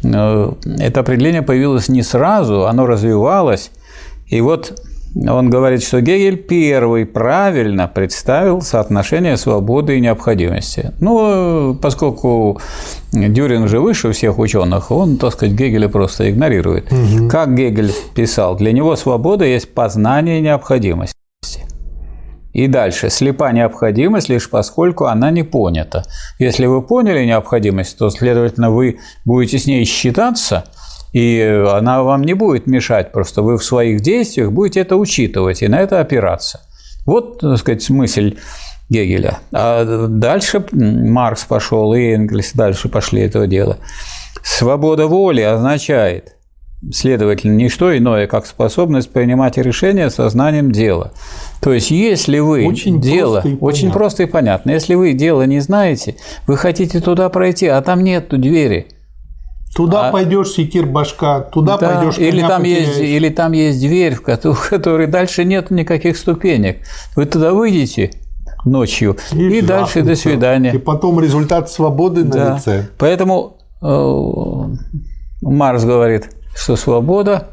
э, 0.05 0.53
это 0.79 1.01
определение 1.01 1.43
появилось 1.43 1.89
не 1.89 2.03
сразу, 2.03 2.67
оно 2.67 2.87
развивалось. 2.87 3.71
И 4.29 4.41
вот 4.41 4.81
он 5.15 5.51
говорит, 5.51 5.83
что 5.83 6.01
Гегель 6.01 6.37
первый 6.37 7.05
правильно 7.05 7.89
представил 7.89 8.61
соотношение 8.63 9.37
свободы 9.37 9.97
и 9.97 10.01
необходимости. 10.01 10.93
Ну, 11.01 11.75
поскольку 11.75 12.61
Дюринг 13.13 13.69
же 13.69 13.81
выше 13.81 14.13
всех 14.13 14.39
ученых, 14.39 14.91
он, 14.91 15.17
так 15.17 15.33
сказать, 15.33 15.55
Гегеля 15.55 15.89
просто 15.89 16.31
игнорирует. 16.31 16.93
Угу. 16.93 17.29
Как 17.29 17.55
Гегель 17.55 17.93
писал, 18.15 18.57
для 18.57 18.73
него 18.73 18.95
свобода 18.97 19.45
есть 19.45 19.75
познание 19.75 20.41
необходимости. 20.41 21.15
И 22.53 22.67
дальше, 22.67 23.11
слепа 23.11 23.53
необходимость 23.53 24.29
лишь 24.29 24.51
поскольку 24.51 25.07
она 25.07 25.31
не 25.31 25.45
понята. 25.45 26.05
Если 26.41 26.67
вы 26.67 26.83
поняли 26.83 27.25
необходимость, 27.25 27.97
то, 27.97 28.11
следовательно, 28.11 28.71
вы 28.71 28.99
будете 29.25 29.59
с 29.59 29.67
ней 29.67 29.85
считаться– 29.85 30.65
и 31.13 31.65
она 31.69 32.03
вам 32.03 32.23
не 32.23 32.35
будет 32.35 32.67
мешать, 32.67 33.13
просто 33.13 33.43
вы 33.43 33.59
в 33.59 33.65
своих 33.65 34.01
действиях 34.01 34.53
будете 34.53 34.81
это 34.81 34.97
учитывать 34.97 35.63
и 35.63 35.69
на 35.69 35.81
это 35.81 36.01
опираться. 36.01 36.61
Вот, 37.07 37.41
так 37.41 37.59
сказать, 37.59 37.89
мысль 37.91 38.37
Гегеля. 38.89 39.39
А 39.53 40.07
дальше 40.09 40.65
Маркс 40.73 41.45
пошел, 41.45 41.95
и 41.95 42.13
Энгельс 42.13 42.53
дальше 42.53 42.89
пошли 42.89 43.23
этого 43.23 43.47
дела. 43.47 43.79
Свобода 44.43 45.07
воли 45.07 45.41
означает, 45.43 46.35
следовательно, 46.93 47.55
не 47.55 47.69
что 47.69 47.97
иное, 47.97 48.27
как 48.27 48.47
способность 48.47 49.11
принимать 49.11 49.59
решения 49.59 50.11
сознанием 50.11 50.73
дела. 50.73 51.13
То 51.61 51.73
есть, 51.73 51.91
если 51.91 52.39
вы 52.39 52.67
очень 52.67 53.01
дело, 53.01 53.41
просто 53.41 53.65
очень 53.65 53.81
понятно. 53.83 53.99
просто 53.99 54.23
и 54.23 54.27
понятно, 54.27 54.71
если 54.71 54.95
вы 54.95 55.13
дело 55.13 55.43
не 55.43 55.61
знаете, 55.61 56.17
вы 56.47 56.57
хотите 56.57 57.01
туда 57.01 57.29
пройти, 57.29 57.67
а 57.67 57.81
там 57.83 58.03
нет 58.05 58.29
двери– 58.29 58.89
Туда 59.75 60.09
а, 60.09 60.13
пойдешь, 60.13 60.49
секир 60.49 60.87
башка, 60.87 61.41
туда 61.41 61.79
да, 61.79 62.01
пойдешь, 62.01 62.19
или 62.19 62.41
там 62.41 62.65
есть 62.65 62.99
Или 62.99 63.29
там 63.29 63.53
есть 63.53 63.81
дверь, 63.81 64.15
в 64.43 64.69
которой 64.69 65.07
дальше 65.07 65.45
нет 65.45 65.71
никаких 65.71 66.17
ступенек. 66.17 66.79
Вы 67.15 67.27
туда 67.27 67.53
выйдете 67.53 68.11
ночью, 68.65 69.17
и, 69.33 69.59
и 69.59 69.63
дальше 69.63 70.03
до 70.03 70.17
свидания. 70.17 70.73
И 70.73 70.79
потом 70.79 71.21
результат 71.21 71.71
свободы 71.71 72.25
да. 72.25 72.39
на 72.39 72.57
лице. 72.57 72.89
Поэтому 72.99 73.59
э, 73.81 74.67
Марс 75.43 75.85
говорит, 75.85 76.31
что 76.55 76.77
свобода 76.77 77.49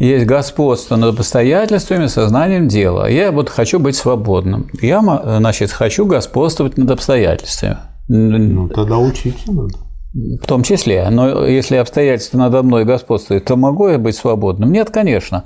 есть 0.00 0.26
господство 0.26 0.96
над 0.96 1.18
обстоятельствами, 1.18 2.06
сознанием 2.06 2.68
дела. 2.68 3.08
Я 3.08 3.30
вот 3.32 3.50
хочу 3.50 3.78
быть 3.78 3.96
свободным. 3.96 4.68
Я, 4.80 5.00
значит, 5.38 5.70
хочу 5.70 6.06
господствовать 6.06 6.76
над 6.76 6.90
обстоятельствами. 6.90 7.76
Ну, 8.08 8.68
тогда 8.68 8.98
учиться 8.98 9.52
надо. 9.52 9.74
В 10.12 10.44
том 10.44 10.64
числе. 10.64 11.08
Но 11.08 11.46
если 11.46 11.76
обстоятельства 11.76 12.38
надо 12.38 12.64
мной 12.64 12.84
господствуют, 12.84 13.44
то 13.44 13.56
могу 13.56 13.88
я 13.88 13.98
быть 13.98 14.16
свободным? 14.16 14.72
Нет, 14.72 14.90
конечно. 14.90 15.44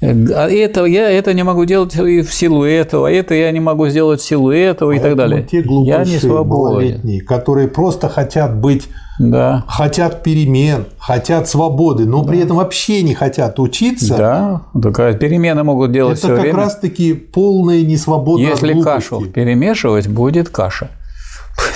А 0.00 0.48
это, 0.48 0.86
я 0.86 1.10
это 1.10 1.34
не 1.34 1.42
могу 1.42 1.66
делать 1.66 1.94
и 1.96 2.22
в 2.22 2.32
силу 2.32 2.64
этого, 2.64 3.08
а 3.08 3.10
это 3.10 3.34
я 3.34 3.50
не 3.50 3.60
могу 3.60 3.88
сделать 3.88 4.20
в 4.20 4.24
силу 4.24 4.50
этого 4.50 4.92
и 4.92 4.98
так 4.98 5.16
далее. 5.16 5.42
Те 5.42 5.62
я 5.84 6.02
не 6.04 6.18
свободен. 6.18 7.26
которые 7.26 7.68
просто 7.68 8.08
хотят 8.08 8.56
быть 8.56 8.88
да. 9.18 9.64
хотят 9.66 10.22
перемен, 10.22 10.86
хотят 10.98 11.48
свободы, 11.48 12.06
но 12.06 12.22
да. 12.22 12.28
при 12.28 12.40
этом 12.40 12.56
вообще 12.56 13.02
не 13.02 13.14
хотят 13.14 13.58
учиться. 13.58 14.16
Да, 14.16 14.62
только 14.80 15.12
перемены 15.14 15.62
могут 15.62 15.92
делать 15.92 16.18
Это 16.18 16.26
все 16.26 16.34
время. 16.34 16.48
Это 16.48 16.56
как 16.56 16.64
раз-таки 16.64 17.12
полная 17.14 17.82
несвобода 17.82 18.42
Если 18.42 18.80
кашу 18.80 19.26
перемешивать, 19.26 20.08
будет 20.08 20.48
каша. 20.48 20.90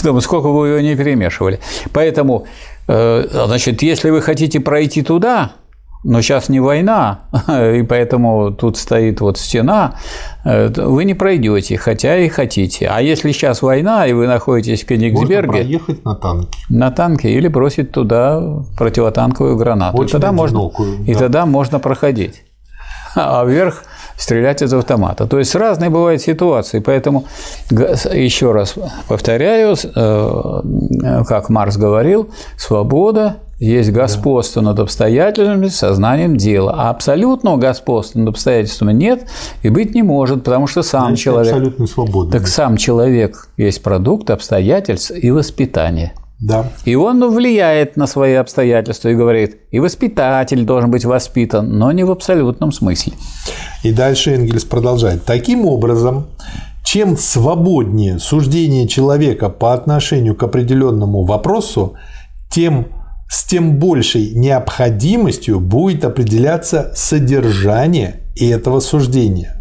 Поэтому 0.00 0.20
сколько 0.20 0.48
вы 0.48 0.68
ее 0.68 0.82
не 0.82 0.96
перемешивали. 0.96 1.60
Поэтому, 1.92 2.46
э, 2.88 3.26
значит, 3.46 3.82
если 3.82 4.10
вы 4.10 4.22
хотите 4.22 4.60
пройти 4.60 5.02
туда, 5.02 5.52
но 6.02 6.22
сейчас 6.22 6.48
не 6.48 6.60
война, 6.60 7.24
и 7.48 7.82
поэтому 7.82 8.52
тут 8.52 8.78
стоит 8.78 9.20
вот 9.20 9.38
стена, 9.38 9.96
э, 10.44 10.68
вы 10.68 11.04
не 11.04 11.14
пройдете, 11.14 11.76
хотя 11.76 12.16
и 12.18 12.28
хотите. 12.28 12.88
А 12.90 13.02
если 13.02 13.32
сейчас 13.32 13.60
война, 13.60 14.06
и 14.06 14.14
вы 14.14 14.26
находитесь 14.26 14.82
в 14.82 14.86
Кенигсберге... 14.86 15.46
Можно 15.46 15.62
проехать 15.62 16.04
на 16.04 16.14
танке. 16.14 16.58
На 16.70 16.90
танке 16.90 17.30
или 17.30 17.48
бросить 17.48 17.92
туда 17.92 18.42
противотанковую 18.78 19.56
гранату. 19.56 19.98
Очень 19.98 20.08
и 20.08 20.12
тогда, 20.12 20.32
можно, 20.32 20.70
и 21.06 21.14
тогда 21.14 21.46
можно 21.46 21.78
проходить. 21.78 22.44
А 23.14 23.44
вверх 23.44 23.82
стрелять 24.20 24.62
из 24.62 24.72
автомата. 24.72 25.26
То 25.26 25.38
есть 25.38 25.54
разные 25.54 25.88
бывают 25.90 26.20
ситуации, 26.20 26.80
поэтому 26.80 27.24
еще 27.70 28.52
раз 28.52 28.74
повторяю, 29.08 29.74
э, 29.94 31.22
как 31.26 31.48
Марс 31.48 31.76
говорил, 31.76 32.28
свобода 32.56 33.36
есть 33.58 33.92
господство 33.92 34.62
да. 34.62 34.68
над 34.68 34.80
обстоятельствами, 34.80 35.68
сознанием 35.68 36.36
дела. 36.36 36.74
А 36.76 36.90
абсолютного 36.90 37.56
господства 37.56 38.18
над 38.18 38.28
обстоятельствами 38.30 38.92
нет 38.92 39.26
и 39.62 39.70
быть 39.70 39.94
не 39.94 40.02
может, 40.02 40.44
потому 40.44 40.66
что 40.66 40.82
сам 40.82 41.08
Значит, 41.08 41.24
человек... 41.24 41.52
абсолютно 41.52 41.86
свободный. 41.86 42.38
Так 42.38 42.46
сам 42.46 42.76
человек 42.76 43.48
есть 43.56 43.82
продукт 43.82 44.30
обстоятельств 44.30 45.10
и 45.10 45.30
воспитания. 45.30 46.12
Да. 46.40 46.70
И 46.86 46.94
он 46.94 47.22
влияет 47.34 47.96
на 47.96 48.06
свои 48.06 48.32
обстоятельства 48.34 49.10
и 49.10 49.14
говорит, 49.14 49.58
и 49.70 49.78
воспитатель 49.78 50.64
должен 50.64 50.90
быть 50.90 51.04
воспитан, 51.04 51.78
но 51.78 51.92
не 51.92 52.02
в 52.04 52.10
абсолютном 52.10 52.72
смысле. 52.72 53.12
И 53.82 53.92
дальше 53.92 54.34
Энгельс 54.34 54.64
продолжает. 54.64 55.24
Таким 55.24 55.66
образом, 55.66 56.28
чем 56.82 57.18
свободнее 57.18 58.18
суждение 58.18 58.88
человека 58.88 59.50
по 59.50 59.74
отношению 59.74 60.34
к 60.34 60.42
определенному 60.42 61.24
вопросу, 61.24 61.94
тем 62.50 62.86
с 63.28 63.44
тем 63.44 63.78
большей 63.78 64.32
необходимостью 64.34 65.60
будет 65.60 66.04
определяться 66.04 66.90
содержание 66.96 68.22
этого 68.34 68.80
суждения. 68.80 69.59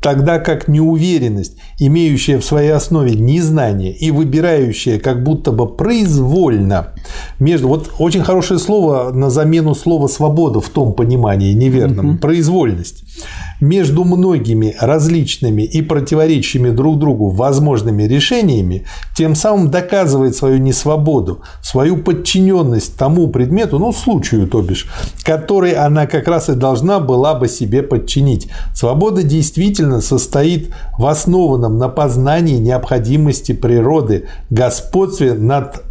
Тогда 0.00 0.38
как 0.38 0.66
неуверенность, 0.66 1.56
имеющая 1.78 2.38
в 2.38 2.44
своей 2.44 2.70
основе 2.70 3.14
незнание 3.14 3.92
и 3.92 4.10
выбирающая 4.10 4.98
как 4.98 5.22
будто 5.22 5.52
бы 5.52 5.66
произвольно 5.66 6.94
между... 7.38 7.68
Вот 7.68 7.90
очень 7.98 8.22
хорошее 8.22 8.58
слово 8.58 9.10
на 9.12 9.30
замену 9.30 9.74
слова 9.74 10.06
«свобода» 10.06 10.60
в 10.60 10.68
том 10.68 10.92
понимании 10.92 11.52
неверном. 11.52 12.18
Произвольность 12.18 13.04
между 13.60 14.04
многими 14.04 14.74
различными 14.80 15.62
и 15.62 15.82
противоречащими 15.82 16.70
друг 16.70 16.98
другу 16.98 17.28
возможными 17.28 18.04
решениями, 18.04 18.86
тем 19.16 19.34
самым 19.34 19.70
доказывает 19.70 20.34
свою 20.34 20.58
несвободу, 20.58 21.42
свою 21.62 21.98
подчиненность 21.98 22.96
тому 22.96 23.28
предмету, 23.28 23.78
ну, 23.78 23.92
случаю, 23.92 24.46
то 24.46 24.62
бишь, 24.62 24.88
который 25.22 25.72
она 25.72 26.06
как 26.06 26.26
раз 26.28 26.48
и 26.48 26.54
должна 26.54 27.00
была 27.00 27.34
бы 27.34 27.48
себе 27.48 27.82
подчинить. 27.82 28.48
Свобода 28.74 29.22
действительно 29.22 30.00
состоит 30.00 30.70
в 30.98 31.06
основанном 31.06 31.78
на 31.78 31.88
познании 31.88 32.58
необходимости 32.58 33.52
природы, 33.52 34.26
господстве 34.48 35.34
над 35.34 35.89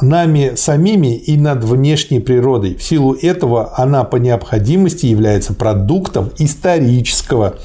нами 0.00 0.52
самими 0.56 1.16
и 1.16 1.36
над 1.36 1.64
внешней 1.64 2.20
природой. 2.20 2.74
В 2.74 2.82
силу 2.82 3.14
этого 3.14 3.74
она 3.76 4.04
по 4.04 4.16
необходимости 4.16 5.06
является 5.06 5.54
продуктом 5.54 6.30
исторического 6.38 7.56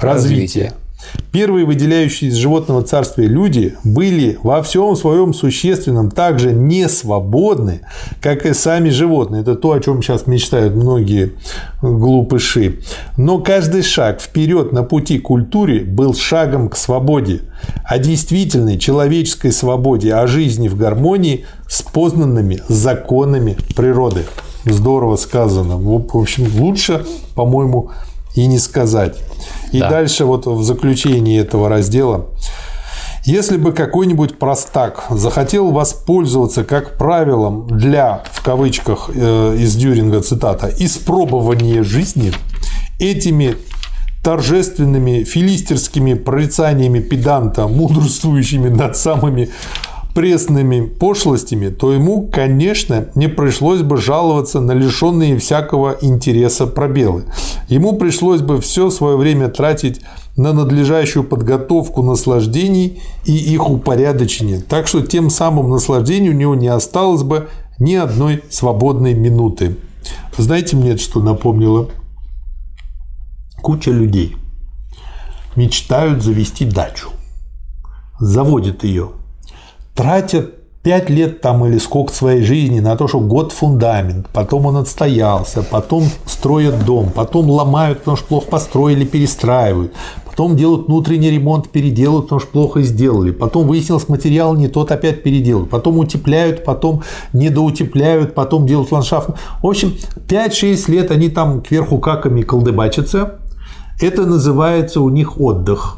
развития. 0.00 0.02
развития. 0.02 0.72
Первые 1.32 1.66
выделяющие 1.66 2.30
из 2.30 2.36
животного 2.36 2.82
царствия 2.82 3.26
люди 3.26 3.76
были 3.84 4.38
во 4.42 4.62
всем 4.62 4.96
своем 4.96 5.34
существенном 5.34 6.10
также 6.10 6.52
не 6.52 6.88
свободны, 6.88 7.82
как 8.20 8.46
и 8.46 8.54
сами 8.54 8.88
животные. 8.88 9.42
Это 9.42 9.54
то, 9.54 9.72
о 9.72 9.80
чем 9.80 10.02
сейчас 10.02 10.26
мечтают 10.26 10.74
многие 10.74 11.32
глупыши. 11.82 12.80
Но 13.16 13.38
каждый 13.38 13.82
шаг 13.82 14.20
вперед 14.20 14.72
на 14.72 14.82
пути 14.82 15.18
к 15.18 15.24
культуре 15.24 15.80
был 15.80 16.14
шагом 16.14 16.68
к 16.68 16.76
свободе, 16.76 17.42
о 17.84 17.98
действительной 17.98 18.78
человеческой 18.78 19.52
свободе, 19.52 20.14
о 20.14 20.26
жизни 20.26 20.68
в 20.68 20.76
гармонии 20.76 21.44
с 21.68 21.82
познанными 21.82 22.62
законами 22.68 23.56
природы. 23.76 24.24
Здорово 24.64 25.16
сказано. 25.16 25.76
В 25.76 26.16
общем, 26.16 26.46
лучше, 26.58 27.04
по-моему, 27.34 27.90
и 28.34 28.46
не 28.46 28.58
сказать. 28.58 29.16
И 29.72 29.80
да. 29.80 29.90
дальше 29.90 30.24
вот 30.24 30.46
в 30.46 30.62
заключении 30.62 31.40
этого 31.40 31.68
раздела 31.68 32.26
если 33.28 33.58
бы 33.58 33.72
какой-нибудь 33.72 34.38
простак 34.38 35.04
захотел 35.10 35.70
воспользоваться 35.70 36.64
как 36.64 36.96
правилом 36.96 37.66
для, 37.66 38.22
в 38.32 38.42
кавычках 38.42 39.10
э, 39.14 39.56
из 39.58 39.76
Дюринга 39.76 40.22
цитата, 40.22 40.72
испробования 40.78 41.82
жизни 41.82 42.32
этими 42.98 43.56
торжественными 44.22 45.24
филистерскими 45.24 46.14
прорицаниями 46.14 47.00
педанта, 47.00 47.66
мудрствующими 47.66 48.70
над 48.70 48.96
самыми 48.96 49.50
пресными 50.18 50.84
пошлостями, 50.84 51.68
то 51.68 51.92
ему, 51.92 52.26
конечно, 52.26 53.06
не 53.14 53.28
пришлось 53.28 53.82
бы 53.82 53.98
жаловаться 53.98 54.60
на 54.60 54.72
лишенные 54.72 55.38
всякого 55.38 55.96
интереса 56.00 56.66
пробелы. 56.66 57.22
Ему 57.68 57.92
пришлось 57.92 58.40
бы 58.40 58.60
все 58.60 58.90
свое 58.90 59.16
время 59.16 59.46
тратить 59.48 60.00
на 60.36 60.52
надлежащую 60.52 61.22
подготовку 61.22 62.02
наслаждений 62.02 63.00
и 63.26 63.32
их 63.32 63.70
упорядочение. 63.70 64.60
Так 64.60 64.88
что 64.88 65.02
тем 65.02 65.30
самым 65.30 65.70
наслаждением 65.70 66.34
у 66.34 66.36
него 66.40 66.54
не 66.56 66.66
осталось 66.66 67.22
бы 67.22 67.48
ни 67.78 67.94
одной 67.94 68.42
свободной 68.50 69.14
минуты. 69.14 69.76
Знаете, 70.36 70.74
мне 70.74 70.90
это 70.94 71.00
что 71.00 71.20
напомнило? 71.20 71.90
Куча 73.62 73.92
людей 73.92 74.34
мечтают 75.54 76.24
завести 76.24 76.64
дачу. 76.64 77.10
Заводят 78.18 78.82
ее– 78.82 79.10
тратят 79.98 80.54
пять 80.84 81.10
лет 81.10 81.40
там 81.40 81.66
или 81.66 81.76
сколько 81.78 82.14
своей 82.14 82.42
жизни 82.44 82.78
на 82.78 82.94
то, 82.96 83.08
что 83.08 83.18
год 83.18 83.50
фундамент, 83.50 84.28
потом 84.32 84.66
он 84.66 84.76
отстоялся, 84.76 85.64
потом 85.64 86.04
строят 86.24 86.84
дом, 86.84 87.10
потом 87.12 87.50
ломают, 87.50 87.98
потому 87.98 88.16
что 88.16 88.26
плохо 88.28 88.46
построили, 88.46 89.04
перестраивают, 89.04 89.92
потом 90.24 90.54
делают 90.54 90.86
внутренний 90.86 91.32
ремонт, 91.32 91.70
переделывают, 91.70 92.26
потому 92.26 92.40
что 92.40 92.50
плохо 92.52 92.82
сделали, 92.82 93.32
потом 93.32 93.66
выяснилось 93.66 94.08
материал 94.08 94.54
не 94.54 94.68
тот, 94.68 94.92
опять 94.92 95.24
переделают, 95.24 95.68
потом 95.68 95.98
утепляют, 95.98 96.64
потом 96.64 97.02
недоутепляют, 97.32 98.36
потом 98.36 98.68
делают 98.68 98.92
ландшафт. 98.92 99.30
В 99.60 99.66
общем, 99.66 99.94
5-6 100.28 100.88
лет 100.92 101.10
они 101.10 101.28
там 101.28 101.60
кверху 101.60 101.98
каками 101.98 102.42
колдыбачатся, 102.42 103.40
это 104.00 104.26
называется 104.26 105.00
у 105.00 105.08
них 105.08 105.40
отдых. 105.40 105.97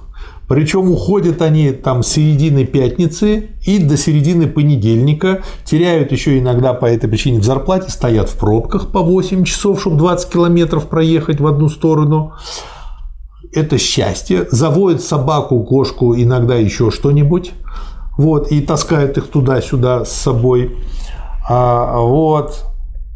Причем 0.50 0.90
уходят 0.90 1.42
они 1.42 1.70
там 1.70 2.02
с 2.02 2.08
середины 2.08 2.64
пятницы 2.64 3.50
и 3.64 3.78
до 3.78 3.96
середины 3.96 4.48
понедельника, 4.48 5.44
теряют 5.64 6.10
еще 6.10 6.40
иногда 6.40 6.74
по 6.74 6.86
этой 6.86 7.08
причине 7.08 7.38
в 7.38 7.44
зарплате, 7.44 7.88
стоят 7.88 8.28
в 8.28 8.36
пробках 8.36 8.90
по 8.90 8.98
8 9.00 9.44
часов, 9.44 9.80
чтобы 9.80 9.98
20 9.98 10.28
километров 10.28 10.88
проехать 10.88 11.38
в 11.38 11.46
одну 11.46 11.68
сторону. 11.68 12.32
Это 13.54 13.78
счастье. 13.78 14.48
Заводят 14.50 15.02
собаку, 15.02 15.62
кошку, 15.62 16.16
иногда 16.16 16.56
еще 16.56 16.90
что-нибудь. 16.90 17.52
Вот, 18.18 18.50
и 18.50 18.60
таскают 18.60 19.18
их 19.18 19.28
туда-сюда 19.28 20.04
с 20.04 20.10
собой. 20.10 20.76
А, 21.48 22.00
вот. 22.00 22.69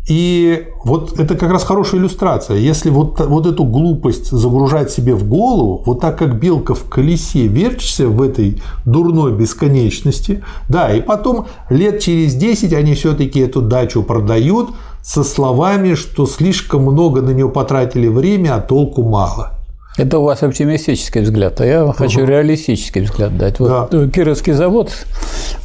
И 0.07 0.67
вот 0.85 1.19
это 1.19 1.35
как 1.35 1.51
раз 1.51 1.65
хорошая 1.65 2.01
иллюстрация. 2.01 2.59
Если 2.59 2.91
вот, 2.91 3.21
вот 3.21 3.47
эту 3.47 3.65
глупость 3.65 4.31
загружать 4.31 4.91
себе 4.91 5.15
в 5.15 5.27
голову, 5.27 5.83
вот 5.87 6.01
так 6.01 6.19
как 6.19 6.39
белка 6.39 6.75
в 6.75 6.85
колесе 6.85 7.47
верчишься 7.47 8.09
в 8.09 8.21
этой 8.21 8.61
дурной 8.85 9.33
бесконечности, 9.33 10.45
да, 10.69 10.95
и 10.95 11.01
потом 11.01 11.47
лет 11.71 12.01
через 12.01 12.35
10 12.35 12.75
они 12.75 12.95
все-таки 12.95 13.41
эту 13.41 13.63
дачу 13.63 14.03
продают 14.03 14.71
со 15.03 15.25
словами, 15.25 15.95
что 15.95 16.27
слишком 16.27 16.83
много 16.83 17.23
на 17.23 17.31
нее 17.31 17.49
потратили 17.49 18.09
время, 18.09 18.57
а 18.57 18.61
толку 18.61 19.03
мало. 19.03 19.53
Это 19.97 20.19
у 20.19 20.25
вас 20.25 20.43
оптимистический 20.43 21.23
взгляд, 21.23 21.61
а 21.61 21.67
я 21.67 21.93
хочу 21.97 22.21
угу. 22.21 22.29
реалистический 22.29 23.03
взгляд 23.03 23.39
дать. 23.39 23.59
Вот 23.59 23.91
да. 23.91 24.09
Кировский 24.09 24.53
завод 24.53 24.91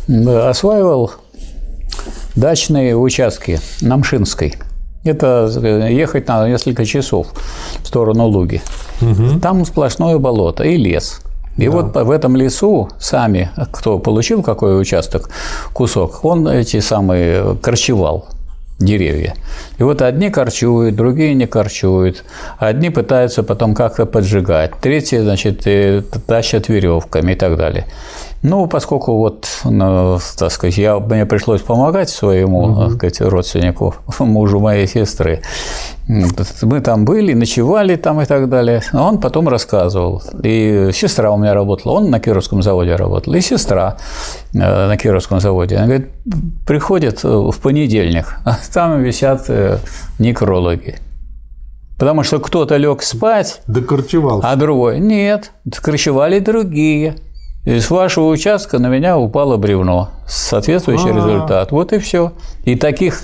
осваивал 0.07 1.11
дачные 2.39 2.95
участки 2.95 3.59
на 3.81 3.97
Мшинской. 3.97 4.55
Это 5.03 5.49
э, 5.61 5.93
ехать 5.93 6.27
надо 6.27 6.47
несколько 6.47 6.85
часов 6.85 7.27
в 7.83 7.87
сторону 7.87 8.27
Луги. 8.27 8.61
Угу. 9.01 9.39
Там 9.41 9.65
сплошное 9.65 10.17
болото 10.17 10.63
и 10.63 10.77
лес. 10.77 11.21
И 11.57 11.65
да. 11.65 11.71
вот 11.71 11.95
в 11.95 12.11
этом 12.11 12.35
лесу 12.37 12.89
сами, 12.99 13.49
кто 13.71 13.99
получил 13.99 14.43
какой 14.43 14.79
участок, 14.79 15.29
кусок, 15.73 16.23
он 16.23 16.47
эти 16.47 16.79
самые 16.79 17.55
корчевал 17.55 18.27
деревья. 18.79 19.35
И 19.79 19.83
вот 19.83 20.01
одни 20.01 20.29
корчуют, 20.29 20.95
другие 20.95 21.33
не 21.33 21.47
корчуют, 21.47 22.23
одни 22.57 22.89
пытаются 22.89 23.43
потом 23.43 23.73
как-то 23.73 24.05
поджигать, 24.05 24.71
третьи, 24.81 25.17
значит, 25.17 25.65
э, 25.65 26.03
тащат 26.27 26.67
веревками 26.69 27.31
и 27.31 27.35
так 27.35 27.55
далее. 27.55 27.85
Ну, 28.41 28.67
поскольку 28.67 29.17
вот, 29.17 29.49
ну, 29.65 30.17
так 30.37 30.51
сказать, 30.51 30.77
я, 30.77 30.97
мне 30.99 31.25
пришлось 31.25 31.61
помогать 31.61 32.09
своему, 32.09 32.59
угу. 32.59 32.81
так 32.81 32.93
сказать, 32.93 33.21
родственнику, 33.21 33.95
мужу 34.19 34.59
моей 34.59 34.87
сестры, 34.87 35.41
мы 36.07 36.81
там 36.81 37.05
были, 37.05 37.33
ночевали 37.33 37.95
там 37.95 38.21
и 38.21 38.25
так 38.25 38.49
далее. 38.49 38.81
Он 38.93 39.19
потом 39.19 39.47
рассказывал. 39.47 40.23
И 40.41 40.89
сестра 40.91 41.31
у 41.31 41.37
меня 41.37 41.53
работала, 41.53 41.93
он 41.93 42.09
на 42.09 42.19
Кировском 42.19 42.63
заводе 42.63 42.95
работал, 42.95 43.35
и 43.35 43.41
сестра 43.41 43.97
э, 44.53 44.57
на 44.57 44.97
Кировском 44.97 45.39
заводе. 45.39 45.75
Она 45.75 45.85
говорит, 45.85 46.07
приходит 46.65 47.23
в 47.23 47.53
понедельник, 47.61 48.39
а 48.45 48.57
там 48.73 49.03
висят 49.03 49.49
э, 49.49 49.68
некрологи. 50.17 50.97
Потому 51.97 52.23
что 52.23 52.39
кто-то 52.39 52.77
лег 52.77 53.03
спать, 53.03 53.61
Докорчевал. 53.67 54.39
а 54.43 54.55
другой 54.55 54.99
нет, 54.99 55.51
корчевали 55.81 56.39
другие. 56.39 57.15
И 57.65 57.77
с 57.79 57.89
вашего 57.89 58.27
участка 58.29 58.79
на 58.79 58.87
меня 58.87 59.17
упало 59.17 59.57
бревно. 59.57 60.11
Соответствующий 60.27 61.11
А. 61.11 61.13
результат. 61.15 61.71
Вот 61.73 61.91
и 61.91 61.99
все. 61.99 62.31
И 62.63 62.75
таких 62.75 63.21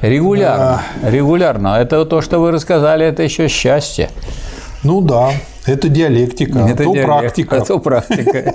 регулярно. 0.00 0.82
Регулярно. 1.02 1.76
Это 1.78 2.04
то, 2.06 2.22
что 2.22 2.38
вы 2.40 2.50
рассказали, 2.52 3.04
это 3.06 3.22
еще 3.22 3.48
счастье. 3.48 4.08
Ну 4.82 5.02
да, 5.02 5.30
это 5.66 5.88
диалектика, 5.88 6.64
а 6.64 6.68
это 6.70 6.84
то 6.84 6.92
диалект, 6.94 7.06
практика. 7.06 7.56
а 7.56 7.60
то 7.64 7.78
практика. 7.78 8.54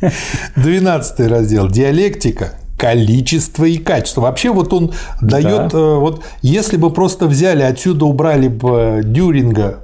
12 0.56 1.20
раздел. 1.28 1.68
Диалектика. 1.68 2.54
Количество 2.80 3.64
и 3.66 3.76
качество. 3.76 4.22
Вообще 4.22 4.50
вот 4.50 4.72
он 4.72 4.92
дает, 5.20 5.74
э, 5.74 5.94
вот 5.96 6.22
если 6.40 6.78
бы 6.78 6.90
просто 6.90 7.26
взяли 7.26 7.62
отсюда 7.62 8.06
убрали 8.06 8.48
бы 8.48 9.02
Дюринга 9.04 9.80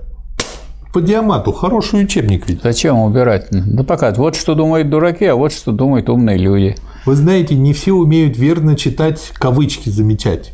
по 0.96 1.02
диамату, 1.02 1.52
хороший 1.52 2.04
учебник 2.04 2.48
ведь. 2.48 2.62
Зачем 2.62 2.98
убирать? 2.98 3.48
Да 3.50 3.84
пока. 3.84 4.12
Вот 4.14 4.34
что 4.34 4.54
думают 4.54 4.88
дураки, 4.88 5.26
а 5.26 5.36
вот 5.36 5.52
что 5.52 5.72
думают 5.72 6.08
умные 6.08 6.38
люди. 6.38 6.74
Вы 7.04 7.16
знаете, 7.16 7.54
не 7.54 7.74
все 7.74 7.92
умеют 7.92 8.38
верно 8.38 8.76
читать 8.76 9.20
кавычки, 9.34 9.90
замечать. 9.90 10.52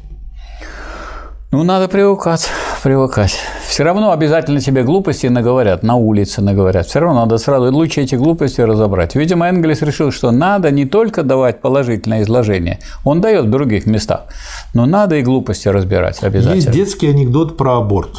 Ну, 1.53 1.63
надо 1.63 1.87
привыкать, 1.87 2.49
привыкать. 2.83 3.39
Все 3.73 3.85
равно 3.85 4.13
обязательно 4.13 4.61
тебе 4.61 4.83
глупости 4.83 5.29
наговорят, 5.29 5.83
на 5.83 5.97
улице 5.97 6.43
наговорят. 6.43 6.87
Все 6.89 7.01
равно 7.01 7.21
надо 7.21 7.39
сразу 7.39 7.73
лучше 7.73 8.03
эти 8.03 8.17
глупости 8.17 8.61
разобрать. 8.61 9.15
Видимо, 9.15 9.49
Энгельс 9.49 9.81
решил, 9.81 10.11
что 10.13 10.31
надо 10.31 10.71
не 10.71 10.85
только 10.85 11.23
давать 11.23 11.63
положительное 11.63 12.21
изложение, 12.21 12.81
он 13.03 13.23
дает 13.23 13.47
в 13.47 13.51
других 13.51 13.87
местах, 13.87 14.27
но 14.75 14.85
надо 14.85 15.17
и 15.17 15.23
глупости 15.23 15.69
разбирать 15.69 16.23
обязательно. 16.23 16.57
Есть 16.57 16.71
детский 16.71 17.07
анекдот 17.07 17.57
про 17.57 17.79
аборт. 17.79 18.11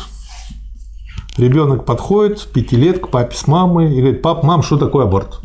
Ребенок 1.37 1.85
подходит, 1.85 2.47
пяти 2.51 2.75
лет, 2.75 2.97
к 2.97 3.09
папе 3.09 3.37
с 3.37 3.45
мамой 3.45 3.93
и 3.93 4.01
говорит, 4.01 4.23
пап, 4.23 4.41
мам, 4.41 4.63
что 4.63 4.77
такое 4.79 5.05
аборт? 5.05 5.39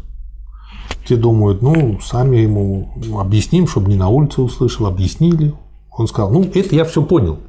Те 1.06 1.16
думают, 1.16 1.60
ну, 1.60 2.00
сами 2.00 2.38
ему 2.38 2.94
объясним, 3.20 3.68
чтобы 3.68 3.90
не 3.90 3.96
на 3.96 4.08
улице 4.08 4.40
услышал, 4.40 4.86
объяснили. 4.86 5.52
Он 5.94 6.08
сказал, 6.08 6.30
ну, 6.30 6.44
это 6.54 6.74
я 6.74 6.86
все 6.86 7.02
понял. 7.02 7.40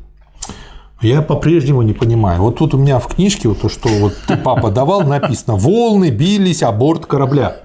Я 1.02 1.22
по-прежнему 1.22 1.82
не 1.82 1.94
понимаю. 1.94 2.42
Вот 2.42 2.58
тут 2.58 2.74
у 2.74 2.78
меня 2.78 3.00
в 3.00 3.08
книжке, 3.08 3.48
вот 3.48 3.62
то, 3.62 3.70
что 3.70 3.88
вот 3.88 4.14
ты, 4.28 4.36
папа, 4.36 4.70
давал, 4.70 5.04
написано 5.04 5.56
«Волны 5.56 6.10
бились 6.10 6.62
о 6.62 6.72
борт 6.74 7.06
корабля». 7.06 7.56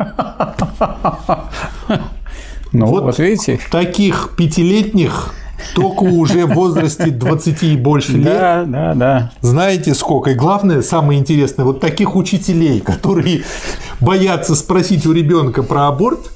Ну, 2.73 2.87
Вот. 2.87 3.03
вот, 3.05 3.19
видите? 3.19 3.59
Таких 3.71 4.31
пятилетних 4.37 5.33
только 5.77 6.03
уже 6.03 6.47
в 6.47 6.55
возрасте 6.55 7.11
20 7.11 7.63
и 7.63 7.77
больше 7.77 8.13
лет 8.13 8.25
Да, 8.25 8.65
да, 8.67 8.95
да. 8.95 9.33
Знаете 9.41 9.95
сколько? 9.95 10.31
И 10.31 10.35
главное, 10.35 10.83
самое 10.83 11.19
интересное, 11.21 11.65
вот 11.65 11.81
таких 11.81 12.17
учителей, 12.17 12.81
которые 12.81 13.43
боятся 14.01 14.55
спросить 14.57 15.07
у 15.07 15.13
ребенка 15.13 15.63
про 15.63 15.87
аборт 15.89 16.31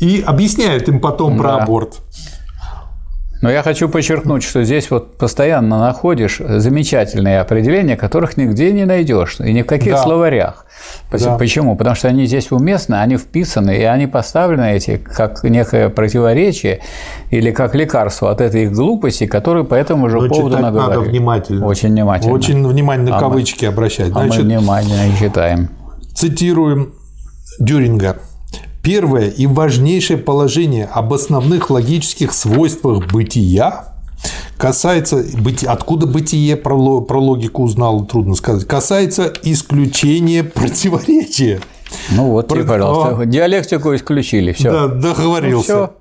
и 0.00 0.22
объясняют 0.26 0.88
им 0.88 1.00
потом 1.00 1.38
про 1.38 1.52
Да. 1.52 1.62
аборт. 1.62 2.00
Но 3.42 3.50
я 3.50 3.62
хочу 3.64 3.88
подчеркнуть, 3.88 4.44
что 4.44 4.62
здесь 4.62 4.88
вот 4.90 5.18
постоянно 5.18 5.80
находишь 5.80 6.40
замечательные 6.46 7.40
определения, 7.40 7.96
которых 7.96 8.36
нигде 8.36 8.70
не 8.72 8.84
найдешь, 8.84 9.40
и 9.40 9.52
ни 9.52 9.62
в 9.62 9.66
каких 9.66 9.92
Да. 9.94 10.02
словарях. 10.02 10.64
Да. 11.12 11.36
Почему? 11.36 11.76
Потому 11.76 11.96
что 11.96 12.06
они 12.08 12.24
здесь 12.26 12.52
уместны, 12.52 12.94
они 12.94 13.16
вписаны, 13.16 13.76
и 13.76 13.82
они 13.82 14.06
поставлены 14.06 14.72
эти 14.72 14.96
как 14.96 15.42
некое 15.42 15.88
противоречие 15.88 16.80
или 17.30 17.50
как 17.50 17.74
лекарство 17.74 18.30
от 18.30 18.40
этой 18.40 18.62
их 18.64 18.72
глупости, 18.72 19.26
которые 19.26 19.64
по 19.64 19.74
этому 19.74 20.08
же 20.08 20.20
Но 20.20 20.28
поводу 20.28 20.50
читать 20.50 20.62
надо 20.62 20.78
наговорили. 20.80 21.10
внимательно. 21.10 21.66
Очень 21.66 21.88
внимательно. 21.90 22.32
Очень 22.34 22.66
внимательно 22.66 23.10
А 23.10 23.14
мы- 23.14 23.20
кавычки 23.20 23.64
обращать. 23.64 24.10
А 24.14 24.20
мы 24.20 24.26
Значит, 24.26 24.44
внимательно 24.44 25.16
читаем. 25.18 25.68
цитируем 26.14 26.92
Дюринга. 27.58 28.16
Первое 28.82 29.28
и 29.28 29.46
важнейшее 29.46 30.18
положение 30.18 30.86
об 30.86 31.12
основных 31.14 31.70
логических 31.70 32.32
свойствах 32.32 33.12
бытия 33.12 33.86
касается 34.56 35.24
откуда 35.66 36.06
бытие 36.06 36.56
про, 36.56 36.74
ло- 36.76 37.00
про 37.00 37.18
логику 37.20 37.62
узнал 37.64 38.04
трудно 38.06 38.34
сказать 38.34 38.66
касается 38.66 39.32
исключения 39.42 40.44
противоречия 40.44 41.60
Ну 42.10 42.30
вот, 42.30 42.48
Про- 42.48 42.64
пожалуйста, 42.64 43.26
диалектику 43.26 43.94
исключили, 43.94 44.52
все. 44.52 44.70
Да, 44.70 44.86
договорился. 44.88 45.74
Ну, 45.76 45.84
всё. 45.84 45.92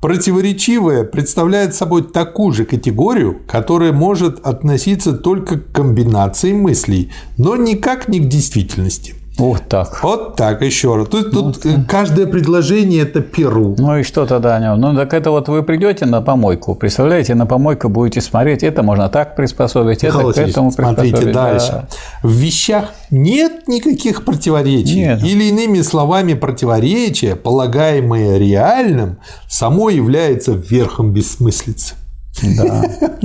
Противоречивое 0.00 1.04
представляет 1.04 1.74
собой 1.74 2.02
такую 2.02 2.52
же 2.52 2.64
категорию, 2.64 3.40
которая 3.48 3.92
может 3.92 4.46
относиться 4.46 5.12
только 5.14 5.58
к 5.58 5.72
комбинации 5.72 6.52
мыслей, 6.52 7.10
но 7.38 7.56
никак 7.56 8.08
не 8.08 8.20
к 8.20 8.28
действительности. 8.28 9.14
Ух 9.38 9.60
так. 9.60 10.02
Вот 10.02 10.36
так 10.36 10.62
еще 10.62 10.96
раз. 10.96 11.08
Тут, 11.08 11.30
тут 11.30 11.66
э, 11.66 11.84
каждое 11.86 12.26
предложение 12.26 13.02
это 13.02 13.20
перу. 13.20 13.74
Ну 13.78 13.98
и 13.98 14.02
что 14.02 14.24
тогда 14.24 14.56
о 14.56 14.60
нем? 14.60 14.80
Ну 14.80 14.94
так 14.96 15.12
это 15.12 15.30
вот 15.30 15.48
вы 15.48 15.62
придете 15.62 16.06
на 16.06 16.22
помойку, 16.22 16.74
представляете, 16.74 17.34
на 17.34 17.44
помойку 17.44 17.90
будете 17.90 18.22
смотреть, 18.22 18.62
это 18.62 18.82
можно 18.82 19.10
так 19.10 19.36
приспособить, 19.36 20.04
это 20.04 20.18
Михаил 20.18 20.32
к 20.32 20.38
этому 20.38 20.70
Васильевич, 20.70 20.74
смотрите 20.74 21.16
приспособить. 21.16 21.34
дальше. 21.34 21.72
Да. 21.72 21.88
В 22.22 22.32
вещах 22.32 22.84
нет 23.10 23.68
никаких 23.68 24.24
противоречий. 24.24 25.00
Нет. 25.00 25.22
Или 25.22 25.44
иными 25.44 25.82
словами, 25.82 26.32
противоречие, 26.32 27.36
полагаемое 27.36 28.38
реальным, 28.38 29.18
само 29.48 29.90
является 29.90 30.52
верхом 30.52 31.12
бессмыслицы. 31.12 31.94
Да. 32.42 32.84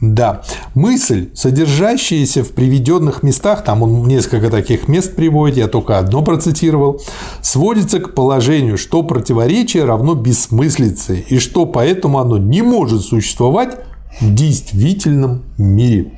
Да. 0.00 0.42
Мысль, 0.74 1.30
содержащаяся 1.34 2.44
в 2.44 2.50
приведенных 2.50 3.22
местах, 3.22 3.64
там 3.64 3.82
он 3.82 4.06
несколько 4.06 4.50
таких 4.50 4.88
мест 4.88 5.16
приводит, 5.16 5.56
я 5.56 5.68
только 5.68 5.98
одно 5.98 6.22
процитировал, 6.22 7.00
сводится 7.40 8.00
к 8.00 8.14
положению, 8.14 8.76
что 8.76 9.02
противоречие 9.02 9.84
равно 9.84 10.14
бессмыслице, 10.14 11.24
и 11.28 11.38
что 11.38 11.64
поэтому 11.64 12.18
оно 12.18 12.36
не 12.36 12.62
может 12.62 13.02
существовать 13.02 13.78
в 14.20 14.34
действительном 14.34 15.42
мире. 15.58 16.12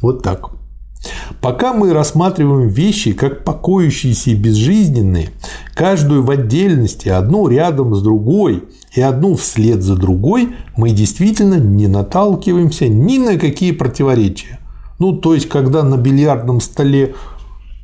Вот 0.00 0.22
так. 0.22 0.61
Пока 1.40 1.72
мы 1.72 1.92
рассматриваем 1.92 2.68
вещи 2.68 3.12
как 3.12 3.44
покоящиеся 3.44 4.30
и 4.30 4.34
безжизненные, 4.34 5.30
каждую 5.74 6.22
в 6.22 6.30
отдельности, 6.30 7.08
одну 7.08 7.48
рядом 7.48 7.94
с 7.94 8.02
другой 8.02 8.64
и 8.94 9.00
одну 9.00 9.34
вслед 9.34 9.82
за 9.82 9.96
другой, 9.96 10.54
мы 10.76 10.90
действительно 10.90 11.54
не 11.54 11.88
наталкиваемся 11.88 12.88
ни 12.88 13.18
на 13.18 13.38
какие 13.38 13.72
противоречия. 13.72 14.60
Ну, 14.98 15.14
то 15.14 15.34
есть, 15.34 15.48
когда 15.48 15.82
на 15.82 15.96
бильярдном 15.96 16.60
столе 16.60 17.14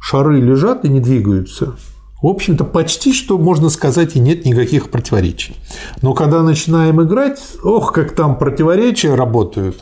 шары 0.00 0.40
лежат 0.40 0.84
и 0.84 0.88
не 0.88 1.00
двигаются, 1.00 1.74
в 2.22 2.26
общем-то, 2.26 2.64
почти 2.64 3.12
что 3.12 3.38
можно 3.38 3.68
сказать 3.70 4.16
и 4.16 4.20
нет 4.20 4.44
никаких 4.44 4.90
противоречий. 4.90 5.54
Но 6.02 6.14
когда 6.14 6.42
начинаем 6.42 7.00
играть, 7.02 7.40
ох, 7.62 7.92
как 7.92 8.12
там 8.12 8.36
противоречия 8.36 9.14
работают. 9.14 9.76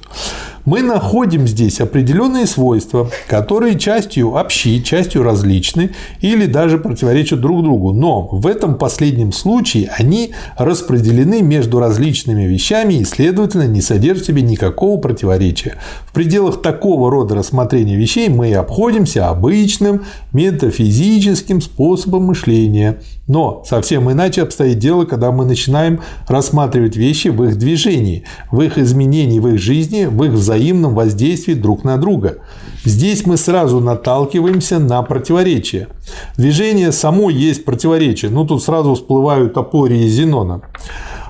Мы 0.67 0.83
находим 0.83 1.47
здесь 1.47 1.81
определенные 1.81 2.45
свойства, 2.47 3.09
которые 3.29 3.79
частью 3.79 4.35
общи, 4.35 4.83
частью 4.83 5.23
различны 5.23 5.93
или 6.21 6.47
даже 6.47 6.79
противоречат 6.79 7.41
друг 7.41 7.63
другу. 7.63 7.93
Но 7.93 8.27
в 8.27 8.49
этом 8.49 8.75
последнем 8.75 9.31
случае 9.31 9.93
они 9.97 10.33
распределены 10.59 11.41
между 11.41 11.79
различными 11.79 12.43
вещами 12.43 12.95
и, 12.95 13.05
следовательно, 13.05 13.69
не 13.69 13.81
содержат 13.81 14.25
в 14.25 14.27
себе 14.27 14.43
никакого 14.43 15.01
противоречия. 15.01 15.77
В 16.05 16.13
пределах 16.13 16.61
такого 16.63 17.13
рода 17.13 17.37
рассмотрения 17.37 17.95
вещей 17.95 18.29
мы 18.29 18.51
и 18.51 18.55
обходимся 18.55 19.29
обычным 19.29 20.05
метафизическим 20.33 21.61
способом 21.61 22.25
мышления. 22.25 22.99
Но 23.29 23.65
совсем 23.67 24.11
иначе 24.11 24.43
обстоит 24.43 24.79
дело, 24.79 25.05
когда 25.05 25.33
мы 25.33 25.45
начинаем 25.45 26.01
рассматривать 26.29 26.97
вещи 26.97 27.29
в 27.29 27.43
их 27.45 27.59
движении, 27.59 28.25
в 28.53 28.61
их 28.61 28.79
изменении 28.79 29.41
в 29.41 29.49
их 29.49 29.59
жизни, 29.59 30.05
в 30.05 30.23
их 30.25 30.33
взаимном 30.33 30.95
воздействии 30.95 31.55
друг 31.55 31.83
на 31.83 31.97
друга. 31.97 32.39
Здесь 32.85 33.27
мы 33.27 33.37
сразу 33.37 33.81
наталкиваемся 33.81 34.79
на 34.79 35.03
противоречие. 35.03 35.89
Движение 36.37 36.93
само 36.93 37.31
есть 37.31 37.65
противоречие. 37.65 38.31
Ну, 38.31 38.47
тут 38.47 38.63
сразу 38.63 38.95
всплывают 38.95 39.57
апории 39.57 40.07
Зенона. 40.07 40.63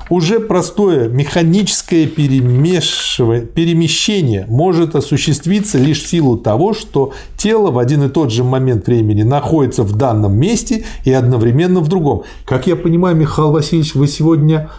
Уже 0.09 0.39
простое 0.39 1.09
механическое 1.09 2.07
перемещение 2.07 4.47
может 4.49 4.95
осуществиться 4.95 5.79
лишь 5.79 6.03
в 6.03 6.07
силу 6.07 6.37
того, 6.37 6.75
что 6.75 7.13
тело 7.37 7.73
в 7.73 7.79
один 7.79 8.05
и 8.05 8.09
тот 8.09 8.31
же 8.31 8.45
момент 8.45 8.87
времени 8.87 9.25
находится 9.25 9.83
в 9.83 9.97
данном 9.97 10.35
месте 10.35 10.85
и 11.05 11.13
одновременно 11.13 11.81
в 11.81 11.89
другом. 11.89 12.23
Как 12.45 12.69
я 12.69 12.77
понимаю, 12.77 13.17
Михаил 13.17 13.51
Васильевич, 13.51 13.97
вы 13.97 14.07
сегодня 14.07 14.71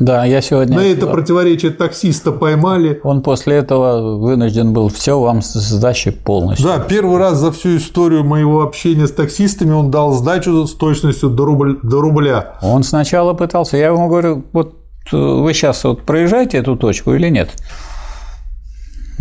Да, 0.00 0.24
я 0.24 0.40
сегодня... 0.40 0.76
на 0.76 0.80
это 0.80 1.06
противоречие 1.06 1.70
таксиста 1.70 2.32
поймали. 2.32 3.00
Он 3.04 3.22
после 3.22 3.56
этого 3.56 4.16
вынужден 4.16 4.72
был 4.72 4.88
все 4.88 5.20
вам 5.20 5.42
сдачи 5.42 6.10
полностью. 6.10 6.66
Да, 6.66 6.78
первый 6.78 7.18
раз 7.18 7.36
за 7.36 7.52
всю 7.52 7.76
историю 7.76 8.24
моего 8.24 8.62
общения 8.62 9.06
с 9.06 9.12
таксистами 9.12 9.72
он 9.72 9.90
дал 9.90 10.12
сдачу 10.14 10.66
с 10.66 10.74
точностью 10.74 11.28
до, 11.28 11.44
рубль- 11.44 11.78
до 11.82 12.00
рубля. 12.00 12.54
Он 12.62 12.82
сначала 12.82 13.34
пытался, 13.34 13.76
я 13.76 13.88
ему 13.88 14.08
говорю, 14.08 14.42
вот 14.52 14.74
э, 15.12 15.16
вы 15.16 15.52
сейчас 15.52 15.84
вот 15.84 16.02
проезжаете 16.02 16.56
эту 16.58 16.76
точку 16.76 17.14
или 17.14 17.28
нет? 17.28 17.50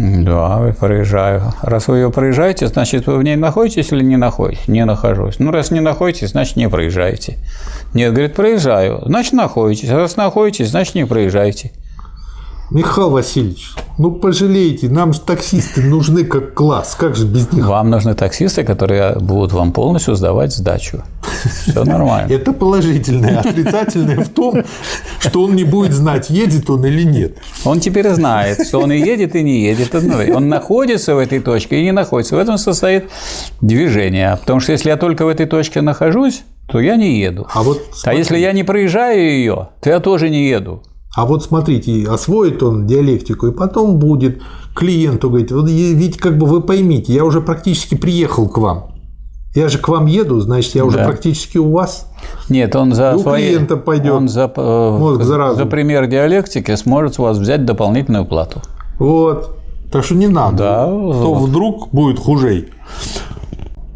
Да, 0.01 0.73
проезжаю. 0.80 1.53
Раз 1.61 1.89
вы 1.89 1.97
ее 1.97 2.09
проезжаете, 2.09 2.67
значит, 2.67 3.05
вы 3.05 3.17
в 3.17 3.23
ней 3.23 3.35
находитесь 3.35 3.91
или 3.91 4.01
не 4.01 4.15
находитесь? 4.15 4.69
Не 4.69 4.85
нахожусь. 4.85 5.39
Ну, 5.39 5.51
раз 5.51 5.71
не 5.71 5.81
находитесь, 5.81 6.30
значит, 6.30 6.55
не 6.55 6.69
проезжаете. 6.69 7.38
Нет, 7.93 8.13
говорит, 8.13 8.34
проезжаю. 8.34 9.01
Значит, 9.05 9.34
находитесь. 9.34 9.89
Раз 9.89 10.15
находитесь, 10.15 10.69
значит, 10.69 10.95
не 10.95 11.05
проезжаете. 11.05 11.73
Михаил 12.71 13.09
Васильевич, 13.09 13.73
ну 13.97 14.11
пожалейте, 14.11 14.89
нам 14.89 15.11
же 15.11 15.21
таксисты 15.21 15.81
нужны 15.81 16.23
как 16.23 16.53
класс, 16.53 16.95
как 16.95 17.15
же 17.15 17.25
без 17.25 17.51
них? 17.51 17.67
Вам 17.67 17.89
нужны 17.89 18.13
таксисты, 18.13 18.63
которые 18.63 19.15
будут 19.15 19.53
вам 19.53 19.71
полностью 19.71 20.13
сдавать 20.13 20.53
сдачу. 20.53 21.01
Все 21.65 21.83
нормально. 21.83 22.31
Это 22.31 22.53
положительное. 22.53 23.39
Отрицательное 23.39 24.23
в 24.23 24.29
том, 24.29 24.63
что 25.17 25.43
он 25.43 25.55
не 25.55 25.63
будет 25.63 25.93
знать, 25.93 26.29
едет 26.29 26.69
он 26.69 26.85
или 26.85 27.01
нет. 27.01 27.37
Он 27.65 27.79
теперь 27.79 28.07
знает, 28.09 28.67
что 28.67 28.81
он 28.81 28.91
и 28.91 28.99
едет, 28.99 29.35
и 29.35 29.41
не 29.41 29.63
едет. 29.63 29.95
Он 30.35 30.47
находится 30.47 31.15
в 31.15 31.17
этой 31.17 31.39
точке 31.39 31.79
и 31.79 31.83
не 31.83 31.91
находится. 31.91 32.35
В 32.35 32.39
этом 32.39 32.59
состоит 32.59 33.09
движение. 33.61 34.37
Потому 34.39 34.59
что 34.59 34.73
если 34.73 34.89
я 34.89 34.97
только 34.97 35.25
в 35.25 35.29
этой 35.29 35.47
точке 35.47 35.81
нахожусь, 35.81 36.43
то 36.67 36.79
я 36.79 36.97
не 36.97 37.19
еду. 37.19 37.47
А, 37.51 37.63
вот, 37.63 37.81
а 38.03 38.13
если 38.13 38.37
я 38.37 38.51
не 38.51 38.63
проезжаю 38.63 39.19
ее, 39.19 39.69
то 39.81 39.89
я 39.89 39.99
тоже 39.99 40.29
не 40.29 40.47
еду. 40.47 40.83
А 41.15 41.26
вот 41.26 41.44
смотрите, 41.44 42.06
освоит 42.07 42.61
он 42.61 42.86
диалектику, 42.86 43.48
и 43.48 43.52
потом 43.52 43.98
будет 43.98 44.41
клиенту 44.76 45.30
говорить, 45.30 45.52
вот 45.52 45.69
ведь 45.69 46.18
как 46.18 46.38
бы 46.38 46.45
вы 46.45 46.61
поймите, 46.61 47.14
я 47.14 47.26
уже 47.26 47.41
практически 47.41 47.95
приехал 47.95 48.48
к 48.48 48.57
вам. 48.57 48.91
Я 49.56 49.68
же 49.68 49.80
к 49.80 49.88
вам 49.88 50.06
еду, 50.06 50.40
значит, 50.40 50.76
я 50.76 50.86
уже 50.86 50.98
да. 50.98 51.06
практически 51.06 51.57
у 51.57 51.72
вас. 51.72 52.06
Нет, 52.49 52.76
он 52.76 52.94
за 52.94 53.15
у 53.15 53.19
свои... 53.19 53.48
клиента 53.48 53.77
пойдет. 53.77 54.11
Он 54.11 54.30
за, 54.30 54.52
э, 54.56 54.98
мозг 54.98 55.23
за, 55.23 55.56
за 55.56 55.65
пример 55.65 56.06
диалектики 56.06 56.76
сможет 56.76 57.19
у 57.19 57.23
вас 57.23 57.40
взять 57.40 57.65
дополнительную 57.65 58.26
плату. 58.26 58.61
Вот. 58.99 59.57
Так 59.91 60.03
что 60.03 60.14
не 60.14 60.27
надо. 60.27 60.57
Да. 60.57 60.86
То 60.86 61.34
вдруг 61.34 61.90
будет 61.91 62.19
хужей. 62.19 62.69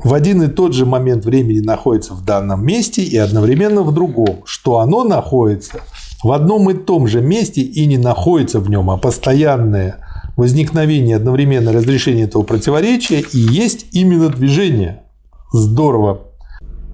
В 0.03 0.13
один 0.13 0.41
и 0.41 0.47
тот 0.47 0.73
же 0.73 0.87
момент 0.87 1.23
времени 1.23 1.59
находится 1.59 2.13
в 2.15 2.25
данном 2.25 2.65
месте 2.65 3.03
и 3.03 3.15
одновременно 3.15 3.83
в 3.83 3.93
другом, 3.93 4.41
что 4.45 4.79
оно 4.79 5.03
находится 5.03 5.81
в 6.23 6.31
одном 6.31 6.69
и 6.69 6.73
том 6.73 7.07
же 7.07 7.21
месте 7.21 7.61
и 7.61 7.85
не 7.85 7.97
находится 7.97 8.59
в 8.59 8.69
нем, 8.69 8.89
а 8.89 8.97
постоянное 8.97 9.97
возникновение 10.37 11.17
одновременно 11.17 11.71
разрешения 11.71 12.23
этого 12.23 12.43
противоречия 12.43 13.19
и 13.19 13.37
есть 13.37 13.87
именно 13.91 14.29
движение. 14.29 15.03
Здорово. 15.51 16.21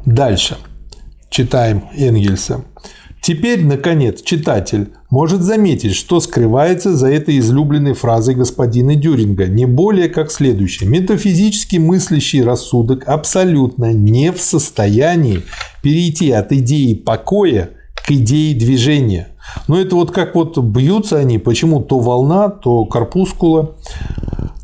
Дальше. 0.06 0.58
Читаем 1.30 1.84
Энгельса. 1.96 2.66
Теперь, 3.22 3.66
наконец, 3.66 4.22
читатель 4.22 4.90
может 5.10 5.42
заметить, 5.42 5.94
что 5.94 6.20
скрывается 6.22 6.96
за 6.96 7.12
этой 7.12 7.38
излюбленной 7.40 7.94
фразой 7.94 8.34
господина 8.34 8.96
Дюринга, 8.96 9.48
не 9.48 9.66
более 9.66 10.08
как 10.08 10.32
следующее. 10.32 10.90
Метафизически 10.90 11.78
мыслящий 11.78 12.42
рассудок 12.42 13.08
абсолютно 13.08 13.92
не 13.92 14.32
в 14.32 14.42
состоянии 14.42 15.44
перейти 15.84 16.32
от 16.32 16.54
идеи 16.54 16.94
покоя 16.94 17.72
к 18.10 18.12
идее 18.12 18.56
движения. 18.56 19.28
Но 19.68 19.80
это 19.80 19.96
вот 19.96 20.10
как 20.10 20.34
вот 20.34 20.58
бьются 20.58 21.18
они, 21.18 21.38
почему 21.38 21.80
то 21.80 22.00
волна, 22.00 22.50
то 22.50 22.86
корпускула. 22.86 23.76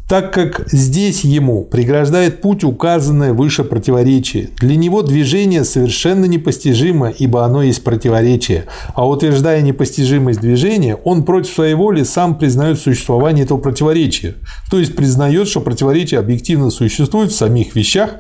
Так 0.10 0.34
как 0.34 0.68
здесь 0.72 1.24
ему 1.24 1.64
преграждает 1.64 2.42
путь 2.42 2.64
указанное 2.64 3.34
выше 3.34 3.64
противоречие. 3.64 4.50
Для 4.58 4.76
него 4.76 5.04
движение 5.04 5.64
совершенно 5.64 6.26
непостижимо, 6.26 7.10
ибо 7.10 7.46
оно 7.46 7.62
есть 7.62 7.84
противоречие. 7.84 8.66
А 8.96 9.08
утверждая 9.08 9.62
непостижимость 9.62 10.42
движения, 10.42 10.96
он 10.96 11.24
против 11.24 11.54
своей 11.54 11.76
воли 11.76 12.02
сам 12.02 12.40
признает 12.40 12.80
существование 12.80 13.46
этого 13.46 13.60
противоречия. 13.60 14.36
То 14.72 14.80
есть 14.80 14.96
признает, 14.96 15.48
что 15.48 15.62
противоречие 15.62 16.20
объективно 16.20 16.72
существует 16.72 17.32
в 17.32 17.36
самих 17.36 17.76
вещах 17.76 18.16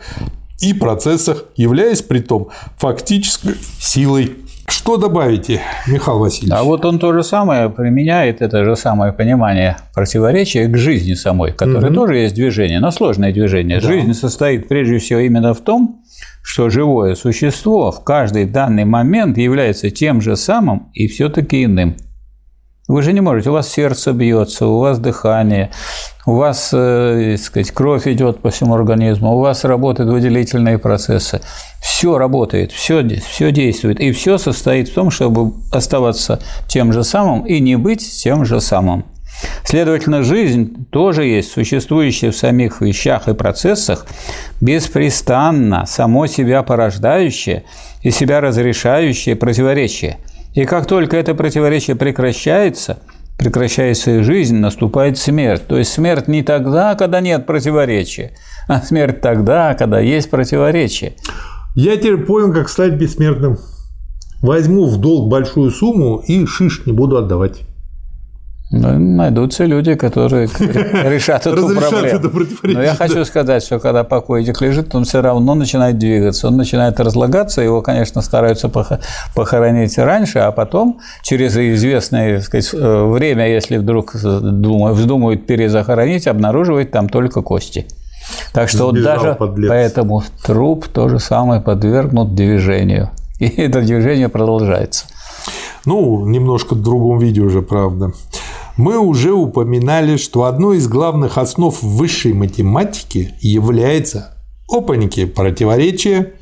и 0.59 0.73
процессах, 0.73 1.45
являясь 1.55 2.01
при 2.01 2.19
том 2.19 2.49
фактической 2.77 3.55
силой 3.79 4.31
что 4.67 4.97
добавите, 4.97 5.61
Михаил 5.87 6.19
Васильевич? 6.19 6.53
А 6.55 6.63
вот 6.63 6.85
он 6.85 6.99
то 6.99 7.13
же 7.13 7.23
самое 7.23 7.69
применяет, 7.69 8.41
это 8.41 8.63
же 8.63 8.75
самое 8.75 9.13
понимание 9.13 9.77
противоречия 9.93 10.67
к 10.67 10.77
жизни 10.77 11.13
самой, 11.13 11.53
которое 11.53 11.87
угу. 11.87 11.95
тоже 11.95 12.17
есть 12.17 12.35
движение, 12.35 12.79
но 12.79 12.91
сложное 12.91 13.33
движение. 13.33 13.79
Да. 13.79 13.87
Жизнь 13.87 14.13
состоит 14.13 14.67
прежде 14.67 14.99
всего 14.99 15.19
именно 15.19 15.53
в 15.53 15.61
том, 15.61 16.03
что 16.43 16.69
живое 16.69 17.15
существо 17.15 17.91
в 17.91 18.03
каждый 18.03 18.45
данный 18.45 18.85
момент 18.85 19.37
является 19.37 19.89
тем 19.89 20.21
же 20.21 20.35
самым 20.35 20.89
и 20.93 21.07
все-таки 21.07 21.63
иным. 21.63 21.95
Вы 22.87 23.01
же 23.01 23.13
не 23.13 23.21
можете, 23.21 23.49
у 23.49 23.53
вас 23.53 23.71
сердце 23.71 24.13
бьется, 24.13 24.67
у 24.67 24.77
вас 24.77 24.99
дыхание, 24.99 25.71
у 26.27 26.35
вас, 26.35 26.69
э, 26.71 27.35
сказать, 27.37 27.71
кровь 27.71 28.05
идет 28.05 28.41
по 28.41 28.51
всему 28.51 28.75
организму, 28.75 29.35
у 29.35 29.39
вас 29.39 29.63
работают 29.63 30.11
выделительные 30.11 30.77
процессы. 30.77 31.41
Все 31.81 32.19
работает, 32.19 32.71
все, 32.71 33.03
все 33.27 33.51
действует, 33.51 33.99
и 33.99 34.11
все 34.11 34.37
состоит 34.37 34.89
в 34.89 34.93
том, 34.93 35.09
чтобы 35.09 35.53
оставаться 35.71 36.39
тем 36.67 36.93
же 36.93 37.03
самым 37.03 37.47
и 37.47 37.59
не 37.59 37.75
быть 37.75 38.07
тем 38.21 38.45
же 38.45 38.61
самым. 38.61 39.05
Следовательно, 39.63 40.21
жизнь 40.21 40.85
тоже 40.91 41.25
есть 41.25 41.51
существующая 41.51 42.29
в 42.29 42.37
самих 42.37 42.81
вещах 42.81 43.27
и 43.27 43.33
процессах, 43.33 44.05
беспрестанно 44.61 45.87
само 45.87 46.27
себя 46.27 46.61
порождающее 46.61 47.63
и 48.03 48.11
себя 48.11 48.41
разрешающее 48.41 49.35
противоречие– 49.35 50.19
и 50.55 50.63
как 50.65 50.87
только 50.87 51.17
это 51.17 51.35
противоречие 51.35 51.97
прекращается, 51.97 52.99
прекращается 53.37 54.11
и 54.11 54.21
жизнь, 54.21 54.55
наступает 54.55 55.17
смерть. 55.17 55.67
То 55.67 55.77
есть 55.77 55.91
смерть 55.91 56.29
не 56.29 56.43
тогда, 56.43 56.95
когда 56.95 57.19
нет 57.19 57.45
противоречия, 57.45 58.31
а 58.69 58.81
смерть 58.81 59.19
тогда, 59.19 59.75
когда 59.75 59.99
есть 59.99 60.29
противоречие. 60.29 61.15
Я 61.75 61.97
теперь 61.97 62.17
понял, 62.17 62.53
как 62.53 62.69
стать 62.69 62.93
бессмертным. 62.93 63.57
Возьму 64.41 64.85
в 64.85 64.97
долг 64.97 65.29
большую 65.29 65.71
сумму 65.71 66.23
и 66.25 66.45
шиш 66.45 66.85
не 66.85 66.93
буду 66.93 67.17
отдавать. 67.17 67.61
Ну, 68.71 68.97
найдутся 68.97 69.65
люди, 69.65 69.93
которые 69.93 70.47
решат 70.59 71.45
эту 71.45 71.69
проблему. 71.69 72.31
Но 72.63 72.81
я 72.81 72.95
хочу 72.95 73.23
сказать, 73.23 73.63
что 73.63 73.79
когда 73.79 74.03
покойник 74.03 74.59
лежит, 74.59 74.95
он 74.95 75.05
все 75.05 75.21
равно 75.21 75.53
начинает 75.53 75.99
двигаться, 75.99 76.47
он 76.47 76.57
начинает 76.57 76.99
разлагаться, 76.99 77.61
его, 77.61 77.83
конечно, 77.83 78.21
стараются 78.21 78.69
похоронить 79.35 79.97
раньше, 79.99 80.39
а 80.39 80.51
потом, 80.51 80.99
через 81.21 81.55
известное 81.55 82.41
сказать, 82.41 82.69
э, 82.73 83.03
время, 83.05 83.47
если 83.47 83.77
вдруг 83.77 84.15
вздумают 84.15 85.45
перезахоронить, 85.45 86.27
обнаруживать 86.27 86.89
там 86.91 87.07
только 87.07 87.43
кости. 87.43 87.85
Так 88.51 88.69
что 88.69 88.85
вот 88.85 89.01
даже 89.01 89.35
подлец. 89.35 89.69
поэтому 89.69 90.23
труп 90.43 90.87
то 90.87 91.07
же 91.09 91.19
самое 91.19 91.61
подвергнут 91.61 92.33
движению. 92.33 93.11
И 93.39 93.45
это 93.45 93.81
движение 93.81 94.29
продолжается. 94.29 95.05
Ну, 95.85 96.25
немножко 96.25 96.73
в 96.73 96.81
другом 96.81 97.19
виде 97.19 97.41
уже, 97.41 97.61
правда. 97.61 98.11
Мы 98.77 98.97
уже 98.97 99.31
упоминали, 99.31 100.17
что 100.17 100.43
одной 100.43 100.77
из 100.77 100.87
главных 100.87 101.37
основ 101.37 101.81
высшей 101.81 102.33
математики 102.33 103.35
является 103.39 104.37
опаньки 104.69 105.25
противоречие, 105.25 106.33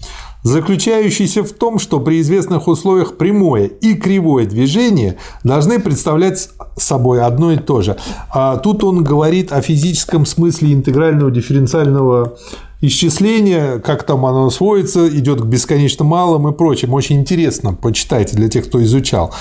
заключающееся 0.42 1.44
в 1.44 1.52
том, 1.52 1.78
что 1.78 2.00
при 2.00 2.22
известных 2.22 2.68
условиях 2.68 3.18
прямое 3.18 3.66
и 3.66 3.94
кривое 3.94 4.46
движение 4.46 5.18
должны 5.44 5.80
представлять 5.80 6.50
собой 6.76 7.24
одно 7.24 7.52
и 7.52 7.58
то 7.58 7.82
же. 7.82 7.98
А 8.34 8.58
тут 8.58 8.84
он 8.84 9.04
говорит 9.04 9.52
о 9.52 9.62
физическом 9.62 10.26
смысле 10.26 10.74
интегрального 10.74 11.32
дифференциального 11.32 12.38
исчисления, 12.82 13.80
как 13.80 14.04
там 14.04 14.26
оно 14.26 14.50
сводится, 14.50 15.08
идет 15.08 15.40
к 15.40 15.46
бесконечно 15.46 16.04
малым 16.04 16.50
и 16.50 16.52
прочим. 16.52 16.94
Очень 16.94 17.22
интересно, 17.22 17.74
почитайте 17.74 18.36
для 18.36 18.50
тех, 18.50 18.68
кто 18.68 18.84
изучал. 18.84 19.34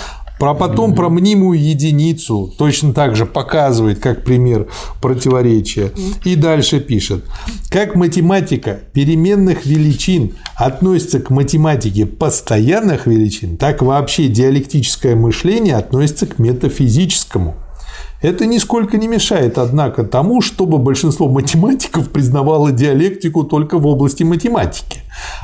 Про 0.43 0.55
потом 0.55 0.97
про 0.97 1.09
мнимую 1.09 1.57
единицу 1.57 2.53
точно 2.59 2.93
так 2.93 3.15
же 3.15 3.27
показывает 3.27 4.01
как 4.01 4.25
пример 4.25 4.67
противоречия. 5.01 5.93
И 6.25 6.35
дальше 6.35 6.81
пишет. 6.81 7.25
Как 7.71 7.95
математика 7.95 8.81
переменных 8.93 9.67
величин 9.67 10.35
относится 10.57 11.21
к 11.21 11.31
математике 11.31 12.07
постоянных 12.07 13.07
величин, 13.07 13.57
так 13.57 13.83
вообще 13.83 14.27
диалектическое 14.27 15.15
мышление 15.15 15.77
относится 15.77 16.27
к 16.27 16.41
метафизическому. 16.41 17.55
Это 18.23 18.47
нисколько 18.47 18.99
не 18.99 19.09
мешает, 19.09 19.59
однако, 19.59 20.05
тому, 20.05 20.41
чтобы 20.41 20.79
большинство 20.79 21.29
математиков 21.29 22.09
признавало 22.09 22.71
диалектику 22.71 23.43
только 23.43 23.79
в 23.79 23.87
области 23.87 24.23
математики. 24.23 25.01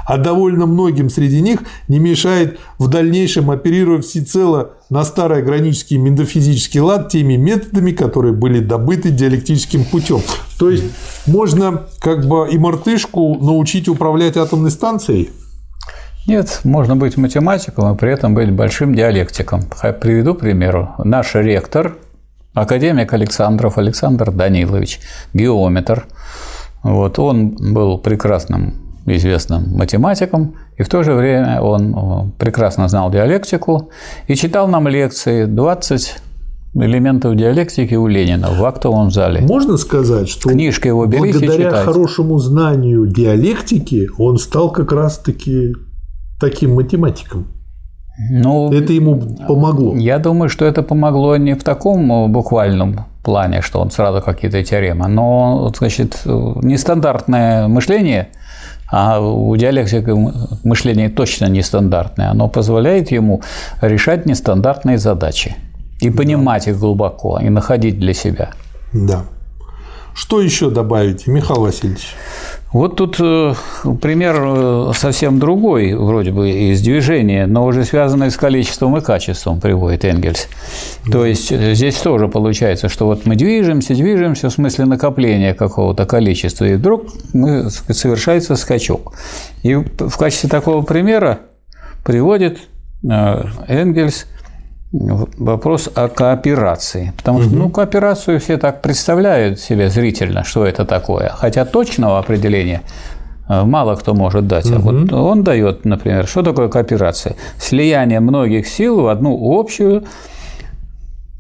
А 0.07 0.17
довольно 0.17 0.67
многим 0.67 1.11
среди 1.11 1.41
них 1.41 1.61
не 1.89 1.99
мешает 1.99 2.61
в 2.79 2.89
дальнейшем 2.89 3.51
оперировать 3.51 4.07
всецело 4.07 4.71
на 4.91 5.05
старый 5.05 5.43
гранический 5.43 5.97
метафизический 5.97 6.81
лад 6.81 7.09
теми 7.09 7.35
методами, 7.35 7.91
которые 7.91 8.33
были 8.33 8.61
добыты 8.61 9.11
диалектическим 9.11 9.85
путем. 9.85 10.21
То 10.59 10.71
есть 10.71 10.85
можно 11.27 11.83
как 11.99 12.27
бы 12.27 12.49
и 12.49 12.59
мартышку 12.59 13.39
научить 13.41 13.89
управлять 13.89 14.37
атомной 14.37 14.71
станцией? 14.71 15.31
Нет, 16.29 16.61
можно 16.63 16.95
быть 16.95 17.17
математиком 17.17 17.93
и 17.93 17.99
при 17.99 18.13
этом 18.13 18.35
быть 18.35 18.53
большим 18.53 18.95
диалектиком. 18.95 19.63
Приведу 20.01 20.35
примеру. 20.35 20.91
Наш 21.03 21.35
ректор 21.35 21.97
академик 22.61 23.13
Александров 23.13 23.79
Александр 23.79 24.31
Данилович, 24.31 25.01
геометр. 25.35 26.07
Вот, 26.83 27.19
он 27.19 27.57
был 27.75 27.99
прекрасным 27.99 28.75
известным 29.07 29.77
математиком, 29.77 30.55
и 30.77 30.83
в 30.83 30.89
то 30.89 31.03
же 31.03 31.15
время 31.15 31.61
он 31.61 31.95
э, 31.95 32.31
прекрасно 32.39 32.89
знал 32.89 33.11
диалектику 33.11 33.91
и 34.27 34.35
читал 34.35 34.69
нам 34.69 34.87
лекции 34.87 35.47
20 35.47 36.17
элементов 36.75 37.35
диалектики 37.37 37.95
у 37.95 38.07
Ленина 38.07 38.49
в 38.51 38.65
актовом 38.65 39.11
зале. 39.11 39.41
Можно 39.41 39.77
сказать, 39.77 40.29
что 40.29 40.51
Книжка 40.51 40.89
его 40.89 41.07
берите 41.07 41.39
благодаря 41.39 41.71
читайте. 41.71 41.85
хорошему 41.85 42.39
знанию 42.39 43.07
диалектики 43.07 44.09
он 44.19 44.39
стал 44.39 44.71
как 44.71 44.93
раз-таки 44.93 45.75
таким 46.39 46.75
математиком. 46.75 47.47
Ну, 48.19 48.73
Это 48.73 48.93
ему 48.93 49.21
помогло. 49.47 49.95
Я 49.97 50.19
думаю, 50.19 50.49
что 50.49 50.65
это 50.65 50.83
помогло 50.83 51.37
не 51.37 51.55
в 51.55 51.63
таком 51.63 52.13
э, 52.13 52.29
буквальном 52.29 53.07
плане, 53.23 53.63
что 53.63 53.81
он 53.81 53.91
сразу 53.91 54.21
какие-то 54.21 54.63
теоремы, 54.65 55.07
но, 55.09 55.73
значит, 55.79 56.23
э, 56.25 56.53
нестандартное 56.63 57.69
мышление, 57.69 58.29
а 58.91 59.21
у 59.21 59.55
диалектика 59.57 60.17
мышление 60.65 61.11
точно 61.11 61.47
нестандартное, 61.47 62.31
оно 62.31 62.49
позволяет 62.49 63.13
ему 63.13 63.43
решать 63.83 64.27
нестандартные 64.27 64.99
задачи 64.99 65.55
и 66.01 66.11
понимать 66.11 66.67
их 66.69 66.79
глубоко, 66.79 67.39
и 67.39 67.49
находить 67.51 68.01
для 68.01 68.15
себя. 68.15 68.51
Да. 68.93 69.25
Что 70.15 70.41
еще 70.41 70.71
добавите, 70.71 71.31
Михаил 71.31 71.61
Васильевич? 71.61 72.15
Вот 72.71 72.97
тут 72.97 73.17
э, 73.19 73.55
пример 74.03 74.37
э, 74.39 74.93
совсем 74.95 75.39
другой, 75.39 75.95
вроде 75.95 76.33
бы, 76.33 76.51
из 76.51 76.83
движения, 76.83 77.47
но 77.47 77.65
уже 77.65 77.85
связанный 77.85 78.31
с 78.31 78.37
количеством 78.37 78.95
и 78.99 79.01
качеством, 79.01 79.59
приводит 79.59 80.05
Энгельс. 80.05 80.49
То 81.11 81.25
есть 81.25 81.51
э, 81.51 81.75
здесь 81.75 81.97
тоже 81.97 82.29
получается, 82.29 82.91
что 82.91 83.07
вот 83.07 83.25
мы 83.25 83.37
движемся, 83.37 83.95
движемся 83.95 84.51
в 84.51 84.53
смысле 84.53 84.85
накопления 84.85 85.55
какого-то 85.55 86.05
количества, 86.05 86.67
и 86.67 86.75
вдруг 86.75 87.07
мы, 87.33 87.71
совершается 87.71 88.55
скачок. 88.55 89.15
И 89.63 89.75
в 89.75 90.19
качестве 90.19 90.51
такого 90.51 90.83
примера 90.83 91.41
приводит 92.05 92.59
Энгельс 93.03 94.27
вопрос 94.93 95.91
о 95.95 96.09
кооперации. 96.09 97.13
Потому 97.17 97.43
что, 97.43 97.55
ну, 97.55 97.69
кооперацию 97.69 98.41
все 98.41 98.57
так 98.57 98.81
представляют 98.83 99.61
себе 99.61 99.91
зрительно, 99.91 100.45
что 100.45 100.65
это 100.65 100.85
такое. 100.85 101.31
Хотя 101.35 101.65
точного 101.65 102.19
определения 102.19 102.83
мало 103.49 103.97
кто 103.97 104.15
может 104.15 104.47
дать. 104.47 104.71
А 104.71 104.79
вот 104.79 105.13
он 105.13 105.43
дает, 105.43 105.85
например, 105.85 106.27
что 106.27 106.43
такое 106.43 106.69
кооперация? 106.69 107.37
Слияние 107.59 108.21
многих 108.21 108.67
сил 108.67 109.01
в 109.01 109.09
одну 109.09 109.59
общую 109.59 110.05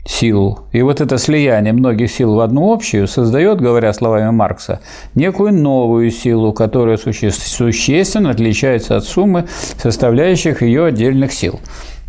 силу. 0.06 0.60
И 0.72 0.80
вот 0.80 1.02
это 1.02 1.18
слияние 1.18 1.74
многих 1.74 2.10
сил 2.10 2.34
в 2.34 2.40
одну 2.40 2.72
общую 2.72 3.06
создает, 3.06 3.60
говоря 3.60 3.92
словами 3.92 4.30
Маркса, 4.30 4.80
некую 5.14 5.52
новую 5.52 6.10
силу, 6.10 6.54
которая 6.54 6.96
существенно 6.96 8.30
отличается 8.30 8.96
от 8.96 9.04
суммы 9.04 9.46
составляющих 9.76 10.62
ее 10.62 10.86
отдельных 10.86 11.32
сил. 11.32 11.60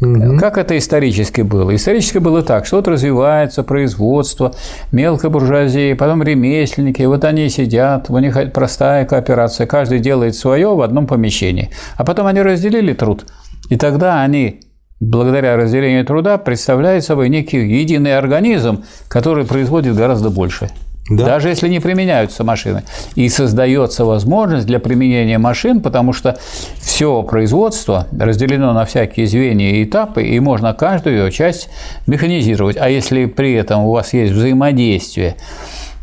Угу. 0.01 0.38
Как 0.38 0.57
это 0.57 0.77
исторически 0.77 1.41
было? 1.41 1.76
Исторически 1.76 2.19
было 2.19 2.41
так, 2.41 2.65
что 2.65 2.77
вот 2.77 2.88
развивается 2.88 3.63
производство, 3.63 4.53
мелкая 4.91 5.30
буржуазия, 5.30 5.95
потом 5.95 6.23
ремесленники, 6.23 7.01
вот 7.03 7.26
они 7.26 7.49
сидят, 7.49 8.09
у 8.09 8.17
них 8.19 8.38
простая 8.53 9.05
кооперация, 9.05 9.67
каждый 9.67 9.99
делает 9.99 10.35
свое 10.35 10.73
в 10.73 10.81
одном 10.81 11.05
помещении. 11.05 11.69
А 11.97 12.05
потом 12.05 12.27
они 12.27 12.41
разделили 12.41 12.93
труд, 12.93 13.26
и 13.69 13.76
тогда 13.76 14.21
они 14.21 14.61
благодаря 15.01 15.57
разделению 15.57 16.05
труда 16.05 16.38
представляют 16.38 17.03
собой 17.03 17.30
некий 17.30 17.59
единый 17.59 18.17
организм, 18.17 18.84
который 19.07 19.45
производит 19.45 19.95
гораздо 19.95 20.30
больше. 20.30 20.69
Да. 21.10 21.26
Даже 21.26 21.49
если 21.49 21.68
не 21.68 21.80
применяются 21.80 22.44
машины. 22.44 22.84
И 23.15 23.27
создается 23.30 24.06
возможность 24.06 24.68
для 24.68 24.80
применения 24.80 25.38
машин, 25.38 25.81
потому 25.81 26.14
что 26.14 26.38
все 26.80 27.23
производство 27.23 28.07
разделено 28.18 28.73
на 28.73 28.86
всякие 28.86 29.26
звенья 29.27 29.72
и 29.72 29.84
этапы, 29.84 30.23
и 30.23 30.40
можно 30.40 30.73
каждую 30.73 31.18
ее 31.18 31.31
часть 31.31 31.69
механизировать. 32.07 32.77
А 32.77 32.90
если 32.90 33.26
при 33.26 33.53
этом 33.53 33.84
у 33.86 33.91
вас 33.91 34.14
есть 34.14 34.34
взаимодействие, 34.34 35.36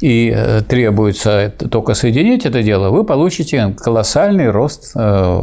и 0.00 0.32
э, 0.34 0.60
требуется 0.62 1.52
только 1.70 1.94
соединить 1.94 2.44
это 2.44 2.62
дело, 2.62 2.90
вы 2.90 3.04
получите 3.04 3.74
колоссальный 3.78 4.50
рост 4.50 4.92
э, 4.94 5.40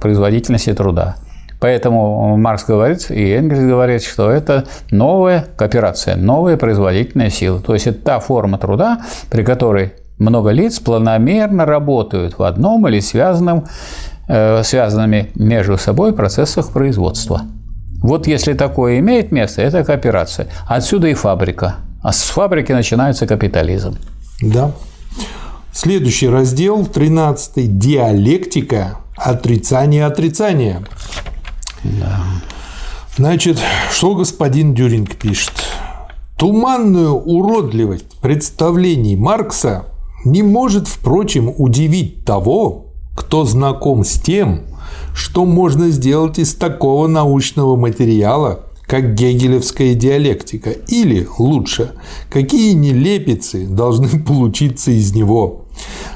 производительности 0.00 0.72
труда. 0.72 1.16
Поэтому 1.62 2.36
Маркс 2.38 2.64
говорит, 2.64 3.08
и 3.08 3.30
Энгельс 3.30 3.60
говорит, 3.60 4.02
что 4.02 4.32
это 4.32 4.64
новая 4.90 5.46
кооперация, 5.56 6.16
новая 6.16 6.56
производительная 6.56 7.30
сила. 7.30 7.60
То 7.60 7.74
есть 7.74 7.86
это 7.86 8.02
та 8.02 8.18
форма 8.18 8.58
труда, 8.58 9.02
при 9.30 9.44
которой 9.44 9.92
много 10.18 10.50
лиц 10.50 10.80
планомерно 10.80 11.64
работают 11.64 12.36
в 12.36 12.42
одном 12.42 12.88
или 12.88 12.98
связанном, 12.98 13.68
э, 14.26 14.64
связанными 14.64 15.30
между 15.36 15.78
собой 15.78 16.12
процессах 16.12 16.72
производства. 16.72 17.42
Вот 18.02 18.26
если 18.26 18.54
такое 18.54 18.98
имеет 18.98 19.30
место, 19.30 19.62
это 19.62 19.84
кооперация. 19.84 20.48
Отсюда 20.66 21.06
и 21.06 21.14
фабрика. 21.14 21.76
А 22.02 22.12
с 22.12 22.22
фабрики 22.22 22.72
начинается 22.72 23.28
капитализм. 23.28 23.96
Да. 24.40 24.72
Следующий 25.72 26.28
раздел, 26.28 26.84
13 26.84 27.78
диалектика, 27.78 28.96
отрицание 29.16 30.06
отрицания. 30.06 30.82
Да. 31.84 32.24
Значит, 33.16 33.58
что 33.90 34.14
господин 34.14 34.74
Дюринг 34.74 35.16
пишет? 35.16 35.52
Туманную 36.38 37.14
уродливость 37.14 38.18
представлений 38.20 39.16
Маркса 39.16 39.86
не 40.24 40.42
может, 40.42 40.88
впрочем, 40.88 41.52
удивить 41.56 42.24
того, 42.24 42.86
кто 43.14 43.44
знаком 43.44 44.04
с 44.04 44.18
тем, 44.18 44.62
что 45.14 45.44
можно 45.44 45.90
сделать 45.90 46.38
из 46.38 46.54
такого 46.54 47.06
научного 47.06 47.76
материала, 47.76 48.66
как 48.86 49.14
гегелевская 49.14 49.94
диалектика, 49.94 50.70
или, 50.70 51.28
лучше, 51.38 51.92
какие 52.30 52.72
нелепицы 52.72 53.66
должны 53.66 54.08
получиться 54.26 54.90
из 54.90 55.14
него. 55.14 55.66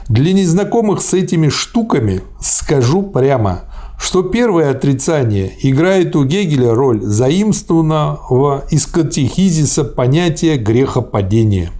Для 0.08 0.32
незнакомых 0.32 1.02
с 1.02 1.12
этими 1.14 1.48
штуками 1.48 2.22
скажу 2.40 3.02
прямо– 3.02 3.64
что 3.98 4.22
первое 4.22 4.70
отрицание 4.70 5.52
играет 5.60 6.16
у 6.16 6.24
Гегеля 6.24 6.74
роль 6.74 7.02
заимствованного 7.02 8.64
из 8.70 8.86
катехизиса 8.86 9.84
понятия 9.84 10.56
грехопадения, 10.56 11.70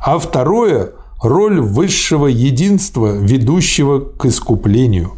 а 0.00 0.18
второе– 0.18 0.92
роль 1.24 1.58
высшего 1.58 2.26
единства, 2.26 3.16
ведущего 3.16 4.00
к 4.00 4.26
искуплению. 4.26 5.12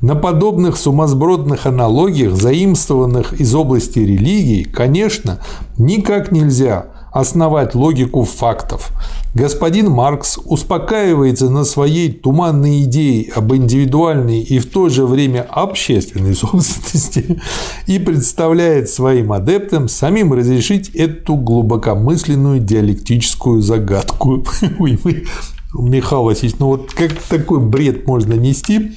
На 0.00 0.14
подобных 0.14 0.78
сумасбродных 0.78 1.66
аналогиях, 1.66 2.34
заимствованных 2.34 3.34
из 3.34 3.54
области 3.54 3.98
религии, 3.98 4.62
конечно, 4.62 5.40
никак 5.76 6.32
нельзя 6.32 6.86
основать 7.12 7.74
логику 7.74 8.24
фактов. 8.24 8.92
Господин 9.34 9.90
Маркс 9.90 10.38
успокаивается 10.44 11.50
на 11.50 11.64
своей 11.64 12.12
туманной 12.12 12.82
идее 12.84 13.32
об 13.34 13.54
индивидуальной 13.54 14.42
и 14.42 14.58
в 14.58 14.70
то 14.70 14.88
же 14.88 15.06
время 15.06 15.46
общественной 15.50 16.34
собственности 16.36 17.40
и 17.86 17.98
представляет 17.98 18.88
своим 18.90 19.32
адептам 19.32 19.88
самим 19.88 20.32
разрешить 20.32 20.90
эту 20.90 21.36
глубокомысленную 21.36 22.60
диалектическую 22.60 23.62
загадку. 23.62 24.44
Михаил 25.72 26.24
Васильевич, 26.24 26.58
ну 26.58 26.66
вот 26.66 26.92
как 26.92 27.12
такой 27.28 27.60
бред 27.60 28.06
можно 28.06 28.34
нести? 28.34 28.92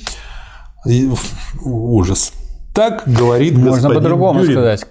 Ужас. 1.64 2.34
Так 2.74 3.04
говорит 3.06 3.56
Можно 3.56 3.90
по-другому 3.92 4.40
Юрин. 4.42 4.54
сказать. 4.54 4.86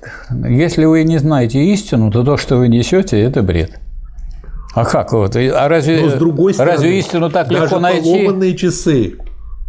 Если 0.49 0.85
вы 0.85 1.03
не 1.03 1.19
знаете 1.19 1.65
истину, 1.65 2.11
то 2.13 2.23
то, 2.23 2.37
что 2.37 2.57
вы 2.57 2.69
несете, 2.69 3.21
это 3.21 3.43
бред. 3.43 3.81
А 4.75 4.85
как 4.85 5.13
вот? 5.13 5.37
А 5.37 5.69
разве, 5.69 6.01
но 6.01 6.11
с 6.11 6.15
другой 6.15 6.55
стороны, 6.55 6.73
разве 6.73 6.99
истину 6.99 7.29
так 7.29 7.49
даже 7.49 7.63
легко 7.63 7.79
найти? 7.81 8.25
поломанные 8.25 8.57
часы, 8.57 9.19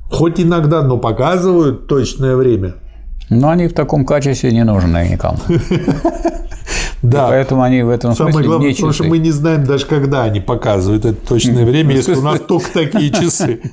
хоть 0.10 0.40
иногда, 0.40 0.84
но 0.84 0.98
показывают 0.98 1.88
точное 1.88 2.36
время. 2.36 2.76
Но 3.40 3.50
они 3.50 3.68
в 3.68 3.74
таком 3.74 4.06
качестве 4.06 4.52
не 4.52 4.64
нужны 4.64 5.10
никому. 5.12 5.38
Да. 7.04 7.28
И 7.28 7.32
поэтому 7.32 7.62
они 7.64 7.84
в 7.84 7.90
этом 7.90 8.16
Самое 8.16 8.34
смысле 8.34 8.48
главное, 8.48 8.70
не 8.70 8.74
потому 8.76 8.94
что 8.94 9.04
мы 9.04 9.18
не 9.18 9.32
знаем 9.32 9.66
даже, 9.66 9.86
когда 9.86 10.24
они 10.24 10.40
показывают 10.40 11.04
это 11.04 11.28
точное 11.28 11.66
время, 11.66 11.94
если 11.94 12.16
у 12.16 12.22
нас 12.22 12.40
только 12.40 12.72
такие 12.72 13.12
часы. 13.12 13.62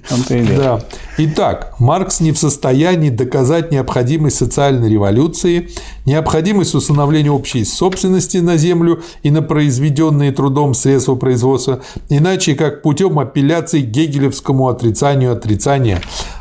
Да. 0.56 0.80
Итак, 1.18 1.74
Маркс 1.78 2.20
не 2.20 2.32
в 2.32 2.38
состоянии 2.38 3.10
доказать 3.10 3.70
необходимость 3.70 4.36
социальной 4.36 4.90
революции, 4.90 5.70
необходимость 6.04 6.74
установления 6.74 7.30
общей 7.30 7.64
собственности 7.64 8.38
на 8.38 8.56
землю 8.56 9.02
и 9.22 9.30
на 9.30 9.42
произведенные 9.42 10.32
трудом 10.32 10.74
средства 10.74 11.14
производства, 11.14 11.80
иначе 12.08 12.54
как 12.54 12.82
путем 12.82 13.18
апелляции 13.18 13.82
к 13.82 13.86
гегелевскому 13.86 14.68
отрицанию 14.68 15.32
отрицания. 15.32 16.00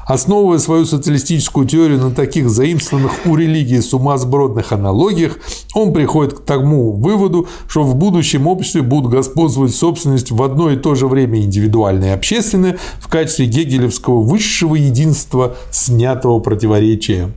Основывая 0.09 0.57
свою 0.57 0.85
социалистическую 0.85 1.67
теорию 1.67 1.99
на 1.99 2.09
таких 2.09 2.49
заимствованных 2.49 3.27
у 3.27 3.35
религии 3.35 3.79
сумасбродных 3.79 4.71
аналогиях, 4.71 5.37
он 5.75 5.93
приходит 5.93 6.33
к 6.33 6.43
тому 6.43 6.93
выводу, 6.93 7.47
что 7.67 7.83
в 7.83 7.93
будущем 7.93 8.47
обществе 8.47 8.81
будут 8.81 9.11
господствовать 9.11 9.75
собственность 9.75 10.31
в 10.31 10.41
одно 10.41 10.71
и 10.71 10.77
то 10.77 10.95
же 10.95 11.05
время 11.05 11.39
индивидуальное 11.39 12.09
и 12.09 12.13
общественное 12.15 12.79
в 12.99 13.07
качестве 13.07 13.45
гегелевского 13.45 14.21
высшего 14.21 14.73
единства 14.73 15.55
снятого 15.69 16.39
противоречия. 16.39 17.29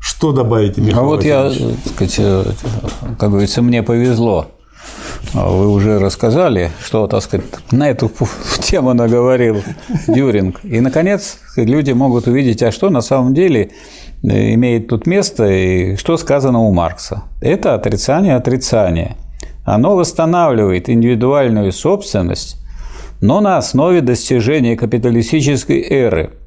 Что 0.00 0.32
добавить, 0.32 0.78
Михаил 0.78 0.98
А 0.98 1.02
вот 1.02 1.24
я, 1.26 1.50
так 1.50 1.92
сказать, 1.92 2.14
э, 2.16 2.44
как 3.18 3.30
говорится, 3.30 3.60
мне 3.60 3.82
повезло. 3.82 4.46
Вы 5.34 5.68
уже 5.68 5.98
рассказали, 5.98 6.70
что, 6.84 7.06
так 7.06 7.22
сказать, 7.22 7.46
на 7.70 7.88
эту 7.88 8.10
тему 8.60 8.92
наговорил 8.92 9.62
Дюринг. 10.06 10.60
И, 10.62 10.80
наконец, 10.80 11.38
люди 11.56 11.92
могут 11.92 12.26
увидеть, 12.26 12.62
а 12.62 12.70
что 12.70 12.90
на 12.90 13.00
самом 13.00 13.32
деле 13.32 13.70
э, 14.22 14.54
имеет 14.54 14.88
тут 14.88 15.06
место 15.06 15.46
и 15.46 15.96
что 15.96 16.18
сказано 16.18 16.60
у 16.60 16.72
Маркса. 16.72 17.24
Это 17.40 17.74
отрицание 17.74 18.36
отрицания. 18.36 19.16
Оно 19.64 19.96
восстанавливает 19.96 20.90
индивидуальную 20.90 21.72
собственность, 21.72 22.58
но 23.20 23.40
на 23.40 23.56
основе 23.56 24.02
достижения 24.02 24.76
капиталистической 24.76 25.80
эры– 25.80 26.32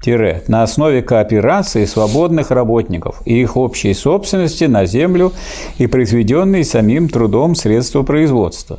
тире, 0.00 0.42
на 0.48 0.62
основе 0.62 1.02
кооперации 1.02 1.84
свободных 1.84 2.50
работников 2.50 3.20
и 3.24 3.40
их 3.40 3.56
общей 3.56 3.94
собственности 3.94 4.64
на 4.64 4.86
землю 4.86 5.32
и 5.78 5.86
произведенные 5.86 6.64
самим 6.64 7.08
трудом 7.08 7.54
средства 7.54 8.02
производства. 8.02 8.78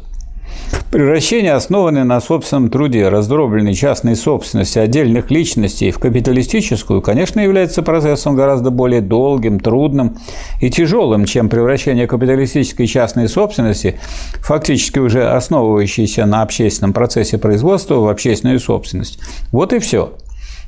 Превращение, 0.92 1.54
основанное 1.54 2.04
на 2.04 2.20
собственном 2.20 2.70
труде, 2.70 3.10
раздробленной 3.10 3.76
частной 3.76 4.16
собственности 4.16 4.80
отдельных 4.80 5.30
личностей 5.30 5.92
в 5.92 6.00
капиталистическую, 6.00 7.02
конечно, 7.02 7.40
является 7.40 7.84
процессом 7.84 8.36
гораздо 8.36 8.72
более 8.72 9.02
долгим, 9.02 9.60
трудным 9.60 10.18
и 10.62 10.72
тяжелым, 10.72 11.26
чем 11.26 11.48
превращение 11.48 12.08
капиталистической 12.08 12.88
частной 12.88 13.30
собственности, 13.30 14.00
фактически 14.42 14.98
уже 14.98 15.30
основывающейся 15.30 16.26
на 16.26 16.42
общественном 16.42 16.94
процессе 16.94 17.38
производства, 17.38 17.96
в 17.96 18.08
общественную 18.08 18.60
собственность. 18.60 19.20
Вот 19.52 19.74
и 19.74 19.80
все. 19.80 20.14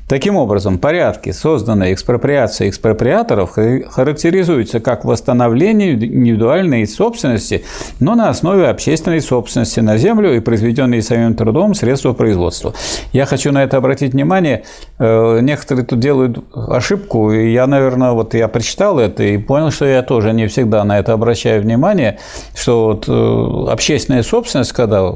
Таким 0.08 0.36
образом, 0.36 0.78
порядки, 0.78 1.30
созданные 1.30 1.94
экспроприацией 1.94 2.70
экспроприаторов, 2.70 3.52
характеризуются 3.52 4.80
как 4.80 5.04
восстановление 5.04 5.94
индивидуальной 5.94 6.86
собственности, 6.86 7.64
но 8.00 8.14
на 8.14 8.28
основе 8.28 8.68
общественной 8.68 9.20
собственности 9.20 9.80
на 9.80 9.96
землю 9.96 10.34
и 10.36 10.40
произведенные 10.40 11.02
самим 11.02 11.34
трудом 11.34 11.74
средства 11.74 12.12
производства. 12.12 12.74
Я 13.12 13.26
хочу 13.26 13.52
на 13.52 13.62
это 13.62 13.78
обратить 13.78 14.12
внимание. 14.12 14.64
Э, 14.98 15.40
некоторые 15.40 15.86
тут 15.86 16.00
делают 16.00 16.44
ошибку, 16.54 17.32
и 17.32 17.52
я, 17.52 17.66
наверное, 17.66 18.12
вот 18.12 18.34
я 18.34 18.48
прочитал 18.48 18.98
это 18.98 19.22
и 19.22 19.38
понял, 19.38 19.70
что 19.70 19.86
я 19.86 20.02
тоже 20.02 20.32
не 20.32 20.46
всегда 20.46 20.84
на 20.84 20.98
это 20.98 21.12
обращаю 21.12 21.62
внимание, 21.62 22.18
что 22.54 22.84
вот 22.86 23.08
э, 23.08 23.72
общественная 23.72 24.22
собственность, 24.22 24.72
когда 24.72 25.10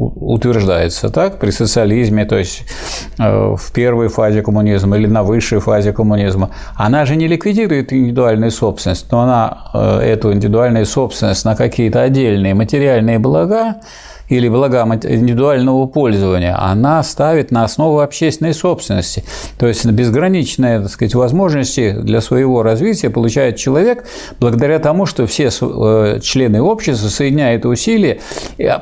утверждается 0.00 1.10
так 1.10 1.38
при 1.38 1.50
социализме, 1.50 2.24
то 2.24 2.38
есть 2.38 2.62
э, 3.18 3.54
в 3.56 3.72
первой 3.72 4.08
фазе 4.08 4.42
коммунизма 4.42 4.96
или 4.96 5.06
на 5.06 5.22
высшей 5.22 5.60
фазе 5.60 5.92
коммунизма, 5.92 6.50
она 6.74 7.04
же 7.04 7.16
не 7.16 7.28
ликвидирует 7.28 7.92
индивидуальную 7.92 8.50
собственность, 8.50 9.12
но 9.12 9.20
она 9.20 9.70
э, 9.74 10.00
эту 10.00 10.32
индивидуальную 10.32 10.86
собственность 10.86 11.44
на 11.44 11.54
какие-то 11.54 12.00
отдельные 12.00 12.54
материальные 12.54 13.18
блага 13.18 13.76
или 14.30 14.48
блага 14.48 14.82
индивидуального 14.82 15.86
пользования, 15.86 16.56
она 16.58 17.02
ставит 17.02 17.50
на 17.50 17.64
основу 17.64 18.00
общественной 18.00 18.54
собственности. 18.54 19.24
То 19.58 19.66
есть 19.66 19.84
безграничные 19.84 20.80
так 20.80 20.90
сказать, 20.90 21.14
возможности 21.14 21.92
для 21.92 22.20
своего 22.20 22.62
развития 22.62 23.10
получает 23.10 23.56
человек 23.56 24.06
благодаря 24.38 24.78
тому, 24.78 25.04
что 25.04 25.26
все 25.26 25.50
э, 25.50 26.20
члены 26.22 26.62
общества 26.62 27.08
соединяют 27.08 27.66
усилия, 27.66 28.20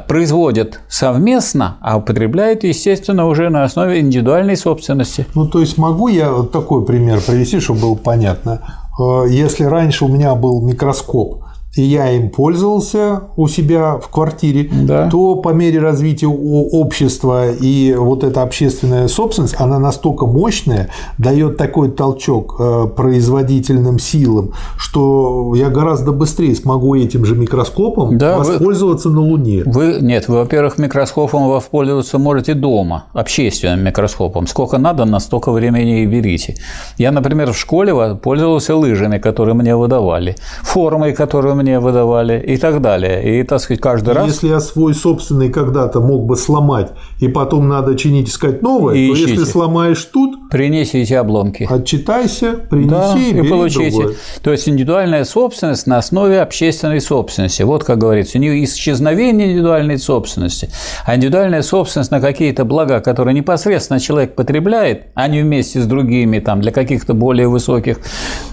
производят 0.07 0.81
совместно, 0.89 1.79
а 1.81 1.97
употребляют, 1.97 2.65
естественно, 2.65 3.27
уже 3.27 3.49
на 3.49 3.65
основе 3.65 4.01
индивидуальной 4.01 4.57
собственности. 4.57 5.27
Ну, 5.35 5.47
то 5.47 5.61
есть 5.61 5.79
могу 5.79 6.09
я 6.09 6.31
вот 6.31 6.53
такой 6.53 6.85
пример 6.85 7.21
привести, 7.21 7.61
чтобы 7.61 7.81
было 7.81 7.95
понятно. 7.95 8.61
Э, 8.99 9.25
если 9.29 9.65
раньше 9.65 10.05
у 10.05 10.09
меня 10.09 10.35
был 10.35 10.61
микроскоп, 10.61 11.45
и 11.77 11.83
я 11.83 12.11
им 12.11 12.31
пользовался 12.31 13.23
у 13.37 13.47
себя 13.47 13.99
в 13.99 14.09
квартире, 14.09 14.69
да. 14.73 15.09
то 15.11 15.37
по 15.37 15.51
мере 15.51 15.79
развития 15.81 16.27
общества 16.27 17.51
и 17.51 17.95
вот 17.95 18.25
эта 18.25 18.43
общественная 18.43 19.07
собственность, 19.09 19.55
она 19.59 19.79
настолько 19.79 20.27
мощная, 20.27 20.89
дает 21.19 21.57
такой 21.57 21.91
толчок 21.91 22.57
э, 22.59 22.87
производительным 22.97 23.99
силам, 23.99 24.53
что 24.77 25.55
я 25.55 25.69
гораздо 25.69 26.13
быстрее 26.13 26.55
смогу 26.55 26.95
этим 26.95 27.25
же 27.25 27.37
микроскопом 27.37 28.17
да, 28.17 28.39
воспользоваться 28.39 29.09
вы, 29.09 29.15
на 29.15 29.21
Луне. 29.21 29.63
Вы, 29.67 29.99
нет, 30.01 30.29
вы, 30.29 30.39
во-первых, 30.39 30.79
микроскопом 30.79 31.49
воспользоваться 31.49 32.19
можете 32.19 32.55
дома, 32.55 33.05
общественным 33.13 33.85
микроскопом. 33.85 34.47
Сколько 34.47 34.79
надо, 34.79 35.05
на 35.05 35.21
столько 35.21 35.53
времени 35.53 36.03
и 36.03 36.07
берите. 36.07 36.57
Я, 36.97 37.13
например, 37.13 37.53
в 37.53 37.59
школе 37.59 38.17
пользовался 38.17 38.75
лыжами, 38.75 39.19
которые 39.19 39.55
мне 39.55 39.77
выдавали, 39.77 40.37
формой, 40.63 41.13
которую 41.13 41.58
мне 41.59 41.81
выдавали 41.81 42.41
и 42.41 42.57
так 42.57 42.81
далее. 42.81 43.41
И, 43.41 43.43
так 43.43 43.61
сказать, 43.61 43.81
каждый 43.81 44.15
раз... 44.15 44.27
Если 44.27 44.49
я 44.49 44.61
свой 44.61 44.95
собственный 44.95 45.51
когда-то 45.51 46.01
мог 46.01 46.25
бы 46.25 46.37
сломать, 46.37 46.93
и 47.21 47.29
потом 47.29 47.69
надо 47.69 47.97
чинить, 47.97 48.29
искать 48.29 48.63
новое, 48.63 48.95
и 48.95 49.09
то 49.09 49.15
ищите. 49.15 49.33
если 49.33 49.45
сломаешь 49.45 50.05
тут... 50.05 50.49
Принесите 50.51 51.19
обломки. 51.19 51.67
Отчитайся, 51.69 52.53
принеси 52.71 52.89
да, 52.91 53.17
и, 53.19 53.45
и 53.45 53.49
получите. 53.49 53.91
Другое. 53.91 54.17
То 54.43 54.53
есть, 54.53 54.69
индивидуальная 54.69 55.25
собственность 55.25 55.87
на 55.87 55.99
основе 55.99 56.41
общественной 56.41 57.01
собственности. 57.01 57.63
Вот, 57.63 57.85
как 57.85 57.99
говорится, 57.99 58.39
не 58.39 58.65
исчезновение 58.65 59.49
индивидуальной 59.49 59.99
собственности, 59.99 60.71
а 61.05 61.17
индивидуальная 61.17 61.63
собственность 61.63 62.11
на 62.11 62.21
какие-то 62.21 62.65
блага, 62.65 63.01
которые 63.01 63.35
непосредственно 63.35 64.01
человек 64.01 64.35
потребляет, 64.35 65.07
а 65.15 65.29
не 65.29 65.43
вместе 65.43 65.81
с 65.81 65.87
другими 65.87 66.39
там, 66.39 66.61
для 66.61 66.73
каких-то 66.73 67.15
более 67.15 67.49
высоких 67.49 67.99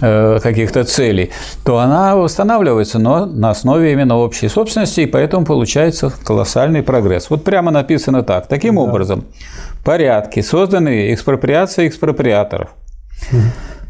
э, 0.00 0.38
каких-то 0.42 0.84
целей, 0.84 1.30
то 1.64 1.78
она 1.78 2.16
устанавливается 2.16 2.95
делается, 2.96 2.98
но 2.98 3.26
на 3.26 3.50
основе 3.50 3.92
именно 3.92 4.16
общей 4.16 4.48
собственности, 4.48 5.02
и 5.02 5.06
поэтому 5.06 5.44
получается 5.44 6.12
колоссальный 6.24 6.82
прогресс. 6.82 7.30
Вот 7.30 7.44
прямо 7.44 7.70
написано 7.70 8.22
так. 8.22 8.48
Таким 8.48 8.76
да. 8.76 8.82
образом, 8.82 9.24
порядки, 9.84 10.40
созданные 10.42 11.14
экспроприацией 11.14 11.88
экспроприаторов, 11.88 12.70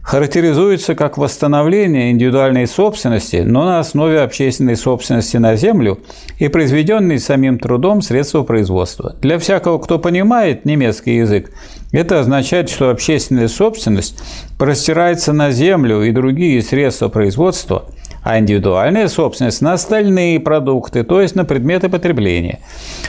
характеризуются 0.03 0.95
как 0.95 1.19
восстановление 1.19 2.12
индивидуальной 2.12 2.66
собственности, 2.69 3.43
но 3.45 3.65
на 3.65 3.81
основе 3.81 4.20
общественной 4.20 4.77
собственности 4.77 5.37
на 5.39 5.57
землю 5.57 5.99
и 6.39 6.49
произведенные 6.49 7.19
самим 7.19 7.59
трудом 7.59 8.03
средства 8.03 8.45
производства. 8.45 9.16
Для 9.20 9.39
всякого, 9.39 9.78
кто 9.78 9.99
понимает 9.99 10.65
немецкий 10.65 11.16
язык, 11.16 11.51
это 11.93 12.20
означает, 12.20 12.70
что 12.70 12.91
общественная 12.91 13.49
собственность 13.49 14.23
простирается 14.59 15.33
на 15.33 15.51
землю 15.51 16.03
и 16.03 16.12
другие 16.12 16.62
средства 16.62 17.09
производства– 17.09 17.85
а 18.27 18.40
индивидуальная 18.40 19.07
собственность 19.07 19.62
на 19.62 19.74
остальные 19.74 20.40
продукты, 20.40 21.05
то 21.05 21.20
есть 21.20 21.36
на 21.36 21.44
предметы 21.44 21.89
потребления. 21.89 22.59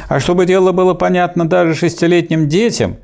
А 0.10 0.20
чтобы 0.20 0.46
дело 0.46 0.74
было 0.74 0.94
понятно 0.94 1.50
даже 1.50 1.74
шестилетним 1.74 2.48
детям, 2.48 2.98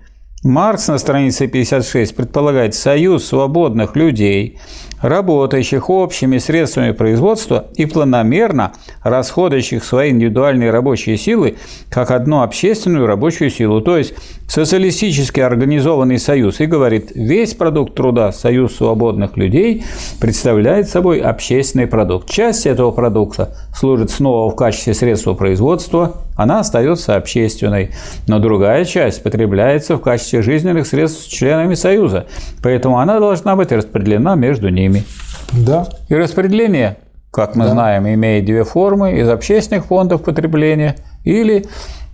Маркс 0.43 0.89
на 0.89 0.99
странице 0.99 1.47
56 1.47 2.15
предполагает 2.15 2.75
союз 2.75 3.25
свободных 3.25 3.95
людей, 3.95 4.59
работающих 5.01 5.89
общими 5.89 6.37
средствами 6.37 6.91
производства 6.91 7.67
и 7.75 7.87
планомерно 7.87 8.73
расходующих 9.01 9.83
свои 9.83 10.11
индивидуальные 10.11 10.69
рабочие 10.69 11.17
силы 11.17 11.55
как 11.89 12.11
одну 12.11 12.43
общественную 12.43 13.07
рабочую 13.07 13.49
силу. 13.49 13.81
То 13.81 13.97
есть 13.97 14.13
социалистически 14.53 15.39
организованный 15.39 16.19
союз 16.19 16.59
и 16.59 16.67
говорит, 16.67 17.11
весь 17.15 17.55
продукт 17.55 17.95
труда 17.95 18.31
союз 18.31 18.75
свободных 18.75 19.35
людей 19.35 19.83
представляет 20.19 20.87
собой 20.87 21.21
общественный 21.21 21.87
продукт. 21.87 22.29
Часть 22.29 22.67
этого 22.67 22.91
продукта 22.91 23.55
служит 23.75 24.11
снова 24.11 24.51
в 24.51 24.55
качестве 24.55 24.93
средства 24.93 25.33
производства, 25.33 26.17
она 26.35 26.59
остается 26.59 27.15
общественной, 27.15 27.95
но 28.27 28.37
другая 28.37 28.85
часть 28.85 29.23
потребляется 29.23 29.95
в 29.95 30.01
качестве 30.01 30.43
жизненных 30.43 30.85
средств 30.85 31.27
членами 31.29 31.73
союза, 31.73 32.27
поэтому 32.61 32.99
она 32.99 33.19
должна 33.19 33.55
быть 33.55 33.71
распределена 33.71 34.35
между 34.35 34.69
ними. 34.69 35.03
Да. 35.51 35.87
И 36.09 36.13
распределение, 36.13 36.97
как 37.31 37.55
мы 37.55 37.65
да. 37.65 37.71
знаем, 37.71 38.07
имеет 38.07 38.45
две 38.45 38.65
формы 38.65 39.17
из 39.17 39.27
общественных 39.29 39.85
фондов 39.85 40.21
потребления 40.21 40.95
или 41.23 41.65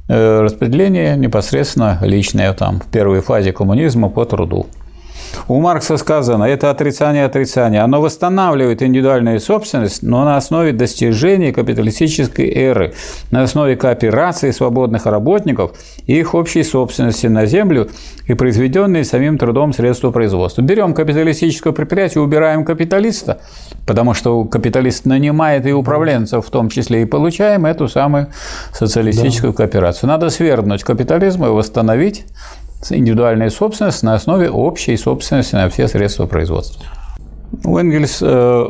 распределение 0.09 1.15
непосредственно 1.15 1.99
личное 2.01 2.51
там 2.53 2.79
в 2.79 2.87
первой 2.87 3.21
фазе 3.21 3.53
коммунизма 3.53 4.09
по 4.09 4.25
труду. 4.25 4.67
У 5.47 5.59
Маркса 5.59 5.97
сказано, 5.97 6.43
это 6.43 6.69
отрицание 6.69 7.25
отрицания. 7.25 7.83
Оно 7.83 8.01
восстанавливает 8.01 8.81
индивидуальную 8.81 9.39
собственность, 9.39 10.03
но 10.03 10.23
на 10.25 10.37
основе 10.37 10.73
достижений 10.73 11.51
капиталистической 11.51 12.49
эры, 12.49 12.93
на 13.31 13.43
основе 13.43 13.75
кооперации 13.75 14.51
свободных 14.51 15.05
работников 15.05 15.71
и 16.05 16.19
их 16.19 16.33
общей 16.33 16.63
собственности 16.63 17.27
на 17.27 17.45
землю 17.45 17.89
и 18.27 18.33
произведенные 18.33 19.03
самим 19.03 19.37
трудом 19.37 19.73
средства 19.73 20.11
производства. 20.11 20.61
Берем 20.61 20.93
капиталистическое 20.93 21.73
предприятие, 21.73 22.23
убираем 22.23 22.65
капиталиста, 22.65 23.41
потому 23.85 24.13
что 24.13 24.43
капиталист 24.45 25.05
нанимает 25.05 25.65
и 25.65 25.73
управленцев 25.73 26.45
в 26.45 26.49
том 26.51 26.69
числе, 26.69 27.01
и 27.01 27.05
получаем 27.05 27.65
эту 27.65 27.87
самую 27.87 28.27
социалистическую 28.73 29.53
да. 29.53 29.57
кооперацию. 29.57 30.07
Надо 30.07 30.29
свергнуть 30.29 30.83
капитализм 30.83 31.45
и 31.45 31.49
восстановить 31.49 32.25
индивидуальная 32.89 33.49
собственность 33.49 34.03
на 34.03 34.15
основе 34.15 34.49
общей 34.49 34.95
собственности 34.97 35.55
на 35.55 35.69
все 35.69 35.87
средства 35.87 36.25
производства. 36.25 36.83
Энгельс 37.65 38.19
э, 38.21 38.65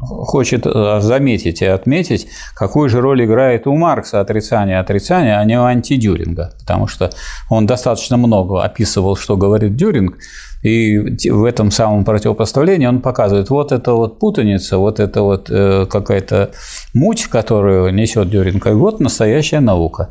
хочет 0.00 0.66
э, 0.66 1.00
заметить 1.00 1.62
и 1.62 1.66
отметить, 1.66 2.28
какую 2.54 2.88
же 2.88 3.00
роль 3.00 3.24
играет 3.24 3.66
у 3.66 3.74
Маркса 3.76 4.20
отрицание 4.20 4.78
отрицания, 4.78 5.38
а 5.38 5.44
не 5.44 5.58
у 5.58 5.64
антидюринга, 5.64 6.54
потому 6.60 6.86
что 6.86 7.10
он 7.50 7.66
достаточно 7.66 8.16
много 8.16 8.62
описывал, 8.62 9.16
что 9.16 9.36
говорит 9.36 9.76
Дюринг, 9.76 10.18
и 10.62 10.98
в 11.28 11.44
этом 11.44 11.72
самом 11.72 12.04
противопоставлении 12.04 12.86
он 12.86 13.00
показывает, 13.00 13.50
вот 13.50 13.72
это 13.72 13.92
вот 13.94 14.20
путаница, 14.20 14.78
вот 14.78 15.00
это 15.00 15.22
вот 15.22 15.50
э, 15.50 15.86
какая-то 15.86 16.52
муть, 16.94 17.24
которую 17.26 17.92
несет 17.92 18.30
Дюринг, 18.30 18.66
и 18.66 18.70
вот 18.70 19.00
настоящая 19.00 19.60
наука. 19.60 20.10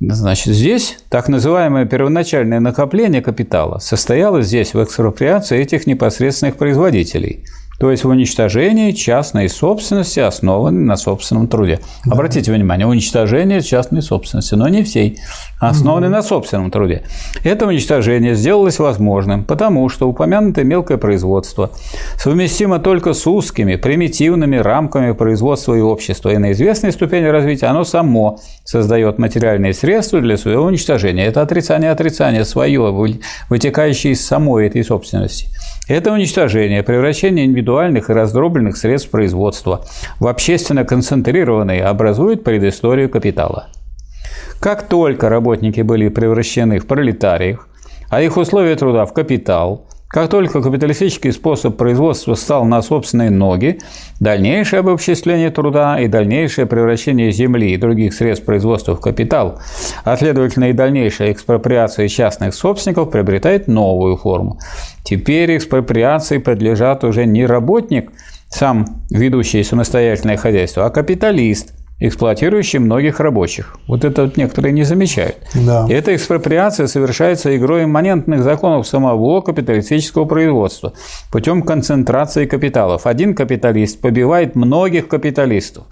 Значит, 0.00 0.54
здесь 0.54 0.98
так 1.08 1.28
называемое 1.28 1.84
первоначальное 1.84 2.60
накопление 2.60 3.20
капитала 3.20 3.78
состоялось 3.78 4.46
здесь 4.46 4.74
в 4.74 4.82
экспроприации 4.82 5.58
этих 5.58 5.86
непосредственных 5.86 6.56
производителей– 6.56 7.44
то 7.78 7.90
есть 7.90 8.04
в 8.04 8.08
уничтожении 8.08 8.90
частной 8.90 9.48
собственности, 9.48 10.20
основанной 10.20 10.84
на 10.84 10.96
собственном 10.96 11.46
труде. 11.46 11.80
Да. 12.04 12.12
Обратите 12.12 12.52
внимание, 12.52 12.86
уничтожение 12.86 13.62
частной 13.62 14.02
собственности, 14.02 14.54
но 14.54 14.68
не 14.68 14.82
всей, 14.82 15.18
основанной 15.60 16.08
угу. 16.08 16.16
на 16.16 16.22
собственном 16.22 16.70
труде. 16.70 17.04
Это 17.44 17.66
уничтожение 17.66 18.34
сделалось 18.34 18.78
возможным, 18.78 19.44
потому 19.44 19.88
что 19.88 20.08
упомянутое 20.08 20.64
мелкое 20.64 20.98
производство 20.98 21.70
совместимо 22.16 22.80
только 22.80 23.12
с 23.12 23.26
узкими, 23.26 23.76
примитивными 23.76 24.56
рамками 24.56 25.12
производства 25.12 25.74
и 25.74 25.80
общества, 25.80 26.30
и 26.30 26.38
на 26.38 26.52
известной 26.52 26.90
ступени 26.92 27.26
развития 27.26 27.66
оно 27.66 27.84
само 27.84 28.40
создает 28.64 29.18
материальные 29.18 29.72
средства 29.72 30.20
для 30.20 30.36
своего 30.36 30.64
уничтожения. 30.64 31.26
Это 31.26 31.42
отрицание 31.42 31.92
отрицания 31.92 32.44
свое, 32.44 32.78
вытекающее 33.48 34.12
из 34.12 34.26
самой 34.26 34.66
этой 34.66 34.84
собственности. 34.84 35.48
Это 35.88 36.12
уничтожение, 36.12 36.82
превращение 36.82 37.46
индивидуальных 37.46 38.10
и 38.10 38.12
раздробленных 38.12 38.76
средств 38.76 39.10
производства 39.10 39.86
в 40.20 40.26
общественно 40.26 40.84
концентрированные 40.84 41.82
образует 41.82 42.44
предысторию 42.44 43.08
капитала. 43.08 43.68
Как 44.60 44.86
только 44.86 45.30
работники 45.30 45.80
были 45.80 46.08
превращены 46.08 46.78
в 46.78 46.86
пролетариев, 46.86 47.66
а 48.10 48.20
их 48.20 48.36
условия 48.36 48.76
труда 48.76 49.06
в 49.06 49.14
капитал, 49.14 49.87
как 50.08 50.30
только 50.30 50.62
капиталистический 50.62 51.32
способ 51.32 51.76
производства 51.76 52.34
стал 52.34 52.64
на 52.64 52.80
собственные 52.80 53.30
ноги, 53.30 53.78
дальнейшее 54.20 54.80
обобществление 54.80 55.50
труда 55.50 56.00
и 56.00 56.08
дальнейшее 56.08 56.66
превращение 56.66 57.30
земли 57.30 57.72
и 57.72 57.76
других 57.76 58.14
средств 58.14 58.46
производства 58.46 58.96
в 58.96 59.00
капитал, 59.00 59.60
а 60.04 60.16
следовательно 60.16 60.70
и 60.70 60.72
дальнейшая 60.72 61.32
экспроприация 61.32 62.08
частных 62.08 62.54
собственников 62.54 63.10
приобретает 63.10 63.68
новую 63.68 64.16
форму. 64.16 64.58
Теперь 65.04 65.56
экспроприации 65.56 66.38
подлежат 66.38 67.04
уже 67.04 67.26
не 67.26 67.44
работник, 67.44 68.10
сам 68.48 68.86
ведущий 69.10 69.62
самостоятельное 69.62 70.38
хозяйство, 70.38 70.86
а 70.86 70.90
капиталист, 70.90 71.74
эксплуатирующий 72.00 72.78
многих 72.78 73.18
рабочих. 73.18 73.76
Вот 73.88 74.04
это 74.04 74.22
вот 74.24 74.36
некоторые 74.36 74.72
не 74.72 74.84
замечают. 74.84 75.36
Да. 75.54 75.86
Эта 75.88 76.14
экспроприация 76.14 76.86
совершается 76.86 77.56
игрой 77.56 77.84
имманентных 77.84 78.42
законов 78.42 78.86
самого 78.86 79.40
капиталистического 79.40 80.24
производства 80.24 80.92
путем 81.32 81.62
концентрации 81.62 82.46
капиталов. 82.46 83.06
Один 83.06 83.34
капиталист 83.34 84.00
побивает 84.00 84.54
многих 84.54 85.08
капиталистов. 85.08 85.84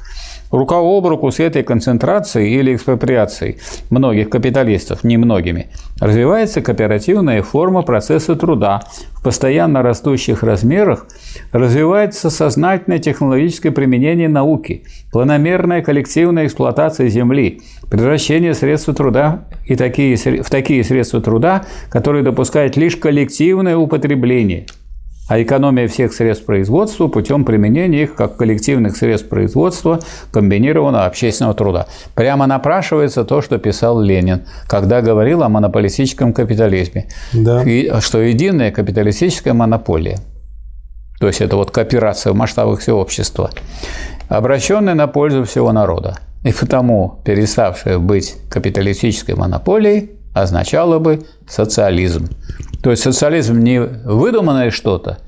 Рука 0.51 0.77
об 0.77 1.07
руку 1.07 1.31
с 1.31 1.41
этой 1.41 1.65
концентрацией 1.65 2.55
или 2.55 2.75
экспроприацией 2.75 3.59
многих 3.91 4.31
капиталистов, 4.31 5.03
не 5.03 5.17
многими, 5.17 5.71
развивается 6.01 6.63
кооперативная 6.63 7.43
форма 7.43 7.83
процесса 7.83 8.37
труда. 8.37 8.83
В 9.13 9.23
постоянно 9.25 9.83
растущих 9.83 10.45
размерах 10.45 11.07
развивается 11.51 12.31
сознательное 12.31 13.01
технологическое 13.01 13.73
применение 13.73 14.29
науки, 14.29 14.85
планомерная 15.11 15.83
коллективная 15.83 16.47
эксплуатация 16.47 17.09
земли, 17.09 17.63
превращение 17.91 18.55
средств 18.55 18.95
труда 18.95 19.47
и 19.65 19.75
такие, 19.75 20.17
в 20.17 20.49
такие 20.49 20.85
средства 20.85 21.21
труда, 21.21 21.65
которые 21.91 22.23
допускают 22.23 22.77
лишь 22.77 22.97
коллективное 22.97 23.77
употребление– 23.77 24.67
а 25.29 25.43
экономия 25.43 25.89
всех 25.89 26.13
средств 26.13 26.47
производства 26.47 27.09
путем 27.09 27.45
применения 27.45 28.05
их 28.05 28.15
как 28.15 28.37
коллективных 28.37 28.97
средств 28.97 29.29
производства 29.29 30.01
комбинированного 30.33 31.05
общественного 31.05 31.55
труда. 31.55 31.87
Прямо 32.15 32.47
напрашивается 32.47 33.25
то, 33.25 33.43
что 33.43 33.59
писал 33.59 34.01
Ленин, 34.01 34.45
когда 34.69 35.01
говорил 35.03 35.43
о 35.43 35.49
монополистическом 35.49 36.33
капитализме, 36.33 37.09
да. 37.33 37.63
и, 37.63 37.91
что 38.01 38.21
единая 38.21 38.71
капиталистическая 38.71 39.53
монополия, 39.53 40.19
то 41.19 41.27
есть 41.27 41.41
это 41.41 41.57
вот 41.57 41.71
кооперация 41.71 42.33
в 42.33 42.37
масштабах 42.37 42.81
всего 42.81 43.01
общества, 43.01 43.51
обращенная 44.29 44.95
на 44.95 45.07
пользу 45.07 45.45
всего 45.45 45.73
народа. 45.73 46.19
И 46.45 46.53
потому 46.53 47.21
переставшая 47.25 47.99
быть 47.99 48.37
капиталистической 48.49 49.35
монополией 49.35 50.11
означало 50.37 50.99
бы 50.99 51.23
социализм. 51.49 52.29
То 52.83 52.91
есть 52.91 53.03
социализм 53.03 53.59
не 53.59 53.81
выдуманное 53.81 54.71
что-то, 54.71 55.19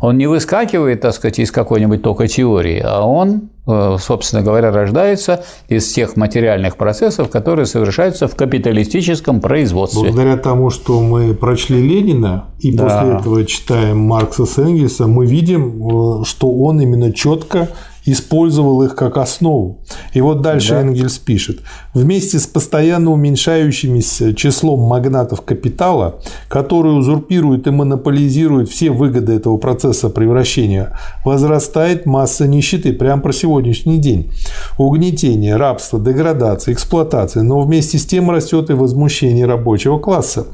он 0.00 0.18
не 0.18 0.26
выскакивает, 0.26 1.00
так 1.00 1.14
сказать, 1.14 1.38
из 1.38 1.52
какой-нибудь 1.52 2.02
только 2.02 2.26
теории, 2.26 2.82
а 2.84 3.02
он, 3.02 3.50
э, 3.68 3.96
собственно 4.00 4.42
говоря, 4.42 4.72
рождается 4.72 5.44
из 5.68 5.92
тех 5.92 6.16
материальных 6.16 6.76
процессов, 6.76 7.28
которые 7.28 7.66
совершаются 7.66 8.26
в 8.26 8.34
капиталистическом 8.34 9.40
производстве. 9.40 10.02
Благодаря 10.02 10.36
тому, 10.36 10.70
что 10.70 11.00
мы 11.00 11.34
прочли 11.34 11.80
Ленина 11.80 12.46
и 12.58 12.72
да. 12.72 12.84
после 12.84 13.12
этого 13.18 13.44
читаем 13.44 13.98
Маркса 13.98 14.44
с 14.44 14.58
Энгельса, 14.58 15.06
мы 15.06 15.26
видим, 15.26 16.20
э, 16.20 16.24
что 16.24 16.50
он 16.50 16.80
именно 16.80 17.12
четко 17.12 17.68
использовал 18.04 18.82
их 18.82 18.94
как 18.94 19.16
основу. 19.16 19.78
И 20.12 20.20
вот 20.20 20.42
дальше 20.42 20.70
да. 20.70 20.80
Энгельс 20.80 21.18
пишет. 21.18 21.60
Вместе 21.94 22.38
с 22.38 22.46
постоянно 22.46 23.12
уменьшающимся 23.12 24.34
числом 24.34 24.80
магнатов 24.80 25.42
капитала, 25.42 26.20
которые 26.48 26.94
узурпируют 26.94 27.66
и 27.66 27.70
монополизируют 27.70 28.68
все 28.68 28.90
выгоды 28.90 29.34
этого 29.34 29.56
процесса 29.56 30.10
превращения, 30.10 30.98
возрастает 31.24 32.06
масса 32.06 32.48
нищеты. 32.48 32.92
Прямо 32.92 33.22
про 33.22 33.32
сегодняшний 33.32 33.98
день. 33.98 34.30
Угнетение, 34.78 35.56
рабство, 35.56 36.00
деградация, 36.00 36.74
эксплуатация. 36.74 37.42
Но 37.42 37.60
вместе 37.60 37.98
с 37.98 38.06
тем 38.06 38.30
растет 38.30 38.70
и 38.70 38.72
возмущение 38.72 39.46
рабочего 39.46 39.98
класса, 39.98 40.46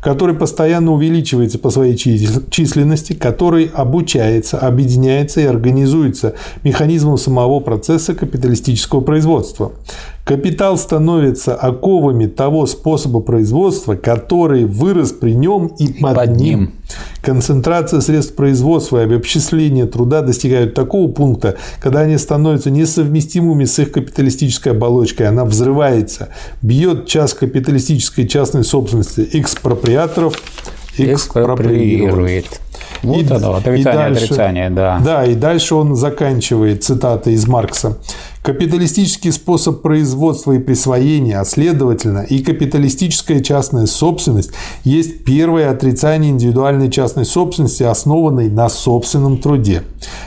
который 0.00 0.34
постоянно 0.34 0.92
увеличивается 0.92 1.58
по 1.58 1.70
своей 1.70 1.96
численности, 1.96 3.12
который 3.12 3.70
обучается, 3.72 4.58
объединяется 4.58 5.40
и 5.40 5.44
организуется 5.44 6.34
механизмом 6.64 6.95
механизмом 6.96 7.18
самого 7.18 7.60
процесса 7.60 8.14
капиталистического 8.14 9.00
производства. 9.00 9.72
Капитал 10.24 10.76
становится 10.76 11.54
оковами 11.54 12.26
того 12.26 12.66
способа 12.66 13.20
производства, 13.20 13.94
который 13.94 14.64
вырос 14.64 15.12
при 15.12 15.34
нем 15.34 15.66
и 15.78 15.92
под, 15.92 16.16
под 16.16 16.36
ним. 16.36 16.58
ним. 16.60 16.72
Концентрация 17.22 18.00
средств 18.00 18.34
производства 18.34 19.02
и 19.02 19.04
обобществление 19.04 19.86
труда 19.86 20.22
достигают 20.22 20.74
такого 20.74 21.10
пункта, 21.12 21.56
когда 21.80 22.00
они 22.00 22.18
становятся 22.18 22.70
несовместимыми 22.70 23.66
с 23.66 23.78
их 23.78 23.92
капиталистической 23.92 24.70
оболочкой. 24.70 25.28
Она 25.28 25.44
взрывается, 25.44 26.30
бьет 26.62 27.06
час 27.06 27.34
капиталистической 27.34 28.26
частной 28.26 28.64
собственности 28.64 29.28
экспроприаторов, 29.32 30.40
экспроприирует. 30.98 32.60
Вот 33.02 33.22
и, 33.22 33.32
оно, 33.32 33.54
отрицание, 33.54 33.80
и 33.80 33.84
дальше, 33.84 34.24
отрицание, 34.24 34.70
да. 34.70 35.00
Да, 35.04 35.24
и 35.24 35.34
дальше 35.34 35.74
он 35.74 35.94
заканчивает 35.94 36.84
цитата 36.84 37.30
из 37.30 37.46
Маркса. 37.46 37.98
Капиталистический 38.42 39.32
способ 39.32 39.82
производства 39.82 40.52
и 40.52 40.58
присвоения, 40.60 41.40
а 41.40 41.44
следовательно 41.44 42.20
и 42.20 42.38
капиталистическая 42.38 43.40
частная 43.40 43.86
собственность 43.86 44.52
есть 44.84 45.24
первое 45.24 45.70
отрицание 45.70 46.30
индивидуальной 46.30 46.90
частной 46.90 47.24
собственности, 47.24 47.82
основанной 47.82 48.48
на 48.48 48.68
собственном 48.68 49.38
труде. 49.38 49.82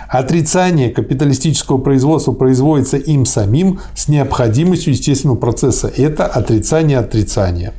Отрицание 0.09 0.89
капиталистического 0.89 1.77
производства 1.77 2.33
производится 2.33 2.97
им 2.97 3.25
самим 3.25 3.79
с 3.95 4.09
необходимостью 4.09 4.93
естественного 4.93 5.37
процесса. 5.37 5.89
Это 5.95 6.25
отрицание 6.25 6.97
отрицания. 6.97 7.73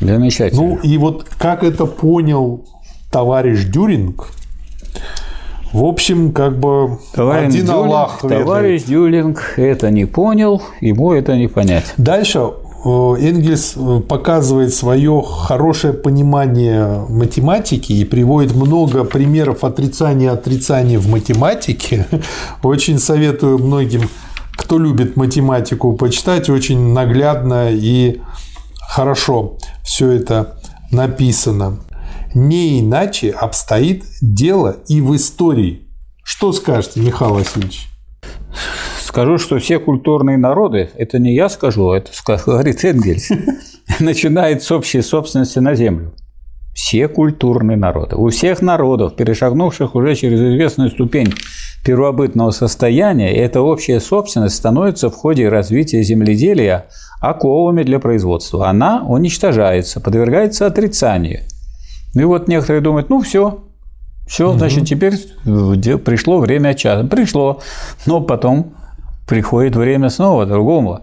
Замечательно. 0.00 0.62
Ну 0.62 0.76
и 0.76 0.98
вот 0.98 1.26
как 1.38 1.62
это 1.64 1.86
понял 1.86 2.66
товарищ 3.14 3.66
Дюринг. 3.66 4.26
В 5.72 5.84
общем, 5.84 6.32
как 6.32 6.58
бы 6.58 6.98
товарищ 7.12 7.46
один 7.46 7.66
Дюлинг, 7.66 7.84
Аллах 7.84 8.18
Товарищ 8.20 8.82
ведает. 8.82 8.86
Дюлинг 8.86 9.54
это 9.56 9.90
не 9.92 10.04
понял, 10.04 10.60
ему 10.80 11.12
это 11.12 11.36
не 11.36 11.46
понять. 11.46 11.94
Дальше 11.96 12.40
э, 12.40 12.88
Энгельс 12.88 13.74
э, 13.76 14.00
показывает 14.00 14.74
свое 14.74 15.22
хорошее 15.24 15.92
понимание 15.94 17.06
математики 17.08 17.92
и 17.92 18.04
приводит 18.04 18.52
много 18.52 19.04
примеров 19.04 19.62
отрицания 19.62 20.32
отрицания 20.32 20.98
в 20.98 21.08
математике. 21.08 22.08
Очень 22.64 22.98
советую 22.98 23.58
многим, 23.58 24.10
кто 24.56 24.76
любит 24.76 25.14
математику, 25.14 25.92
почитать. 25.92 26.50
Очень 26.50 26.92
наглядно 26.92 27.68
и 27.70 28.20
хорошо 28.88 29.58
все 29.84 30.10
это 30.10 30.56
написано. 30.90 31.78
Не 32.34 32.80
иначе 32.80 33.30
обстоит 33.30 34.04
дело 34.20 34.78
и 34.88 35.00
в 35.00 35.14
истории. 35.14 35.82
Что 36.24 36.52
скажете, 36.52 37.00
Михаил 37.00 37.34
Васильевич? 37.34 37.88
Скажу, 39.00 39.38
что 39.38 39.60
все 39.60 39.78
культурные 39.78 40.36
народы, 40.36 40.90
это 40.96 41.20
не 41.20 41.34
я 41.36 41.48
скажу, 41.48 41.92
это 41.92 42.10
ска- 42.10 42.40
говорит 42.44 42.84
Энгельс, 42.84 43.30
начинает 44.00 44.64
с 44.64 44.72
общей 44.72 45.00
собственности 45.02 45.60
на 45.60 45.76
землю. 45.76 46.12
Все 46.74 47.06
культурные 47.06 47.76
народы. 47.76 48.16
У 48.16 48.28
всех 48.30 48.60
народов, 48.62 49.14
перешагнувших 49.14 49.94
уже 49.94 50.16
через 50.16 50.40
известную 50.40 50.90
ступень 50.90 51.32
первобытного 51.84 52.50
состояния, 52.50 53.32
эта 53.32 53.60
общая 53.60 54.00
собственность 54.00 54.56
становится 54.56 55.08
в 55.08 55.14
ходе 55.14 55.48
развития 55.48 56.02
земледелия 56.02 56.86
оковами 57.20 57.84
для 57.84 58.00
производства. 58.00 58.68
Она 58.68 59.04
уничтожается, 59.06 60.00
подвергается 60.00 60.66
отрицанию. 60.66 61.42
И 62.14 62.22
вот 62.24 62.48
некоторые 62.48 62.80
думают, 62.80 63.10
ну 63.10 63.20
все, 63.20 63.64
все, 64.26 64.56
значит, 64.56 64.86
теперь 64.86 65.14
де- 65.44 65.98
пришло 65.98 66.38
время 66.38 66.74
часа. 66.74 67.04
Пришло, 67.06 67.60
но 68.06 68.20
потом 68.20 68.74
приходит 69.26 69.76
время 69.76 70.10
снова 70.10 70.46
другому. 70.46 71.00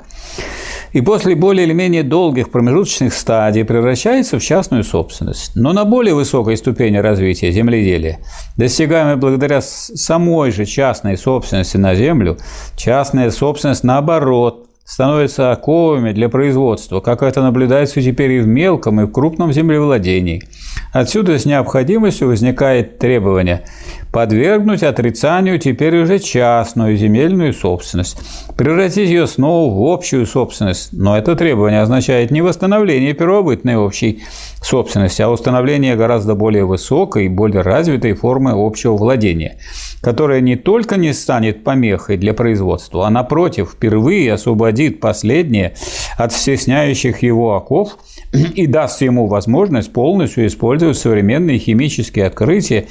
И 0.93 0.99
после 1.01 1.35
более 1.35 1.65
или 1.65 1.73
менее 1.73 2.03
долгих 2.03 2.51
промежуточных 2.51 3.13
стадий 3.13 3.63
превращается 3.63 4.39
в 4.39 4.43
частную 4.43 4.83
собственность. 4.83 5.51
Но 5.55 5.71
на 5.71 5.85
более 5.85 6.13
высокой 6.13 6.57
ступени 6.57 6.97
развития 6.97 7.51
земледелия, 7.51 8.19
достигаемой 8.57 9.15
благодаря 9.15 9.61
самой 9.61 10.51
же 10.51 10.65
частной 10.65 11.17
собственности 11.17 11.77
на 11.77 11.95
землю, 11.95 12.37
частная 12.75 13.31
собственность 13.31 13.85
наоборот 13.85 14.67
становится 14.85 15.51
оковами 15.51 16.11
для 16.11 16.29
производства, 16.29 16.99
как 16.99 17.23
это 17.23 17.41
наблюдается 17.41 18.01
теперь 18.01 18.31
и 18.31 18.39
в 18.39 18.47
мелком, 18.47 19.01
и 19.01 19.05
в 19.05 19.11
крупном 19.11 19.53
землевладении. 19.53 20.43
Отсюда 20.91 21.37
с 21.39 21.45
необходимостью 21.45 22.27
возникает 22.27 22.99
требование 22.99 23.65
подвергнуть 24.11 24.83
отрицанию 24.83 25.57
теперь 25.57 25.97
уже 25.97 26.19
частную 26.19 26.97
земельную 26.97 27.53
собственность, 27.53 28.17
превратить 28.57 29.09
ее 29.09 29.25
снова 29.25 29.73
в 29.73 29.91
общую 29.91 30.25
собственность. 30.25 30.89
Но 30.91 31.17
это 31.17 31.35
требование 31.35 31.81
означает 31.81 32.31
не 32.31 32.41
восстановление 32.41 33.13
первобытной 33.13 33.77
общей 33.77 34.23
собственности, 34.61 35.21
а 35.21 35.29
установление 35.29 35.95
гораздо 35.95 36.35
более 36.35 36.65
высокой 36.65 37.25
и 37.25 37.29
более 37.29 37.61
развитой 37.61 38.13
формы 38.13 38.51
общего 38.53 38.97
владения, 38.97 39.57
которая 40.01 40.41
не 40.41 40.55
только 40.55 40.97
не 40.97 41.13
станет 41.13 41.63
помехой 41.63 42.17
для 42.17 42.33
производства, 42.33 43.07
а 43.07 43.09
напротив, 43.09 43.71
впервые 43.73 44.33
освободит 44.33 44.99
последнее 44.99 45.73
от 46.17 46.33
стесняющих 46.33 47.23
его 47.23 47.55
оков 47.55 47.97
и 48.31 48.67
даст 48.67 49.01
ему 49.01 49.27
возможность 49.27 49.91
полностью 49.91 50.47
использовать 50.47 50.97
современные 50.97 51.57
химические 51.57 52.25
открытия 52.27 52.85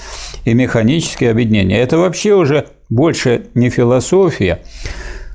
и 0.44 0.54
механические 0.54 1.30
объединения. 1.30 1.78
Это 1.78 1.98
вообще 1.98 2.34
уже 2.34 2.66
больше 2.88 3.46
не 3.54 3.70
философия, 3.70 4.60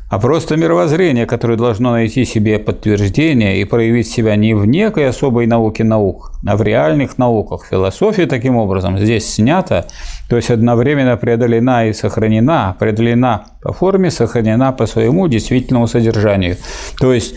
а 0.07 0.19
просто 0.19 0.55
мировоззрение, 0.55 1.25
которое 1.25 1.57
должно 1.57 1.91
найти 1.91 2.25
себе 2.25 2.59
подтверждение 2.59 3.59
и 3.59 3.65
проявить 3.65 4.07
себя 4.07 4.35
не 4.35 4.53
в 4.53 4.67
некой 4.67 5.07
особой 5.07 5.47
науке 5.47 5.83
наук, 5.83 6.31
а 6.45 6.55
в 6.55 6.61
реальных 6.61 7.17
науках. 7.17 7.65
Философия 7.69 8.27
таким 8.27 8.57
образом 8.57 8.99
здесь 8.99 9.27
снята, 9.27 9.87
то 10.29 10.35
есть 10.35 10.51
одновременно 10.51 11.17
преодолена 11.17 11.87
и 11.87 11.93
сохранена, 11.93 12.75
преодолена 12.79 13.45
по 13.63 13.73
форме, 13.73 14.11
сохранена 14.11 14.71
по 14.73 14.85
своему 14.85 15.27
действительному 15.27 15.87
содержанию. 15.87 16.57
То 16.99 17.11
есть 17.11 17.35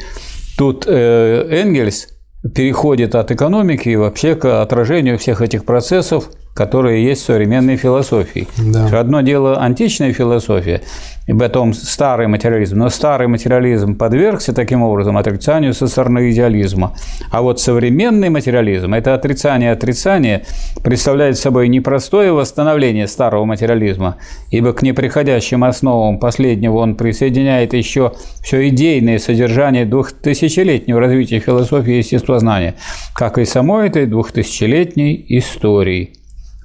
тут 0.58 0.84
э, 0.86 1.48
Энгельс 1.50 2.17
переходит 2.54 3.14
от 3.14 3.30
экономики 3.30 3.94
вообще 3.94 4.34
к 4.34 4.62
отражению 4.62 5.18
всех 5.18 5.42
этих 5.42 5.64
процессов, 5.64 6.30
которые 6.58 7.04
есть 7.04 7.22
в 7.22 7.26
современной 7.26 7.76
философии. 7.76 8.48
Да. 8.58 8.86
Одно 8.98 9.20
дело 9.20 9.60
античная 9.60 10.12
философия, 10.12 10.80
и 11.28 11.32
потом 11.32 11.72
старый 11.72 12.26
материализм. 12.26 12.78
Но 12.78 12.88
старый 12.88 13.28
материализм 13.28 13.94
подвергся 13.94 14.52
таким 14.52 14.82
образом 14.82 15.16
отрицанию 15.16 15.72
со 15.72 15.86
стороны 15.86 16.32
идеализма. 16.32 16.96
А 17.30 17.42
вот 17.42 17.60
современный 17.60 18.28
материализм– 18.28 18.92
это 18.94 19.14
отрицание 19.14 19.70
отрицания 19.70 20.42
представляет 20.82 21.38
собой 21.38 21.68
непростое 21.68 22.32
восстановление 22.32 23.06
старого 23.06 23.44
материализма, 23.44 24.16
ибо 24.50 24.72
к 24.72 24.82
неприходящим 24.82 25.62
основам 25.62 26.18
последнего 26.18 26.78
он 26.78 26.96
присоединяет 26.96 27.72
еще 27.72 28.14
все 28.42 28.68
идейное 28.68 29.20
содержание 29.20 29.84
двухтысячелетнего 29.84 30.98
развития 30.98 31.38
философии 31.38 31.94
и 31.94 31.98
естествознания, 31.98 32.74
как 33.14 33.38
и 33.38 33.44
самой 33.44 33.86
этой 33.86 34.06
двухтысячелетней 34.06 35.24
истории. 35.28 36.17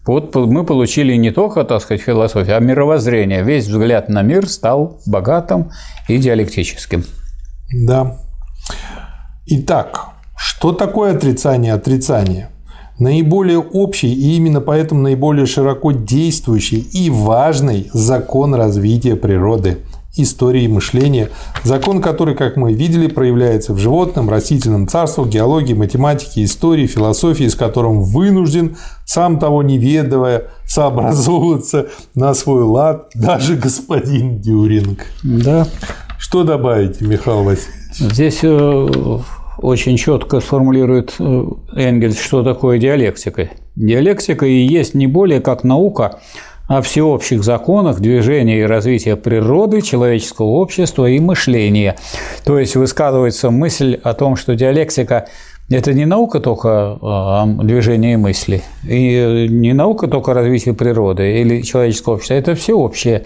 Вот 0.05 0.35
мы 0.35 0.65
получили 0.65 1.15
не 1.15 1.31
только, 1.31 1.63
так 1.63 1.81
сказать, 1.81 2.01
философию, 2.01 2.57
а 2.57 2.59
мировоззрение. 2.59 3.43
Весь 3.43 3.67
взгляд 3.67 4.09
на 4.09 4.21
мир 4.21 4.49
стал 4.49 4.99
богатым 5.05 5.71
и 6.09 6.17
диалектическим. 6.17 7.05
Да. 7.85 8.17
Итак, 9.45 10.09
что 10.35 10.73
такое 10.73 11.15
отрицание 11.15 11.73
отрицания? 11.73 12.49
Наиболее 12.99 13.59
общий 13.59 14.13
и 14.13 14.35
именно 14.35 14.61
поэтому 14.61 15.01
наиболее 15.01 15.45
широко 15.45 15.91
действующий 15.91 16.79
и 16.79 17.09
важный 17.09 17.89
закон 17.93 18.53
развития 18.55 19.15
природы, 19.15 19.79
истории 20.15 20.67
мышления, 20.67 21.29
закон, 21.63 22.01
который, 22.01 22.35
как 22.35 22.55
мы 22.55 22.73
видели, 22.73 23.07
проявляется 23.07 23.73
в 23.73 23.77
животном, 23.77 24.29
растительном 24.29 24.87
царствах, 24.87 25.27
геологии, 25.27 25.73
математике, 25.73 26.43
истории, 26.43 26.85
философии, 26.85 27.47
с 27.47 27.55
которым 27.55 28.03
вынужден, 28.03 28.77
сам 29.05 29.39
того 29.39 29.63
не 29.63 29.77
ведая, 29.77 30.49
сообразовываться 30.65 31.87
на 32.15 32.33
свой 32.33 32.63
лад 32.63 33.09
даже 33.15 33.55
господин 33.55 34.39
Дюринг. 34.39 35.05
Да. 35.23 35.67
Что 36.19 36.43
добавите, 36.43 37.05
Михаил 37.05 37.43
Васильевич? 37.43 37.97
Здесь 37.97 38.39
э, 38.43 39.19
очень 39.57 39.97
четко 39.97 40.39
сформулирует 40.39 41.15
э, 41.19 41.45
Энгельс, 41.75 42.19
что 42.19 42.43
такое 42.43 42.79
диалектика. 42.79 43.49
Диалектика 43.75 44.45
и 44.45 44.65
есть 44.65 44.93
не 44.93 45.07
более 45.07 45.41
как 45.41 45.63
наука 45.63 46.19
о 46.67 46.81
всеобщих 46.81 47.43
законах 47.43 47.99
движения 47.99 48.59
и 48.61 48.63
развития 48.63 49.15
природы, 49.15 49.81
человеческого 49.81 50.47
общества 50.47 51.07
и 51.09 51.19
мышления. 51.19 51.97
То 52.45 52.57
есть 52.57 52.75
высказывается 52.75 53.51
мысль 53.51 53.99
о 54.01 54.13
том, 54.13 54.35
что 54.35 54.55
диалектика 54.55 55.27
это 55.69 55.93
не 55.93 56.05
наука 56.05 56.39
только 56.39 56.97
о 57.01 57.45
движении 57.45 58.15
мысли, 58.15 58.61
и 58.87 59.47
не 59.49 59.73
наука 59.73 60.07
только 60.07 60.31
о 60.31 60.33
развитии 60.33 60.71
природы 60.71 61.39
или 61.39 61.61
человеческого 61.61 62.15
общества, 62.15 62.33
это 62.35 62.55
всеобщее 62.55 63.23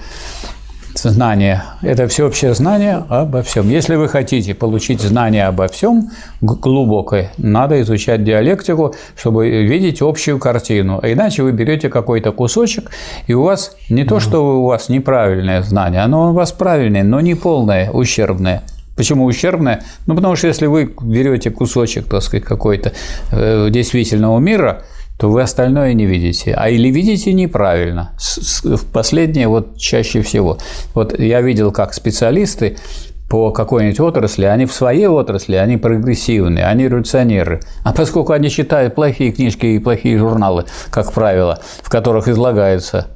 знание. 0.97 1.63
Это 1.81 2.07
всеобщее 2.07 2.53
знание 2.53 3.03
обо 3.09 3.41
всем. 3.41 3.69
Если 3.69 3.95
вы 3.95 4.07
хотите 4.07 4.53
получить 4.53 5.01
знание 5.01 5.47
обо 5.47 5.67
всем 5.67 6.11
глубокое, 6.41 7.31
надо 7.37 7.81
изучать 7.81 8.23
диалектику, 8.23 8.95
чтобы 9.15 9.49
видеть 9.63 10.01
общую 10.01 10.39
картину. 10.39 10.99
А 11.01 11.11
иначе 11.11 11.43
вы 11.43 11.51
берете 11.51 11.89
какой-то 11.89 12.31
кусочек, 12.31 12.91
и 13.27 13.33
у 13.33 13.43
вас 13.43 13.75
не 13.89 14.03
то, 14.03 14.19
что 14.19 14.61
у 14.61 14.65
вас 14.65 14.89
неправильное 14.89 15.61
знание, 15.61 16.01
оно 16.01 16.31
у 16.31 16.33
вас 16.33 16.51
правильное, 16.51 17.03
но 17.03 17.19
не 17.21 17.35
полное, 17.35 17.89
ущербное. 17.91 18.63
Почему 18.95 19.25
ущербное? 19.25 19.83
Ну, 20.07 20.15
потому 20.15 20.35
что 20.35 20.47
если 20.47 20.65
вы 20.65 20.91
берете 21.01 21.51
кусочек, 21.51 22.07
так 22.07 22.23
сказать, 22.23 22.43
какой-то 22.43 22.93
э, 23.31 23.69
действительного 23.69 24.39
мира, 24.39 24.83
то 25.17 25.29
вы 25.29 25.41
остальное 25.41 25.93
не 25.93 26.05
видите. 26.05 26.53
А 26.53 26.69
или 26.69 26.89
видите 26.89 27.33
неправильно. 27.33 28.11
В 28.63 28.85
последнее 28.91 29.47
вот 29.47 29.77
чаще 29.77 30.21
всего. 30.21 30.57
Вот 30.93 31.17
я 31.19 31.41
видел, 31.41 31.71
как 31.71 31.93
специалисты 31.93 32.77
по 33.29 33.51
какой-нибудь 33.51 33.99
отрасли, 33.99 34.45
они 34.45 34.65
в 34.65 34.73
своей 34.73 35.07
отрасли, 35.07 35.55
они 35.55 35.77
прогрессивные, 35.77 36.65
они 36.65 36.85
революционеры. 36.85 37.59
А 37.83 37.93
поскольку 37.93 38.31
они 38.31 38.49
читают 38.49 38.95
плохие 38.95 39.31
книжки 39.31 39.65
и 39.65 39.79
плохие 39.79 40.17
журналы, 40.17 40.65
как 40.89 41.11
правило, 41.11 41.59
в 41.81 41.89
которых 41.89 42.27
излагается 42.29 43.07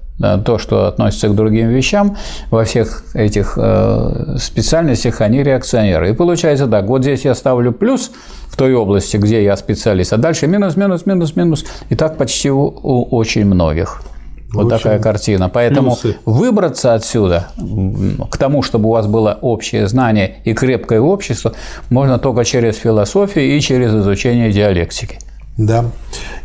то, 0.45 0.57
что 0.57 0.87
относится 0.87 1.29
к 1.29 1.35
другим 1.35 1.69
вещам, 1.69 2.17
во 2.51 2.63
всех 2.63 3.03
этих 3.15 3.53
э, 3.57 4.35
специальностях 4.37 5.21
они 5.21 5.41
реакционеры. 5.41 6.11
И 6.11 6.13
получается 6.13 6.67
так, 6.67 6.85
вот 6.85 7.01
здесь 7.01 7.25
я 7.25 7.33
ставлю 7.33 7.71
плюс 7.71 8.11
той 8.61 8.75
области, 8.75 9.17
где 9.17 9.43
я 9.43 9.57
специалист. 9.57 10.13
А 10.13 10.17
дальше 10.17 10.45
минус, 10.45 10.77
минус, 10.77 11.07
минус, 11.07 11.35
минус. 11.35 11.65
И 11.89 11.95
так 11.95 12.17
почти 12.17 12.51
у, 12.51 12.61
у 12.61 13.07
очень 13.15 13.43
многих. 13.43 14.03
Вот 14.53 14.65
Очень 14.65 14.77
такая 14.77 14.99
картина. 14.99 15.49
Поэтому 15.49 15.95
плюсы. 15.95 16.17
выбраться 16.25 16.93
отсюда 16.93 17.47
к 18.29 18.37
тому, 18.37 18.61
чтобы 18.61 18.89
у 18.89 18.91
вас 18.91 19.07
было 19.07 19.39
общее 19.41 19.87
знание 19.87 20.41
и 20.45 20.53
крепкое 20.53 21.01
общество, 21.01 21.53
можно 21.89 22.19
только 22.19 22.45
через 22.45 22.75
философию 22.77 23.57
и 23.57 23.59
через 23.61 23.95
изучение 23.95 24.51
диалектики. 24.51 25.17
Да. 25.57 25.85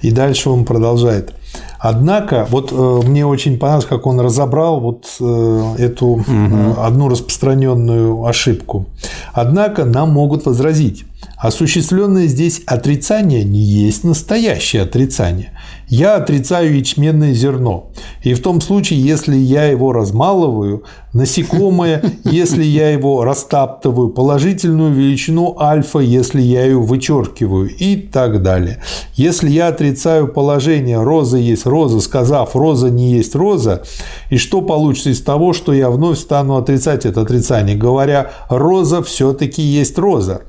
И 0.01 0.11
дальше 0.11 0.49
он 0.49 0.65
продолжает. 0.65 1.35
Однако, 1.79 2.47
вот 2.51 2.73
э, 2.73 3.07
мне 3.07 3.27
очень 3.27 3.59
понравилось, 3.59 3.87
как 3.87 4.07
он 4.07 4.21
разобрал 4.21 4.81
вот 4.81 5.07
э, 5.21 5.75
эту 5.79 6.07
угу. 6.07 6.25
э, 6.29 6.75
одну 6.79 7.09
распространенную 7.09 8.25
ошибку. 8.25 8.87
Однако 9.33 9.85
нам 9.85 10.11
могут 10.11 10.47
возразить, 10.47 11.05
осуществленное 11.37 12.27
здесь 12.27 12.63
отрицание 12.67 13.45
не 13.45 13.61
есть 13.61 14.05
настоящее 14.05 14.83
отрицание. 14.83 15.53
Я 15.89 16.17
отрицаю 16.17 16.77
ячменное 16.77 17.33
зерно. 17.33 17.93
И 18.23 18.35
в 18.35 18.43
том 18.43 18.61
случае, 18.61 19.01
если 19.01 19.37
я 19.37 19.65
его 19.65 19.93
размалываю, 19.93 20.85
насекомое, 21.17 22.03
если 22.25 22.63
я 22.63 22.91
его 22.91 23.25
растаптываю, 23.25 24.11
положительную 24.11 24.93
величину 24.93 25.57
альфа, 25.59 25.99
если 25.99 26.43
я 26.43 26.65
ее 26.65 26.79
вычеркиваю 26.79 27.69
и 27.75 27.97
так 27.97 28.43
далее. 28.43 28.83
Если 29.15 29.49
я 29.51 29.69
отрицаю 29.69 30.29
положение 30.29 31.03
роза 31.03 31.39
есть 31.39 31.67
роза, 31.67 32.01
сказав 32.01 32.55
роза 32.55 32.91
не 32.91 33.13
есть 33.13 33.35
роза, 33.35 33.83
и 34.31 34.37
что 34.37 34.61
получится 34.61 35.11
из 35.11 35.23
того, 35.23 35.53
что 35.53 35.73
я 35.73 35.91
вновь 35.91 36.19
стану 36.19 36.57
отрицать 36.57 37.07
это 37.07 37.23
отрицание, 37.23 37.77
говоря 37.77 38.31
роза 38.49 39.03
все-таки 39.03 39.63
есть 39.63 39.99
роза. 39.99 40.43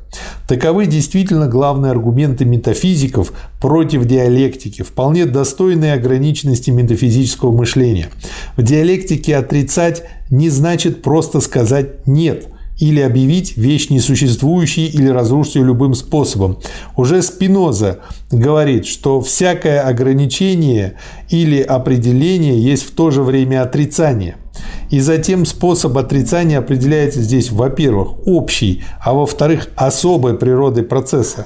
Таковы 0.48 0.86
действительно 0.86 1.48
главные 1.48 1.92
аргументы 1.92 2.46
метафизиков 2.46 3.34
против 3.60 4.06
диалектики, 4.06 4.82
вполне 4.82 5.26
достойные 5.26 5.94
ограниченности 5.94 6.72
метафизического 6.72 7.52
мышления. 7.52 8.10
В 8.56 8.64
диалектике 8.64 9.36
отрицать 9.36 10.04
не 10.30 10.50
значит 10.50 11.02
просто 11.02 11.40
сказать 11.40 12.06
«нет», 12.08 12.48
или 12.80 13.00
объявить 13.00 13.58
вещь 13.58 13.90
несуществующей 13.90 14.86
или 14.86 15.08
разрушить 15.08 15.56
ее 15.56 15.64
любым 15.64 15.96
способом. 15.96 16.60
Уже 16.96 17.24
Спиноза 17.24 18.02
говорит, 18.30 18.86
что 18.86 19.20
всякое 19.20 19.82
ограничение 19.82 20.94
или 21.30 21.60
определение 21.60 22.62
есть 22.62 22.84
в 22.84 22.92
то 22.92 23.10
же 23.10 23.24
время 23.24 23.64
отрицание– 23.64 24.36
и 24.90 25.00
затем 25.00 25.46
способ 25.46 25.98
отрицания 25.98 26.60
определяется 26.60 27.22
здесь, 27.22 27.52
во-первых, 27.52 28.26
общий, 28.26 28.84
а 29.00 29.14
во-вторых, 29.14 29.70
особой 29.76 30.36
природой 30.36 30.84
процесса. 30.84 31.46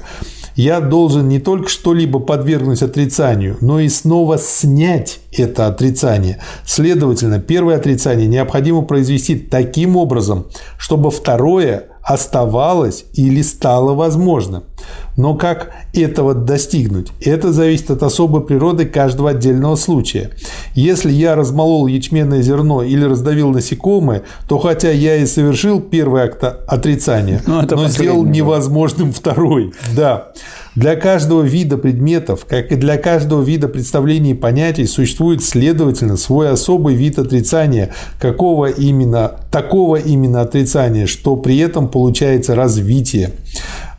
Я 0.54 0.80
должен 0.80 1.28
не 1.28 1.38
только 1.38 1.68
что-либо 1.68 2.18
подвергнуть 2.18 2.82
отрицанию, 2.82 3.56
но 3.60 3.80
и 3.80 3.88
снова 3.88 4.38
снять 4.38 5.20
это 5.32 5.66
отрицание. 5.66 6.38
Следовательно, 6.64 7.38
первое 7.38 7.76
отрицание 7.76 8.26
необходимо 8.26 8.82
произвести 8.82 9.36
таким 9.36 9.96
образом, 9.96 10.46
чтобы 10.78 11.10
второе 11.10 11.88
оставалось 12.02 13.04
или 13.14 13.42
стало 13.42 13.94
возможным. 13.94 14.64
Но 15.16 15.34
как 15.34 15.72
этого 15.92 16.34
достигнуть? 16.34 17.08
Это 17.20 17.52
зависит 17.52 17.90
от 17.90 18.02
особой 18.02 18.42
природы 18.42 18.86
каждого 18.86 19.30
отдельного 19.30 19.76
случая. 19.76 20.30
Если 20.74 21.12
я 21.12 21.34
размолол 21.34 21.86
ячменное 21.86 22.42
зерно 22.42 22.82
или 22.82 23.04
раздавил 23.04 23.50
насекомое, 23.50 24.22
то 24.48 24.58
хотя 24.58 24.90
я 24.90 25.16
и 25.16 25.26
совершил 25.26 25.80
первый 25.80 26.22
акт 26.22 26.42
отрицания, 26.66 27.42
но, 27.46 27.62
но 27.62 27.88
сделал 27.88 28.24
невозможным 28.24 29.12
второй. 29.12 29.72
Да. 29.94 30.32
Для 30.74 30.96
каждого 30.96 31.42
вида 31.42 31.76
предметов, 31.76 32.46
как 32.48 32.72
и 32.72 32.76
для 32.76 32.96
каждого 32.96 33.42
вида 33.42 33.68
представлений 33.68 34.30
и 34.30 34.34
понятий, 34.34 34.86
существует, 34.86 35.44
следовательно, 35.44 36.16
свой 36.16 36.48
особый 36.50 36.94
вид 36.94 37.18
отрицания, 37.18 37.90
какого 38.18 38.70
именно, 38.70 39.32
такого 39.50 39.96
именно 39.96 40.40
отрицания, 40.40 41.06
что 41.06 41.36
при 41.36 41.58
этом 41.58 41.88
получается 41.88 42.54
развитие. 42.54 43.32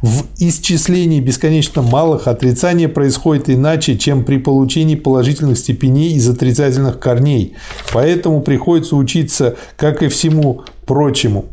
В 0.03 0.25
исчислении 0.37 1.21
бесконечно 1.21 1.81
малых 1.81 2.27
отрицание 2.27 2.89
происходит 2.89 3.49
иначе, 3.49 3.97
чем 3.97 4.25
при 4.25 4.37
получении 4.37 4.95
положительных 4.95 5.57
степеней 5.57 6.15
из 6.15 6.27
отрицательных 6.27 6.99
корней. 6.99 7.55
Поэтому 7.93 8.41
приходится 8.41 8.97
учиться, 8.97 9.55
как 9.77 10.03
и 10.03 10.09
всему 10.09 10.63
прочему, 10.85 11.45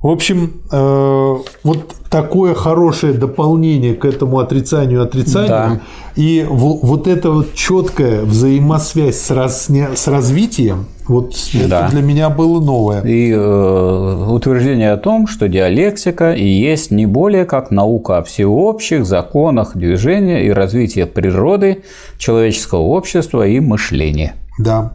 в 0.00 0.06
общем, 0.06 0.62
э, 0.70 1.38
вот 1.64 1.94
такое 2.10 2.54
хорошее 2.54 3.12
дополнение 3.12 3.94
к 3.94 4.04
этому 4.04 4.38
отрицанию 4.38 5.02
отрицанию. 5.02 5.48
Да. 5.48 5.80
И 6.16 6.44
вот 6.48 7.06
эта 7.06 7.30
вот 7.30 7.54
четкая 7.54 8.22
взаимосвязь 8.22 9.20
с, 9.20 9.30
раз, 9.30 9.68
с 9.68 10.08
развитием, 10.08 10.86
вот 11.06 11.34
да. 11.54 11.86
это 11.86 11.90
для 11.90 12.02
меня 12.02 12.28
было 12.28 12.60
новое. 12.60 13.02
И 13.02 13.30
э, 13.32 14.24
утверждение 14.28 14.92
о 14.92 14.96
том, 14.96 15.26
что 15.26 15.48
диалектика 15.48 16.32
и 16.32 16.46
есть 16.46 16.90
не 16.90 17.06
более 17.06 17.44
как 17.44 17.70
наука 17.70 18.18
о 18.18 18.22
всеобщих 18.24 19.06
законах 19.06 19.76
движения 19.76 20.46
и 20.46 20.50
развития 20.50 21.06
природы, 21.06 21.82
человеческого 22.18 22.80
общества 22.80 23.46
и 23.46 23.60
мышления. 23.60 24.34
Да. 24.58 24.94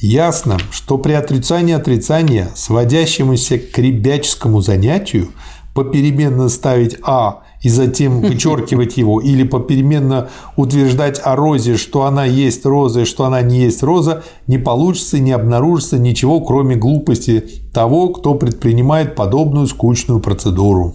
Ясно, 0.00 0.56
что 0.70 0.96
при 0.96 1.12
отрицании 1.12 1.74
отрицания, 1.74 2.48
сводящемуся 2.54 3.58
к 3.58 3.78
ребяческому 3.78 4.62
занятию, 4.62 5.28
попеременно 5.74 6.48
ставить 6.48 6.98
А 7.02 7.42
и 7.62 7.68
затем 7.68 8.20
вычеркивать 8.22 8.96
его, 8.96 9.20
или 9.20 9.42
попеременно 9.42 10.28
утверждать 10.56 11.20
о 11.22 11.36
розе, 11.36 11.76
что 11.76 12.04
она 12.04 12.24
есть 12.24 12.64
роза 12.64 13.02
и 13.02 13.04
что 13.04 13.24
она 13.24 13.42
не 13.42 13.60
есть 13.60 13.82
роза, 13.82 14.22
не 14.46 14.58
получится 14.58 15.18
не 15.18 15.32
обнаружится 15.32 15.98
ничего, 15.98 16.40
кроме 16.40 16.76
глупости 16.76 17.44
того, 17.72 18.08
кто 18.08 18.34
предпринимает 18.34 19.14
подобную 19.14 19.66
скучную 19.66 20.20
процедуру. 20.20 20.94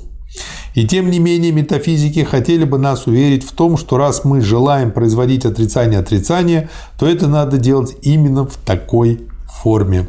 И 0.73 0.85
тем 0.85 1.10
не 1.10 1.19
менее 1.19 1.53
метафизики 1.53 2.23
хотели 2.23 2.65
бы 2.65 2.77
нас 2.77 3.07
уверить 3.07 3.45
в 3.45 3.53
том, 3.53 3.77
что 3.77 3.97
раз 3.97 4.26
мы 4.26 4.41
желаем 4.41 4.91
производить 4.91 5.45
отрицание 5.45 5.99
отрицания, 5.99 6.69
то 6.99 7.07
это 7.07 7.27
надо 7.27 7.57
делать 7.57 7.95
именно 8.02 8.45
в 8.45 8.57
такой 8.57 9.22
форме. 9.45 10.06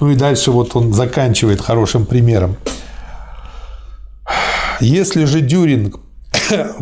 Ну 0.00 0.10
и 0.10 0.14
дальше 0.14 0.50
вот 0.50 0.76
он 0.76 0.92
заканчивает 0.92 1.62
хорошим 1.62 2.04
примером. 2.04 2.56
Если 4.80 5.24
же 5.24 5.40
Дюринг, 5.40 6.00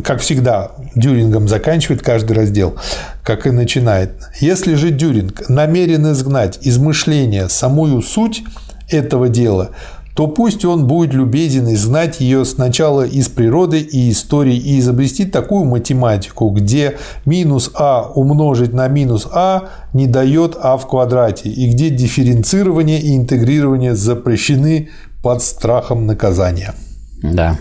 как 0.05 0.21
всегда, 0.21 0.73
Дюрингом 0.95 1.49
заканчивает 1.49 2.03
каждый 2.03 2.37
раздел, 2.37 2.77
как 3.23 3.47
и 3.47 3.51
начинает. 3.51 4.13
Если 4.41 4.75
же 4.75 4.91
Дюринг 4.91 5.49
намерен 5.49 6.13
изгнать 6.13 6.59
из 6.63 6.79
мышления 6.79 7.49
самую 7.49 8.03
суть 8.03 8.45
этого 8.91 9.29
дела, 9.29 9.71
то 10.17 10.27
пусть 10.29 10.65
он 10.65 10.87
будет 10.87 11.13
любезен 11.13 11.69
и 11.69 11.77
знать 11.77 12.21
ее 12.21 12.47
сначала 12.47 13.03
из 13.07 13.29
природы 13.29 13.81
и 13.81 14.11
истории 14.11 14.57
и 14.57 14.81
изобрести 14.81 15.27
такую 15.27 15.67
математику, 15.67 16.49
где 16.49 16.97
минус 17.27 17.71
а 17.75 18.11
умножить 18.15 18.73
на 18.73 18.89
минус 18.89 19.29
а 19.31 19.69
не 19.93 20.07
дает 20.07 20.57
а 20.59 20.79
в 20.79 20.89
квадрате, 20.89 21.51
и 21.51 21.71
где 21.71 21.91
дифференцирование 21.91 22.99
и 22.99 23.15
интегрирование 23.15 23.95
запрещены 23.95 24.89
под 25.23 25.43
страхом 25.43 26.07
наказания. 26.07 26.75
Да. 27.23 27.59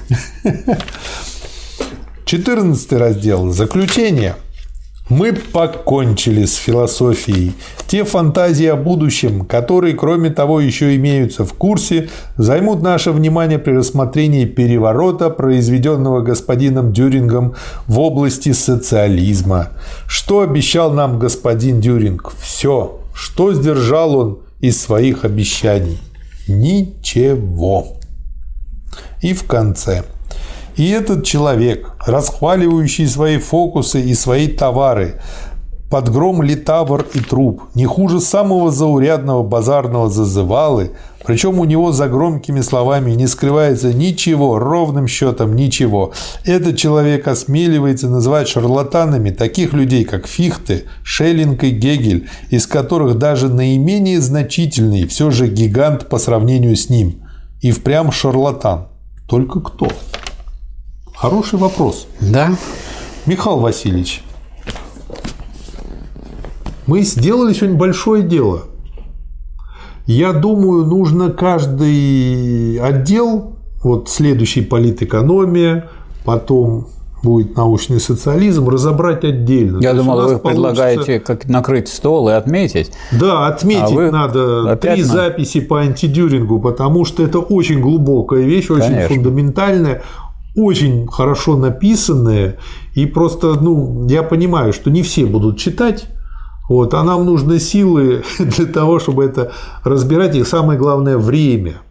14 2.25 2.93
раздел. 2.93 3.51
Заключение. 3.51 4.35
Мы 5.07 5.33
покончили 5.33 6.45
с 6.45 6.55
философией. 6.55 7.53
Те 7.85 8.03
фантазии 8.03 8.65
о 8.65 8.75
будущем, 8.75 9.45
которые, 9.45 9.93
кроме 9.93 10.31
того, 10.31 10.59
еще 10.59 10.95
имеются 10.95 11.45
в 11.45 11.53
курсе, 11.53 12.09
займут 12.37 12.81
наше 12.81 13.11
внимание 13.11 13.59
при 13.59 13.73
рассмотрении 13.73 14.45
переворота, 14.45 15.29
произведенного 15.29 16.21
господином 16.21 16.91
Дюрингом 16.91 17.53
в 17.85 17.99
области 17.99 18.51
социализма. 18.51 19.69
Что 20.07 20.41
обещал 20.41 20.91
нам 20.91 21.19
господин 21.19 21.81
Дюринг? 21.81 22.33
Все. 22.41 22.99
Что 23.13 23.53
сдержал 23.53 24.15
он 24.17 24.39
из 24.59 24.81
своих 24.81 25.23
обещаний? 25.23 25.99
Ничего. 26.47 27.99
И 29.21 29.33
в 29.33 29.45
конце– 29.45 30.03
и 30.75 30.89
этот 30.89 31.23
человек, 31.23 31.91
расхваливающий 32.05 33.07
свои 33.07 33.37
фокусы 33.37 34.01
и 34.01 34.13
свои 34.13 34.47
товары, 34.47 35.21
под 35.89 36.11
гром 36.11 36.41
литавр 36.41 37.05
и 37.13 37.19
труп, 37.19 37.61
не 37.75 37.85
хуже 37.85 38.19
самого 38.19 38.71
заурядного 38.71 39.43
базарного 39.43 40.09
зазывалы, 40.09 40.91
причем 41.25 41.59
у 41.59 41.63
него 41.63 41.93
за 41.93 42.09
громкими 42.09 42.59
словами 42.59 43.11
не 43.11 43.27
скрывается 43.27 43.93
ничего, 43.93 44.59
ровным 44.59 45.07
счетом 45.07 45.55
ничего. 45.55 46.11
Этот 46.43 46.75
человек 46.75 47.27
осмеливается 47.27 48.09
называть 48.09 48.49
шарлатанами 48.49 49.29
таких 49.29 49.71
людей, 49.73 50.03
как 50.03 50.27
Фихте, 50.27 50.83
Шеллинг 51.03 51.63
и 51.63 51.69
Гегель, 51.69 52.27
из 52.49 52.67
которых 52.67 53.17
даже 53.17 53.47
наименее 53.47 54.19
значительный 54.19 55.07
все 55.07 55.31
же 55.31 55.47
гигант 55.47 56.09
по 56.09 56.17
сравнению 56.17 56.75
с 56.75 56.89
ним. 56.89 57.21
И 57.61 57.71
впрямь 57.71 58.11
шарлатан. 58.11 58.87
Только 59.27 59.59
кто? 59.59 59.87
Хороший 61.15 61.57
вопрос. 61.57 62.07
Да. 62.21 62.55
Михаил 63.25 63.59
Васильевич, 63.59 64.23
мы 66.85 67.01
сделали 67.01 67.53
сегодня 67.53 67.77
большое 67.77 68.21
дело. 68.21 68.63
Я 70.05 70.33
думаю, 70.33 70.85
нужно 70.85 71.31
каждый 71.31 72.77
отдел, 72.79 73.55
вот 73.83 74.09
следующий 74.09 74.61
политэкономия, 74.61 75.89
потом 76.23 76.89
будет 77.25 77.57
научный 77.57 77.99
социализм, 77.99 78.69
разобрать 78.69 79.25
отдельно. 79.25 79.79
Я 79.81 79.93
думал, 79.93 80.15
вы 80.15 80.37
получится... 80.37 80.47
предлагаете 80.47 81.19
как 81.19 81.47
накрыть 81.49 81.89
стол 81.89 82.29
и 82.29 82.31
отметить. 82.31 82.91
Да, 83.11 83.47
отметить 83.47 83.97
а 83.97 84.11
надо 84.11 84.75
три 84.77 85.01
на... 85.01 85.07
записи 85.07 85.59
по 85.59 85.81
антидюрингу, 85.81 86.61
потому 86.61 87.03
что 87.03 87.23
это 87.23 87.39
очень 87.39 87.81
глубокая 87.81 88.43
вещь, 88.43 88.69
очень 88.69 88.91
Конечно. 88.91 89.15
фундаментальная, 89.15 90.03
очень 90.55 91.07
хорошо 91.07 91.57
написанная. 91.57 92.57
И 92.93 93.05
просто, 93.05 93.55
ну, 93.59 94.07
я 94.07 94.23
понимаю, 94.23 94.71
что 94.71 94.89
не 94.89 95.01
все 95.01 95.25
будут 95.25 95.57
читать, 95.57 96.05
вот, 96.69 96.93
а 96.93 97.03
нам 97.03 97.25
нужны 97.25 97.59
силы 97.59 98.23
для 98.39 98.65
того, 98.67 98.99
чтобы 98.99 99.25
это 99.25 99.51
разбирать, 99.83 100.35
и 100.35 100.43
самое 100.43 100.79
главное– 100.79 101.17
время. 101.19 101.81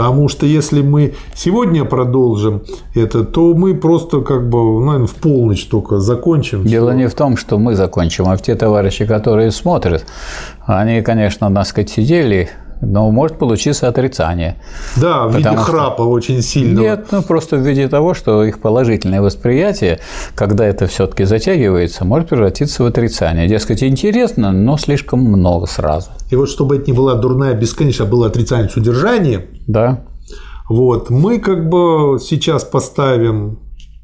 Потому 0.00 0.28
что 0.28 0.46
если 0.46 0.80
мы 0.80 1.12
сегодня 1.34 1.84
продолжим 1.84 2.62
это, 2.94 3.22
то 3.22 3.52
мы 3.52 3.74
просто 3.74 4.22
как 4.22 4.48
бы, 4.48 4.80
наверное, 4.80 5.06
в 5.06 5.14
полночь 5.14 5.66
только 5.66 6.00
закончим. 6.00 6.64
Дело 6.64 6.92
не 6.92 7.06
в 7.06 7.14
том, 7.14 7.36
что 7.36 7.58
мы 7.58 7.74
закончим, 7.74 8.26
а 8.26 8.38
в 8.38 8.40
те 8.40 8.54
товарищи, 8.54 9.04
которые 9.04 9.50
смотрят. 9.50 10.06
Они, 10.64 11.02
конечно, 11.02 11.50
нас 11.50 11.68
сказать, 11.68 11.90
сидели 11.90 12.48
но 12.80 13.10
может 13.10 13.38
получиться 13.38 13.88
отрицание. 13.88 14.56
Да, 14.96 15.26
в 15.26 15.36
виде 15.36 15.50
храпа 15.56 16.02
очень 16.02 16.42
сильно. 16.42 16.80
Нет, 16.80 17.08
ну 17.10 17.22
просто 17.22 17.56
в 17.56 17.60
виде 17.60 17.88
того, 17.88 18.14
что 18.14 18.44
их 18.44 18.60
положительное 18.60 19.20
восприятие, 19.20 20.00
когда 20.34 20.64
это 20.66 20.86
все-таки 20.86 21.24
затягивается, 21.24 22.04
может 22.04 22.28
превратиться 22.28 22.82
в 22.82 22.86
отрицание. 22.86 23.46
Дескать, 23.48 23.82
интересно, 23.82 24.52
но 24.52 24.76
слишком 24.78 25.20
много 25.20 25.66
сразу. 25.66 26.10
И 26.30 26.36
вот 26.36 26.48
чтобы 26.48 26.76
это 26.76 26.90
не 26.90 26.96
была 26.96 27.14
дурная 27.14 27.54
бесконечность, 27.54 28.08
а 28.08 28.10
было 28.10 28.26
отрицание 28.26 28.68
содержания, 28.68 29.46
да. 29.66 30.04
вот, 30.68 31.10
мы 31.10 31.38
как 31.38 31.68
бы 31.68 32.18
сейчас 32.20 32.64
поставим 32.64 33.58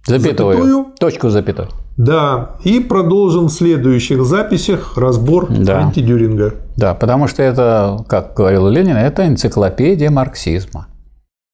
запятую, 0.06 0.56
запятую 0.56 0.86
точку 0.98 1.30
запятой. 1.30 1.68
Да, 1.96 2.56
и 2.62 2.80
продолжим 2.80 3.46
в 3.46 3.50
следующих 3.50 4.24
записях 4.24 4.98
разбор 4.98 5.48
да. 5.48 5.78
антидюринга. 5.78 6.54
Да, 6.76 6.94
потому 6.94 7.26
что 7.26 7.42
это, 7.42 8.04
как 8.06 8.34
говорил 8.34 8.68
Ленин, 8.68 8.96
это 8.96 9.26
энциклопедия 9.26 10.10
марксизма. 10.10 10.88